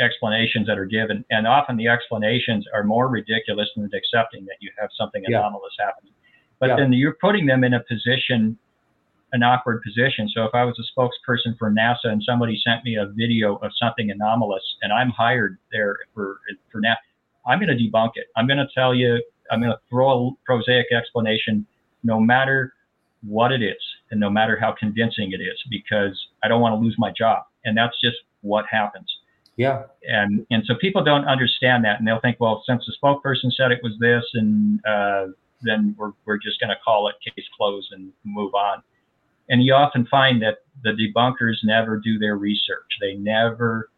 explanations 0.00 0.66
that 0.66 0.78
are 0.78 0.86
given, 0.86 1.24
and 1.30 1.46
often 1.46 1.76
the 1.76 1.88
explanations 1.88 2.66
are 2.72 2.84
more 2.84 3.08
ridiculous 3.08 3.68
than 3.76 3.90
accepting 3.92 4.44
that 4.46 4.56
you 4.60 4.70
have 4.80 4.90
something 4.96 5.22
Yeah. 5.28 5.38
anomalous 5.40 5.74
happening. 5.78 6.12
But 6.58 6.70
Yeah. 6.70 6.76
then 6.76 6.92
you're 6.92 7.16
putting 7.20 7.46
them 7.46 7.64
in 7.64 7.74
a 7.74 7.80
position, 7.80 8.56
an 9.32 9.42
awkward 9.42 9.82
position. 9.82 10.28
So 10.28 10.44
if 10.44 10.54
I 10.54 10.64
was 10.64 10.78
a 10.78 10.98
spokesperson 10.98 11.56
for 11.58 11.70
NASA 11.70 12.06
and 12.06 12.22
somebody 12.22 12.58
sent 12.64 12.84
me 12.84 12.96
a 12.96 13.06
video 13.06 13.56
of 13.56 13.72
something 13.76 14.10
anomalous, 14.10 14.62
and 14.82 14.92
I'm 14.92 15.10
hired 15.10 15.58
there 15.70 15.98
for 16.14 16.38
for 16.70 16.80
NASA, 16.80 16.96
I'm 17.46 17.58
going 17.58 17.76
to 17.76 17.82
debunk 17.82 18.12
it. 18.14 18.26
I'm 18.36 18.46
going 18.46 18.58
to 18.58 18.68
tell 18.74 18.94
you. 18.94 19.22
I'm 19.50 19.60
going 19.60 19.72
to 19.72 19.80
throw 19.90 20.28
a 20.28 20.30
prosaic 20.46 20.92
explanation, 20.92 21.66
no 22.04 22.20
matter 22.20 22.72
what 23.22 23.50
it 23.50 23.62
is, 23.62 23.82
and 24.10 24.18
no 24.20 24.30
matter 24.30 24.58
how 24.58 24.72
convincing 24.78 25.32
it 25.32 25.40
is, 25.40 25.58
because 25.70 26.18
I 26.42 26.48
don't 26.48 26.60
want 26.60 26.74
to 26.74 26.84
lose 26.84 26.96
my 26.98 27.12
job. 27.16 27.44
And 27.64 27.76
that's 27.76 27.98
just 28.02 28.16
what 28.42 28.64
happens 28.70 29.06
Yeah. 29.56 29.84
and 30.04 30.46
and 30.50 30.64
so 30.66 30.74
people 30.80 31.04
don't 31.04 31.26
understand 31.26 31.84
that, 31.84 31.98
and 31.98 32.08
they'll 32.08 32.20
think, 32.20 32.38
well, 32.40 32.62
since 32.66 32.84
the 32.86 32.94
spokesperson 33.02 33.52
said 33.56 33.70
it 33.72 33.80
was 33.82 33.92
this, 34.00 34.24
and 34.34 34.80
uh, 34.86 35.26
then 35.62 35.94
we're 35.98 36.12
we're 36.24 36.38
just 36.38 36.58
going 36.60 36.70
to 36.70 36.76
call 36.84 37.08
it 37.08 37.16
case 37.24 37.44
closed 37.56 37.88
and 37.92 38.12
move 38.24 38.54
on. 38.54 38.82
And 39.50 39.62
you 39.62 39.74
often 39.74 40.06
find 40.06 40.40
that 40.42 40.58
the 40.84 40.90
debunkers 40.90 41.56
never 41.64 41.98
do 41.98 42.18
their 42.18 42.36
research. 42.36 42.86
They 43.00 43.14
never 43.14 43.90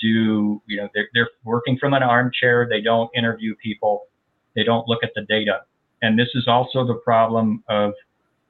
do, 0.00 0.62
you 0.66 0.76
know, 0.78 0.88
they're 0.94 1.08
they're 1.14 1.30
working 1.44 1.76
from 1.78 1.92
an 1.92 2.02
armchair. 2.02 2.66
They 2.68 2.80
don't 2.80 3.10
interview 3.14 3.54
people. 3.56 4.06
They 4.56 4.62
don't 4.64 4.88
look 4.88 5.02
at 5.02 5.10
the 5.14 5.22
data. 5.22 5.62
And 6.00 6.18
this 6.18 6.28
is 6.34 6.48
also 6.48 6.86
the 6.86 6.94
problem 6.94 7.62
of 7.68 7.92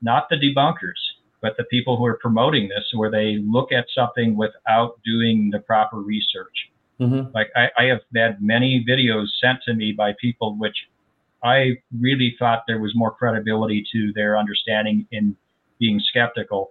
not 0.02 0.28
the 0.28 0.36
debunkers, 0.36 1.00
but 1.40 1.56
the 1.56 1.64
people 1.64 1.96
who 1.96 2.04
are 2.06 2.18
promoting 2.20 2.68
this, 2.68 2.84
where 2.94 3.10
they 3.10 3.38
look 3.44 3.72
at 3.72 3.86
something 3.94 4.36
without 4.36 5.00
doing 5.04 5.50
the 5.50 5.60
proper 5.60 5.98
research. 5.98 6.70
hmm 6.98 7.22
Like 7.34 7.50
I, 7.56 7.68
I 7.78 7.84
have 7.84 8.00
had 8.14 8.42
many 8.42 8.84
videos 8.88 9.26
sent 9.40 9.62
to 9.66 9.74
me 9.74 9.92
by 9.92 10.14
people 10.20 10.56
which 10.58 10.76
I 11.42 11.72
really 12.00 12.34
thought 12.38 12.62
there 12.66 12.80
was 12.80 12.92
more 12.94 13.10
credibility 13.10 13.84
to 13.92 14.12
their 14.14 14.38
understanding 14.38 15.06
in 15.10 15.36
being 15.78 16.00
skeptical. 16.00 16.70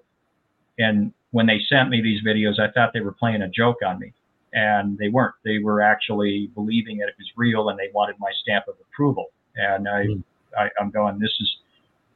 And 0.80 1.14
when 1.30 1.46
they 1.46 1.60
sent 1.70 1.90
me 1.90 2.02
these 2.02 2.24
videos, 2.24 2.60
I 2.60 2.72
thought 2.72 2.92
they 2.94 3.02
were 3.02 3.12
playing 3.12 3.44
a 3.44 3.50
joke 3.50 3.78
on 3.86 4.00
me. 4.00 4.14
And 4.56 4.98
they 4.98 5.10
weren't. 5.10 5.36
They 5.44 5.60
were 5.60 5.82
actually 5.82 6.50
believing 6.54 6.98
that 6.98 7.10
it 7.10 7.16
was 7.18 7.28
real 7.36 7.70
and 7.70 7.78
they 7.78 7.90
wanted 7.94 8.16
my 8.20 8.32
stamp 8.42 8.68
of 8.68 8.76
approval. 8.82 9.28
And 9.56 9.88
I, 9.88 10.06
Mm. 10.06 10.24
I 10.58 10.70
I'm 10.80 10.90
going, 10.92 11.20
this 11.20 11.36
is, 11.40 11.58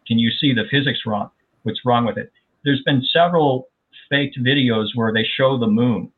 can 0.07 0.17
you 0.17 0.31
see 0.31 0.53
the 0.53 0.63
physics 0.71 0.99
wrong? 1.05 1.29
What's 1.63 1.85
wrong 1.85 2.05
with 2.05 2.17
it? 2.17 2.31
There's 2.63 2.81
been 2.83 3.03
several 3.11 3.67
faked 4.09 4.37
videos 4.39 4.87
where 4.95 5.13
they 5.13 5.25
show 5.37 5.57
the 5.57 5.67
moon 5.67 6.11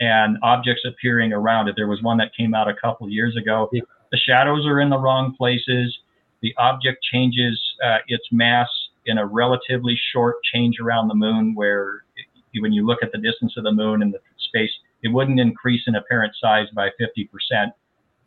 and 0.00 0.36
objects 0.42 0.82
appearing 0.86 1.32
around 1.32 1.68
it. 1.68 1.74
There 1.76 1.86
was 1.86 2.02
one 2.02 2.18
that 2.18 2.34
came 2.36 2.54
out 2.54 2.68
a 2.68 2.74
couple 2.74 3.08
years 3.08 3.36
ago. 3.36 3.68
Yeah. 3.72 3.82
The 4.12 4.18
shadows 4.18 4.66
are 4.66 4.80
in 4.80 4.90
the 4.90 4.98
wrong 4.98 5.34
places. 5.36 5.96
The 6.42 6.54
object 6.58 7.02
changes 7.12 7.60
uh, 7.84 7.98
its 8.08 8.24
mass 8.30 8.68
in 9.06 9.18
a 9.18 9.26
relatively 9.26 9.98
short 10.12 10.36
change 10.52 10.78
around 10.80 11.08
the 11.08 11.14
moon, 11.14 11.54
where 11.54 12.04
it, 12.16 12.60
when 12.60 12.72
you 12.72 12.86
look 12.86 12.98
at 13.02 13.12
the 13.12 13.18
distance 13.18 13.54
of 13.56 13.64
the 13.64 13.72
moon 13.72 14.02
and 14.02 14.12
the 14.12 14.20
space, 14.38 14.70
it 15.02 15.08
wouldn't 15.08 15.40
increase 15.40 15.82
in 15.86 15.94
apparent 15.94 16.34
size 16.40 16.66
by 16.74 16.88
50% 17.00 17.28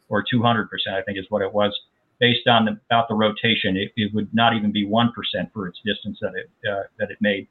or 0.09 0.23
200%, 0.23 0.67
I 0.91 1.01
think 1.03 1.17
is 1.17 1.25
what 1.29 1.41
it 1.41 1.53
was, 1.53 1.77
based 2.19 2.47
on 2.47 2.65
the, 2.65 2.79
about 2.89 3.07
the 3.07 3.15
rotation. 3.15 3.77
It, 3.77 3.91
it 3.95 4.13
would 4.13 4.33
not 4.33 4.55
even 4.55 4.71
be 4.71 4.85
1% 4.85 5.11
for 5.53 5.67
its 5.67 5.79
distance 5.85 6.17
that 6.21 6.33
it, 6.35 6.49
uh, 6.69 6.83
that 6.97 7.11
it 7.11 7.17
made. 7.21 7.47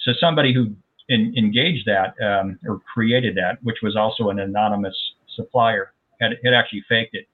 So 0.00 0.12
somebody 0.20 0.52
who 0.52 0.74
in, 1.08 1.34
engaged 1.36 1.86
that 1.86 2.14
um, 2.24 2.58
or 2.66 2.80
created 2.92 3.36
that, 3.36 3.58
which 3.62 3.78
was 3.82 3.96
also 3.96 4.30
an 4.30 4.38
anonymous 4.38 4.96
supplier, 5.34 5.92
had, 6.20 6.32
had 6.44 6.54
actually 6.54 6.84
faked 6.88 7.14
it. 7.14 7.26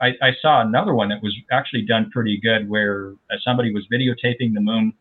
I, 0.00 0.08
I 0.20 0.30
saw 0.40 0.60
another 0.60 0.94
one 0.94 1.08
that 1.10 1.22
was 1.22 1.34
actually 1.52 1.82
done 1.82 2.10
pretty 2.10 2.38
good 2.40 2.68
where 2.68 3.12
uh, 3.30 3.36
somebody 3.44 3.72
was 3.72 3.86
videotaping 3.92 4.54
the 4.54 4.60
moon 4.60 4.92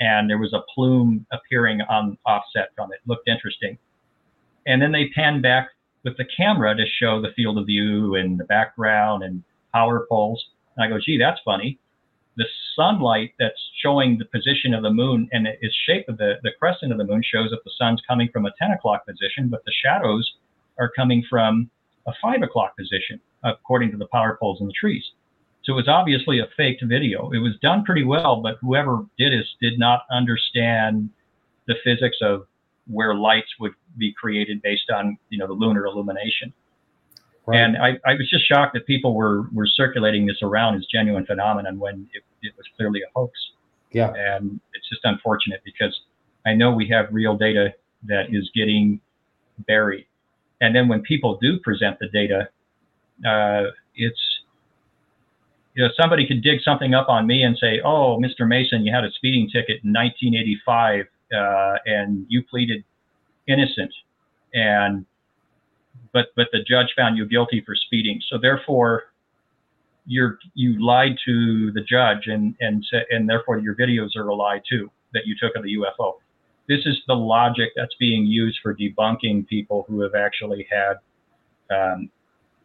and 0.00 0.30
there 0.30 0.38
was 0.38 0.52
a 0.52 0.62
plume 0.74 1.26
appearing 1.32 1.80
on 1.82 2.16
offset 2.24 2.70
from 2.76 2.92
it. 2.92 3.00
Looked 3.06 3.28
interesting. 3.28 3.78
And 4.66 4.80
then 4.80 4.92
they 4.92 5.08
panned 5.14 5.42
back 5.42 5.68
with 6.04 6.16
the 6.16 6.24
camera 6.36 6.74
to 6.76 6.84
show 7.00 7.20
the 7.20 7.32
field 7.34 7.58
of 7.58 7.66
view 7.66 8.14
and 8.14 8.38
the 8.38 8.44
background 8.44 9.24
and 9.24 9.42
power 9.72 10.06
poles. 10.08 10.44
And 10.76 10.84
I 10.84 10.88
go, 10.88 11.00
gee, 11.04 11.18
that's 11.18 11.40
funny 11.44 11.78
the 12.38 12.46
sunlight 12.76 13.34
that's 13.38 13.60
showing 13.82 14.16
the 14.16 14.24
position 14.24 14.72
of 14.72 14.84
the 14.84 14.90
moon 14.90 15.28
and 15.32 15.48
its 15.48 15.76
shape 15.86 16.08
of 16.08 16.16
the, 16.18 16.34
the 16.44 16.52
crescent 16.58 16.92
of 16.92 16.98
the 16.98 17.04
moon 17.04 17.20
shows 17.22 17.50
that 17.50 17.62
the 17.64 17.70
sun's 17.76 18.00
coming 18.08 18.28
from 18.32 18.46
a 18.46 18.52
10 18.56 18.70
o'clock 18.70 19.04
position, 19.04 19.48
but 19.50 19.64
the 19.66 19.72
shadows 19.84 20.34
are 20.78 20.90
coming 20.94 21.24
from 21.28 21.68
a 22.06 22.12
5 22.22 22.42
o'clock 22.42 22.76
position, 22.76 23.20
according 23.42 23.90
to 23.90 23.96
the 23.96 24.06
power 24.06 24.38
poles 24.40 24.60
in 24.60 24.68
the 24.68 24.72
trees. 24.72 25.04
So 25.64 25.72
it 25.72 25.76
was 25.76 25.88
obviously 25.88 26.38
a 26.38 26.46
faked 26.56 26.82
video. 26.86 27.28
It 27.32 27.38
was 27.38 27.58
done 27.60 27.84
pretty 27.84 28.04
well, 28.04 28.40
but 28.40 28.56
whoever 28.60 29.04
did 29.18 29.32
this 29.32 29.48
did 29.60 29.76
not 29.76 30.02
understand 30.12 31.10
the 31.66 31.74
physics 31.82 32.18
of 32.22 32.46
where 32.86 33.16
lights 33.16 33.50
would 33.58 33.72
be 33.98 34.14
created 34.14 34.62
based 34.62 34.90
on, 34.94 35.18
you 35.28 35.38
know, 35.38 35.48
the 35.48 35.52
lunar 35.52 35.86
illumination. 35.86 36.54
Right. 37.48 37.60
And 37.60 37.78
I, 37.78 37.98
I 38.04 38.12
was 38.12 38.28
just 38.28 38.46
shocked 38.46 38.74
that 38.74 38.86
people 38.86 39.14
were, 39.14 39.44
were 39.54 39.66
circulating 39.66 40.26
this 40.26 40.36
around 40.42 40.76
as 40.76 40.84
genuine 40.92 41.24
phenomenon 41.24 41.78
when 41.78 42.06
it, 42.12 42.22
it 42.42 42.52
was 42.58 42.66
clearly 42.76 43.00
a 43.00 43.10
hoax. 43.14 43.32
yeah. 43.90 44.12
And 44.14 44.60
it's 44.74 44.86
just 44.86 45.00
unfortunate 45.04 45.62
because 45.64 45.98
I 46.44 46.52
know 46.52 46.72
we 46.72 46.86
have 46.90 47.06
real 47.10 47.38
data 47.38 47.72
that 48.06 48.26
is 48.30 48.50
getting 48.54 49.00
buried. 49.66 50.06
And 50.60 50.76
then 50.76 50.88
when 50.88 51.00
people 51.00 51.38
do 51.40 51.58
present 51.60 51.98
the 51.98 52.08
data, 52.08 52.50
uh, 53.26 53.70
it's, 53.94 54.20
you 55.74 55.84
know, 55.84 55.90
somebody 55.98 56.26
could 56.26 56.42
dig 56.42 56.60
something 56.62 56.92
up 56.92 57.08
on 57.08 57.26
me 57.26 57.44
and 57.44 57.56
say, 57.58 57.80
oh, 57.82 58.20
Mr. 58.20 58.46
Mason, 58.46 58.84
you 58.84 58.92
had 58.92 59.04
a 59.04 59.10
speeding 59.12 59.46
ticket 59.46 59.80
in 59.84 59.94
1985 59.94 61.06
uh, 61.32 61.78
and 61.86 62.26
you 62.28 62.42
pleaded 62.42 62.84
innocent. 63.46 63.94
And 64.52 65.06
but 66.18 66.26
but 66.36 66.48
the 66.52 66.62
judge 66.64 66.88
found 66.96 67.16
you 67.16 67.26
guilty 67.26 67.62
for 67.64 67.74
speeding. 67.76 68.20
So 68.28 68.38
therefore, 68.38 69.04
you're 70.06 70.38
you 70.54 70.84
lied 70.84 71.16
to 71.26 71.70
the 71.72 71.82
judge, 71.82 72.26
and 72.26 72.54
and 72.60 72.84
and 73.10 73.28
therefore 73.28 73.58
your 73.58 73.76
videos 73.76 74.16
are 74.16 74.28
a 74.28 74.34
lie 74.34 74.60
too 74.68 74.90
that 75.14 75.26
you 75.26 75.36
took 75.40 75.54
of 75.56 75.62
the 75.62 75.76
UFO. 75.76 76.14
This 76.68 76.80
is 76.84 76.96
the 77.06 77.14
logic 77.14 77.70
that's 77.76 77.94
being 77.98 78.26
used 78.26 78.58
for 78.62 78.74
debunking 78.74 79.46
people 79.46 79.86
who 79.88 80.00
have 80.02 80.14
actually 80.14 80.66
had 80.70 80.96
um, 81.74 82.10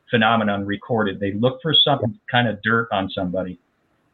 phenomenon 0.09 0.65
recorded. 0.65 1.19
They 1.19 1.33
look 1.33 1.59
for 1.61 1.73
some 1.73 2.19
kind 2.29 2.47
of 2.47 2.61
dirt 2.63 2.87
on 2.91 3.09
somebody, 3.09 3.59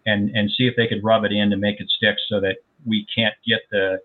and 0.06 0.32
and 0.36 0.52
see 0.52 0.68
if 0.68 0.76
they 0.76 0.88
could 0.88 1.04
rub 1.04 1.24
it 1.24 1.32
in 1.32 1.50
to 1.50 1.58
make 1.58 1.80
it 1.80 1.90
stick, 1.90 2.18
so 2.28 2.42
that 2.42 2.58
we 2.86 3.08
can't 3.16 3.36
get 3.48 3.62
the 3.72 4.00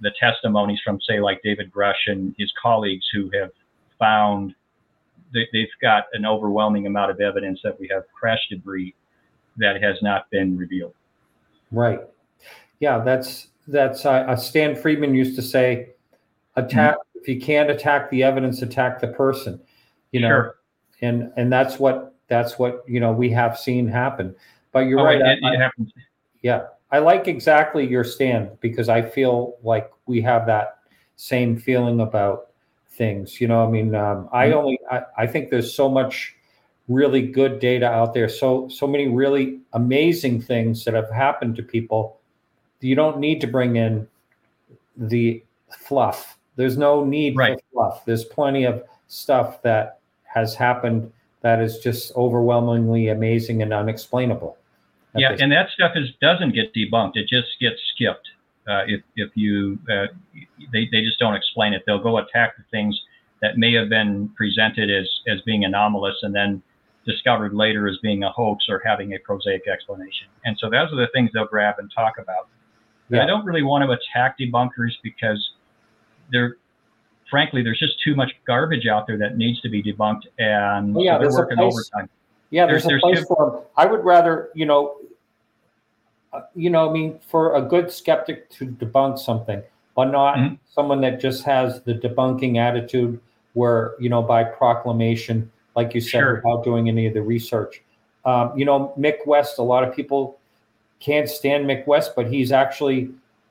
the 0.00 0.10
testimonies 0.20 0.80
from 0.84 0.98
say 1.08 1.20
like 1.20 1.40
David 1.42 1.72
Grusch 1.72 2.06
and 2.06 2.34
his 2.36 2.52
colleagues 2.60 3.06
who 3.14 3.30
have 3.38 3.50
found 3.98 4.54
they, 5.32 5.46
they've 5.52 5.68
got 5.80 6.04
an 6.12 6.24
overwhelming 6.24 6.86
amount 6.86 7.10
of 7.10 7.20
evidence 7.20 7.60
that 7.62 7.78
we 7.78 7.88
have 7.88 8.04
crash 8.12 8.40
debris 8.50 8.94
that 9.56 9.82
has 9.82 10.00
not 10.02 10.30
been 10.30 10.56
revealed. 10.56 10.94
Right. 11.72 12.00
Yeah, 12.80 12.98
that's 12.98 13.48
that's 13.68 14.04
uh, 14.06 14.10
uh, 14.10 14.36
Stan 14.36 14.76
Friedman 14.76 15.14
used 15.14 15.34
to 15.36 15.42
say, 15.42 15.90
attack 16.56 16.96
if 17.14 17.26
you 17.26 17.40
can't 17.40 17.70
attack 17.70 18.10
the 18.10 18.22
evidence, 18.22 18.62
attack 18.62 19.00
the 19.00 19.08
person. 19.08 19.60
You 20.12 20.20
know, 20.20 20.28
Sure. 20.28 20.56
and 21.02 21.32
and 21.36 21.52
that's 21.52 21.78
what 21.78 22.14
that's 22.28 22.58
what 22.58 22.84
you 22.86 23.00
know 23.00 23.12
we 23.12 23.30
have 23.30 23.58
seen 23.58 23.88
happen. 23.88 24.34
But 24.72 24.80
you're 24.80 25.00
Oh, 25.00 25.04
right. 25.04 25.20
it, 25.20 25.42
I- 25.42 25.54
it 25.54 25.58
happens. 25.58 25.92
yeah, 26.42 26.66
I 26.90 26.98
like 26.98 27.28
exactly 27.28 27.86
your 27.86 28.04
stand 28.04 28.50
because 28.60 28.88
I 28.88 29.02
feel 29.02 29.56
like 29.62 29.90
we 30.06 30.20
have 30.20 30.46
that 30.46 30.78
same 31.16 31.56
feeling 31.56 32.00
about 32.00 32.50
things. 32.96 33.40
You 33.40 33.48
know, 33.48 33.64
I 33.66 33.70
mean, 33.70 33.94
um, 33.94 34.28
I 34.32 34.48
Mhm. 34.48 34.54
only 34.54 34.78
I, 34.90 35.02
I 35.18 35.26
think 35.26 35.50
there's 35.50 35.74
so 35.74 35.88
much 35.88 36.34
really 36.88 37.22
good 37.22 37.58
data 37.60 37.86
out 37.86 38.14
there, 38.14 38.28
so 38.28 38.68
so 38.68 38.86
many 38.86 39.08
really 39.08 39.60
amazing 39.72 40.40
things 40.40 40.84
that 40.84 40.94
have 40.94 41.10
happened 41.10 41.56
to 41.56 41.62
people 41.62 42.18
you 42.80 42.94
don't 42.94 43.18
need 43.18 43.40
to 43.40 43.46
bring 43.46 43.76
in 43.76 44.06
the 44.96 45.42
fluff. 45.70 46.38
There's 46.56 46.76
no 46.78 47.04
need 47.04 47.36
Right. 47.36 47.58
for 47.58 47.64
fluff. 47.72 48.04
There's 48.04 48.24
plenty 48.24 48.64
of 48.64 48.84
stuff 49.08 49.62
that 49.62 49.98
has 50.24 50.54
happened 50.54 51.10
that 51.40 51.60
is 51.60 51.78
just 51.78 52.14
overwhelmingly 52.16 53.08
amazing 53.08 53.62
and 53.62 53.72
unexplainable. 53.72 54.56
Yeah, 55.14 55.34
and 55.40 55.50
that 55.52 55.70
stuff 55.70 55.92
is 55.96 56.10
doesn't 56.20 56.52
get 56.52 56.74
debunked. 56.74 57.16
It 57.16 57.26
just 57.28 57.58
gets 57.60 57.80
skipped. 57.94 58.28
Uh, 58.68 58.82
if 58.86 59.00
if 59.16 59.30
you 59.36 59.78
uh, 59.90 60.06
they 60.72 60.88
they 60.90 61.00
just 61.02 61.18
don't 61.18 61.34
explain 61.36 61.72
it. 61.72 61.82
They'll 61.86 62.02
go 62.02 62.18
attack 62.18 62.56
the 62.56 62.64
things 62.70 63.00
that 63.42 63.58
may 63.58 63.72
have 63.74 63.88
been 63.88 64.28
presented 64.36 64.90
as 64.90 65.08
as 65.28 65.40
being 65.42 65.64
anomalous 65.64 66.16
and 66.22 66.34
then 66.34 66.62
discovered 67.06 67.54
later 67.54 67.86
as 67.86 67.96
being 68.02 68.24
a 68.24 68.30
hoax 68.30 68.64
or 68.68 68.82
having 68.84 69.14
a 69.14 69.18
prosaic 69.20 69.68
explanation. 69.68 70.26
And 70.44 70.58
so 70.58 70.68
those 70.68 70.92
are 70.92 70.96
the 70.96 71.06
things 71.14 71.30
they'll 71.32 71.46
grab 71.46 71.76
and 71.78 71.88
talk 71.94 72.14
about. 72.18 72.48
And 73.10 73.20
I 73.20 73.26
don't 73.26 73.44
really 73.44 73.62
want 73.62 73.84
to 73.84 73.92
attack 73.92 74.36
debunkers 74.36 74.90
because 75.04 75.52
they're 76.32 76.56
frankly 77.30 77.62
there's 77.62 77.78
just 77.78 77.94
too 78.02 78.16
much 78.16 78.32
garbage 78.48 78.88
out 78.88 79.06
there 79.06 79.18
that 79.18 79.36
needs 79.36 79.60
to 79.60 79.68
be 79.68 79.80
debunked 79.80 80.22
and 80.40 80.96
Oh, 80.96 81.00
yeah, 81.02 81.18
so 81.18 81.22
they're 81.22 81.30
working 81.32 81.56
place- 81.58 81.90
overtime. 81.92 82.10
Yeah, 82.50 82.66
there's, 82.66 82.84
There's- 82.84 83.02
a 83.04 83.06
there's 83.06 83.24
place 83.26 83.26
for 83.28 83.50
them. 83.50 83.60
I 83.76 83.86
would 83.86 84.04
rather, 84.04 84.50
you 84.54 84.66
know, 84.66 84.96
you 86.54 86.70
know, 86.70 86.88
I 86.88 86.92
mean, 86.92 87.18
for 87.28 87.54
a 87.56 87.62
good 87.62 87.90
skeptic 87.90 88.48
to 88.50 88.66
debunk 88.66 89.18
something, 89.18 89.62
but 89.94 90.06
not 90.06 90.36
Mhm. 90.36 90.58
someone 90.68 91.00
that 91.02 91.20
just 91.20 91.44
has 91.44 91.82
the 91.82 91.94
debunking 91.94 92.58
attitude 92.58 93.20
where, 93.54 93.94
you 93.98 94.08
know, 94.08 94.22
by 94.22 94.44
proclamation, 94.44 95.50
like 95.74 95.94
you 95.94 96.00
said, 96.00 96.20
Sure. 96.20 96.34
without 96.36 96.64
doing 96.64 96.88
any 96.88 97.06
of 97.06 97.14
the 97.14 97.22
research. 97.22 97.82
Um, 98.24 98.52
you 98.58 98.64
know, 98.64 98.92
Mick 98.98 99.26
West, 99.26 99.58
a 99.58 99.62
lot 99.62 99.84
of 99.84 99.94
people 99.94 100.36
can't 101.00 101.28
stand 101.28 101.66
Mick 101.66 101.86
West, 101.86 102.12
but 102.16 102.26
he's 102.26 102.52
actually 102.52 103.10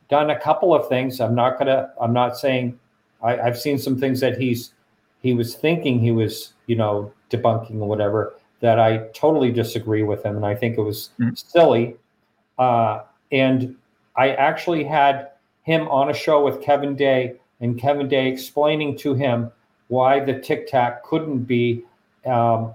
done 0.10 0.30
a 0.30 0.40
couple 0.40 0.74
of 0.74 0.88
things. 0.88 1.20
I'm 1.22 1.36
not 1.36 1.58
gonna, 1.58 1.92
I'm 2.00 2.14
not 2.14 2.38
saying 2.38 2.78
I, 3.24 3.40
I've 3.40 3.58
seen 3.58 3.78
some 3.78 3.98
things 3.98 4.20
that 4.20 4.38
he's 4.38 4.74
he 5.22 5.34
was 5.34 5.56
thinking 5.56 6.00
he 6.00 6.12
was, 6.12 6.54
you 6.68 6.76
know, 6.76 7.12
debunking 7.32 7.82
or 7.82 7.88
whatever 7.88 8.36
that 8.60 8.80
I 8.80 9.08
totally 9.14 9.52
disagree 9.52 10.04
with 10.04 10.24
him, 10.24 10.36
and 10.36 10.46
I 10.46 10.54
think 10.54 10.78
it 10.78 10.82
was 10.82 11.10
Mhm. 11.20 11.36
silly. 11.38 11.96
Uh, 12.58 13.02
and 13.32 13.76
I 14.16 14.30
actually 14.30 14.84
had 14.84 15.30
him 15.64 15.88
on 15.90 16.10
a 16.10 16.14
show 16.14 16.44
with 16.44 16.62
Kevin 16.62 16.96
Day, 16.96 17.36
and 17.60 17.80
Kevin 17.80 18.08
Day 18.08 18.28
explaining 18.28 18.98
to 19.00 19.14
him 19.14 19.52
why 19.88 20.20
the 20.20 20.40
Tic 20.40 20.68
Tac 20.68 21.04
couldn't 21.04 21.44
be 21.44 21.84
um, 22.26 22.74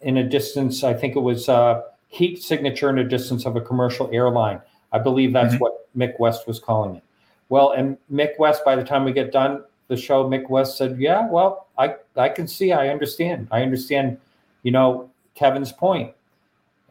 in 0.00 0.16
a 0.18 0.24
distance. 0.24 0.84
I 0.84 0.94
think 0.94 1.16
it 1.16 1.20
was 1.20 1.48
uh, 1.48 1.82
heat 2.08 2.42
signature 2.42 2.90
in 2.90 2.98
a 2.98 3.04
distance 3.04 3.46
of 3.46 3.56
a 3.56 3.60
commercial 3.60 4.08
airline. 4.12 4.60
I 4.92 4.98
believe 4.98 5.32
that's 5.32 5.54
Mhm. 5.54 5.60
what 5.60 5.86
Mick 5.96 6.18
West 6.18 6.46
was 6.46 6.58
calling 6.58 6.96
it. 6.96 7.02
Well, 7.48 7.72
and 7.72 7.96
Mick 8.12 8.38
West, 8.38 8.64
by 8.64 8.76
the 8.76 8.84
time 8.84 9.04
we 9.04 9.12
get 9.12 9.32
done 9.32 9.62
the 9.88 9.96
show, 9.96 10.24
Mick 10.28 10.48
West 10.48 10.76
said, 10.76 10.98
"Yeah, 10.98 11.28
well, 11.28 11.66
I 11.78 11.96
I 12.16 12.28
can 12.28 12.46
see, 12.46 12.72
I 12.72 12.88
understand, 12.88 13.48
I 13.50 13.62
understand, 13.62 14.18
you 14.62 14.72
know, 14.72 15.08
Kevin's 15.34 15.72
point." 15.72 16.12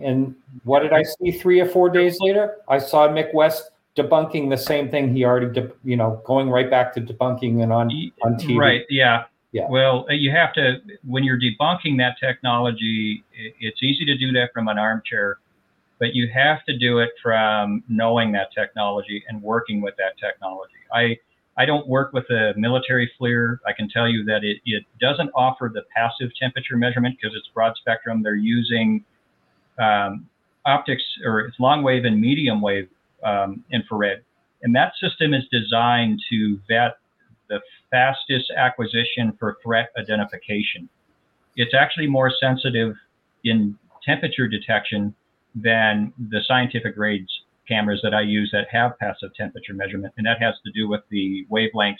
And 0.03 0.35
what 0.63 0.81
did 0.81 0.93
I 0.93 1.03
see 1.03 1.31
three 1.31 1.59
or 1.59 1.67
four 1.67 1.89
days 1.89 2.17
later? 2.19 2.57
I 2.67 2.79
saw 2.79 3.07
Mick 3.07 3.33
West 3.33 3.71
debunking 3.97 4.49
the 4.49 4.57
same 4.57 4.89
thing 4.89 5.13
he 5.13 5.25
already, 5.25 5.47
de- 5.47 5.71
you 5.83 5.97
know, 5.97 6.21
going 6.25 6.49
right 6.49 6.69
back 6.69 6.93
to 6.93 7.01
debunking 7.01 7.61
and 7.61 7.73
on 7.73 7.89
on 8.23 8.35
TV. 8.35 8.57
Right. 8.57 8.85
Yeah. 8.89 9.25
Yeah. 9.51 9.67
Well, 9.69 10.05
uh, 10.09 10.13
you 10.13 10.31
have 10.31 10.53
to 10.53 10.77
when 11.05 11.23
you're 11.23 11.39
debunking 11.39 11.97
that 11.97 12.15
technology. 12.19 13.23
It's 13.59 13.83
easy 13.83 14.05
to 14.05 14.17
do 14.17 14.31
that 14.31 14.51
from 14.53 14.69
an 14.69 14.77
armchair, 14.77 15.39
but 15.99 16.15
you 16.15 16.29
have 16.33 16.63
to 16.65 16.77
do 16.77 16.99
it 16.99 17.09
from 17.21 17.83
knowing 17.89 18.31
that 18.31 18.53
technology 18.57 19.23
and 19.27 19.41
working 19.41 19.81
with 19.81 19.95
that 19.97 20.17
technology. 20.25 20.75
I 20.93 21.17
I 21.57 21.65
don't 21.65 21.85
work 21.87 22.13
with 22.13 22.29
a 22.29 22.53
military 22.55 23.11
FLIR. 23.19 23.59
I 23.67 23.73
can 23.73 23.89
tell 23.89 24.07
you 24.07 24.23
that 24.23 24.43
it, 24.43 24.61
it 24.65 24.85
doesn't 25.01 25.29
offer 25.35 25.69
the 25.73 25.83
passive 25.93 26.29
temperature 26.39 26.77
measurement 26.77 27.17
because 27.21 27.35
it's 27.37 27.49
broad 27.53 27.73
spectrum. 27.75 28.23
They're 28.23 28.35
using 28.35 29.03
um, 29.79 30.27
optics 30.65 31.03
or 31.25 31.41
it's 31.41 31.59
long 31.59 31.83
wave 31.83 32.05
and 32.05 32.19
medium 32.19 32.61
wave 32.61 32.89
um, 33.23 33.63
infrared. 33.71 34.23
And 34.63 34.75
that 34.75 34.93
system 35.01 35.33
is 35.33 35.43
designed 35.51 36.19
to 36.29 36.59
vet 36.67 36.97
the 37.49 37.59
fastest 37.89 38.51
acquisition 38.55 39.35
for 39.39 39.57
threat 39.63 39.89
identification. 39.97 40.87
It's 41.55 41.73
actually 41.73 42.07
more 42.07 42.31
sensitive 42.39 42.95
in 43.43 43.77
temperature 44.05 44.47
detection 44.47 45.13
than 45.55 46.13
the 46.29 46.41
scientific 46.47 46.95
grades 46.95 47.29
cameras 47.67 47.99
that 48.03 48.13
I 48.13 48.21
use 48.21 48.49
that 48.53 48.67
have 48.71 48.97
passive 48.99 49.33
temperature 49.35 49.73
measurement. 49.73 50.13
And 50.17 50.25
that 50.25 50.41
has 50.41 50.55
to 50.65 50.71
do 50.71 50.87
with 50.87 51.01
the 51.09 51.45
wavelengths 51.51 51.97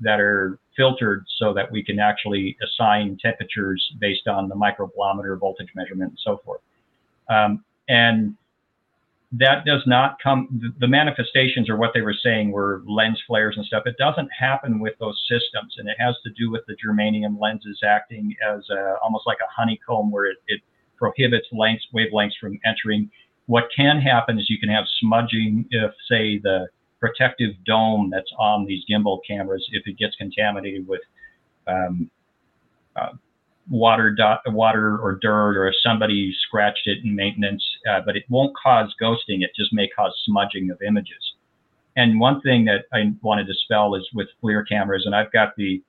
that 0.00 0.20
are 0.20 0.58
filtered 0.76 1.24
so 1.38 1.54
that 1.54 1.70
we 1.70 1.82
can 1.82 1.98
actually 1.98 2.56
assign 2.62 3.16
temperatures 3.20 3.82
based 4.00 4.26
on 4.26 4.48
the 4.48 4.54
microbolometer 4.54 5.38
voltage 5.38 5.68
measurement 5.74 6.10
and 6.10 6.18
so 6.22 6.40
forth. 6.44 6.60
Um, 7.28 7.64
and 7.88 8.36
that 9.32 9.64
does 9.64 9.82
not 9.86 10.16
come, 10.22 10.72
the, 10.78 10.86
manifestations 10.86 11.68
or 11.68 11.76
what 11.76 11.90
they 11.92 12.02
were 12.02 12.14
saying 12.14 12.52
were 12.52 12.82
lens 12.86 13.20
flares 13.26 13.54
and 13.56 13.66
stuff. 13.66 13.82
It 13.86 13.96
doesn't 13.98 14.28
happen 14.38 14.78
with 14.78 14.94
those 15.00 15.20
systems. 15.28 15.74
And 15.78 15.88
it 15.88 15.96
has 15.98 16.14
to 16.24 16.30
do 16.38 16.50
with 16.50 16.62
the 16.66 16.76
germanium 16.76 17.40
lenses 17.40 17.80
acting 17.84 18.34
as 18.48 18.62
a, 18.70 18.96
almost 19.02 19.26
like 19.26 19.38
a 19.40 19.50
honeycomb 19.50 20.10
where 20.12 20.26
it, 20.26 20.36
it 20.46 20.60
prohibits 20.96 21.46
lengths, 21.52 21.86
wavelengths 21.92 22.38
from 22.40 22.58
entering. 22.64 23.10
What 23.46 23.64
can 23.76 24.00
happen 24.00 24.38
is 24.38 24.48
you 24.48 24.58
can 24.58 24.68
have 24.68 24.84
smudging 25.00 25.66
if, 25.70 25.90
say, 26.08 26.38
the 26.38 26.68
protective 27.00 27.52
dome 27.66 28.10
that's 28.10 28.30
on 28.38 28.66
these 28.66 28.84
gimbal 28.90 29.18
cameras, 29.26 29.66
if 29.72 29.86
it 29.86 29.98
gets 29.98 30.14
contaminated 30.16 30.86
with 30.86 31.02
um, 31.66 32.10
uh, 32.96 33.10
water, 33.68 34.10
dot, 34.10 34.40
water 34.46 34.98
or 34.98 35.18
dirt, 35.20 35.56
or 35.56 35.68
if 35.68 35.74
somebody 35.82 36.34
scratched 36.46 36.86
it 36.86 36.98
in 37.04 37.14
maintenance, 37.14 37.64
uh, 37.90 38.00
but 38.04 38.16
it 38.16 38.24
won't 38.28 38.54
cause 38.56 38.94
ghosting. 39.00 39.42
It 39.42 39.50
just 39.56 39.72
may 39.72 39.88
cause 39.88 40.12
smudging 40.24 40.70
of 40.70 40.80
images. 40.82 41.34
And 41.96 42.20
one 42.20 42.40
thing 42.40 42.64
that 42.64 42.84
I 42.92 43.12
wanted 43.22 43.46
to 43.46 43.54
spell 43.54 43.94
is 43.94 44.06
with 44.12 44.28
FLIR 44.42 44.68
cameras, 44.68 45.04
and 45.06 45.14
I've 45.14 45.32
got 45.32 45.56
the 45.56 45.82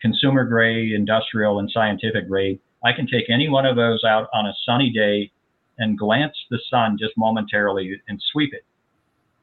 consumer 0.00 0.44
grade, 0.44 0.92
industrial, 0.92 1.58
and 1.58 1.70
scientific 1.70 2.28
grade. 2.28 2.58
I 2.84 2.92
can 2.92 3.06
take 3.06 3.30
any 3.30 3.48
one 3.48 3.66
of 3.66 3.76
those 3.76 4.02
out 4.04 4.28
on 4.32 4.46
a 4.46 4.54
sunny 4.64 4.90
day 4.90 5.30
and 5.78 5.98
glance 5.98 6.36
the 6.50 6.58
sun 6.70 6.96
just 6.98 7.16
momentarily 7.16 8.00
and 8.08 8.22
sweep 8.32 8.54
it, 8.54 8.64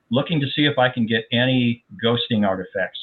looking 0.09 0.39
to 0.39 0.47
see 0.47 0.65
if 0.65 0.77
I 0.77 0.89
can 0.89 1.05
get 1.05 1.25
any 1.31 1.83
ghosting 2.03 2.47
artifacts. 2.47 2.99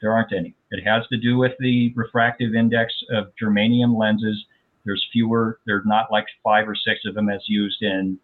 There 0.00 0.12
aren't 0.12 0.32
any. 0.32 0.54
It 0.70 0.82
has 0.84 1.06
to 1.08 1.16
do 1.16 1.36
with 1.38 1.52
the 1.60 1.92
refractive 1.94 2.54
index 2.54 2.92
of 3.10 3.32
germanium 3.40 3.98
lenses. 3.98 4.44
There's 4.84 5.06
fewer, 5.12 5.60
there's 5.66 5.86
not 5.86 6.12
like 6.12 6.26
five 6.42 6.68
or 6.68 6.74
six 6.74 7.00
of 7.06 7.14
them 7.14 7.30
as 7.30 7.42
used 7.46 7.82
in 7.82 8.18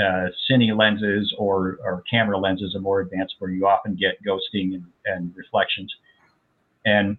uh, 0.00 0.28
cine 0.50 0.76
lenses 0.76 1.32
or, 1.38 1.78
or 1.84 2.02
camera 2.10 2.38
lenses 2.38 2.74
are 2.74 2.80
more 2.80 3.00
advanced 3.00 3.34
where 3.38 3.50
you 3.50 3.66
often 3.66 3.94
get 3.94 4.16
ghosting 4.26 4.74
and, 4.74 4.84
and 5.06 5.32
reflections. 5.36 5.92
And 6.84 7.18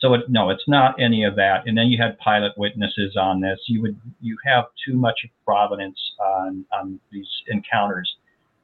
so 0.00 0.12
it, 0.14 0.28
no, 0.28 0.50
it's 0.50 0.68
not 0.68 1.00
any 1.00 1.24
of 1.24 1.36
that. 1.36 1.66
And 1.66 1.78
then 1.78 1.86
you 1.86 2.02
had 2.02 2.18
pilot 2.18 2.52
witnesses 2.56 3.16
on 3.16 3.40
this. 3.40 3.58
You 3.66 3.80
would 3.82 3.98
you 4.20 4.36
have 4.44 4.64
too 4.86 4.94
much 4.96 5.18
provenance 5.46 5.98
on 6.20 6.64
on 6.72 7.00
these 7.10 7.28
encounters 7.48 8.14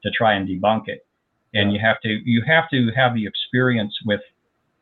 to 0.02 0.10
try 0.10 0.34
and 0.34 0.48
debunk 0.48 0.88
it. 0.88 1.06
And 1.54 1.72
you 1.72 1.80
have 1.80 2.00
to 2.02 2.08
you 2.08 2.42
have 2.46 2.68
to 2.70 2.90
have 2.94 3.14
the 3.14 3.26
experience 3.26 3.96
with 4.04 4.20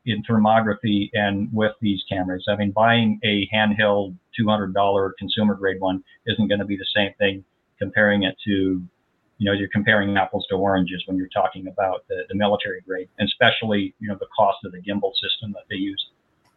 in 0.08 0.22
thermography 0.24 1.10
and 1.12 1.48
with 1.52 1.72
these 1.80 2.02
cameras. 2.08 2.46
I 2.48 2.56
mean, 2.56 2.72
buying 2.72 3.20
a 3.22 3.48
handheld 3.54 4.16
$200 4.38 5.10
consumer 5.18 5.54
grade 5.54 5.80
one 5.80 6.02
isn't 6.26 6.48
going 6.48 6.60
to 6.60 6.64
be 6.64 6.76
the 6.76 6.86
same 6.94 7.12
thing 7.18 7.44
comparing 7.78 8.24
it 8.24 8.36
to, 8.44 8.50
you 8.50 9.44
know, 9.46 9.52
you're 9.52 9.68
comparing 9.68 10.16
apples 10.16 10.46
to 10.50 10.56
oranges 10.56 11.02
when 11.06 11.16
you're 11.16 11.28
talking 11.28 11.68
about 11.68 12.06
the, 12.08 12.22
the 12.28 12.34
military 12.34 12.80
grade, 12.80 13.08
and 13.18 13.28
especially, 13.28 13.94
you 14.00 14.08
know, 14.08 14.16
the 14.18 14.26
cost 14.36 14.58
of 14.64 14.72
the 14.72 14.78
gimbal 14.78 15.12
system 15.14 15.52
that 15.52 15.64
they 15.70 15.76
use. 15.76 16.08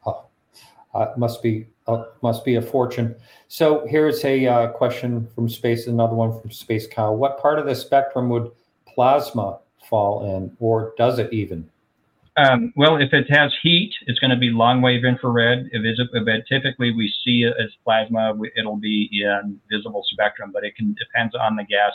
Oh, 0.05 0.25
uh, 0.93 1.07
must 1.17 1.41
be 1.41 1.67
uh, 1.87 2.03
must 2.21 2.43
be 2.43 2.55
a 2.55 2.61
fortune. 2.61 3.15
So 3.47 3.85
here's 3.87 4.23
a 4.25 4.47
uh, 4.47 4.67
question 4.69 5.27
from 5.33 5.47
space. 5.47 5.87
Another 5.87 6.15
one 6.15 6.39
from 6.39 6.51
Space 6.51 6.87
Cow. 6.87 7.13
What 7.13 7.39
part 7.39 7.59
of 7.59 7.65
the 7.65 7.75
spectrum 7.75 8.29
would 8.29 8.51
plasma 8.85 9.59
fall 9.89 10.35
in, 10.35 10.55
or 10.59 10.93
does 10.97 11.19
it 11.19 11.31
even? 11.31 11.70
Um, 12.37 12.71
well, 12.77 12.95
if 12.95 13.11
it 13.11 13.29
has 13.29 13.53
heat, 13.61 13.91
it's 14.07 14.19
going 14.19 14.31
to 14.31 14.37
be 14.37 14.49
long 14.49 14.81
wave 14.81 15.03
infrared. 15.03 15.69
If 15.71 15.83
it's 15.83 15.99
if 15.99 16.27
it, 16.27 16.45
typically 16.47 16.91
we 16.91 17.13
see 17.25 17.43
it 17.43 17.53
as 17.61 17.71
plasma, 17.83 18.33
it'll 18.57 18.77
be 18.77 19.09
in 19.11 19.59
visible 19.69 20.03
spectrum, 20.11 20.51
but 20.53 20.63
it 20.63 20.75
can 20.75 20.93
depends 20.93 21.35
on 21.35 21.57
the 21.57 21.63
gas 21.63 21.91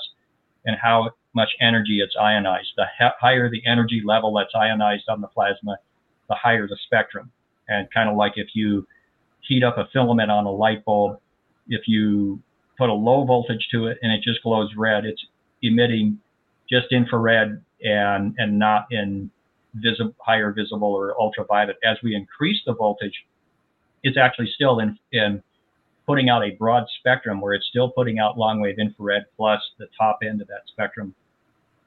and 0.66 0.76
how 0.80 1.10
much 1.34 1.48
energy 1.60 2.00
it's 2.02 2.14
ionized. 2.20 2.68
The 2.76 2.84
higher 3.18 3.48
the 3.48 3.62
energy 3.66 4.02
level 4.04 4.34
that's 4.34 4.52
ionized 4.54 5.04
on 5.08 5.22
the 5.22 5.28
plasma, 5.28 5.78
the 6.28 6.34
higher 6.34 6.66
the 6.66 6.76
spectrum. 6.84 7.30
And 7.68 7.88
kind 7.92 8.10
of 8.10 8.16
like 8.16 8.32
if 8.36 8.48
you 8.54 8.86
heat 9.40 9.64
up 9.64 9.78
a 9.78 9.88
filament 9.92 10.30
on 10.30 10.44
a 10.44 10.50
light 10.50 10.84
bulb, 10.84 11.18
if 11.68 11.88
you 11.88 12.40
put 12.76 12.90
a 12.90 12.92
low 12.92 13.24
voltage 13.24 13.68
to 13.72 13.86
it 13.86 13.98
and 14.02 14.12
it 14.12 14.22
just 14.22 14.42
glows 14.42 14.70
red, 14.76 15.06
it's 15.06 15.24
emitting 15.62 16.18
just 16.68 16.92
infrared 16.92 17.62
and 17.82 18.34
and 18.38 18.58
not 18.58 18.86
in 18.90 19.30
visible, 19.76 20.14
higher 20.18 20.52
visible 20.52 20.88
or 20.88 21.20
ultraviolet. 21.20 21.76
As 21.84 21.98
we 22.02 22.14
increase 22.14 22.60
the 22.66 22.74
voltage, 22.74 23.24
it's 24.02 24.16
actually 24.16 24.50
still 24.54 24.80
in, 24.80 24.98
in 25.12 25.42
putting 26.06 26.28
out 26.28 26.44
a 26.44 26.50
broad 26.52 26.84
spectrum 26.98 27.40
where 27.40 27.54
it's 27.54 27.66
still 27.66 27.90
putting 27.90 28.18
out 28.18 28.38
long 28.38 28.60
wave 28.60 28.78
infrared 28.78 29.24
plus 29.36 29.60
the 29.78 29.88
top 29.98 30.20
end 30.22 30.40
of 30.40 30.48
that 30.48 30.62
spectrum, 30.66 31.14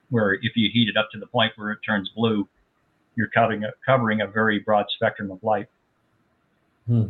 where 0.09 0.33
if 0.33 0.55
you 0.55 0.69
heat 0.71 0.89
it 0.89 0.97
up 0.97 1.09
to 1.11 1.19
the 1.19 1.27
point 1.27 1.53
where 1.55 1.71
it 1.71 1.79
turns 1.85 2.09
blue, 2.09 2.47
you're 3.15 3.29
covering 3.29 3.63
a, 3.63 3.71
covering 3.85 4.21
a 4.21 4.27
very 4.27 4.59
broad 4.59 4.85
spectrum 4.89 5.31
of 5.31 5.41
light. 5.43 5.67
Hmm. 6.87 7.07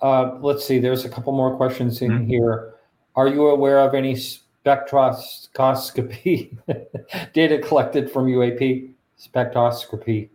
Uh, 0.00 0.38
let's 0.40 0.64
see, 0.64 0.78
there's 0.78 1.04
a 1.04 1.08
couple 1.08 1.32
more 1.32 1.56
questions 1.56 2.02
in 2.02 2.10
mm-hmm. 2.10 2.26
here. 2.26 2.74
Are 3.14 3.28
you 3.28 3.46
aware 3.46 3.80
of 3.80 3.94
any 3.94 4.14
spectroscopy 4.14 6.56
data 7.32 7.58
collected 7.58 8.10
from 8.10 8.26
UAP? 8.26 8.90
Spectroscopy. 9.18 10.28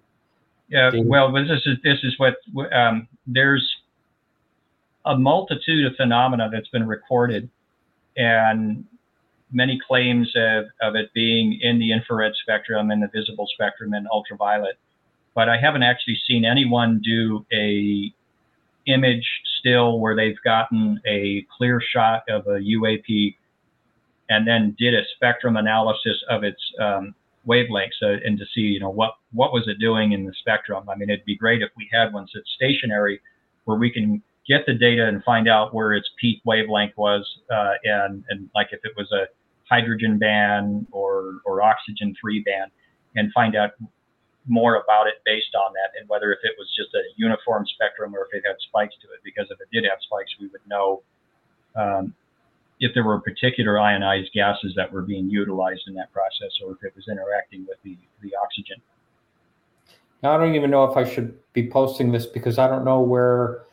Yeah, 0.70 0.90
data? 0.90 1.03
well, 1.06 1.32
this 1.32 1.49
is 1.66 1.78
this 1.84 1.99
is 2.03 2.18
what 2.18 2.36
um, 2.74 3.08
there's 3.28 3.70
a 5.06 5.18
multitude 5.18 5.86
of 5.86 5.95
phenomena 5.95 6.49
that's 6.52 6.70
been 6.70 6.88
recorded, 6.88 7.49
and 8.16 8.86
many 9.52 9.80
claims 9.86 10.32
of, 10.36 10.66
of 10.82 10.95
it 10.95 11.14
being 11.14 11.60
in 11.62 11.78
the 11.80 11.91
infrared 11.91 12.34
spectrum 12.41 12.91
and 12.91 13.03
the 13.03 13.10
visible 13.14 13.48
spectrum 13.53 13.94
and 13.94 14.08
ultraviolet. 14.12 14.78
But 15.36 15.49
I 15.49 15.58
haven't 15.58 15.84
actually 15.84 16.18
seen 16.28 16.45
anyone 16.45 17.02
do 17.03 17.45
a 17.53 18.14
image 18.88 19.28
still 19.60 19.99
where 19.99 20.16
they've 20.16 20.41
gotten 20.44 20.99
a 21.06 21.45
clear 21.56 21.82
shot 21.82 22.24
of 22.30 22.48
a 22.48 22.60
UAP 22.60 23.36
and 24.30 24.48
then 24.48 24.76
did 24.80 24.94
a 24.94 25.03
spectrum 25.16 25.58
analysis 25.58 26.18
of 26.30 26.44
its 26.44 26.62
um, 26.80 27.14
wavelengths 27.48 28.02
uh, 28.02 28.18
and 28.24 28.38
to 28.38 28.46
see, 28.54 28.62
you 28.62 28.80
know, 28.80 28.90
what 28.90 29.12
what 29.32 29.54
was 29.54 29.68
it 29.68 29.80
doing 29.80 30.12
in 30.12 30.26
the 30.26 30.34
spectrum. 30.40 30.88
I 30.90 30.96
mean, 30.96 31.10
it'd 31.10 31.26
be 31.26 31.36
great 31.36 31.62
if 31.62 31.70
we 31.76 31.90
had 31.92 32.14
one 32.14 32.28
that's 32.34 32.50
stationary, 32.56 33.22
where 33.66 33.78
we 33.78 33.92
can 33.92 34.22
get 34.48 34.66
the 34.66 34.74
data 34.74 35.08
and 35.08 35.24
find 35.24 35.48
out 35.48 35.74
where 35.74 35.94
its 35.94 36.10
peak 36.20 36.42
wavelength 36.46 36.94
was, 36.98 37.28
uh, 37.54 37.74
and 37.84 38.24
and 38.30 38.50
like 38.54 38.68
if 38.72 38.80
it 38.84 38.94
was 38.96 39.12
a 39.12 39.26
hydrogen 39.70 40.18
band 40.18 40.88
or 40.92 41.42
or 41.46 41.62
oxygen 41.62 42.16
free 42.22 42.42
band, 42.42 42.72
and 43.16 43.32
find 43.34 43.56
out 43.56 43.72
more 44.48 44.76
about 44.76 45.06
it 45.08 45.16
based 45.24 45.54
on 45.54 45.72
that 45.74 46.00
and 46.00 46.10
whether 46.10 46.34
if 46.34 46.40
it 46.44 46.56
was 46.58 46.68
just 46.76 46.90
a 46.96 47.04
uniform 47.16 47.64
spectrum 47.76 48.16
or 48.16 48.26
if 48.26 48.34
it 48.34 48.44
had 48.46 48.56
spikes 48.68 48.96
to 49.02 49.08
it. 49.14 49.22
Because 49.24 49.46
if 49.52 49.60
it 49.62 49.68
did 49.72 49.88
have 49.88 50.00
spikes, 50.02 50.32
we 50.40 50.48
would 50.48 50.66
know 50.68 51.04
um, 51.76 52.14
if 52.82 52.94
there 52.94 53.03
were 53.03 53.20
particular 53.20 53.80
ionized 53.80 54.34
gases 54.34 54.74
that 54.76 54.91
were 54.91 55.03
being 55.03 55.30
utilized 55.30 55.84
in 55.88 55.94
that 55.94 56.12
process 56.12 56.52
or 56.66 56.74
if 56.74 56.84
it 56.84 56.94
was 56.95 57.08
interacting 57.08 57.66
with 57.68 57.78
the, 57.84 57.95
the 58.22 58.32
oxygen. 58.44 58.78
Now, 60.22 60.36
I 60.36 60.38
don't 60.38 60.56
even 60.56 60.70
know 60.70 60.84
if 60.86 60.98
I 60.98 61.08
should 61.08 61.38
be 61.53 61.70
posting 61.70 62.12
this 62.12 62.26
because 62.26 62.58
I 62.58 62.68
don't 62.68 62.84
know 62.84 62.99
where 62.99 63.64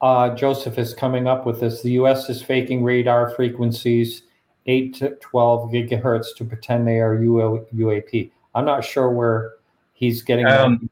uh, 0.00 0.34
Joseph 0.34 0.78
is 0.78 0.94
coming 0.94 1.26
up 1.26 1.46
with 1.46 1.60
this. 1.60 1.82
The 1.82 1.92
US 1.92 2.28
is 2.28 2.42
faking 2.42 2.82
radar 2.82 3.30
frequencies 3.30 4.22
8 4.66 4.94
to 4.96 5.10
12 5.20 5.70
gigahertz 5.70 6.34
to 6.36 6.44
pretend 6.44 6.86
they 6.88 6.98
are 6.98 7.16
UAP. 7.16 8.30
I'm 8.54 8.64
not 8.64 8.84
sure 8.84 9.10
where 9.10 9.52
he's 9.94 10.22
getting 10.22 10.46
um, 10.46 10.90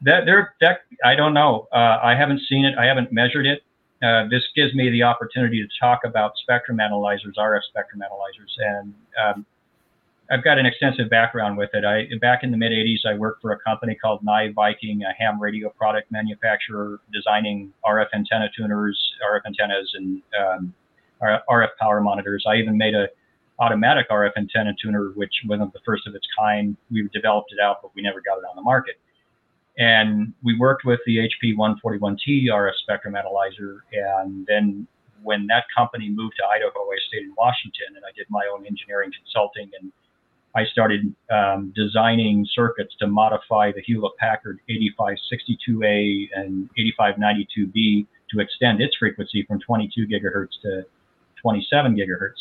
that. 0.00 0.24
There, 0.24 0.54
that 0.62 0.80
I 1.04 1.14
don't 1.14 1.34
know. 1.34 1.68
Uh, 1.72 1.98
I 2.02 2.14
haven't 2.14 2.40
seen 2.48 2.64
it. 2.64 2.78
I 2.78 2.86
haven't 2.86 3.12
measured 3.12 3.46
it. 3.46 3.62
Uh, 4.02 4.28
this 4.28 4.42
gives 4.54 4.74
me 4.74 4.90
the 4.90 5.02
opportunity 5.02 5.62
to 5.62 5.68
talk 5.80 6.00
about 6.04 6.32
spectrum 6.42 6.80
analyzers, 6.80 7.36
RF 7.38 7.62
spectrum 7.68 8.02
analyzers, 8.02 8.54
and 8.58 8.94
um, 9.22 9.46
I've 10.30 10.44
got 10.44 10.58
an 10.58 10.66
extensive 10.66 11.08
background 11.08 11.56
with 11.56 11.70
it. 11.72 11.84
I 11.84 12.06
back 12.20 12.42
in 12.42 12.50
the 12.50 12.56
mid 12.56 12.72
'80s, 12.72 13.06
I 13.06 13.16
worked 13.16 13.40
for 13.40 13.52
a 13.52 13.58
company 13.60 13.94
called 13.94 14.22
Nye 14.22 14.52
Viking, 14.54 15.02
a 15.04 15.14
ham 15.18 15.40
radio 15.40 15.70
product 15.70 16.10
manufacturer, 16.10 17.00
designing 17.12 17.72
RF 17.86 18.08
antenna 18.12 18.48
tuners, 18.56 18.98
RF 19.24 19.46
antennas, 19.46 19.90
and 19.94 20.22
um, 20.38 20.74
RF 21.22 21.68
power 21.80 22.00
monitors. 22.00 22.44
I 22.46 22.56
even 22.56 22.76
made 22.76 22.94
a 22.94 23.06
automatic 23.58 24.10
RF 24.10 24.32
antenna 24.36 24.72
tuner, 24.82 25.12
which 25.14 25.32
wasn't 25.46 25.72
the 25.72 25.80
first 25.86 26.06
of 26.06 26.14
its 26.14 26.26
kind. 26.38 26.76
We 26.90 27.08
developed 27.14 27.52
it 27.52 27.60
out, 27.60 27.78
but 27.80 27.92
we 27.94 28.02
never 28.02 28.20
got 28.20 28.38
it 28.38 28.44
on 28.48 28.56
the 28.56 28.62
market. 28.62 28.96
And 29.78 30.32
we 30.42 30.58
worked 30.58 30.84
with 30.84 31.00
the 31.06 31.18
HP 31.18 31.54
141T 31.56 32.46
RF 32.46 32.74
spectrum 32.82 33.14
analyzer. 33.14 33.84
And 33.92 34.46
then 34.46 34.86
when 35.22 35.46
that 35.48 35.64
company 35.76 36.08
moved 36.08 36.36
to 36.38 36.44
Idaho, 36.46 36.80
I 36.80 36.96
stayed 37.08 37.24
in 37.24 37.34
Washington 37.36 37.96
and 37.96 38.04
I 38.04 38.12
did 38.16 38.26
my 38.30 38.48
own 38.52 38.64
engineering 38.66 39.10
consulting. 39.12 39.70
And 39.80 39.92
I 40.54 40.64
started 40.64 41.14
um, 41.30 41.72
designing 41.76 42.46
circuits 42.54 42.94
to 43.00 43.06
modify 43.06 43.72
the 43.72 43.82
Hewlett 43.82 44.16
Packard 44.18 44.60
8562A 44.70 46.28
and 46.34 46.70
8592B 46.98 48.06
to 48.30 48.40
extend 48.40 48.80
its 48.80 48.96
frequency 48.96 49.44
from 49.46 49.60
22 49.60 50.06
gigahertz 50.06 50.60
to 50.62 50.86
27 51.42 51.94
gigahertz. 51.94 52.40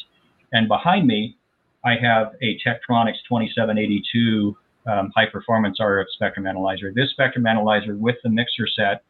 And 0.54 0.70
behind 0.70 1.06
me, 1.06 1.36
I 1.84 1.96
have 2.02 2.34
a 2.42 2.58
Tektronix 2.66 3.16
2782 3.28 4.58
um, 4.88 5.12
high 5.16 5.26
performance 5.26 5.80
RF 5.80 6.06
spectrum 6.14 6.46
analyzer. 6.48 6.92
This 6.94 7.10
spectrum 7.12 7.48
analyzer 7.48 7.96
with 7.96 8.16
the 8.24 8.30
mixer 8.30 8.68
set 8.68 9.04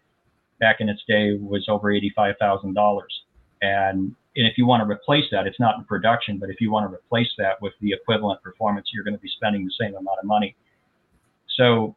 back 0.60 0.78
in 0.80 0.90
its 0.90 1.02
day 1.08 1.34
was 1.34 1.66
over 1.68 1.90
$85,000. 1.90 3.02
And, 3.62 4.16
if 4.38 4.58
you 4.58 4.66
want 4.66 4.84
to 4.84 4.92
replace 4.92 5.24
that, 5.32 5.48
it's 5.48 5.62
not 5.62 5.78
in 5.78 5.86
production, 5.86 6.38
but 6.40 6.50
if 6.50 6.60
you 6.60 6.70
want 6.70 6.90
to 6.90 6.94
replace 6.94 7.30
that 7.38 7.62
with 7.62 7.72
the 7.80 7.94
equivalent 7.94 8.44
performance, 8.44 8.90
you're 8.94 9.06
going 9.06 9.14
to 9.14 9.20
be 9.22 9.30
spending 9.30 9.64
the 9.64 9.72
same 9.80 9.96
amount 9.96 10.20
of 10.20 10.26
money. 10.26 10.58
So 11.56 11.96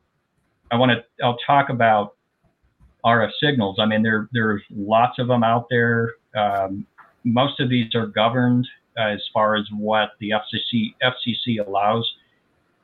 I 0.71 0.77
want 0.77 0.93
to, 0.93 1.25
I'll 1.25 1.39
talk 1.45 1.69
about 1.69 2.15
RF 3.05 3.31
signals. 3.43 3.79
I 3.81 3.87
mean, 3.87 4.05
there, 4.05 4.29
there's 4.33 4.63
lots 4.71 5.19
of 5.19 5.27
them 5.27 5.43
out 5.43 5.67
there. 5.69 6.13
Um, 6.37 6.87
most 7.25 7.59
of 7.59 7.69
these 7.69 7.93
are 7.97 8.07
governed 8.07 8.69
uh, 8.97 9.09
as 9.09 9.23
far 9.33 9.57
as 9.57 9.65
what 9.77 10.11
the 10.21 10.31
FCC, 10.31 10.95
FCC 11.03 11.67
allows. 11.67 12.09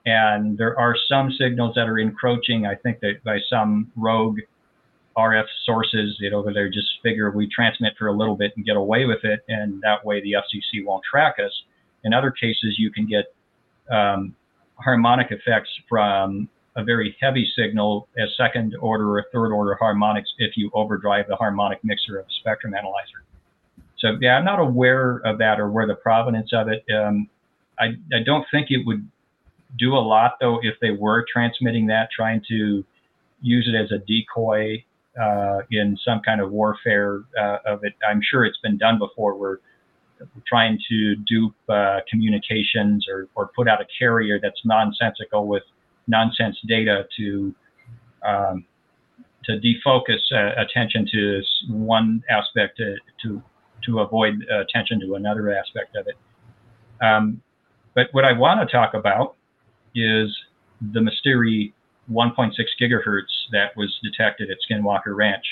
And 0.07 0.59
there 0.59 0.79
are 0.79 0.95
some 1.09 1.31
signals 1.33 1.75
that 1.77 1.89
are 1.89 1.99
encroaching, 1.99 2.67
I 2.67 2.75
think 2.75 3.01
that 3.01 3.25
by 3.25 3.39
some 3.49 3.91
rogue 3.97 4.39
RF 5.17 5.47
sources, 5.65 6.17
you 6.19 6.31
know, 6.31 6.43
they 6.43 6.53
just 6.73 6.89
figure 7.03 7.31
we 7.31 7.49
transmit 7.49 7.95
for 7.99 8.09
a 8.09 8.13
little 8.13 8.37
bit 8.37 8.53
and 8.57 8.67
get 8.67 8.77
away 8.77 9.07
with 9.07 9.25
it, 9.25 9.41
and 9.49 9.81
that 9.83 10.05
way 10.05 10.21
the 10.21 10.33
FCC 10.33 10.85
won't 10.85 11.03
track 11.09 11.37
us. 11.45 11.53
In 12.03 12.13
other 12.13 12.31
cases, 12.31 12.75
you 12.79 12.91
can 12.91 13.07
get 13.07 13.27
um, 13.91 14.35
harmonic 14.77 15.31
effects 15.31 15.71
from 15.89 16.49
a 16.77 16.83
very 16.83 17.17
heavy 17.21 17.49
signal 17.57 18.09
as 18.19 18.29
second 18.37 18.75
order 18.81 19.17
or 19.17 19.25
third 19.33 19.53
order 19.53 19.77
harmonics 19.77 20.29
if 20.39 20.57
you 20.57 20.71
overdrive 20.75 21.27
the 21.29 21.37
harmonic 21.37 21.79
mixer 21.85 22.19
of 22.19 22.27
a 22.27 22.33
spectrum 22.41 22.75
analyzer. 22.75 23.23
So 23.99 24.19
yeah, 24.21 24.37
I'm 24.37 24.45
not 24.45 24.59
aware 24.59 25.19
of 25.25 25.39
that 25.39 25.61
or 25.61 25.71
where 25.71 25.87
the 25.87 25.95
provenance 25.95 26.51
of 26.53 26.69
it. 26.69 26.85
Um, 26.93 27.29
I, 27.79 27.95
I 28.13 28.23
don't 28.25 28.45
think 28.51 28.69
it 28.71 28.85
would 28.85 29.09
do 29.79 29.95
a 29.95 29.99
lot 29.99 30.33
though 30.41 30.59
if 30.63 30.75
they 30.81 30.91
were 30.91 31.25
transmitting 31.33 31.87
that, 31.87 32.09
trying 32.15 32.43
to 32.49 32.85
use 33.41 33.69
it 33.69 33.77
as 33.77 33.91
a 33.93 33.99
decoy 33.99 34.85
uh, 35.21 35.61
in 35.71 35.97
some 36.05 36.21
kind 36.25 36.41
of 36.41 36.51
warfare 36.51 37.23
uh, 37.39 37.59
of 37.67 37.85
it. 37.85 37.93
I'm 38.09 38.21
sure 38.23 38.45
it's 38.45 38.59
been 38.59 38.79
done 38.79 38.99
before 38.99 39.37
we're 39.37 39.59
trying 40.47 40.79
to 40.89 41.17
dupe 41.29 41.55
uh, 41.69 42.01
communications 42.09 43.07
or, 43.09 43.29
or 43.35 43.51
put 43.55 43.69
out 43.69 43.81
a 43.81 43.87
carrier 43.99 44.39
that's 44.43 44.61
nonsensical 44.65 45.47
with 45.47 45.63
nonsense 46.07 46.57
data 46.67 47.07
to 47.17 47.55
um, 48.27 48.65
to 49.45 49.61
defocus 49.61 50.21
uh, 50.33 50.61
attention 50.61 51.07
to 51.13 51.43
one 51.69 52.23
aspect 52.31 52.79
to, 52.79 52.97
to 53.23 53.43
to 53.85 54.01
avoid 54.01 54.35
attention 54.51 54.99
to 55.01 55.15
another 55.15 55.55
aspect 55.55 55.95
of 55.95 56.07
it. 56.07 56.17
Um, 57.05 57.43
but 57.95 58.07
what 58.13 58.25
I 58.25 58.33
want 58.33 58.67
to 58.67 58.73
talk 58.75 58.95
about 58.95 59.37
is 59.95 60.37
the 60.93 61.01
Mysteri 61.01 61.73
1.6 62.11 62.53
gigahertz 62.81 63.49
that 63.53 63.77
was 63.77 63.99
detected 64.03 64.51
at 64.51 64.59
Skinwalker 64.69 65.15
Ranch. 65.17 65.45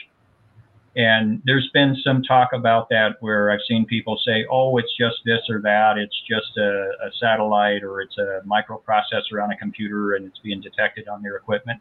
And 0.95 1.41
there's 1.47 1.71
been 1.73 1.97
some 2.05 2.23
talk 2.23 2.51
about 2.53 2.91
that 2.91 3.17
where 3.21 3.51
I've 3.51 3.63
seen 3.67 3.87
people 3.87 4.21
say, 4.27 4.45
oh, 4.51 4.77
it's 4.77 4.95
just 4.99 5.17
this 5.25 5.41
or 5.49 5.63
that. 5.63 5.97
It's 5.97 6.17
just 6.29 6.57
a, 6.59 6.91
a 7.07 7.11
satellite 7.19 7.83
or 7.83 8.03
it's 8.03 8.19
a 8.19 8.43
microprocessor 8.47 9.43
on 9.43 9.53
a 9.53 9.57
computer 9.57 10.15
and 10.15 10.27
it's 10.27 10.39
being 10.41 10.61
detected 10.61 11.09
on 11.09 11.23
their 11.23 11.37
equipment. 11.37 11.81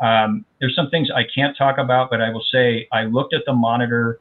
Um, 0.00 0.46
there's 0.60 0.74
some 0.74 0.88
things 0.88 1.08
I 1.14 1.24
can't 1.34 1.56
talk 1.56 1.76
about, 1.76 2.08
but 2.08 2.22
I 2.22 2.30
will 2.30 2.44
say 2.50 2.88
I 2.90 3.04
looked 3.04 3.34
at 3.34 3.42
the 3.46 3.52
monitor 3.52 4.18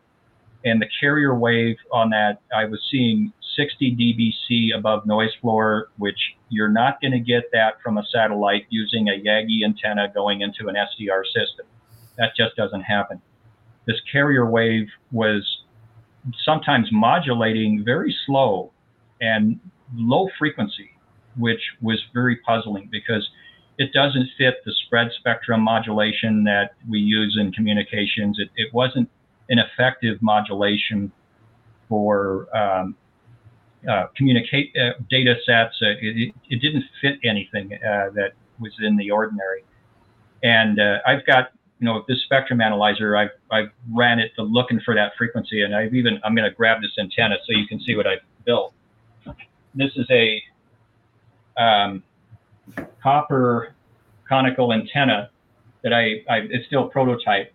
and 0.66 0.82
the 0.82 0.88
carrier 1.00 1.36
wave 1.36 1.78
on 1.94 2.10
that, 2.10 2.42
I 2.54 2.66
was 2.66 2.82
seeing 2.92 3.32
60 3.56 3.95
dBc 3.95 4.77
above 4.77 5.06
noise 5.06 5.32
floor, 5.41 5.90
which 5.98 6.18
you're 6.49 6.69
not 6.69 7.02
going 7.02 7.11
to 7.11 7.19
get 7.19 7.44
that 7.53 7.82
from 7.84 7.98
a 7.98 8.03
satellite 8.11 8.65
using 8.69 9.07
a 9.10 9.11
Yagi 9.11 9.64
antenna 9.64 10.11
going 10.14 10.41
into 10.41 10.68
an 10.68 10.76
SDR 10.76 11.23
system. 11.26 11.65
That 12.18 12.36
just 12.36 12.56
doesn't 12.56 12.82
happen. 12.82 13.22
This 13.86 13.98
carrier 14.11 14.49
wave 14.49 14.88
was 15.11 15.64
sometimes 16.44 16.90
modulating 16.91 17.84
very 17.86 18.15
slow 18.26 18.72
and 19.22 19.60
low 19.94 20.30
frequency. 20.38 20.91
which 21.38 21.61
was 21.82 22.02
very 22.14 22.38
puzzling 22.38 22.88
because 22.91 23.30
it 23.77 23.91
doesn't 23.91 24.30
fit 24.38 24.56
the 24.65 24.73
spread 24.86 25.11
spectrum 25.19 25.61
modulation 25.61 26.45
that 26.45 26.72
we 26.90 26.99
use 26.99 27.38
in 27.40 27.52
communications. 27.52 28.40
It, 28.40 28.49
it 28.56 28.73
wasn't 28.73 29.10
an 29.49 29.60
effective 29.60 30.22
modulation 30.22 31.11
for 31.90 32.48
um, 32.56 32.95
uh, 33.88 34.07
communicate 34.16 34.76
uh, 34.76 34.91
data 35.10 35.36
sets. 35.45 35.76
Uh, 35.82 35.98
it, 36.02 36.34
it, 36.49 36.62
didn't 36.62 36.84
fit 37.02 37.16
anything 37.24 37.74
uh, 37.74 38.10
that 38.14 38.34
was 38.60 38.72
in 38.82 38.95
the 38.98 39.12
ordinary. 39.12 39.64
And 40.44 40.80
I've 41.07 41.26
got, 41.26 41.49
you 41.80 41.86
know, 41.86 42.03
this 42.07 42.22
spectrum 42.24 42.62
analyzer, 42.62 43.18
I've, 43.18 43.32
I've 43.52 43.70
ran 43.91 44.20
it 44.20 44.32
to 44.36 44.44
looking 44.44 44.80
for 44.86 44.94
that 44.94 45.14
frequency. 45.18 45.64
And 45.64 45.76
I've 45.76 45.95
even, 45.95 46.20
I'm 46.24 46.36
going 46.36 46.49
to 46.49 46.56
grab 46.56 46.82
this 46.82 46.91
antenna 46.99 47.38
so 47.48 47.57
you 47.57 47.68
can 47.68 47.80
see 47.80 47.95
what 47.95 48.06
I've 48.06 48.20
built. 48.45 48.74
This 49.74 49.91
is 49.95 50.06
a 50.12 50.41
um, 51.57 52.03
copper 53.02 53.74
conical 54.28 54.74
antenna 54.74 55.30
that 55.84 55.94
I, 55.94 56.24
I, 56.32 56.38
it's 56.49 56.66
still 56.68 56.88
prototype, 56.88 57.53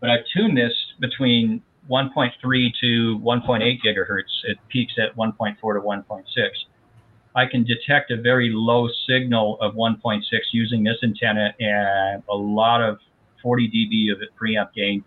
but 0.00 0.10
I've 0.10 0.24
tuned 0.34 0.56
this 0.56 0.72
between 0.98 1.62
1.3 1.88 2.32
to 2.80 3.18
1.8 3.18 3.78
gigahertz. 3.84 4.44
It 4.44 4.58
peaks 4.68 4.94
at 4.98 5.16
1.4 5.16 5.56
to 5.56 5.80
1.6. 5.80 6.24
I 7.36 7.46
can 7.46 7.64
detect 7.64 8.10
a 8.10 8.20
very 8.20 8.50
low 8.52 8.88
signal 9.08 9.58
of 9.60 9.74
1.6 9.74 10.22
using 10.52 10.82
this 10.82 10.96
antenna 11.02 11.54
and 11.60 12.22
a 12.28 12.34
lot 12.34 12.82
of 12.82 12.98
40 13.42 13.68
dB 13.68 14.12
of 14.12 14.20
preamp 14.40 14.72
gain. 14.74 15.04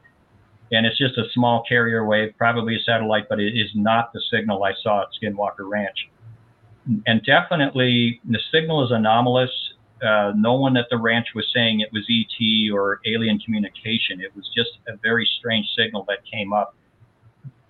And 0.72 0.86
it's 0.86 0.98
just 0.98 1.18
a 1.18 1.26
small 1.34 1.64
carrier 1.68 2.06
wave, 2.06 2.34
probably 2.38 2.76
a 2.76 2.80
satellite, 2.80 3.28
but 3.30 3.40
it 3.40 3.54
is 3.54 3.70
not 3.76 4.12
the 4.14 4.22
signal 4.32 4.64
I 4.64 4.74
saw 4.82 5.02
at 5.02 5.08
Skinwalker 5.22 5.70
Ranch. 5.70 6.10
And 7.06 7.24
definitely 7.24 8.22
the 8.26 8.40
signal 8.52 8.84
is 8.86 8.92
anomalous. 8.92 9.52
Uh, 10.02 10.34
no 10.36 10.54
one 10.54 10.76
at 10.76 10.86
the 10.90 10.98
ranch 10.98 11.28
was 11.34 11.46
saying 11.54 11.80
it 11.80 11.90
was 11.94 12.06
ET 12.10 12.74
or 12.74 13.00
alien 13.06 13.40
communication. 13.40 14.20
It 14.20 14.36
was 14.36 14.50
just 14.56 14.72
a 14.88 14.98
very 14.98 15.30
strange 15.40 15.68
signal 15.78 16.06
that 16.10 16.20
came 16.30 16.52
up. 16.52 16.76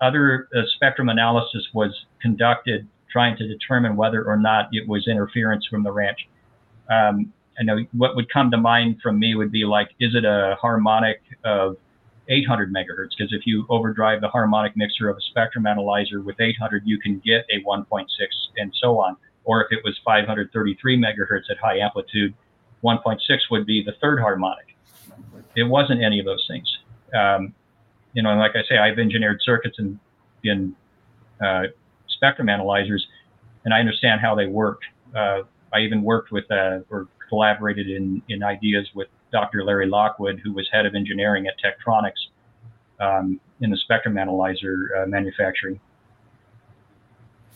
Other 0.00 0.48
uh, 0.56 0.62
spectrum 0.74 1.08
analysis 1.08 1.66
was 1.72 1.92
conducted 2.20 2.88
trying 3.10 3.36
to 3.36 3.46
determine 3.46 3.94
whether 3.94 4.24
or 4.24 4.36
not 4.36 4.68
it 4.72 4.88
was 4.88 5.06
interference 5.06 5.64
from 5.70 5.84
the 5.84 5.92
ranch. 5.92 6.18
Um, 6.90 7.32
I 7.58 7.62
know 7.62 7.78
what 7.92 8.16
would 8.16 8.28
come 8.32 8.50
to 8.50 8.56
mind 8.56 8.96
from 9.00 9.20
me 9.20 9.36
would 9.36 9.52
be 9.52 9.64
like, 9.64 9.90
is 10.00 10.16
it 10.16 10.24
a 10.24 10.56
harmonic 10.60 11.20
of 11.44 11.76
800 12.28 12.72
megahertz? 12.72 13.10
Because 13.16 13.32
if 13.32 13.46
you 13.46 13.64
overdrive 13.68 14.20
the 14.20 14.28
harmonic 14.28 14.76
mixer 14.76 15.08
of 15.08 15.16
a 15.16 15.20
spectrum 15.30 15.66
analyzer 15.66 16.20
with 16.20 16.40
800, 16.40 16.82
you 16.84 16.98
can 16.98 17.22
get 17.24 17.46
a 17.52 17.62
1.6 17.64 18.06
and 18.56 18.72
so 18.82 18.98
on 18.98 19.16
or 19.44 19.64
if 19.64 19.72
it 19.72 19.80
was 19.84 19.98
533 20.04 20.98
megahertz 20.98 21.50
at 21.50 21.58
high 21.58 21.78
amplitude, 21.78 22.34
1.6 22.82 23.18
would 23.50 23.66
be 23.66 23.82
the 23.82 23.92
third 24.00 24.20
harmonic. 24.20 24.76
It 25.56 25.64
wasn't 25.64 26.02
any 26.02 26.18
of 26.18 26.26
those 26.26 26.44
things. 26.48 26.78
Um, 27.14 27.54
you 28.12 28.22
know, 28.22 28.30
and 28.30 28.40
like 28.40 28.52
I 28.54 28.62
say, 28.68 28.78
I've 28.78 28.98
engineered 28.98 29.40
circuits 29.42 29.78
in, 29.78 29.98
in 30.42 30.74
uh, 31.44 31.64
spectrum 32.08 32.48
analyzers, 32.48 33.06
and 33.64 33.72
I 33.72 33.80
understand 33.80 34.20
how 34.20 34.34
they 34.34 34.46
work. 34.46 34.80
Uh, 35.14 35.42
I 35.72 35.80
even 35.80 36.02
worked 36.02 36.30
with 36.30 36.50
uh, 36.50 36.80
or 36.90 37.08
collaborated 37.28 37.88
in, 37.88 38.22
in 38.28 38.42
ideas 38.42 38.88
with 38.94 39.08
Dr. 39.32 39.64
Larry 39.64 39.88
Lockwood, 39.88 40.40
who 40.42 40.52
was 40.52 40.68
head 40.72 40.86
of 40.86 40.94
engineering 40.94 41.46
at 41.46 41.54
Tektronix 41.58 42.12
um, 43.00 43.40
in 43.60 43.70
the 43.70 43.76
spectrum 43.76 44.16
analyzer 44.18 44.88
uh, 44.96 45.06
manufacturing. 45.06 45.80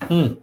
Hmm. 0.03 0.35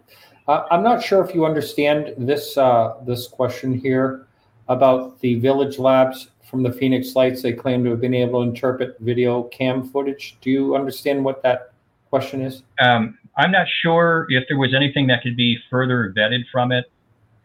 Uh, 0.47 0.63
I'm 0.69 0.83
not 0.83 1.03
sure 1.03 1.23
if 1.25 1.33
you 1.33 1.45
understand 1.45 2.13
this 2.17 2.57
uh, 2.57 2.95
this 3.05 3.27
question 3.27 3.73
here 3.73 4.27
about 4.67 5.19
the 5.19 5.35
Village 5.35 5.79
Labs 5.79 6.29
from 6.43 6.61
the 6.61 6.71
Phoenix 6.71 7.15
Lights. 7.15 7.41
They 7.41 7.53
claim 7.53 7.83
to 7.83 7.89
have 7.91 8.01
been 8.01 8.13
able 8.13 8.43
to 8.43 8.49
interpret 8.49 8.95
video 8.99 9.43
cam 9.43 9.89
footage. 9.89 10.37
Do 10.41 10.51
you 10.51 10.75
understand 10.75 11.23
what 11.23 11.41
that 11.43 11.73
question 12.09 12.41
is? 12.41 12.63
Um, 12.79 13.17
I'm 13.37 13.51
not 13.51 13.67
sure 13.81 14.27
if 14.29 14.43
there 14.47 14.57
was 14.57 14.73
anything 14.73 15.07
that 15.07 15.23
could 15.23 15.35
be 15.35 15.57
further 15.69 16.13
vetted 16.15 16.43
from 16.51 16.71
it. 16.71 16.85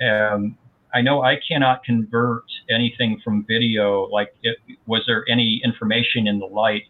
Um, 0.02 0.56
I 0.92 1.00
know 1.00 1.22
I 1.22 1.38
cannot 1.46 1.82
convert 1.84 2.44
anything 2.68 3.20
from 3.24 3.44
video. 3.46 4.08
Like, 4.08 4.34
it, 4.42 4.58
was 4.86 5.02
there 5.06 5.24
any 5.28 5.60
information 5.64 6.26
in 6.26 6.38
the 6.38 6.46
light? 6.46 6.84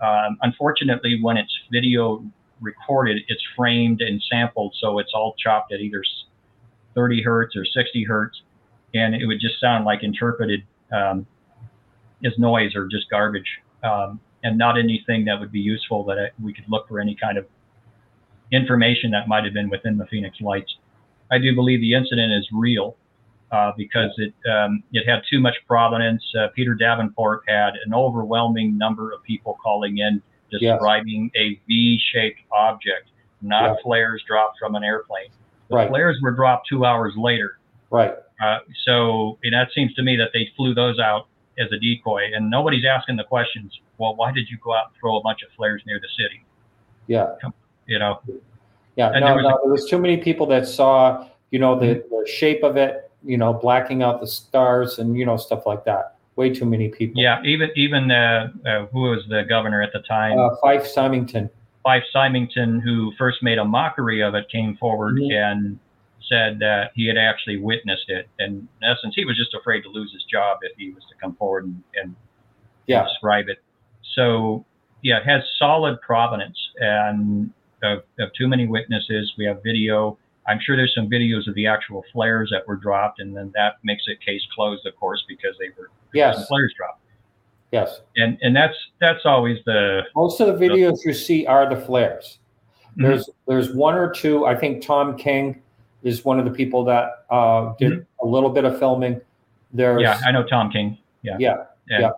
Um, 0.00 0.36
unfortunately, 0.42 1.18
when 1.22 1.36
it's 1.36 1.52
video 1.72 2.24
recorded, 2.60 3.22
it's 3.28 3.42
framed 3.56 4.00
and 4.00 4.22
sampled, 4.30 4.74
so 4.80 4.98
it's 4.98 5.12
all 5.14 5.34
chopped 5.38 5.72
at 5.72 5.80
either 5.80 6.02
30 6.94 7.22
hertz 7.22 7.56
or 7.56 7.64
60 7.64 8.04
hertz, 8.04 8.42
and 8.94 9.14
it 9.14 9.26
would 9.26 9.40
just 9.40 9.60
sound 9.60 9.84
like 9.84 10.02
interpreted 10.02 10.62
um, 10.92 11.26
as 12.24 12.32
noise 12.38 12.74
or 12.74 12.86
just 12.86 13.10
garbage, 13.10 13.48
um, 13.84 14.20
and 14.42 14.56
not 14.56 14.78
anything 14.78 15.24
that 15.24 15.38
would 15.38 15.52
be 15.52 15.60
useful 15.60 16.04
that 16.04 16.18
I, 16.18 16.30
we 16.42 16.52
could 16.52 16.64
look 16.68 16.88
for 16.88 17.00
any 17.00 17.14
kind 17.14 17.36
of 17.36 17.46
information 18.52 19.10
that 19.10 19.28
might 19.28 19.44
have 19.44 19.52
been 19.52 19.68
within 19.68 19.98
the 19.98 20.06
Phoenix 20.06 20.40
Lights. 20.40 20.76
I 21.30 21.38
do 21.38 21.54
believe 21.54 21.80
the 21.80 21.94
incident 21.94 22.32
is 22.32 22.48
real 22.52 22.96
uh, 23.50 23.72
because 23.76 24.10
it 24.18 24.34
um, 24.50 24.82
it 24.92 25.08
had 25.08 25.22
too 25.30 25.40
much 25.40 25.54
provenance. 25.66 26.22
Uh, 26.38 26.48
Peter 26.54 26.74
Davenport 26.74 27.42
had 27.48 27.74
an 27.84 27.94
overwhelming 27.94 28.78
number 28.78 29.12
of 29.12 29.22
people 29.22 29.58
calling 29.62 29.98
in 29.98 30.22
describing 30.50 31.30
yes. 31.34 31.42
a 31.42 31.60
V-shaped 31.66 32.40
object, 32.52 33.10
not 33.42 33.78
flares 33.82 34.22
dropped 34.26 34.58
from 34.58 34.74
an 34.74 34.84
airplane. 34.84 35.28
The 35.68 35.76
right. 35.76 35.88
flares 35.88 36.18
were 36.22 36.32
dropped 36.32 36.68
two 36.68 36.84
hours 36.84 37.14
later. 37.16 37.58
Right. 37.90 38.14
Uh, 38.40 38.58
so 38.84 39.38
that 39.50 39.68
seems 39.74 39.94
to 39.94 40.02
me 40.02 40.16
that 40.16 40.30
they 40.32 40.50
flew 40.56 40.74
those 40.74 40.98
out 40.98 41.26
as 41.58 41.68
a 41.72 41.78
decoy, 41.78 42.30
and 42.34 42.50
nobody's 42.50 42.84
asking 42.84 43.16
the 43.16 43.24
questions. 43.24 43.78
Well, 43.98 44.14
why 44.14 44.32
did 44.32 44.48
you 44.50 44.58
go 44.62 44.74
out 44.74 44.88
and 44.88 44.96
throw 45.00 45.16
a 45.16 45.22
bunch 45.22 45.42
of 45.42 45.48
flares 45.56 45.82
near 45.86 45.98
the 45.98 46.08
city? 46.22 46.44
Yeah. 47.06 47.34
You 47.86 47.98
know. 47.98 48.20
Yeah. 48.96 49.10
And 49.12 49.20
no, 49.20 49.26
there 49.26 49.36
was, 49.36 49.44
no, 49.44 49.48
a, 49.48 49.58
there 49.62 49.72
was 49.72 49.88
too 49.88 49.98
many 49.98 50.18
people 50.18 50.46
that 50.46 50.68
saw, 50.68 51.28
you 51.50 51.58
know, 51.58 51.78
the, 51.78 51.86
mm-hmm. 51.86 52.14
the 52.14 52.30
shape 52.30 52.62
of 52.62 52.76
it, 52.76 53.10
you 53.24 53.38
know, 53.38 53.52
blacking 53.52 54.02
out 54.02 54.20
the 54.20 54.26
stars 54.26 54.98
and 54.98 55.16
you 55.16 55.24
know 55.24 55.36
stuff 55.36 55.66
like 55.66 55.84
that 55.84 56.15
way 56.36 56.50
too 56.50 56.66
many 56.66 56.88
people. 56.88 57.20
Yeah, 57.20 57.42
even 57.44 57.70
even 57.74 58.10
uh, 58.10 58.48
uh, 58.64 58.86
who 58.86 59.02
was 59.02 59.24
the 59.28 59.42
governor 59.48 59.82
at 59.82 59.92
the 59.92 60.00
time? 60.00 60.38
Uh, 60.38 60.50
Fife 60.60 60.86
Symington. 60.86 61.50
Fife 61.82 62.04
Symington, 62.12 62.80
who 62.80 63.12
first 63.18 63.42
made 63.42 63.58
a 63.58 63.64
mockery 63.64 64.22
of 64.22 64.34
it, 64.34 64.48
came 64.50 64.76
forward 64.76 65.16
mm-hmm. 65.16 65.32
and 65.32 65.78
said 66.28 66.58
that 66.58 66.90
he 66.94 67.06
had 67.06 67.16
actually 67.16 67.56
witnessed 67.56 68.08
it. 68.08 68.28
And 68.38 68.68
in 68.82 68.88
essence, 68.88 69.14
he 69.14 69.24
was 69.24 69.36
just 69.36 69.54
afraid 69.54 69.82
to 69.82 69.88
lose 69.88 70.12
his 70.12 70.24
job 70.24 70.58
if 70.62 70.76
he 70.76 70.90
was 70.90 71.04
to 71.08 71.14
come 71.20 71.34
forward 71.36 71.64
and, 71.64 71.82
and 71.94 72.16
yeah. 72.86 73.04
describe 73.04 73.48
it. 73.48 73.58
So 74.14 74.64
yeah, 75.02 75.18
it 75.18 75.26
has 75.26 75.42
solid 75.58 76.00
provenance 76.00 76.58
and 76.78 77.52
of, 77.82 78.02
of 78.18 78.32
too 78.36 78.48
many 78.48 78.66
witnesses. 78.66 79.32
We 79.38 79.44
have 79.46 79.62
video. 79.62 80.18
I'm 80.48 80.60
sure 80.60 80.76
there's 80.76 80.94
some 80.94 81.08
videos 81.08 81.48
of 81.48 81.54
the 81.54 81.66
actual 81.66 82.04
flares 82.12 82.50
that 82.52 82.66
were 82.66 82.76
dropped, 82.76 83.20
and 83.20 83.36
then 83.36 83.52
that 83.54 83.76
makes 83.82 84.04
it 84.06 84.20
case 84.20 84.42
closed, 84.54 84.86
of 84.86 84.96
course, 84.96 85.24
because 85.28 85.56
they 85.58 85.68
were 85.76 85.90
yes. 86.12 86.46
flares 86.46 86.72
dropped. 86.76 87.00
Yes, 87.72 88.00
and 88.16 88.38
and 88.42 88.54
that's 88.54 88.76
that's 89.00 89.24
always 89.24 89.58
the 89.66 90.02
most 90.14 90.40
of 90.40 90.46
the 90.46 90.64
videos 90.64 91.02
the, 91.02 91.08
you 91.08 91.14
see 91.14 91.46
are 91.46 91.68
the 91.68 91.80
flares. 91.80 92.38
Mm-hmm. 92.92 93.02
There's 93.02 93.30
there's 93.48 93.74
one 93.74 93.94
or 93.94 94.12
two. 94.12 94.46
I 94.46 94.54
think 94.54 94.82
Tom 94.82 95.16
King 95.16 95.60
is 96.02 96.24
one 96.24 96.38
of 96.38 96.44
the 96.44 96.50
people 96.50 96.84
that 96.84 97.24
uh, 97.28 97.74
did 97.78 97.92
mm-hmm. 97.92 98.26
a 98.26 98.30
little 98.30 98.50
bit 98.50 98.64
of 98.64 98.78
filming. 98.78 99.20
There's 99.72 100.00
yeah, 100.00 100.20
I 100.24 100.30
know 100.30 100.44
Tom 100.44 100.70
King. 100.70 100.96
Yeah, 101.22 101.36
yeah, 101.40 101.56
yeah, 101.90 102.00
yeah. 102.00 102.10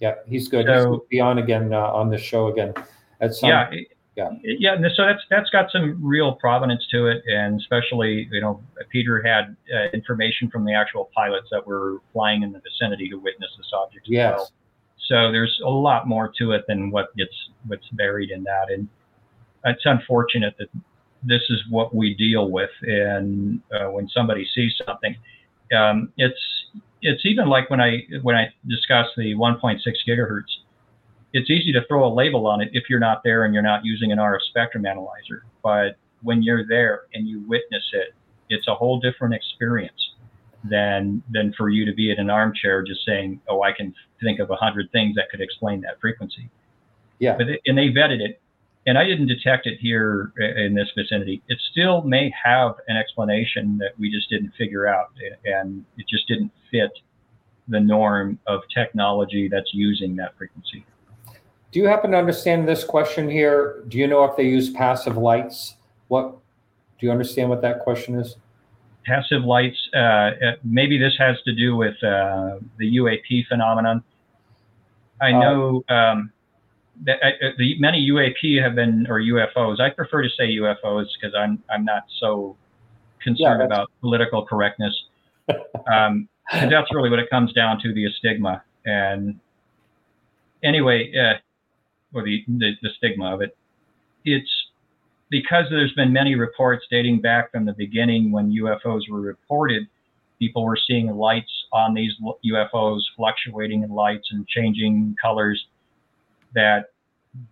yeah 0.00 0.14
he's 0.28 0.48
good. 0.48 0.66
So, 0.66 0.74
he's 0.74 0.84
going 0.84 1.00
to 1.00 1.06
be 1.08 1.20
on 1.20 1.38
again 1.38 1.72
uh, 1.72 1.80
on 1.80 2.10
the 2.10 2.18
show 2.18 2.48
again 2.48 2.74
at 3.22 3.34
some. 3.34 3.48
Yeah, 3.48 3.70
yeah 4.16 4.30
yeah 4.42 4.76
so 4.94 5.06
that's 5.06 5.22
that's 5.30 5.50
got 5.50 5.70
some 5.70 5.98
real 6.02 6.34
provenance 6.34 6.86
to 6.90 7.06
it 7.06 7.22
and 7.26 7.60
especially 7.60 8.28
you 8.30 8.40
know 8.40 8.60
peter 8.90 9.22
had 9.22 9.56
uh, 9.74 9.88
information 9.94 10.50
from 10.50 10.64
the 10.64 10.74
actual 10.74 11.10
pilots 11.14 11.48
that 11.50 11.66
were 11.66 11.98
flying 12.12 12.42
in 12.42 12.52
the 12.52 12.60
vicinity 12.60 13.08
who 13.10 13.18
witnessed 13.18 13.54
this 13.56 13.70
object 13.74 14.06
yes. 14.08 14.34
Well. 14.36 14.50
so 15.08 15.32
there's 15.32 15.60
a 15.64 15.70
lot 15.70 16.06
more 16.06 16.32
to 16.38 16.52
it 16.52 16.64
than 16.68 16.90
what 16.90 17.14
gets 17.16 17.34
what's 17.66 17.88
buried 17.92 18.30
in 18.30 18.42
that 18.44 18.70
and 18.70 18.88
it's 19.64 19.82
unfortunate 19.84 20.54
that 20.58 20.68
this 21.22 21.42
is 21.48 21.60
what 21.70 21.94
we 21.94 22.14
deal 22.14 22.50
with 22.50 22.70
and 22.82 23.62
uh, 23.72 23.86
when 23.86 24.08
somebody 24.08 24.46
sees 24.54 24.74
something 24.84 25.16
um, 25.76 26.12
it's 26.18 26.40
it's 27.00 27.24
even 27.24 27.48
like 27.48 27.70
when 27.70 27.80
i 27.80 28.02
when 28.22 28.36
i 28.36 28.46
discuss 28.68 29.06
the 29.16 29.34
1.6 29.34 29.78
gigahertz 30.06 30.61
it's 31.32 31.50
easy 31.50 31.72
to 31.72 31.80
throw 31.88 32.06
a 32.06 32.12
label 32.12 32.46
on 32.46 32.60
it 32.60 32.70
if 32.72 32.84
you're 32.90 33.00
not 33.00 33.22
there 33.24 33.44
and 33.44 33.54
you're 33.54 33.62
not 33.62 33.84
using 33.84 34.12
an 34.12 34.18
RF 34.18 34.40
spectrum 34.48 34.84
analyzer. 34.86 35.44
But 35.62 35.96
when 36.22 36.42
you're 36.42 36.66
there 36.66 37.02
and 37.14 37.26
you 37.26 37.40
witness 37.48 37.84
it, 37.92 38.14
it's 38.48 38.68
a 38.68 38.74
whole 38.74 39.00
different 39.00 39.34
experience 39.34 40.10
than 40.64 41.22
than 41.30 41.52
for 41.56 41.70
you 41.70 41.84
to 41.84 41.92
be 41.92 42.10
in 42.10 42.18
an 42.18 42.30
armchair 42.30 42.82
just 42.82 43.04
saying, 43.04 43.40
"Oh, 43.48 43.62
I 43.62 43.72
can 43.72 43.94
think 44.22 44.38
of 44.38 44.50
a 44.50 44.56
hundred 44.56 44.92
things 44.92 45.16
that 45.16 45.30
could 45.30 45.40
explain 45.40 45.80
that 45.82 46.00
frequency." 46.00 46.48
Yeah. 47.18 47.36
But 47.36 47.46
and 47.66 47.76
they 47.78 47.88
vetted 47.88 48.20
it. 48.20 48.40
and 48.84 48.98
I 48.98 49.04
didn't 49.04 49.28
detect 49.28 49.66
it 49.66 49.78
here 49.78 50.32
in 50.38 50.74
this 50.74 50.88
vicinity. 50.96 51.40
It 51.48 51.58
still 51.70 52.02
may 52.02 52.32
have 52.44 52.74
an 52.88 52.96
explanation 52.96 53.78
that 53.78 53.98
we 53.98 54.10
just 54.10 54.28
didn't 54.28 54.52
figure 54.58 54.86
out, 54.86 55.12
and 55.44 55.84
it 55.96 56.06
just 56.08 56.26
didn't 56.26 56.50
fit 56.70 56.90
the 57.68 57.78
norm 57.80 58.38
of 58.46 58.60
technology 58.74 59.48
that's 59.48 59.72
using 59.72 60.16
that 60.16 60.36
frequency. 60.36 60.84
Do 61.72 61.80
you 61.80 61.86
happen 61.86 62.10
to 62.10 62.18
understand 62.18 62.68
this 62.68 62.84
question 62.84 63.30
here? 63.30 63.82
Do 63.88 63.96
you 63.96 64.06
know 64.06 64.24
if 64.24 64.36
they 64.36 64.44
use 64.44 64.68
passive 64.68 65.16
lights? 65.16 65.76
What 66.08 66.36
do 67.00 67.06
you 67.06 67.10
understand 67.10 67.48
what 67.48 67.62
that 67.62 67.80
question 67.80 68.14
is? 68.14 68.36
Passive 69.06 69.42
lights. 69.42 69.78
Uh, 69.94 69.98
uh 69.98 70.32
maybe 70.62 70.98
this 70.98 71.14
has 71.18 71.40
to 71.46 71.54
do 71.54 71.74
with 71.74 71.96
uh, 72.04 72.58
the 72.76 72.96
UAP 72.96 73.46
phenomenon. 73.48 74.04
I 75.22 75.32
uh, 75.32 75.40
know 75.40 75.84
um, 75.88 76.30
that 77.04 77.18
uh, 77.22 77.48
the 77.56 77.78
many 77.80 78.06
UAP 78.10 78.62
have 78.62 78.74
been 78.74 79.06
or 79.08 79.20
UFOs. 79.20 79.80
I 79.80 79.88
prefer 79.88 80.22
to 80.22 80.28
say 80.36 80.54
UFOs 80.56 81.06
because 81.18 81.34
I'm 81.34 81.62
I'm 81.70 81.86
not 81.86 82.04
so 82.20 82.54
concerned 83.22 83.60
yeah, 83.60 83.66
about 83.66 83.90
political 84.02 84.44
correctness. 84.44 84.94
um, 85.90 86.28
that's 86.52 86.92
really 86.92 87.08
what 87.08 87.18
it 87.18 87.30
comes 87.30 87.52
down 87.54 87.80
to 87.80 87.94
the 87.94 88.06
stigma. 88.18 88.62
And 88.84 89.40
anyway, 90.62 91.12
uh, 91.16 91.38
or 92.14 92.22
the, 92.22 92.44
the, 92.46 92.72
the 92.82 92.90
stigma 92.96 93.34
of 93.34 93.42
it. 93.42 93.56
It's 94.24 94.50
because 95.30 95.64
there's 95.70 95.92
been 95.94 96.12
many 96.12 96.34
reports 96.34 96.84
dating 96.90 97.20
back 97.20 97.50
from 97.50 97.64
the 97.64 97.72
beginning 97.72 98.30
when 98.30 98.52
UFOs 98.52 99.08
were 99.10 99.20
reported. 99.20 99.88
People 100.38 100.64
were 100.64 100.78
seeing 100.86 101.08
lights 101.10 101.50
on 101.72 101.94
these 101.94 102.12
UFOs 102.44 103.00
fluctuating 103.16 103.82
in 103.82 103.90
lights 103.90 104.28
and 104.30 104.46
changing 104.46 105.16
colors. 105.20 105.66
That 106.54 106.90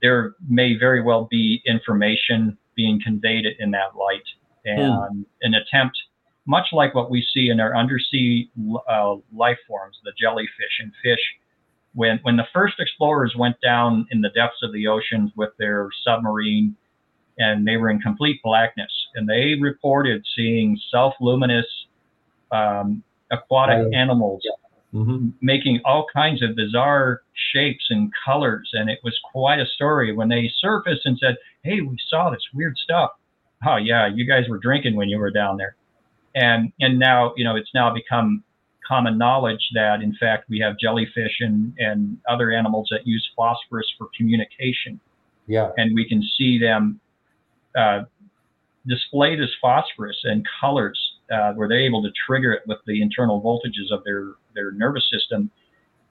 there 0.03 0.35
may 0.47 0.77
very 0.79 1.03
well 1.03 1.27
be 1.31 1.63
information 1.67 2.59
being 2.77 3.01
conveyed 3.03 3.47
in 3.59 3.71
that 3.71 3.97
light, 3.97 4.23
hmm. 4.67 4.81
and 4.81 5.27
an 5.43 5.55
attempt, 5.55 5.99
much 6.47 6.67
like 6.73 6.95
what 6.95 7.11
we 7.11 7.27
see 7.33 7.49
in 7.49 7.61
our 7.61 7.75
undersea 7.75 8.51
uh, 8.89 9.15
life 9.35 9.59
forms, 9.67 9.97
the 10.05 10.13
jellyfish 10.21 10.81
and 10.81 10.93
fish 11.03 11.21
when 11.95 12.19
when 12.23 12.37
the 12.37 12.47
first 12.53 12.75
explorers 12.79 13.35
went 13.37 13.61
down 13.61 14.07
in 14.11 14.21
the 14.21 14.29
depths 14.31 14.63
of 14.63 14.73
the 14.73 14.87
oceans 14.87 15.31
with 15.37 15.51
their 15.59 15.89
submarine 16.05 16.77
and 17.39 17.67
they 17.67 17.77
were 17.77 17.91
in 17.91 18.01
complete 18.01 18.41
blackness 18.43 18.93
and 19.15 19.29
they 19.29 19.55
reported 19.61 20.25
seeing 20.37 20.79
self-luminous 20.91 21.67
um, 22.53 23.03
aquatic 23.33 23.93
animals 23.95 24.43
yeah. 24.45 25.01
mm-hmm. 25.01 25.29
making 25.41 25.81
all 25.85 26.07
kinds 26.13 26.43
of 26.43 26.55
bizarre 26.55 27.23
shapes 27.53 27.87
and 27.91 28.13
colors 28.25 28.71
and 28.73 28.89
it 28.89 28.99
was 29.03 29.19
quite 29.33 29.59
a 29.59 29.67
story 29.67 30.13
when 30.15 30.29
they 30.29 30.51
surfaced 30.61 31.03
and 31.05 31.19
said 31.19 31.37
hey 31.63 31.81
we 31.81 31.97
saw 32.09 32.31
this 32.31 32.43
weird 32.55 32.77
stuff 32.77 33.11
oh 33.67 33.77
yeah 33.77 34.09
you 34.13 34.27
guys 34.27 34.49
were 34.49 34.59
drinking 34.59 34.95
when 34.95 35.09
you 35.09 35.19
were 35.19 35.31
down 35.31 35.57
there 35.57 35.77
and 36.35 36.73
and 36.81 36.99
now 36.99 37.33
you 37.37 37.45
know 37.45 37.57
it's 37.57 37.71
now 37.75 37.93
become 37.93 38.45
common 38.91 39.17
knowledge 39.17 39.65
that, 39.75 39.97
in 40.03 40.15
fact, 40.23 40.43
we 40.49 40.59
have 40.59 40.75
jellyfish 40.85 41.37
and, 41.41 41.73
and 41.79 42.19
other 42.29 42.49
animals 42.51 42.89
that 42.91 43.07
use 43.07 43.25
phosphorus 43.37 43.87
for 43.97 44.09
communication. 44.17 44.99
Yeah. 45.47 45.71
And 45.77 45.95
we 45.95 46.05
can 46.09 46.21
see 46.37 46.59
them 46.59 47.01
uh, 47.83 48.01
display 48.87 49.37
this 49.37 49.51
phosphorus 49.63 50.21
and 50.25 50.45
colors 50.61 50.99
uh, 51.33 51.53
where 51.53 51.69
they're 51.69 51.87
able 51.91 52.03
to 52.03 52.11
trigger 52.27 52.53
it 52.53 52.63
with 52.67 52.79
the 52.87 53.01
internal 53.01 53.41
voltages 53.41 53.89
of 53.97 54.03
their, 54.05 54.35
their 54.55 54.73
nervous 54.73 55.07
system 55.13 55.51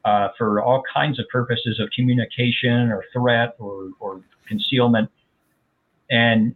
uh, 0.05 0.29
for 0.37 0.61
all 0.63 0.81
kinds 0.93 1.19
of 1.19 1.25
purposes 1.29 1.79
of 1.79 1.89
communication 1.95 2.89
or 2.89 3.03
threat 3.11 3.55
or, 3.59 3.89
or 3.99 4.21
concealment. 4.47 5.09
And 6.09 6.55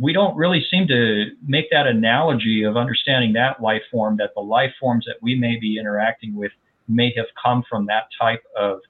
we 0.00 0.12
don't 0.12 0.36
really 0.36 0.64
seem 0.70 0.88
to 0.88 1.26
make 1.46 1.70
that 1.70 1.86
analogy 1.86 2.64
of 2.64 2.76
understanding 2.76 3.32
that 3.34 3.62
life 3.62 3.82
form 3.90 4.16
that 4.16 4.30
the 4.34 4.40
life 4.40 4.72
forms 4.80 5.04
that 5.06 5.16
we 5.22 5.34
may 5.34 5.56
be 5.60 5.78
interacting 5.78 6.34
with 6.34 6.50
may 6.88 7.12
have 7.16 7.26
come 7.40 7.62
from 7.68 7.86
that 7.86 8.08
type 8.20 8.42
of 8.58 8.80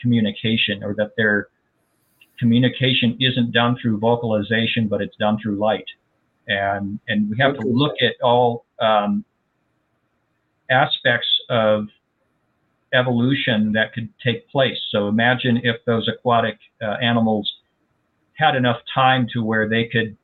communication 0.00 0.82
or 0.82 0.94
that 0.94 1.10
their 1.16 1.48
communication 2.38 3.18
isn't 3.20 3.52
done 3.52 3.76
through 3.80 3.98
vocalization 3.98 4.88
but 4.88 5.02
it's 5.02 5.16
done 5.16 5.38
through 5.42 5.56
light. 5.56 5.84
And 6.48 6.98
and 7.06 7.28
we 7.28 7.36
have 7.38 7.56
to 7.58 7.66
look 7.66 7.96
at 8.00 8.14
all 8.22 8.64
um, 8.80 9.24
aspects 10.70 11.28
of 11.50 11.86
evolution 12.94 13.72
that 13.72 13.92
could 13.92 14.08
take 14.24 14.48
place. 14.48 14.78
So 14.90 15.08
imagine 15.08 15.60
if 15.62 15.76
those 15.84 16.08
aquatic 16.08 16.58
uh, 16.82 16.96
animals 17.02 17.50
had 18.34 18.56
enough 18.56 18.80
time 18.92 19.28
to 19.34 19.44
where 19.44 19.68
they 19.68 19.84
could 19.84 20.16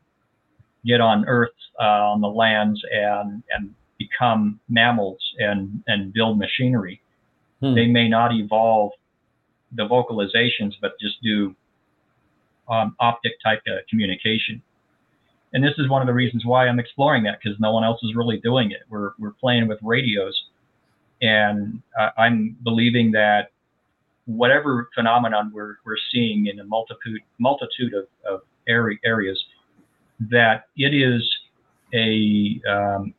get 0.87 1.01
on 1.01 1.27
Earth 1.27 1.51
uh, 1.81 1.85
on 2.13 2.21
the 2.21 2.29
lands 2.29 2.81
and 2.93 3.43
and 3.51 3.75
become 3.99 4.61
mammals 4.69 5.19
and 5.39 5.83
and 5.87 6.13
build 6.13 6.39
machinery. 6.39 7.01
Hmm. 7.61 7.75
They 7.75 7.87
may 7.87 8.09
not 8.09 8.33
evolve 8.35 8.93
the 9.73 9.87
vocalizations, 9.87 10.75
but 10.81 10.93
just 11.01 11.23
do 11.23 11.55
um, 12.69 12.97
optic 13.01 13.33
type 13.45 13.63
communication. 13.89 14.63
And 15.53 15.65
this 15.65 15.75
is 15.79 15.89
one 15.89 16.03
of 16.03 16.07
the 16.07 16.15
reasons 16.15 16.45
why 16.45 16.67
I'm 16.67 16.79
exploring 16.79 17.23
that 17.25 17.39
because 17.43 17.59
no 17.61 17.73
one 17.73 17.85
else 17.85 18.01
is 18.03 18.15
really 18.15 18.39
doing 18.39 18.71
it. 18.71 18.83
We're 18.89 19.13
we're 19.19 19.33
playing 19.33 19.69
with 19.69 19.79
radios, 19.83 20.35
and 21.23 21.83
uh, 21.99 22.11
I'm 22.19 22.57
believing 22.63 23.13
that 23.13 23.53
whatever 24.27 24.89
phenomenon 24.95 25.53
we're 25.55 25.77
we're 25.85 25.97
seeing 26.13 26.47
in 26.47 26.59
a 26.59 26.65
multitude 26.65 27.23
multitude 27.39 27.95
of, 27.95 28.07
of 28.31 28.41
area, 28.69 28.99
areas 29.05 29.43
that 30.21 30.65
it 30.77 30.95
is 30.95 31.23
a 31.95 32.61
um, 32.69 33.15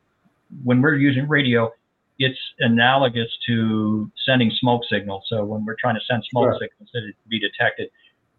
when 0.64 0.80
we're 0.80 0.96
using 0.96 1.28
radio, 1.28 1.70
it's 2.18 2.38
analogous 2.58 3.28
to 3.46 4.10
sending 4.26 4.50
smoke 4.58 4.82
signals. 4.90 5.24
So 5.28 5.44
when 5.44 5.64
we're 5.64 5.76
trying 5.78 5.94
to 5.94 6.00
send 6.08 6.24
smoke 6.30 6.52
sure. 6.52 6.54
signals 6.54 6.90
that 6.94 7.04
it 7.04 7.14
be 7.28 7.38
detected, 7.38 7.90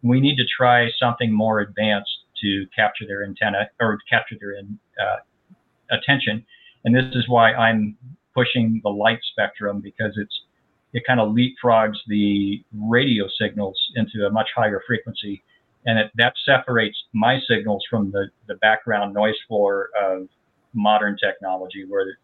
we 0.02 0.20
need 0.20 0.36
to 0.38 0.46
try 0.46 0.90
something 1.00 1.32
more 1.32 1.60
advanced 1.60 2.12
to 2.42 2.66
capture 2.76 3.06
their 3.06 3.24
antenna 3.24 3.70
or 3.80 4.00
capture 4.10 4.36
their 4.40 4.54
in, 4.54 4.80
uh, 5.02 5.96
attention. 5.96 6.46
And 6.86 6.96
this 6.96 7.06
is 7.14 7.28
why 7.28 7.54
I'm 7.54 7.98
pushing 8.34 8.80
the 8.84 8.90
light 8.90 9.20
spectrum 9.32 9.82
because 9.82 10.14
it's 10.18 10.42
it 10.92 11.04
kind 11.06 11.20
of 11.20 11.36
leapfrogs 11.36 11.98
the 12.08 12.64
radio 12.74 13.26
signals 13.40 13.80
into 13.96 14.26
a 14.26 14.32
much 14.32 14.48
higher 14.56 14.82
frequency 14.88 15.44
and 15.86 16.00
it, 16.00 16.12
that 16.16 16.34
separates 16.46 16.98
my 17.14 17.40
signals 17.48 17.84
from 17.90 18.12
the, 18.12 18.28
the 18.48 18.56
background 18.56 19.14
noise 19.14 19.36
floor 19.48 19.90
of 20.00 20.28
modern 20.74 21.18
technology 21.18 21.86
where 21.88 22.18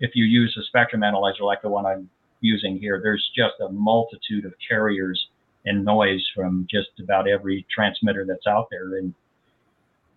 if 0.00 0.12
you 0.14 0.24
use 0.24 0.56
a 0.58 0.64
spectrum 0.64 1.02
analyzer 1.02 1.44
like 1.44 1.62
the 1.62 1.68
one 1.68 1.86
i'm 1.86 2.08
using 2.40 2.78
here 2.78 3.00
there's 3.02 3.30
just 3.36 3.54
a 3.60 3.68
multitude 3.70 4.44
of 4.44 4.52
carriers 4.68 5.28
and 5.64 5.84
noise 5.84 6.24
from 6.34 6.66
just 6.70 6.90
about 7.00 7.28
every 7.28 7.66
transmitter 7.74 8.24
that's 8.26 8.46
out 8.46 8.68
there. 8.70 8.98
And 8.98 9.14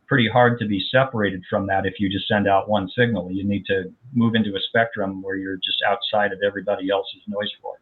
pretty 0.08 0.30
hard 0.30 0.60
to 0.60 0.66
be 0.66 0.84
separated 0.92 1.44
from 1.50 1.68
that 1.68 1.86
if 1.86 2.00
you 2.00 2.10
just 2.10 2.28
send 2.28 2.48
out 2.48 2.70
one 2.70 2.90
signal. 2.98 3.32
You 3.32 3.44
need 3.44 3.66
to 3.68 3.94
move 4.14 4.36
into 4.36 4.56
a 4.56 4.60
spectrum 4.70 5.22
where 5.22 5.36
you're 5.36 5.58
just 5.58 5.82
outside 5.88 6.32
of 6.32 6.40
everybody 6.46 6.90
else's 6.90 7.22
noise 7.28 7.52
floor. 7.62 7.76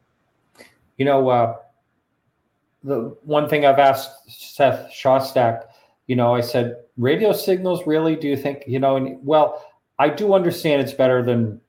You 0.97 1.05
know 1.05 1.29
uh, 1.29 1.55
the 2.85 3.15
one 3.23 3.49
thing 3.49 3.65
I've 3.65 3.79
asked 3.79 4.11
Seth 4.29 4.91
Shostak, 4.91 5.63
you 6.07 6.15
know, 6.15 6.35
I 6.35 6.41
said, 6.41 6.77
radio 6.97 7.33
signals 7.33 7.85
really? 7.87 8.15
Do 8.15 8.27
you 8.27 8.37
think, 8.37 8.63
you 8.67 8.79
know, 8.79 8.95
and 8.95 9.17
well, 9.25 9.65
I 9.97 10.09
do 10.09 10.33
understand 10.33 10.81
it's 10.81 10.93
better 10.93 11.23
than 11.23 11.59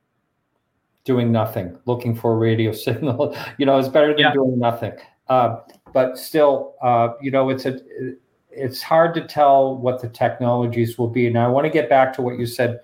doing 1.03 1.31
nothing, 1.31 1.77
looking 1.85 2.15
for 2.15 2.33
a 2.33 2.37
radio 2.37 2.71
signal, 2.85 3.35
you 3.57 3.65
know, 3.65 3.79
it's 3.79 3.89
better 3.89 4.09
than 4.09 4.19
yeah. 4.19 4.33
doing 4.33 4.59
nothing. 4.59 4.93
Uh, 5.27 5.57
but 5.91 6.17
still, 6.17 6.75
uh, 6.81 7.09
you 7.19 7.31
know, 7.31 7.49
it's 7.49 7.65
a, 7.65 7.79
it's 8.51 8.81
hard 8.81 9.13
to 9.15 9.21
tell 9.21 9.75
what 9.75 10.01
the 10.01 10.09
technologies 10.09 10.97
will 10.97 11.09
be. 11.09 11.29
Now, 11.29 11.45
I 11.45 11.49
want 11.49 11.65
to 11.65 11.71
get 11.71 11.89
back 11.89 12.13
to 12.13 12.21
what 12.21 12.37
you 12.37 12.45
said 12.45 12.81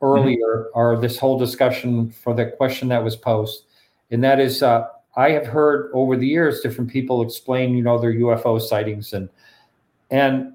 earlier, 0.00 0.38
mm-hmm. 0.38 0.78
or 0.78 0.98
this 0.98 1.18
whole 1.18 1.38
discussion 1.38 2.10
for 2.10 2.34
the 2.34 2.46
question 2.46 2.88
that 2.88 3.04
was 3.04 3.14
posed, 3.14 3.64
and 4.10 4.24
that 4.24 4.40
is, 4.40 4.62
uh, 4.62 4.86
I 5.16 5.30
have 5.30 5.46
heard 5.46 5.90
over 5.94 6.16
the 6.16 6.26
years 6.26 6.60
different 6.60 6.90
people 6.90 7.22
explain, 7.22 7.76
you 7.76 7.82
know, 7.82 7.98
their 7.98 8.12
UFO 8.12 8.60
sightings 8.60 9.12
and 9.12 9.28
and 10.10 10.52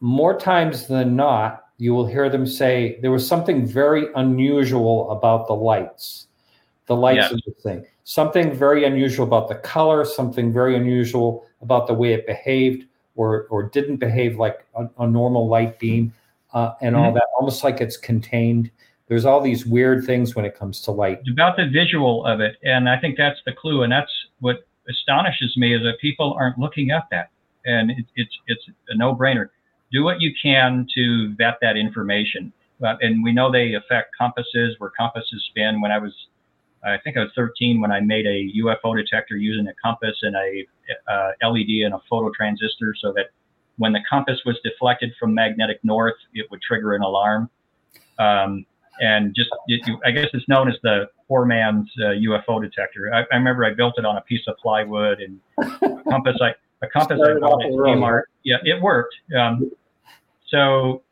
more 0.00 0.38
times 0.38 0.86
than 0.86 1.14
not, 1.14 1.66
you 1.78 1.94
will 1.94 2.06
hear 2.06 2.28
them 2.28 2.46
say 2.46 2.98
there 3.02 3.10
was 3.10 3.26
something 3.26 3.66
very 3.66 4.06
unusual 4.14 5.10
about 5.10 5.46
the 5.46 5.54
lights, 5.54 6.26
the 6.86 6.96
lights 6.96 7.28
yeah. 7.30 7.34
of 7.34 7.40
the 7.46 7.52
thing, 7.62 7.86
something 8.04 8.52
very 8.52 8.84
unusual 8.84 9.26
about 9.26 9.48
the 9.48 9.54
color, 9.56 10.04
something 10.04 10.52
very 10.52 10.76
unusual 10.76 11.46
about 11.62 11.86
the 11.86 11.94
way 11.94 12.12
it 12.12 12.26
behaved 12.26 12.86
or 13.16 13.46
or 13.50 13.62
didn't 13.62 13.96
behave 13.96 14.38
like 14.38 14.66
a, 14.74 14.88
a 14.98 15.06
normal 15.06 15.48
light 15.48 15.78
beam, 15.78 16.12
uh, 16.54 16.72
and 16.80 16.94
mm-hmm. 16.94 17.04
all 17.04 17.12
that, 17.12 17.26
almost 17.38 17.62
like 17.64 17.80
it's 17.80 17.96
contained 17.96 18.70
there's 19.10 19.24
all 19.24 19.40
these 19.40 19.66
weird 19.66 20.06
things 20.06 20.36
when 20.36 20.44
it 20.44 20.56
comes 20.56 20.80
to 20.82 20.92
light. 20.92 21.18
It's 21.22 21.30
about 21.30 21.56
the 21.56 21.68
visual 21.68 22.24
of 22.24 22.40
it, 22.40 22.56
and 22.62 22.88
I 22.88 22.96
think 22.96 23.16
that's 23.18 23.40
the 23.44 23.52
clue, 23.52 23.82
and 23.82 23.92
that's 23.92 24.12
what 24.38 24.64
astonishes 24.88 25.56
me 25.56 25.74
is 25.74 25.82
that 25.82 25.98
people 26.00 26.32
aren't 26.38 26.58
looking 26.58 26.92
at 26.92 27.08
that. 27.10 27.30
and 27.64 27.90
it, 27.90 28.06
it's 28.14 28.38
it's 28.46 28.62
a 28.88 28.96
no-brainer. 28.96 29.48
Do 29.90 30.04
what 30.04 30.20
you 30.20 30.32
can 30.40 30.86
to 30.94 31.34
vet 31.34 31.58
that 31.60 31.76
information, 31.76 32.52
uh, 32.86 32.94
and 33.00 33.24
we 33.24 33.32
know 33.32 33.50
they 33.50 33.74
affect 33.74 34.16
compasses 34.16 34.76
where 34.78 34.92
compasses 34.96 35.44
spin. 35.50 35.80
When 35.80 35.90
I 35.90 35.98
was, 35.98 36.14
I 36.84 36.96
think 37.02 37.16
I 37.16 37.20
was 37.20 37.32
13 37.34 37.80
when 37.80 37.90
I 37.90 37.98
made 37.98 38.26
a 38.26 38.48
UFO 38.62 38.96
detector 38.96 39.36
using 39.36 39.66
a 39.66 39.74
compass 39.84 40.16
and 40.22 40.36
a 40.36 40.66
uh, 41.12 41.50
LED 41.50 41.84
and 41.84 41.94
a 41.94 42.00
photo 42.08 42.30
transistor, 42.30 42.94
so 43.02 43.12
that 43.14 43.30
when 43.76 43.92
the 43.92 44.04
compass 44.08 44.38
was 44.46 44.56
deflected 44.62 45.12
from 45.18 45.34
magnetic 45.34 45.80
north, 45.82 46.14
it 46.32 46.48
would 46.52 46.62
trigger 46.62 46.94
an 46.94 47.02
alarm. 47.02 47.50
Um, 48.16 48.66
and 49.00 49.34
just 49.34 49.50
it, 49.66 49.82
I 50.04 50.10
guess 50.10 50.26
it's 50.32 50.48
known 50.48 50.68
as 50.68 50.76
the 50.82 51.08
poor 51.28 51.44
man's 51.44 51.90
uh, 51.98 52.08
UFO 52.08 52.60
detector. 52.60 53.12
I, 53.14 53.20
I, 53.32 53.36
remember 53.36 53.64
I 53.64 53.72
built 53.72 53.94
it 53.98 54.04
on 54.04 54.16
a 54.16 54.20
piece 54.22 54.42
of 54.48 54.56
plywood 54.58 55.20
and 55.20 55.40
a 55.58 56.02
compass. 56.10 56.36
I 56.40 56.54
a 56.82 56.88
compass 56.88 57.20
I 57.22 57.38
bought 57.38 57.64
at 57.64 57.70
Kmart. 57.70 58.22
Yeah, 58.42 58.56
it 58.64 58.80
worked. 58.82 59.14
Um, 59.38 59.70
so 60.48 61.02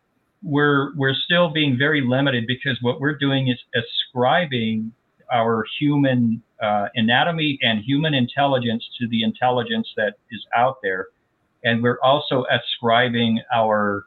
we're 0.43 0.95
we're 0.97 1.15
still 1.15 1.51
being 1.51 1.77
very 1.79 2.01
limited 2.01 2.47
because 2.47 2.79
what 2.81 3.01
we're 3.01 3.17
doing 3.17 3.49
is 3.49 3.59
ascribing 3.75 4.93
our 5.33 5.65
human 5.79 6.43
uh, 6.63 6.87
anatomy 6.95 7.59
and 7.63 7.85
human 7.85 8.15
intelligence 8.15 8.85
to 8.99 9.07
the 9.09 9.23
intelligence 9.23 9.89
that 9.97 10.15
is 10.31 10.45
out 10.57 10.77
there, 10.83 11.09
and 11.65 11.83
we're 11.83 12.01
also 12.03 12.45
ascribing 12.51 13.41
our 13.55 14.07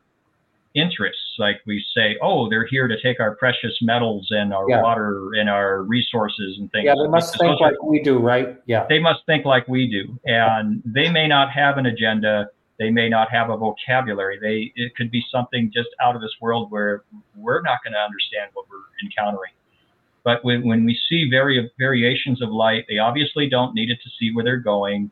interests. 0.76 1.22
Like 1.38 1.62
we 1.66 1.84
say, 1.96 2.18
oh, 2.22 2.50
they're 2.50 2.66
here 2.66 2.88
to 2.88 3.02
take 3.02 3.20
our 3.20 3.36
precious 3.36 3.78
metals 3.82 4.28
and 4.30 4.54
our 4.54 4.70
yeah. 4.70 4.82
water 4.82 5.32
and 5.34 5.50
our 5.50 5.84
resources 5.84 6.58
and 6.60 6.72
things. 6.72 6.86
Yeah, 6.86 6.96
they 7.02 7.10
must 7.10 7.38
think 7.38 7.60
like 7.60 7.74
are, 7.74 7.86
we 7.86 8.02
do, 8.02 8.20
right? 8.20 8.58
Yeah. 8.66 8.86
They 8.88 9.00
must 9.00 9.26
think 9.26 9.46
like 9.46 9.68
we 9.68 9.88
do. 9.88 10.20
And 10.26 10.82
they 10.86 11.10
may 11.10 11.28
not 11.28 11.52
have 11.52 11.78
an 11.78 11.86
agenda. 11.86 12.50
They 12.80 12.90
may 12.90 13.10
not 13.10 13.30
have 13.32 13.50
a 13.50 13.58
vocabulary. 13.58 14.40
They 14.40 14.82
it 14.82 14.96
could 14.96 15.12
be 15.12 15.24
something 15.32 15.72
just 15.74 15.90
out 16.02 16.16
of 16.16 16.22
this 16.22 16.34
world 16.42 16.72
where 16.72 17.04
we're 17.36 17.62
not 17.62 17.80
going 17.84 17.94
to 17.94 18.00
understand 18.00 18.52
what 18.54 18.66
we're 18.70 19.06
encountering. 19.06 19.52
But 20.24 20.46
when, 20.46 20.68
when 20.68 20.86
we 20.86 20.98
see 21.10 21.28
vari- 21.30 21.72
variations 21.80 22.42
of 22.42 22.50
light, 22.50 22.86
they 22.88 23.00
obviously 23.00 23.50
don't 23.50 23.74
need 23.74 23.90
it 23.90 24.00
to 24.04 24.10
see 24.20 24.32
where 24.34 24.44
they're 24.44 24.58
going. 24.58 25.12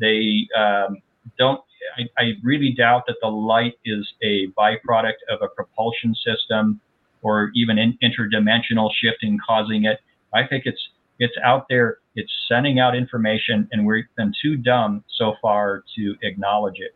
They 0.00 0.48
um, 0.58 0.98
don't 1.38 1.60
I, 1.96 2.22
I 2.22 2.32
really 2.42 2.72
doubt 2.72 3.04
that 3.06 3.16
the 3.20 3.28
light 3.28 3.74
is 3.84 4.06
a 4.22 4.48
byproduct 4.58 5.20
of 5.30 5.40
a 5.42 5.48
propulsion 5.48 6.14
system 6.14 6.80
or 7.22 7.50
even 7.54 7.78
an 7.78 7.98
interdimensional 8.02 8.90
shifting 9.02 9.38
causing 9.46 9.84
it. 9.84 9.98
I 10.34 10.46
think 10.46 10.64
it's 10.66 10.80
it's 11.18 11.34
out 11.42 11.66
there, 11.70 11.98
it's 12.14 12.30
sending 12.46 12.78
out 12.78 12.94
information, 12.94 13.68
and 13.72 13.86
we've 13.86 14.04
been 14.16 14.34
too 14.42 14.56
dumb 14.56 15.02
so 15.16 15.34
far 15.40 15.82
to 15.96 16.14
acknowledge 16.22 16.76
it. 16.78 16.94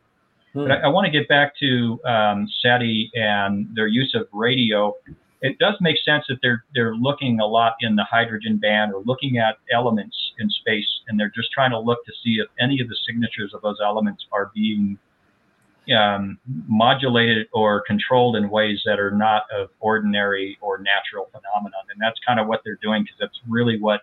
Hmm. 0.53 0.63
But 0.63 0.71
I, 0.73 0.75
I 0.83 0.89
want 0.89 1.07
to 1.07 1.11
get 1.11 1.27
back 1.29 1.55
to 1.61 1.99
um, 2.05 2.49
SETI 2.63 3.11
and 3.15 3.69
their 3.75 3.87
use 3.87 4.15
of 4.15 4.27
radio 4.33 4.95
it 5.43 5.59
does 5.59 5.75
make 5.81 5.97
sense 6.05 6.25
that 6.29 6.39
they're 6.43 6.65
they're 6.75 6.95
looking 6.95 7.41
a 7.41 7.47
lot 7.47 7.75
in 7.81 7.97
the 7.97 8.05
hydrogen 8.05 8.59
band 8.59 8.93
or 8.93 9.03
looking 9.05 9.39
at 9.39 9.57
elements 9.73 10.17
in 10.39 10.51
space, 10.51 10.89
and 11.09 11.19
they're 11.19 11.33
just 11.35 11.51
trying 11.53 11.71
to 11.71 11.79
look 11.79 12.05
to 12.07 12.13
see 12.23 12.41
if 12.41 12.49
any 12.59 12.81
of 12.81 12.89
the 12.89 12.97
signatures 13.07 13.53
of 13.55 13.63
those 13.63 13.79
elements 13.83 14.27
are 14.33 14.51
being 14.55 14.99
um, 15.97 16.39
modulated 16.69 17.49
or 17.53 17.83
controlled 17.87 18.37
in 18.37 18.51
ways 18.51 18.81
that 18.85 19.01
are 19.01 19.11
not 19.11 19.45
of 19.53 19.71
ordinary 19.81 20.59
or 20.61 20.79
natural 20.79 21.31
phenomenon. 21.33 21.81
And 21.91 22.01
that's 22.01 22.19
kind 22.27 22.39
of 22.39 22.47
what 22.47 22.61
they're 22.65 22.79
doing 22.83 23.03
because 23.03 23.17
that's 23.19 23.41
really 23.49 23.79
what 23.81 24.03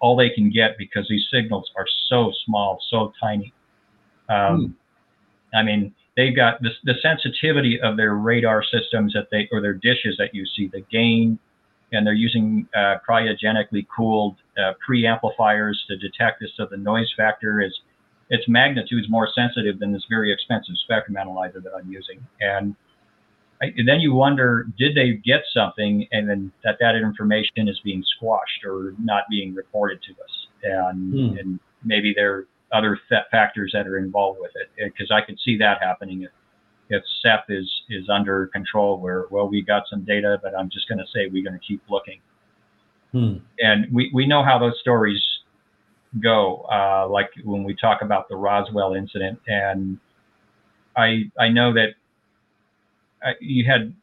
all 0.00 0.16
they 0.16 0.30
can 0.30 0.50
get 0.50 0.78
because 0.78 1.06
these 1.08 1.26
signals 1.32 1.70
are 1.76 1.86
so 2.08 2.32
small, 2.44 2.78
so 2.90 3.12
tiny. 3.20 3.52
Um, 4.28 4.76
hmm. 5.52 5.56
I 5.56 5.62
mean, 5.62 5.94
they've 6.16 6.34
got 6.34 6.62
this, 6.62 6.72
the 6.84 6.94
sensitivity 7.02 7.80
of 7.80 7.96
their 7.96 8.14
radar 8.14 8.62
systems 8.62 9.12
that 9.14 9.28
they 9.30 9.48
or 9.52 9.60
their 9.60 9.74
dishes 9.74 10.16
that 10.18 10.34
you 10.34 10.44
see, 10.56 10.68
the 10.68 10.82
gain, 10.90 11.38
and 11.92 12.06
they're 12.06 12.14
using 12.14 12.68
uh, 12.74 12.96
cryogenically 13.08 13.86
cooled 13.94 14.36
uh, 14.58 14.72
preamplifiers 14.88 15.74
to 15.88 15.96
detect 15.96 16.40
this. 16.40 16.50
So 16.56 16.66
the 16.70 16.76
noise 16.76 17.12
factor 17.16 17.60
is 17.60 17.72
its 18.30 18.44
magnitude 18.48 19.04
is 19.04 19.10
more 19.10 19.28
sensitive 19.34 19.78
than 19.78 19.92
this 19.92 20.04
very 20.08 20.32
expensive 20.32 20.74
spectrum 20.84 21.16
analyzer 21.16 21.60
that 21.60 21.72
I'm 21.76 21.90
using. 21.90 22.24
And, 22.40 22.74
I, 23.62 23.66
and 23.76 23.86
then 23.86 24.00
you 24.00 24.14
wonder, 24.14 24.66
did 24.78 24.96
they 24.96 25.20
get 25.24 25.42
something, 25.52 26.08
and 26.10 26.28
then 26.28 26.52
that 26.64 26.76
that 26.80 26.96
information 26.96 27.68
is 27.68 27.78
being 27.84 28.02
squashed 28.16 28.64
or 28.66 28.94
not 28.98 29.24
being 29.30 29.54
reported 29.54 30.00
to 30.02 30.12
us, 30.12 30.46
and 30.62 31.12
hmm. 31.12 31.38
and 31.38 31.60
maybe 31.84 32.12
they're 32.16 32.46
other 32.74 32.98
factors 33.30 33.70
that 33.72 33.86
are 33.86 33.98
involved 33.98 34.40
with 34.40 34.50
it 34.56 34.92
because 34.92 35.10
I 35.10 35.24
could 35.24 35.38
see 35.44 35.56
that 35.58 35.78
happening 35.80 36.22
if, 36.22 36.30
if 36.90 37.02
SETI 37.22 37.58
is 37.60 37.70
is 37.88 38.08
under 38.08 38.48
control 38.48 39.00
where 39.00 39.24
well 39.30 39.48
we 39.48 39.62
got 39.62 39.84
some 39.88 40.04
data 40.04 40.38
but 40.42 40.56
I'm 40.58 40.68
just 40.70 40.88
going 40.88 40.98
to 40.98 41.06
say 41.14 41.28
we're 41.32 41.44
going 41.44 41.58
to 41.58 41.66
keep 41.66 41.82
looking. 41.88 42.20
Hmm. 43.12 43.36
and 43.60 43.86
we, 43.94 44.10
we 44.12 44.26
know 44.26 44.42
how 44.42 44.58
those 44.58 44.76
stories 44.80 45.22
go 46.22 46.66
uh, 46.70 47.08
like 47.08 47.30
when 47.44 47.64
we 47.64 47.74
talk 47.74 48.02
about 48.02 48.28
the 48.28 48.36
Roswell 48.36 48.94
incident. 48.94 49.38
And 49.46 49.98
I 50.96 51.30
I 51.38 51.48
know 51.48 51.72
that 51.74 51.94
I, 53.22 53.30
uh, 53.30 53.34
you 53.40 53.64
had 53.64 53.94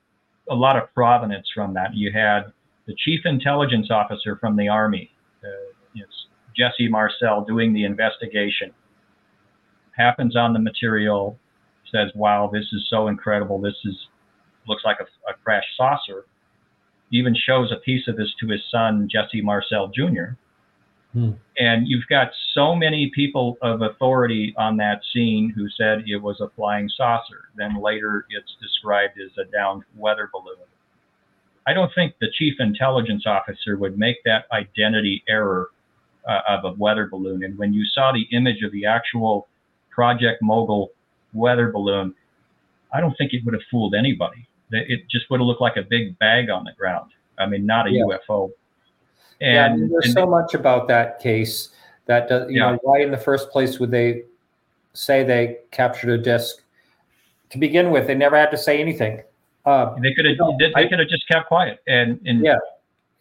a 0.49 0.55
lot 0.55 0.75
of 0.75 0.93
provenance 0.93 1.47
from 1.53 1.73
that. 1.75 1.93
You 1.93 2.11
had 2.11 2.51
the 2.87 2.95
chief 2.97 3.21
intelligence 3.25 3.89
officer 3.91 4.37
from 4.37 4.55
the 4.55 4.67
army 4.67 5.11
uh, 5.43 5.47
you 5.93 6.01
know, 6.01 6.07
Jesse 6.55 6.89
Marcel 6.89 7.43
doing 7.45 7.73
the 7.73 7.85
investigation, 7.85 8.71
happens 9.97 10.35
on 10.35 10.53
the 10.53 10.59
material, 10.59 11.37
says, 11.91 12.11
"Wow, 12.15 12.49
this 12.51 12.65
is 12.73 12.87
so 12.89 13.07
incredible. 13.07 13.59
This 13.59 13.75
is 13.85 14.07
looks 14.67 14.83
like 14.85 14.97
a, 14.99 15.29
a 15.29 15.33
crash 15.43 15.65
saucer." 15.75 16.25
Even 17.11 17.35
shows 17.35 17.71
a 17.71 17.75
piece 17.77 18.07
of 18.07 18.15
this 18.15 18.33
to 18.39 18.47
his 18.47 18.61
son 18.71 19.09
Jesse 19.11 19.41
Marcel 19.41 19.89
Jr. 19.89 20.35
Hmm. 21.13 21.31
And 21.57 21.87
you've 21.87 22.07
got 22.07 22.31
so 22.53 22.73
many 22.73 23.11
people 23.13 23.57
of 23.61 23.81
authority 23.81 24.53
on 24.57 24.77
that 24.77 25.01
scene 25.13 25.51
who 25.53 25.67
said 25.69 26.03
it 26.07 26.21
was 26.21 26.39
a 26.39 26.49
flying 26.55 26.87
saucer. 26.87 27.49
Then 27.55 27.81
later 27.81 28.25
it's 28.29 28.55
described 28.61 29.19
as 29.19 29.31
a 29.37 29.51
downed 29.51 29.83
weather 29.97 30.29
balloon. 30.31 30.55
I 31.67 31.73
don't 31.73 31.91
think 31.93 32.15
the 32.19 32.31
chief 32.33 32.55
intelligence 32.59 33.25
officer 33.27 33.77
would 33.77 33.97
make 33.97 34.23
that 34.23 34.45
identity 34.51 35.23
error 35.27 35.69
uh, 36.27 36.39
of 36.47 36.65
a 36.65 36.71
weather 36.77 37.07
balloon. 37.07 37.43
And 37.43 37.57
when 37.57 37.73
you 37.73 37.85
saw 37.85 38.11
the 38.11 38.27
image 38.35 38.63
of 38.63 38.71
the 38.71 38.85
actual 38.85 39.47
Project 39.89 40.41
Mogul 40.41 40.91
weather 41.33 41.71
balloon, 41.71 42.13
I 42.93 42.99
don't 42.99 43.17
think 43.17 43.33
it 43.33 43.43
would 43.45 43.53
have 43.53 43.63
fooled 43.69 43.95
anybody. 43.95 44.47
It 44.71 45.09
just 45.09 45.29
would 45.29 45.39
have 45.39 45.47
looked 45.47 45.61
like 45.61 45.77
a 45.77 45.81
big 45.81 46.17
bag 46.19 46.49
on 46.49 46.63
the 46.63 46.71
ground. 46.77 47.11
I 47.37 47.45
mean, 47.45 47.65
not 47.65 47.87
a 47.87 47.91
yeah. 47.91 48.03
UFO. 48.03 48.51
And 49.41 49.81
yeah, 49.81 49.87
there's 49.89 50.05
and, 50.05 50.13
so 50.13 50.25
much 50.25 50.53
about 50.53 50.87
that 50.87 51.19
case 51.19 51.69
that 52.05 52.29
does, 52.29 52.49
you 52.49 52.61
yeah. 52.61 52.71
know, 52.71 52.79
why 52.83 53.01
in 53.01 53.11
the 53.11 53.17
first 53.17 53.49
place 53.49 53.79
would 53.79 53.91
they 53.91 54.23
say 54.93 55.23
they 55.23 55.57
captured 55.71 56.11
a 56.11 56.17
disc? 56.17 56.63
To 57.49 57.57
begin 57.57 57.91
with, 57.91 58.07
they 58.07 58.15
never 58.15 58.37
had 58.37 58.51
to 58.51 58.57
say 58.57 58.79
anything. 58.79 59.23
Uh, 59.65 59.95
they 60.01 60.13
could 60.13 60.25
have. 60.25 60.37
they 60.59 60.87
could 60.87 60.99
have 60.99 61.07
just 61.07 61.27
kept 61.27 61.47
quiet 61.47 61.79
and 61.87 62.19
and 62.25 62.43
yeah. 62.43 62.57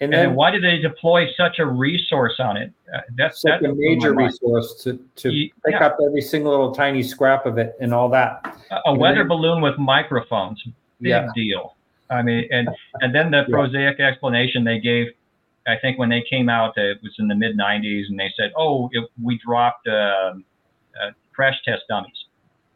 And, 0.01 0.07
and 0.07 0.13
then, 0.15 0.29
then, 0.29 0.35
why 0.35 0.51
did 0.51 0.65
they 0.65 0.79
deploy 0.79 1.27
such 1.37 1.59
a 1.59 1.67
resource 1.67 2.37
on 2.39 2.57
it? 2.57 2.73
Uh, 2.93 3.01
that's 3.19 3.43
such 3.43 3.63
a 3.63 3.75
major 3.75 4.15
resource 4.15 4.83
to, 4.83 4.99
to 5.17 5.31
you, 5.31 5.51
pick 5.65 5.75
yeah. 5.75 5.87
up 5.87 5.99
every 6.03 6.23
single 6.23 6.53
little 6.53 6.73
tiny 6.73 7.03
scrap 7.03 7.45
of 7.45 7.59
it 7.59 7.77
and 7.83 7.93
all 7.93 8.09
that. 8.09 8.59
A, 8.71 8.81
a 8.87 8.95
weather 8.95 9.19
then, 9.19 9.29
balloon 9.29 9.61
with 9.61 9.79
microphones, 9.79 10.63
big 11.03 11.11
yeah. 11.11 11.29
deal. 11.35 11.77
I 12.09 12.23
mean, 12.23 12.49
and 12.51 12.69
and 13.03 13.15
then 13.15 13.31
the 13.31 13.45
prosaic 13.51 14.01
explanation 14.01 14.65
they 14.65 14.81
gave, 14.81 15.09
I 15.67 15.77
think 15.81 15.99
when 15.99 16.09
they 16.09 16.25
came 16.29 16.49
out, 16.49 16.77
it 16.79 16.99
was 17.03 17.15
in 17.19 17.29
the 17.29 17.35
mid 17.35 17.57
'90s, 17.57 18.05
and 18.09 18.19
they 18.19 18.33
said, 18.37 18.53
"Oh, 18.57 18.89
it, 18.93 19.09
we 19.23 19.39
dropped 19.39 19.87
uh, 19.87 19.93
uh, 19.93 21.11
crash 21.33 21.57
test 21.65 21.83
dummies, 21.89 22.25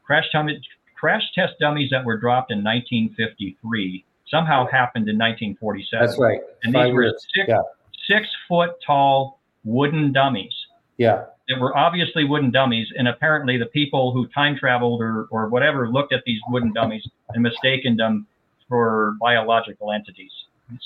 crash, 0.05 0.27
tum- 0.31 0.51
crash 0.95 1.23
test 1.35 1.55
dummies 1.59 1.91
that 1.91 2.05
were 2.05 2.19
dropped 2.19 2.53
in 2.53 2.63
1953." 2.63 4.05
Somehow 4.35 4.67
happened 4.67 5.09
in 5.09 5.17
1947. 5.17 6.07
That's 6.07 6.19
right. 6.19 6.41
And 6.65 6.75
Five 6.75 6.87
these 6.87 6.95
were 6.95 7.15
six, 7.35 7.49
yeah. 7.49 7.63
six 8.09 8.27
foot 8.49 8.71
tall 8.85 9.41
wooden 9.65 10.13
dummies. 10.13 10.55
Yeah. 10.97 11.27
That 11.49 11.61
were 11.61 11.77
obviously 11.77 12.25
wooden 12.25 12.51
dummies. 12.51 12.89
And 12.97 13.07
apparently 13.07 13.59
the 13.59 13.67
people 13.67 14.13
who 14.13 14.27
time 14.29 14.57
traveled 14.57 15.01
or, 15.01 15.29
or 15.31 15.49
whatever 15.49 15.89
looked 15.89 16.13
at 16.13 16.25
these 16.25 16.41
wooden 16.49 16.73
dummies 16.73 17.07
and 17.31 17.43
mistaken 17.43 17.97
them 17.97 18.27
for 18.69 19.17
biological 19.21 19.93
entities. 19.93 20.33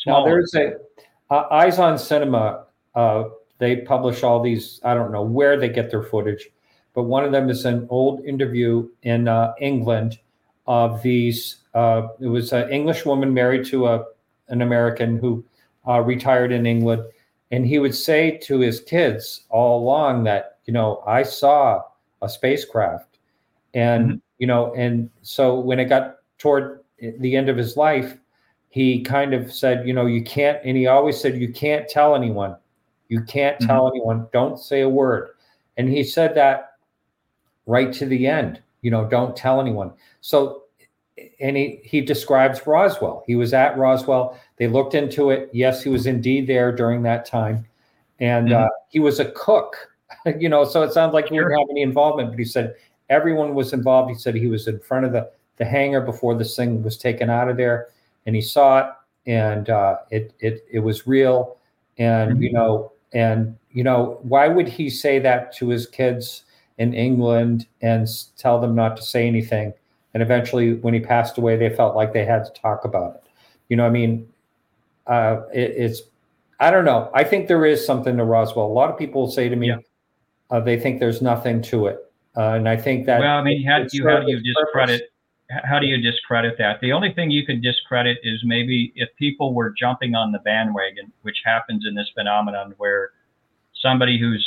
Now 0.07 0.25
there's 0.25 0.55
a 0.55 0.73
uh, 1.31 1.45
Eyes 1.51 1.79
on 1.79 1.99
Cinema. 1.99 2.65
Uh, 2.95 3.25
they 3.59 3.77
publish 3.77 4.23
all 4.23 4.43
these. 4.43 4.81
I 4.83 4.95
don't 4.95 5.13
know 5.13 5.23
where 5.23 5.57
they 5.57 5.69
get 5.69 5.91
their 5.91 6.03
footage, 6.03 6.49
but 6.95 7.05
one 7.05 7.25
of 7.25 7.31
them 7.31 7.49
is 7.49 7.65
an 7.65 7.87
old 7.89 8.25
interview 8.25 8.89
in 9.03 9.29
uh, 9.29 9.55
England 9.61 10.19
of 10.69 11.03
these. 11.03 11.57
Uh, 11.75 12.09
it 12.21 12.29
was 12.29 12.53
an 12.53 12.71
English 12.71 13.05
woman 13.05 13.35
married 13.35 13.67
to 13.67 13.89
a 13.89 14.05
an 14.49 14.63
American 14.63 15.19
who 15.19 15.45
uh, 15.89 16.01
retired 16.01 16.53
in 16.53 16.67
England, 16.67 17.03
and 17.51 17.67
he 17.67 17.79
would 17.81 17.95
say 17.95 18.39
to 18.39 18.61
his 18.61 18.81
kids 18.81 19.45
all 19.51 19.81
along 19.83 20.23
that 20.25 20.59
you 20.67 20.73
know 20.73 21.03
I 21.07 21.25
saw 21.25 21.83
a 22.23 22.29
spacecraft, 22.29 23.19
and 23.75 24.13
Mhm. 24.13 24.21
you 24.39 24.47
know, 24.47 24.73
and 24.75 25.11
so 25.23 25.59
when 25.59 25.81
it 25.81 25.87
got 25.87 26.19
toward 26.39 26.85
the 27.01 27.35
end 27.37 27.49
of 27.49 27.57
his 27.57 27.77
life, 27.77 28.19
he 28.71 29.01
kind 29.03 29.33
of 29.35 29.53
said, 29.53 29.87
you 29.87 29.95
know, 29.95 30.07
you 30.07 30.23
can't, 30.23 30.59
and 30.65 30.77
he 30.77 30.87
always 30.87 31.19
said, 31.21 31.37
you 31.37 31.53
can't 31.53 31.89
tell 31.89 32.15
anyone, 32.15 32.55
you 33.09 33.23
can't 33.23 33.59
tell 33.61 33.89
anyone, 33.89 34.27
don't 34.33 34.59
say 34.59 34.83
a 34.83 34.89
word, 34.89 35.31
and 35.77 35.89
he 35.89 36.05
said 36.05 36.35
that 36.35 36.73
right 37.67 37.93
to 37.95 38.07
the 38.07 38.27
end, 38.27 38.61
you 38.83 38.91
know, 38.91 39.07
don't 39.07 39.37
tell 39.37 39.61
anyone. 39.61 39.93
So, 40.21 40.65
and 41.41 41.57
he 41.57 41.81
he 41.83 42.01
describes 42.01 42.67
Roswell. 42.67 43.25
He 43.27 43.37
was 43.37 43.53
at 43.53 43.77
Roswell. 43.77 44.39
They 44.57 44.69
looked 44.69 44.95
into 44.95 45.31
it. 45.31 45.51
Yes, 45.53 45.83
he 45.83 45.91
was 45.91 46.07
indeed 46.07 46.47
there 46.47 46.71
during 46.73 47.03
that 47.03 47.27
time, 47.27 47.67
and 48.21 48.53
uh, 48.53 48.69
he 48.89 49.01
was 49.01 49.21
a 49.21 49.31
cook. 49.33 49.77
you 50.39 50.49
know, 50.49 50.65
so 50.65 50.83
it 50.83 50.93
sounds 50.93 51.15
like 51.15 51.29
he 51.29 51.37
didn't 51.37 51.59
have 51.59 51.69
any 51.71 51.83
involvement, 51.83 52.31
but 52.31 52.39
he 52.39 52.45
said 52.45 52.77
everyone 53.11 53.55
was 53.55 53.73
involved. 53.73 54.11
He 54.11 54.17
said 54.17 54.35
he 54.35 54.47
was 54.47 54.69
in 54.69 54.79
front 54.79 55.07
of 55.07 55.13
the 55.13 55.31
the 55.57 55.65
hangar 55.65 56.01
before 56.01 56.37
this 56.37 56.55
thing 56.55 56.83
was 56.83 56.97
taken 56.97 57.29
out 57.29 57.49
of 57.49 57.57
there, 57.57 57.89
and 58.27 58.37
he 58.37 58.43
saw 58.43 58.79
it, 58.79 58.87
and 59.27 59.71
uh, 59.71 59.97
it 60.11 60.33
it 60.39 60.65
it 60.71 60.79
was 60.79 61.07
real, 61.07 61.57
and 61.99 62.43
you 62.43 62.53
know, 62.53 62.93
and 63.13 63.57
you 63.73 63.83
know, 63.83 64.19
why 64.23 64.49
would 64.49 64.69
he 64.69 64.89
say 64.89 65.19
that 65.19 65.53
to 65.57 65.69
his 65.69 65.87
kids 65.87 66.45
in 66.79 66.95
England 66.95 67.67
and 67.83 68.09
tell 68.37 68.61
them 68.61 68.75
not 68.75 68.97
to 68.97 69.03
say 69.03 69.27
anything? 69.27 69.73
And 70.15 70.23
eventually, 70.23 70.75
when 70.75 70.95
he 70.95 71.01
passed 71.01 71.39
away, 71.39 71.57
they 71.57 71.69
felt 71.71 71.95
like 71.95 72.13
they 72.13 72.25
had 72.25 72.45
to 72.45 72.53
talk 72.61 72.85
about 72.85 73.17
it. 73.17 73.23
You 73.69 73.77
know, 73.77 73.87
I 73.87 73.91
mean, 73.91 74.29
uh, 75.07 75.43
it, 75.53 75.75
it's 75.77 76.03
I 76.61 76.71
don't 76.71 76.85
know. 76.85 77.11
I 77.15 77.23
think 77.25 77.47
there 77.47 77.65
is 77.65 77.85
something 77.85 78.17
to 78.17 78.25
Roswell. 78.25 78.67
A 78.67 78.69
lot 78.69 78.91
of 78.91 78.99
people 78.99 79.31
say 79.31 79.49
to 79.49 79.55
me, 79.57 79.69
Yeah. 79.69 79.77
uh, 80.51 80.61
they 80.61 80.79
think 80.79 80.99
there's 80.99 81.23
nothing 81.23 81.63
to 81.63 81.87
it, 81.87 81.99
uh, 82.37 82.55
and 82.55 82.69
I 82.69 82.77
think 82.77 83.07
that. 83.07 83.21
well, 83.21 83.39
I 83.39 83.43
mean, 83.43 83.65
how 83.67 83.81
do 83.81 83.89
you 83.93 84.09
how 84.09 84.21
do 84.21 84.31
you 84.31 84.39
purpose. 84.39 84.65
discredit? 84.65 85.03
How 85.65 85.79
do 85.79 85.87
you 85.87 85.97
discredit 85.99 86.59
that? 86.59 86.79
The 86.81 86.93
only 86.93 87.13
thing 87.15 87.31
you 87.31 87.47
could 87.47 87.63
discredit 87.63 88.19
is 88.23 88.41
maybe 88.45 88.93
if 88.97 89.09
people 89.17 89.55
were 89.55 89.73
jumping 89.79 90.15
on 90.15 90.31
the 90.31 90.41
bandwagon, 90.41 91.11
which 91.23 91.39
happens 91.43 91.87
in 91.89 91.95
this 91.95 92.11
phenomenon 92.15 92.75
where 92.77 93.13
somebody 93.73 94.19
who's 94.19 94.47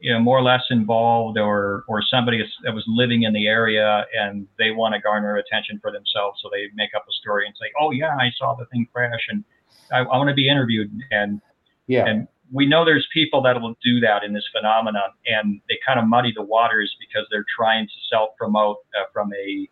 you 0.00 0.12
know 0.12 0.20
more 0.20 0.38
or 0.38 0.42
less 0.42 0.62
involved 0.70 1.38
or 1.38 1.84
or 1.88 2.02
somebody 2.02 2.42
that 2.64 2.74
was 2.74 2.84
living 2.86 3.22
in 3.24 3.32
the 3.32 3.46
area 3.46 4.06
and 4.20 4.46
they 4.58 4.70
want 4.70 4.94
to 4.94 5.00
garner 5.00 5.36
attention 5.36 5.78
for 5.82 5.90
themselves. 5.90 6.40
So 6.42 6.48
they 6.52 6.68
make 6.74 6.90
up 6.94 7.04
a 7.08 7.12
story 7.20 7.46
and 7.46 7.54
say 7.60 7.66
oh 7.80 7.90
yeah 7.90 8.14
i 8.20 8.30
saw 8.38 8.54
the 8.54 8.66
thing 8.66 8.86
crash 8.92 9.26
and 9.28 9.44
i, 9.92 9.98
I 9.98 10.16
want 10.16 10.28
to 10.28 10.34
be 10.34 10.48
interviewed. 10.48 10.90
And 11.10 11.40
Yeah, 11.86 12.04
and 12.06 12.28
we 12.52 12.66
know 12.66 12.84
there's 12.84 13.06
people 13.12 13.42
that 13.42 13.60
will 13.60 13.76
do 13.84 14.00
that 14.00 14.24
in 14.24 14.32
this 14.32 14.46
phenomenon 14.56 15.10
and 15.26 15.60
they 15.68 15.78
kind 15.86 15.98
of 16.00 16.06
muddy 16.06 16.32
the 16.34 16.42
waters 16.42 16.94
because 16.98 17.26
they're 17.30 17.44
trying 17.56 17.86
to 17.86 17.92
self 18.10 18.30
promote 18.38 18.78
uh, 18.98 19.04
from 19.12 19.32
a 19.34 19.68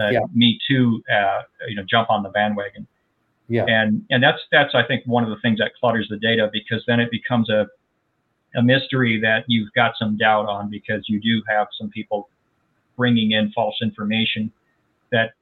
uh, 0.00 0.10
Yeah. 0.12 0.20
me 0.34 0.58
too 0.68 1.02
uh, 1.12 1.42
you 1.68 1.74
know 1.76 1.84
jump 1.88 2.10
on 2.10 2.22
the 2.22 2.28
bandwagon. 2.30 2.86
Yeah, 3.48 3.64
and 3.66 4.02
and 4.10 4.22
that's 4.22 4.40
that's 4.52 4.74
I 4.74 4.82
think 4.82 5.04
one 5.06 5.24
of 5.24 5.30
the 5.30 5.40
things 5.40 5.58
that 5.58 5.72
clutters 5.80 6.06
the 6.10 6.18
data 6.18 6.50
because 6.52 6.84
then 6.86 7.00
it 7.00 7.10
becomes 7.10 7.48
a 7.48 7.66
a 8.56 8.62
mystery 8.62 9.20
that 9.20 9.44
you've 9.46 9.72
got 9.74 9.92
some 9.98 10.16
doubt 10.16 10.46
on 10.46 10.70
because 10.70 11.04
you 11.08 11.20
do 11.20 11.42
have 11.48 11.66
some 11.78 11.90
people 11.90 12.28
bringing 12.96 13.32
in 13.32 13.52
false 13.52 13.76
information 13.82 14.50
that 15.12 15.32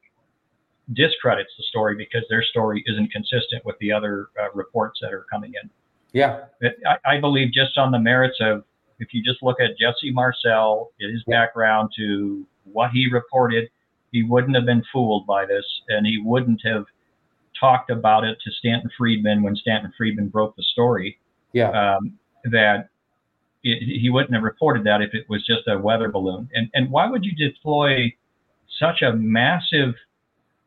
discredits 0.92 1.50
the 1.56 1.64
story 1.64 1.96
because 1.96 2.22
their 2.30 2.42
story 2.42 2.82
isn't 2.86 3.10
consistent 3.12 3.64
with 3.64 3.76
the 3.80 3.90
other 3.92 4.28
uh, 4.40 4.50
reports 4.54 4.98
that 5.02 5.12
are 5.12 5.24
coming 5.30 5.52
in. 5.62 5.68
yeah, 6.12 6.44
I, 6.86 7.16
I 7.16 7.20
believe 7.20 7.52
just 7.52 7.76
on 7.76 7.90
the 7.90 7.98
merits 7.98 8.36
of 8.40 8.64
if 8.98 9.12
you 9.12 9.22
just 9.22 9.42
look 9.42 9.60
at 9.60 9.76
Jesse 9.78 10.12
Marcel, 10.12 10.90
his 11.00 11.22
Yeah. 11.26 11.40
background 11.44 11.90
to 11.96 12.46
what 12.64 12.90
he 12.92 13.08
reported, 13.10 13.68
he 14.12 14.22
wouldn't 14.22 14.54
have 14.56 14.64
been 14.64 14.82
fooled 14.92 15.26
by 15.26 15.44
this, 15.44 15.64
and 15.88 16.06
he 16.06 16.18
wouldn't 16.24 16.60
have 16.64 16.84
talked 17.58 17.90
about 17.90 18.24
it 18.24 18.38
to 18.44 18.50
Stanton 18.52 18.90
Friedman 18.96 19.42
when 19.42 19.56
Stanton 19.56 19.92
Friedman 19.96 20.28
broke 20.28 20.56
the 20.56 20.62
story. 20.62 21.18
yeah, 21.52 21.70
Um, 21.96 22.18
that 22.44 22.88
it, 23.72 24.00
he 24.00 24.10
wouldn't 24.10 24.34
have 24.34 24.42
reported 24.42 24.84
that 24.84 25.02
if 25.02 25.14
it 25.14 25.26
was 25.28 25.44
just 25.46 25.62
a 25.68 25.78
weather 25.78 26.08
balloon. 26.08 26.48
And 26.54 26.70
and 26.74 26.90
why 26.90 27.08
would 27.08 27.24
you 27.24 27.32
deploy 27.34 28.14
such 28.78 29.02
a 29.02 29.12
massive 29.12 29.94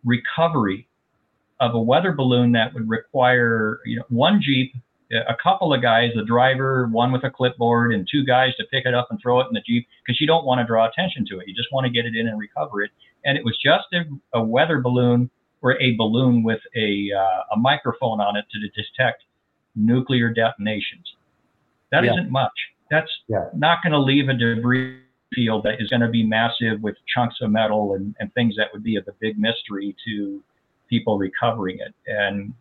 recovery 0.03 0.87
of 1.59 1.75
a 1.75 1.79
weather 1.79 2.13
balloon 2.13 2.53
that 2.53 2.73
would 2.73 2.87
require 2.89 3.79
you 3.85 3.97
know 3.97 4.05
one 4.09 4.41
jeep 4.41 4.73
a 5.11 5.35
couple 5.41 5.73
of 5.73 5.81
guys, 5.81 6.11
the 6.15 6.23
driver, 6.23 6.87
one 6.87 7.11
with 7.11 7.23
a 7.23 7.31
clipboard, 7.31 7.93
and 7.93 8.07
two 8.09 8.23
guys 8.23 8.55
to 8.57 8.63
pick 8.65 8.85
it 8.85 8.93
up 8.93 9.07
and 9.09 9.19
throw 9.21 9.39
it 9.39 9.47
in 9.47 9.53
the 9.53 9.61
Jeep 9.61 9.87
because 10.05 10.21
you 10.21 10.27
don't 10.27 10.45
want 10.45 10.59
to 10.59 10.65
draw 10.65 10.87
attention 10.87 11.25
to 11.29 11.39
it. 11.39 11.47
You 11.47 11.55
just 11.55 11.69
want 11.71 11.85
to 11.85 11.91
get 11.91 12.05
it 12.05 12.15
in 12.15 12.27
and 12.27 12.39
recover 12.39 12.83
it. 12.83 12.91
And 13.25 13.37
it 13.37 13.43
was 13.43 13.57
just 13.57 13.85
a, 13.93 14.03
a 14.37 14.43
weather 14.43 14.79
balloon 14.81 15.29
or 15.61 15.81
a 15.81 15.95
balloon 15.95 16.43
with 16.43 16.59
a, 16.75 17.11
uh, 17.11 17.55
a 17.55 17.57
microphone 17.57 18.21
on 18.21 18.35
it 18.35 18.45
to 18.51 18.59
detect 18.59 19.23
nuclear 19.75 20.29
detonations. 20.29 21.15
That 21.91 22.03
Yeah. 22.03 22.15
not 22.15 22.29
much. 22.29 22.53
That's 22.89 23.11
Yeah. 23.27 23.49
not 23.53 23.83
going 23.83 23.93
to 23.93 23.99
leave 23.99 24.29
a 24.29 24.33
debris 24.33 24.99
field 25.33 25.63
that 25.63 25.79
is 25.79 25.89
going 25.89 26.01
to 26.01 26.09
be 26.09 26.23
massive 26.23 26.81
with 26.81 26.95
chunks 27.13 27.37
of 27.41 27.51
metal 27.51 27.93
and, 27.93 28.15
and 28.19 28.33
things 28.33 28.55
that 28.57 28.67
would 28.73 28.83
be 28.83 28.95
of 28.95 29.07
a 29.07 29.13
big 29.19 29.37
mystery 29.37 29.95
to 30.05 30.43
people 30.89 31.17
recovering 31.17 31.77
it. 31.79 31.93
And 32.07 32.53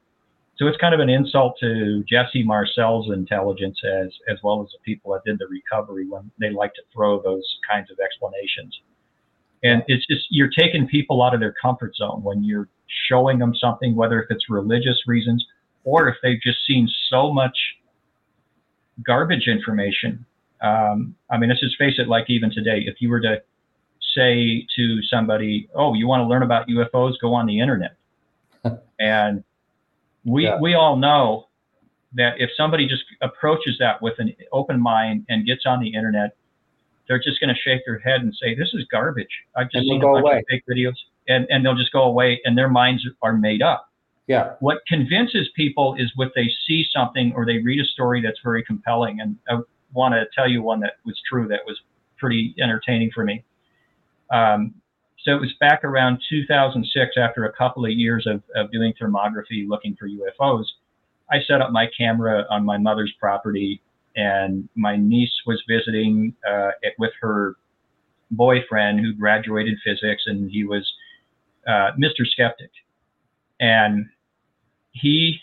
so 0.58 0.66
it's 0.66 0.76
kind 0.76 0.92
of 0.92 1.00
an 1.00 1.08
insult 1.08 1.56
to 1.60 2.04
Jesse 2.04 2.42
Marcel's 2.42 3.10
intelligence 3.10 3.80
as 3.84 4.08
as 4.28 4.38
well 4.42 4.60
as 4.62 4.68
the 4.72 4.78
people 4.84 5.12
that 5.12 5.22
did 5.24 5.38
the 5.38 5.46
recovery 5.46 6.06
when 6.06 6.30
they 6.40 6.50
like 6.50 6.74
to 6.74 6.82
throw 6.92 7.22
those 7.22 7.46
kinds 7.70 7.90
of 7.90 7.98
explanations. 8.04 8.78
And 9.62 9.82
it's 9.86 10.06
just 10.06 10.26
you're 10.30 10.50
taking 10.50 10.86
people 10.86 11.22
out 11.22 11.32
of 11.32 11.40
their 11.40 11.54
comfort 11.60 11.94
zone 11.96 12.22
when 12.22 12.44
you're 12.44 12.68
showing 13.08 13.38
them 13.38 13.54
something, 13.54 13.94
whether 13.94 14.22
if 14.22 14.30
it's 14.30 14.50
religious 14.50 15.00
reasons 15.06 15.44
or 15.84 16.08
if 16.08 16.16
they've 16.22 16.40
just 16.40 16.58
seen 16.66 16.88
so 17.08 17.32
much 17.32 17.56
garbage 19.04 19.46
information. 19.48 20.24
Um, 20.60 21.14
I 21.30 21.38
mean, 21.38 21.50
let's 21.50 21.60
just 21.60 21.76
face 21.76 21.94
it. 21.98 22.08
Like 22.08 22.28
even 22.28 22.50
today, 22.50 22.82
if 22.86 22.96
you 23.00 23.08
were 23.10 23.20
to 23.20 23.40
say 24.14 24.66
to 24.76 25.02
somebody, 25.02 25.68
"Oh, 25.74 25.94
you 25.94 26.06
want 26.08 26.20
to 26.20 26.24
learn 26.26 26.42
about 26.42 26.66
UFOs? 26.68 27.14
Go 27.20 27.34
on 27.34 27.46
the 27.46 27.60
internet," 27.60 27.96
and 28.98 29.44
we 30.24 30.44
Yeah. 30.44 30.58
we 30.60 30.74
all 30.74 30.96
know 30.96 31.46
that 32.14 32.40
if 32.40 32.50
somebody 32.56 32.88
just 32.88 33.04
approaches 33.20 33.76
that 33.78 34.00
with 34.02 34.18
an 34.18 34.34
open 34.52 34.80
mind 34.80 35.26
and 35.28 35.46
gets 35.46 35.66
on 35.66 35.78
the 35.80 35.88
internet, 35.94 36.34
they're 37.06 37.18
just 37.20 37.38
going 37.40 37.54
to 37.54 37.60
shake 37.60 37.82
their 37.86 37.98
head 37.98 38.22
and 38.22 38.34
say, 38.34 38.54
"This 38.54 38.72
is 38.74 38.84
garbage." 38.90 39.28
I've 39.56 39.70
just 39.70 39.84
seen 39.84 40.02
a 40.02 40.06
bunch 40.06 40.22
away. 40.24 40.38
of 40.38 40.44
fake 40.50 40.64
videos, 40.68 40.94
and 41.28 41.46
and 41.50 41.64
they'll 41.64 41.76
just 41.76 41.92
go 41.92 42.02
away, 42.02 42.40
and 42.44 42.56
their 42.58 42.68
minds 42.68 43.06
are 43.22 43.32
made 43.34 43.62
up. 43.62 43.87
Yeah, 44.28 44.56
What 44.60 44.82
convinces 44.86 45.48
people 45.56 45.96
is 45.98 46.12
what 46.14 46.32
they 46.36 46.50
see 46.66 46.84
something 46.94 47.32
or 47.34 47.46
they 47.46 47.58
read 47.58 47.80
a 47.80 47.84
story 47.86 48.20
that's 48.20 48.38
very 48.44 48.62
compelling. 48.62 49.20
And 49.20 49.36
I 49.48 49.62
want 49.94 50.12
to 50.12 50.26
tell 50.34 50.46
you 50.46 50.62
one 50.62 50.80
that 50.80 50.96
was 51.06 51.18
true 51.26 51.48
that 51.48 51.60
was 51.66 51.80
pretty 52.18 52.54
entertaining 52.62 53.10
for 53.14 53.24
me. 53.24 53.42
Um, 54.30 54.74
so 55.24 55.34
it 55.34 55.40
was 55.40 55.54
back 55.60 55.82
around 55.82 56.20
2006, 56.28 57.12
after 57.16 57.46
a 57.46 57.52
couple 57.54 57.86
of 57.86 57.92
years 57.92 58.26
of, 58.26 58.42
of 58.54 58.70
doing 58.70 58.92
thermography 59.00 59.66
looking 59.66 59.96
for 59.98 60.06
UFOs. 60.06 60.64
I 61.32 61.38
set 61.46 61.62
up 61.62 61.72
my 61.72 61.86
camera 61.96 62.44
on 62.50 62.66
my 62.66 62.76
mother's 62.76 63.12
property, 63.18 63.80
and 64.14 64.68
my 64.74 64.96
niece 64.96 65.32
was 65.46 65.62
visiting 65.66 66.34
uh, 66.46 66.72
it 66.82 66.92
with 66.98 67.12
her 67.22 67.56
boyfriend 68.30 69.00
who 69.00 69.14
graduated 69.14 69.78
physics, 69.82 70.24
and 70.26 70.50
he 70.50 70.64
was 70.64 70.86
uh, 71.66 71.92
Mr. 71.98 72.26
Skeptic. 72.26 72.70
And 73.58 74.06
he 74.92 75.40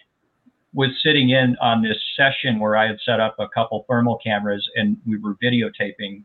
was 0.73 0.89
sitting 1.01 1.29
in 1.29 1.55
on 1.61 1.81
this 1.81 1.97
session 2.17 2.59
where 2.59 2.75
I 2.75 2.87
had 2.87 2.97
set 3.05 3.19
up 3.19 3.35
a 3.39 3.47
couple 3.47 3.85
thermal 3.89 4.19
cameras 4.23 4.67
and 4.75 4.97
we 5.07 5.17
were 5.17 5.35
videotaping, 5.41 6.23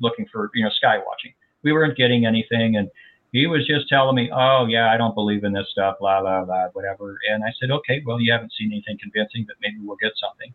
looking 0.00 0.26
for, 0.32 0.50
you 0.54 0.64
know, 0.64 0.70
sky 0.70 0.96
watching. 0.96 1.34
We 1.62 1.72
weren't 1.72 1.98
getting 1.98 2.24
anything. 2.24 2.76
And 2.76 2.88
he 3.32 3.46
was 3.46 3.66
just 3.66 3.88
telling 3.88 4.16
me, 4.16 4.30
oh, 4.34 4.66
yeah, 4.68 4.90
I 4.90 4.96
don't 4.96 5.14
believe 5.14 5.44
in 5.44 5.52
this 5.52 5.66
stuff, 5.70 5.96
blah, 6.00 6.20
blah, 6.22 6.46
blah, 6.46 6.68
whatever. 6.72 7.18
And 7.30 7.44
I 7.44 7.52
said, 7.60 7.70
okay, 7.70 8.02
well, 8.06 8.20
you 8.20 8.32
haven't 8.32 8.52
seen 8.58 8.72
anything 8.72 8.96
convincing, 9.00 9.44
but 9.46 9.56
maybe 9.60 9.76
we'll 9.82 9.98
get 10.00 10.12
something. 10.18 10.52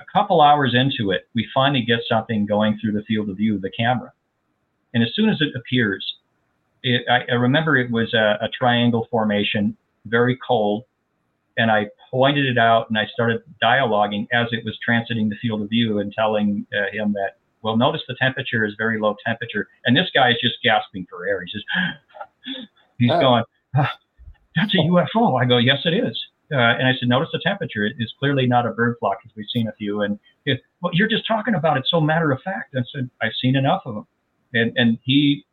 A 0.00 0.04
couple 0.10 0.40
hours 0.40 0.74
into 0.74 1.10
it, 1.10 1.28
we 1.34 1.46
finally 1.52 1.82
get 1.82 2.00
something 2.08 2.46
going 2.46 2.78
through 2.80 2.92
the 2.92 3.02
field 3.02 3.28
of 3.28 3.36
view 3.36 3.56
of 3.56 3.62
the 3.62 3.70
camera. 3.70 4.12
And 4.94 5.02
as 5.02 5.10
soon 5.14 5.28
as 5.28 5.36
it 5.40 5.54
appears, 5.54 6.04
it, 6.82 7.04
I, 7.10 7.30
I 7.30 7.34
remember 7.34 7.76
it 7.76 7.90
was 7.90 8.14
a, 8.14 8.38
a 8.40 8.48
triangle 8.48 9.06
formation, 9.10 9.76
very 10.06 10.38
cold, 10.46 10.84
and 11.58 11.70
I 11.70 11.88
pointed 12.10 12.46
it 12.46 12.56
out 12.56 12.88
and 12.88 12.98
I 12.98 13.04
started 13.12 13.42
dialoguing 13.62 14.26
as 14.32 14.46
it 14.52 14.64
was 14.64 14.78
transiting 14.88 15.28
the 15.28 15.36
field 15.42 15.60
of 15.60 15.68
view 15.68 15.98
and 15.98 16.12
telling 16.12 16.66
uh, 16.72 16.90
him 16.90 17.12
that, 17.12 17.32
well, 17.62 17.76
notice 17.76 18.00
the 18.08 18.16
temperature 18.18 18.64
is 18.64 18.72
very 18.78 18.98
low 18.98 19.14
temperature, 19.26 19.68
and 19.84 19.94
this 19.96 20.08
guy 20.14 20.30
is 20.30 20.36
just 20.40 20.54
gasping 20.64 21.06
for 21.10 21.26
air. 21.26 21.42
He's 21.42 21.52
just, 21.52 21.66
he's 22.98 23.10
Oh. 23.12 23.20
going, 23.20 23.44
"Ah, 23.76 23.92
that's 24.56 24.74
a 24.74 24.78
UFO. 24.78 25.40
I 25.40 25.44
go, 25.44 25.58
yes, 25.58 25.78
it 25.84 25.94
is. 25.94 26.18
Uh, 26.50 26.56
and 26.56 26.88
I 26.88 26.92
said, 26.98 27.08
notice 27.10 27.28
the 27.32 27.40
temperature. 27.44 27.84
It 27.84 27.96
is 27.98 28.10
clearly 28.18 28.46
not 28.46 28.64
a 28.66 28.70
bird 28.70 28.96
flock, 29.00 29.18
as 29.26 29.30
we've 29.36 29.46
seen 29.52 29.68
a 29.68 29.72
few. 29.72 30.00
And 30.02 30.18
he, 30.46 30.54
well, 30.80 30.92
you're 30.94 31.08
just 31.08 31.26
talking 31.26 31.54
about 31.54 31.76
it 31.76 31.84
so 31.90 32.00
matter 32.00 32.32
of 32.32 32.40
fact. 32.42 32.74
I 32.74 32.80
said, 32.94 33.10
I've 33.20 33.34
seen 33.42 33.54
enough 33.54 33.82
of 33.84 33.94
them. 33.96 34.06
And 34.54 34.72
and 34.76 34.98
he 35.02 35.44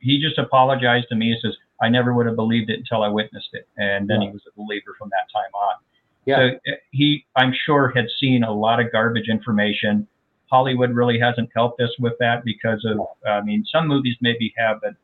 he 0.00 0.20
just 0.20 0.36
apologized 0.36 1.06
to 1.08 1.14
me. 1.16 1.28
He 1.32 1.38
says, 1.40 1.56
I 1.82 1.88
never 1.88 2.14
would 2.14 2.26
have 2.26 2.36
believed 2.36 2.70
it 2.70 2.78
until 2.78 3.02
I 3.02 3.08
witnessed 3.08 3.50
it. 3.52 3.68
And 3.76 4.08
then 4.08 4.22
Yeah. 4.22 4.28
he 4.28 4.32
was 4.32 4.42
a 4.46 4.52
believer 4.56 4.94
from 4.98 5.10
that 5.10 5.26
time 5.32 5.52
on. 5.52 5.76
Yeah. 6.24 6.36
So 6.36 6.72
uh, 6.72 6.76
he, 6.92 7.26
I'm 7.36 7.52
sure, 7.52 7.92
had 7.94 8.06
seen 8.20 8.44
a 8.44 8.52
lot 8.52 8.80
of 8.80 8.92
garbage 8.92 9.28
information. 9.28 10.06
Hollywood 10.50 10.92
really 10.92 11.18
hasn't 11.18 11.50
helped 11.54 11.80
us 11.80 11.90
with 11.98 12.12
that 12.20 12.44
because 12.44 12.84
of, 12.84 12.98
I 13.26 13.40
mean, 13.40 13.64
some 13.70 13.88
movies 13.88 14.16
maybe 14.20 14.54
have, 14.56 14.80
but 14.80 14.94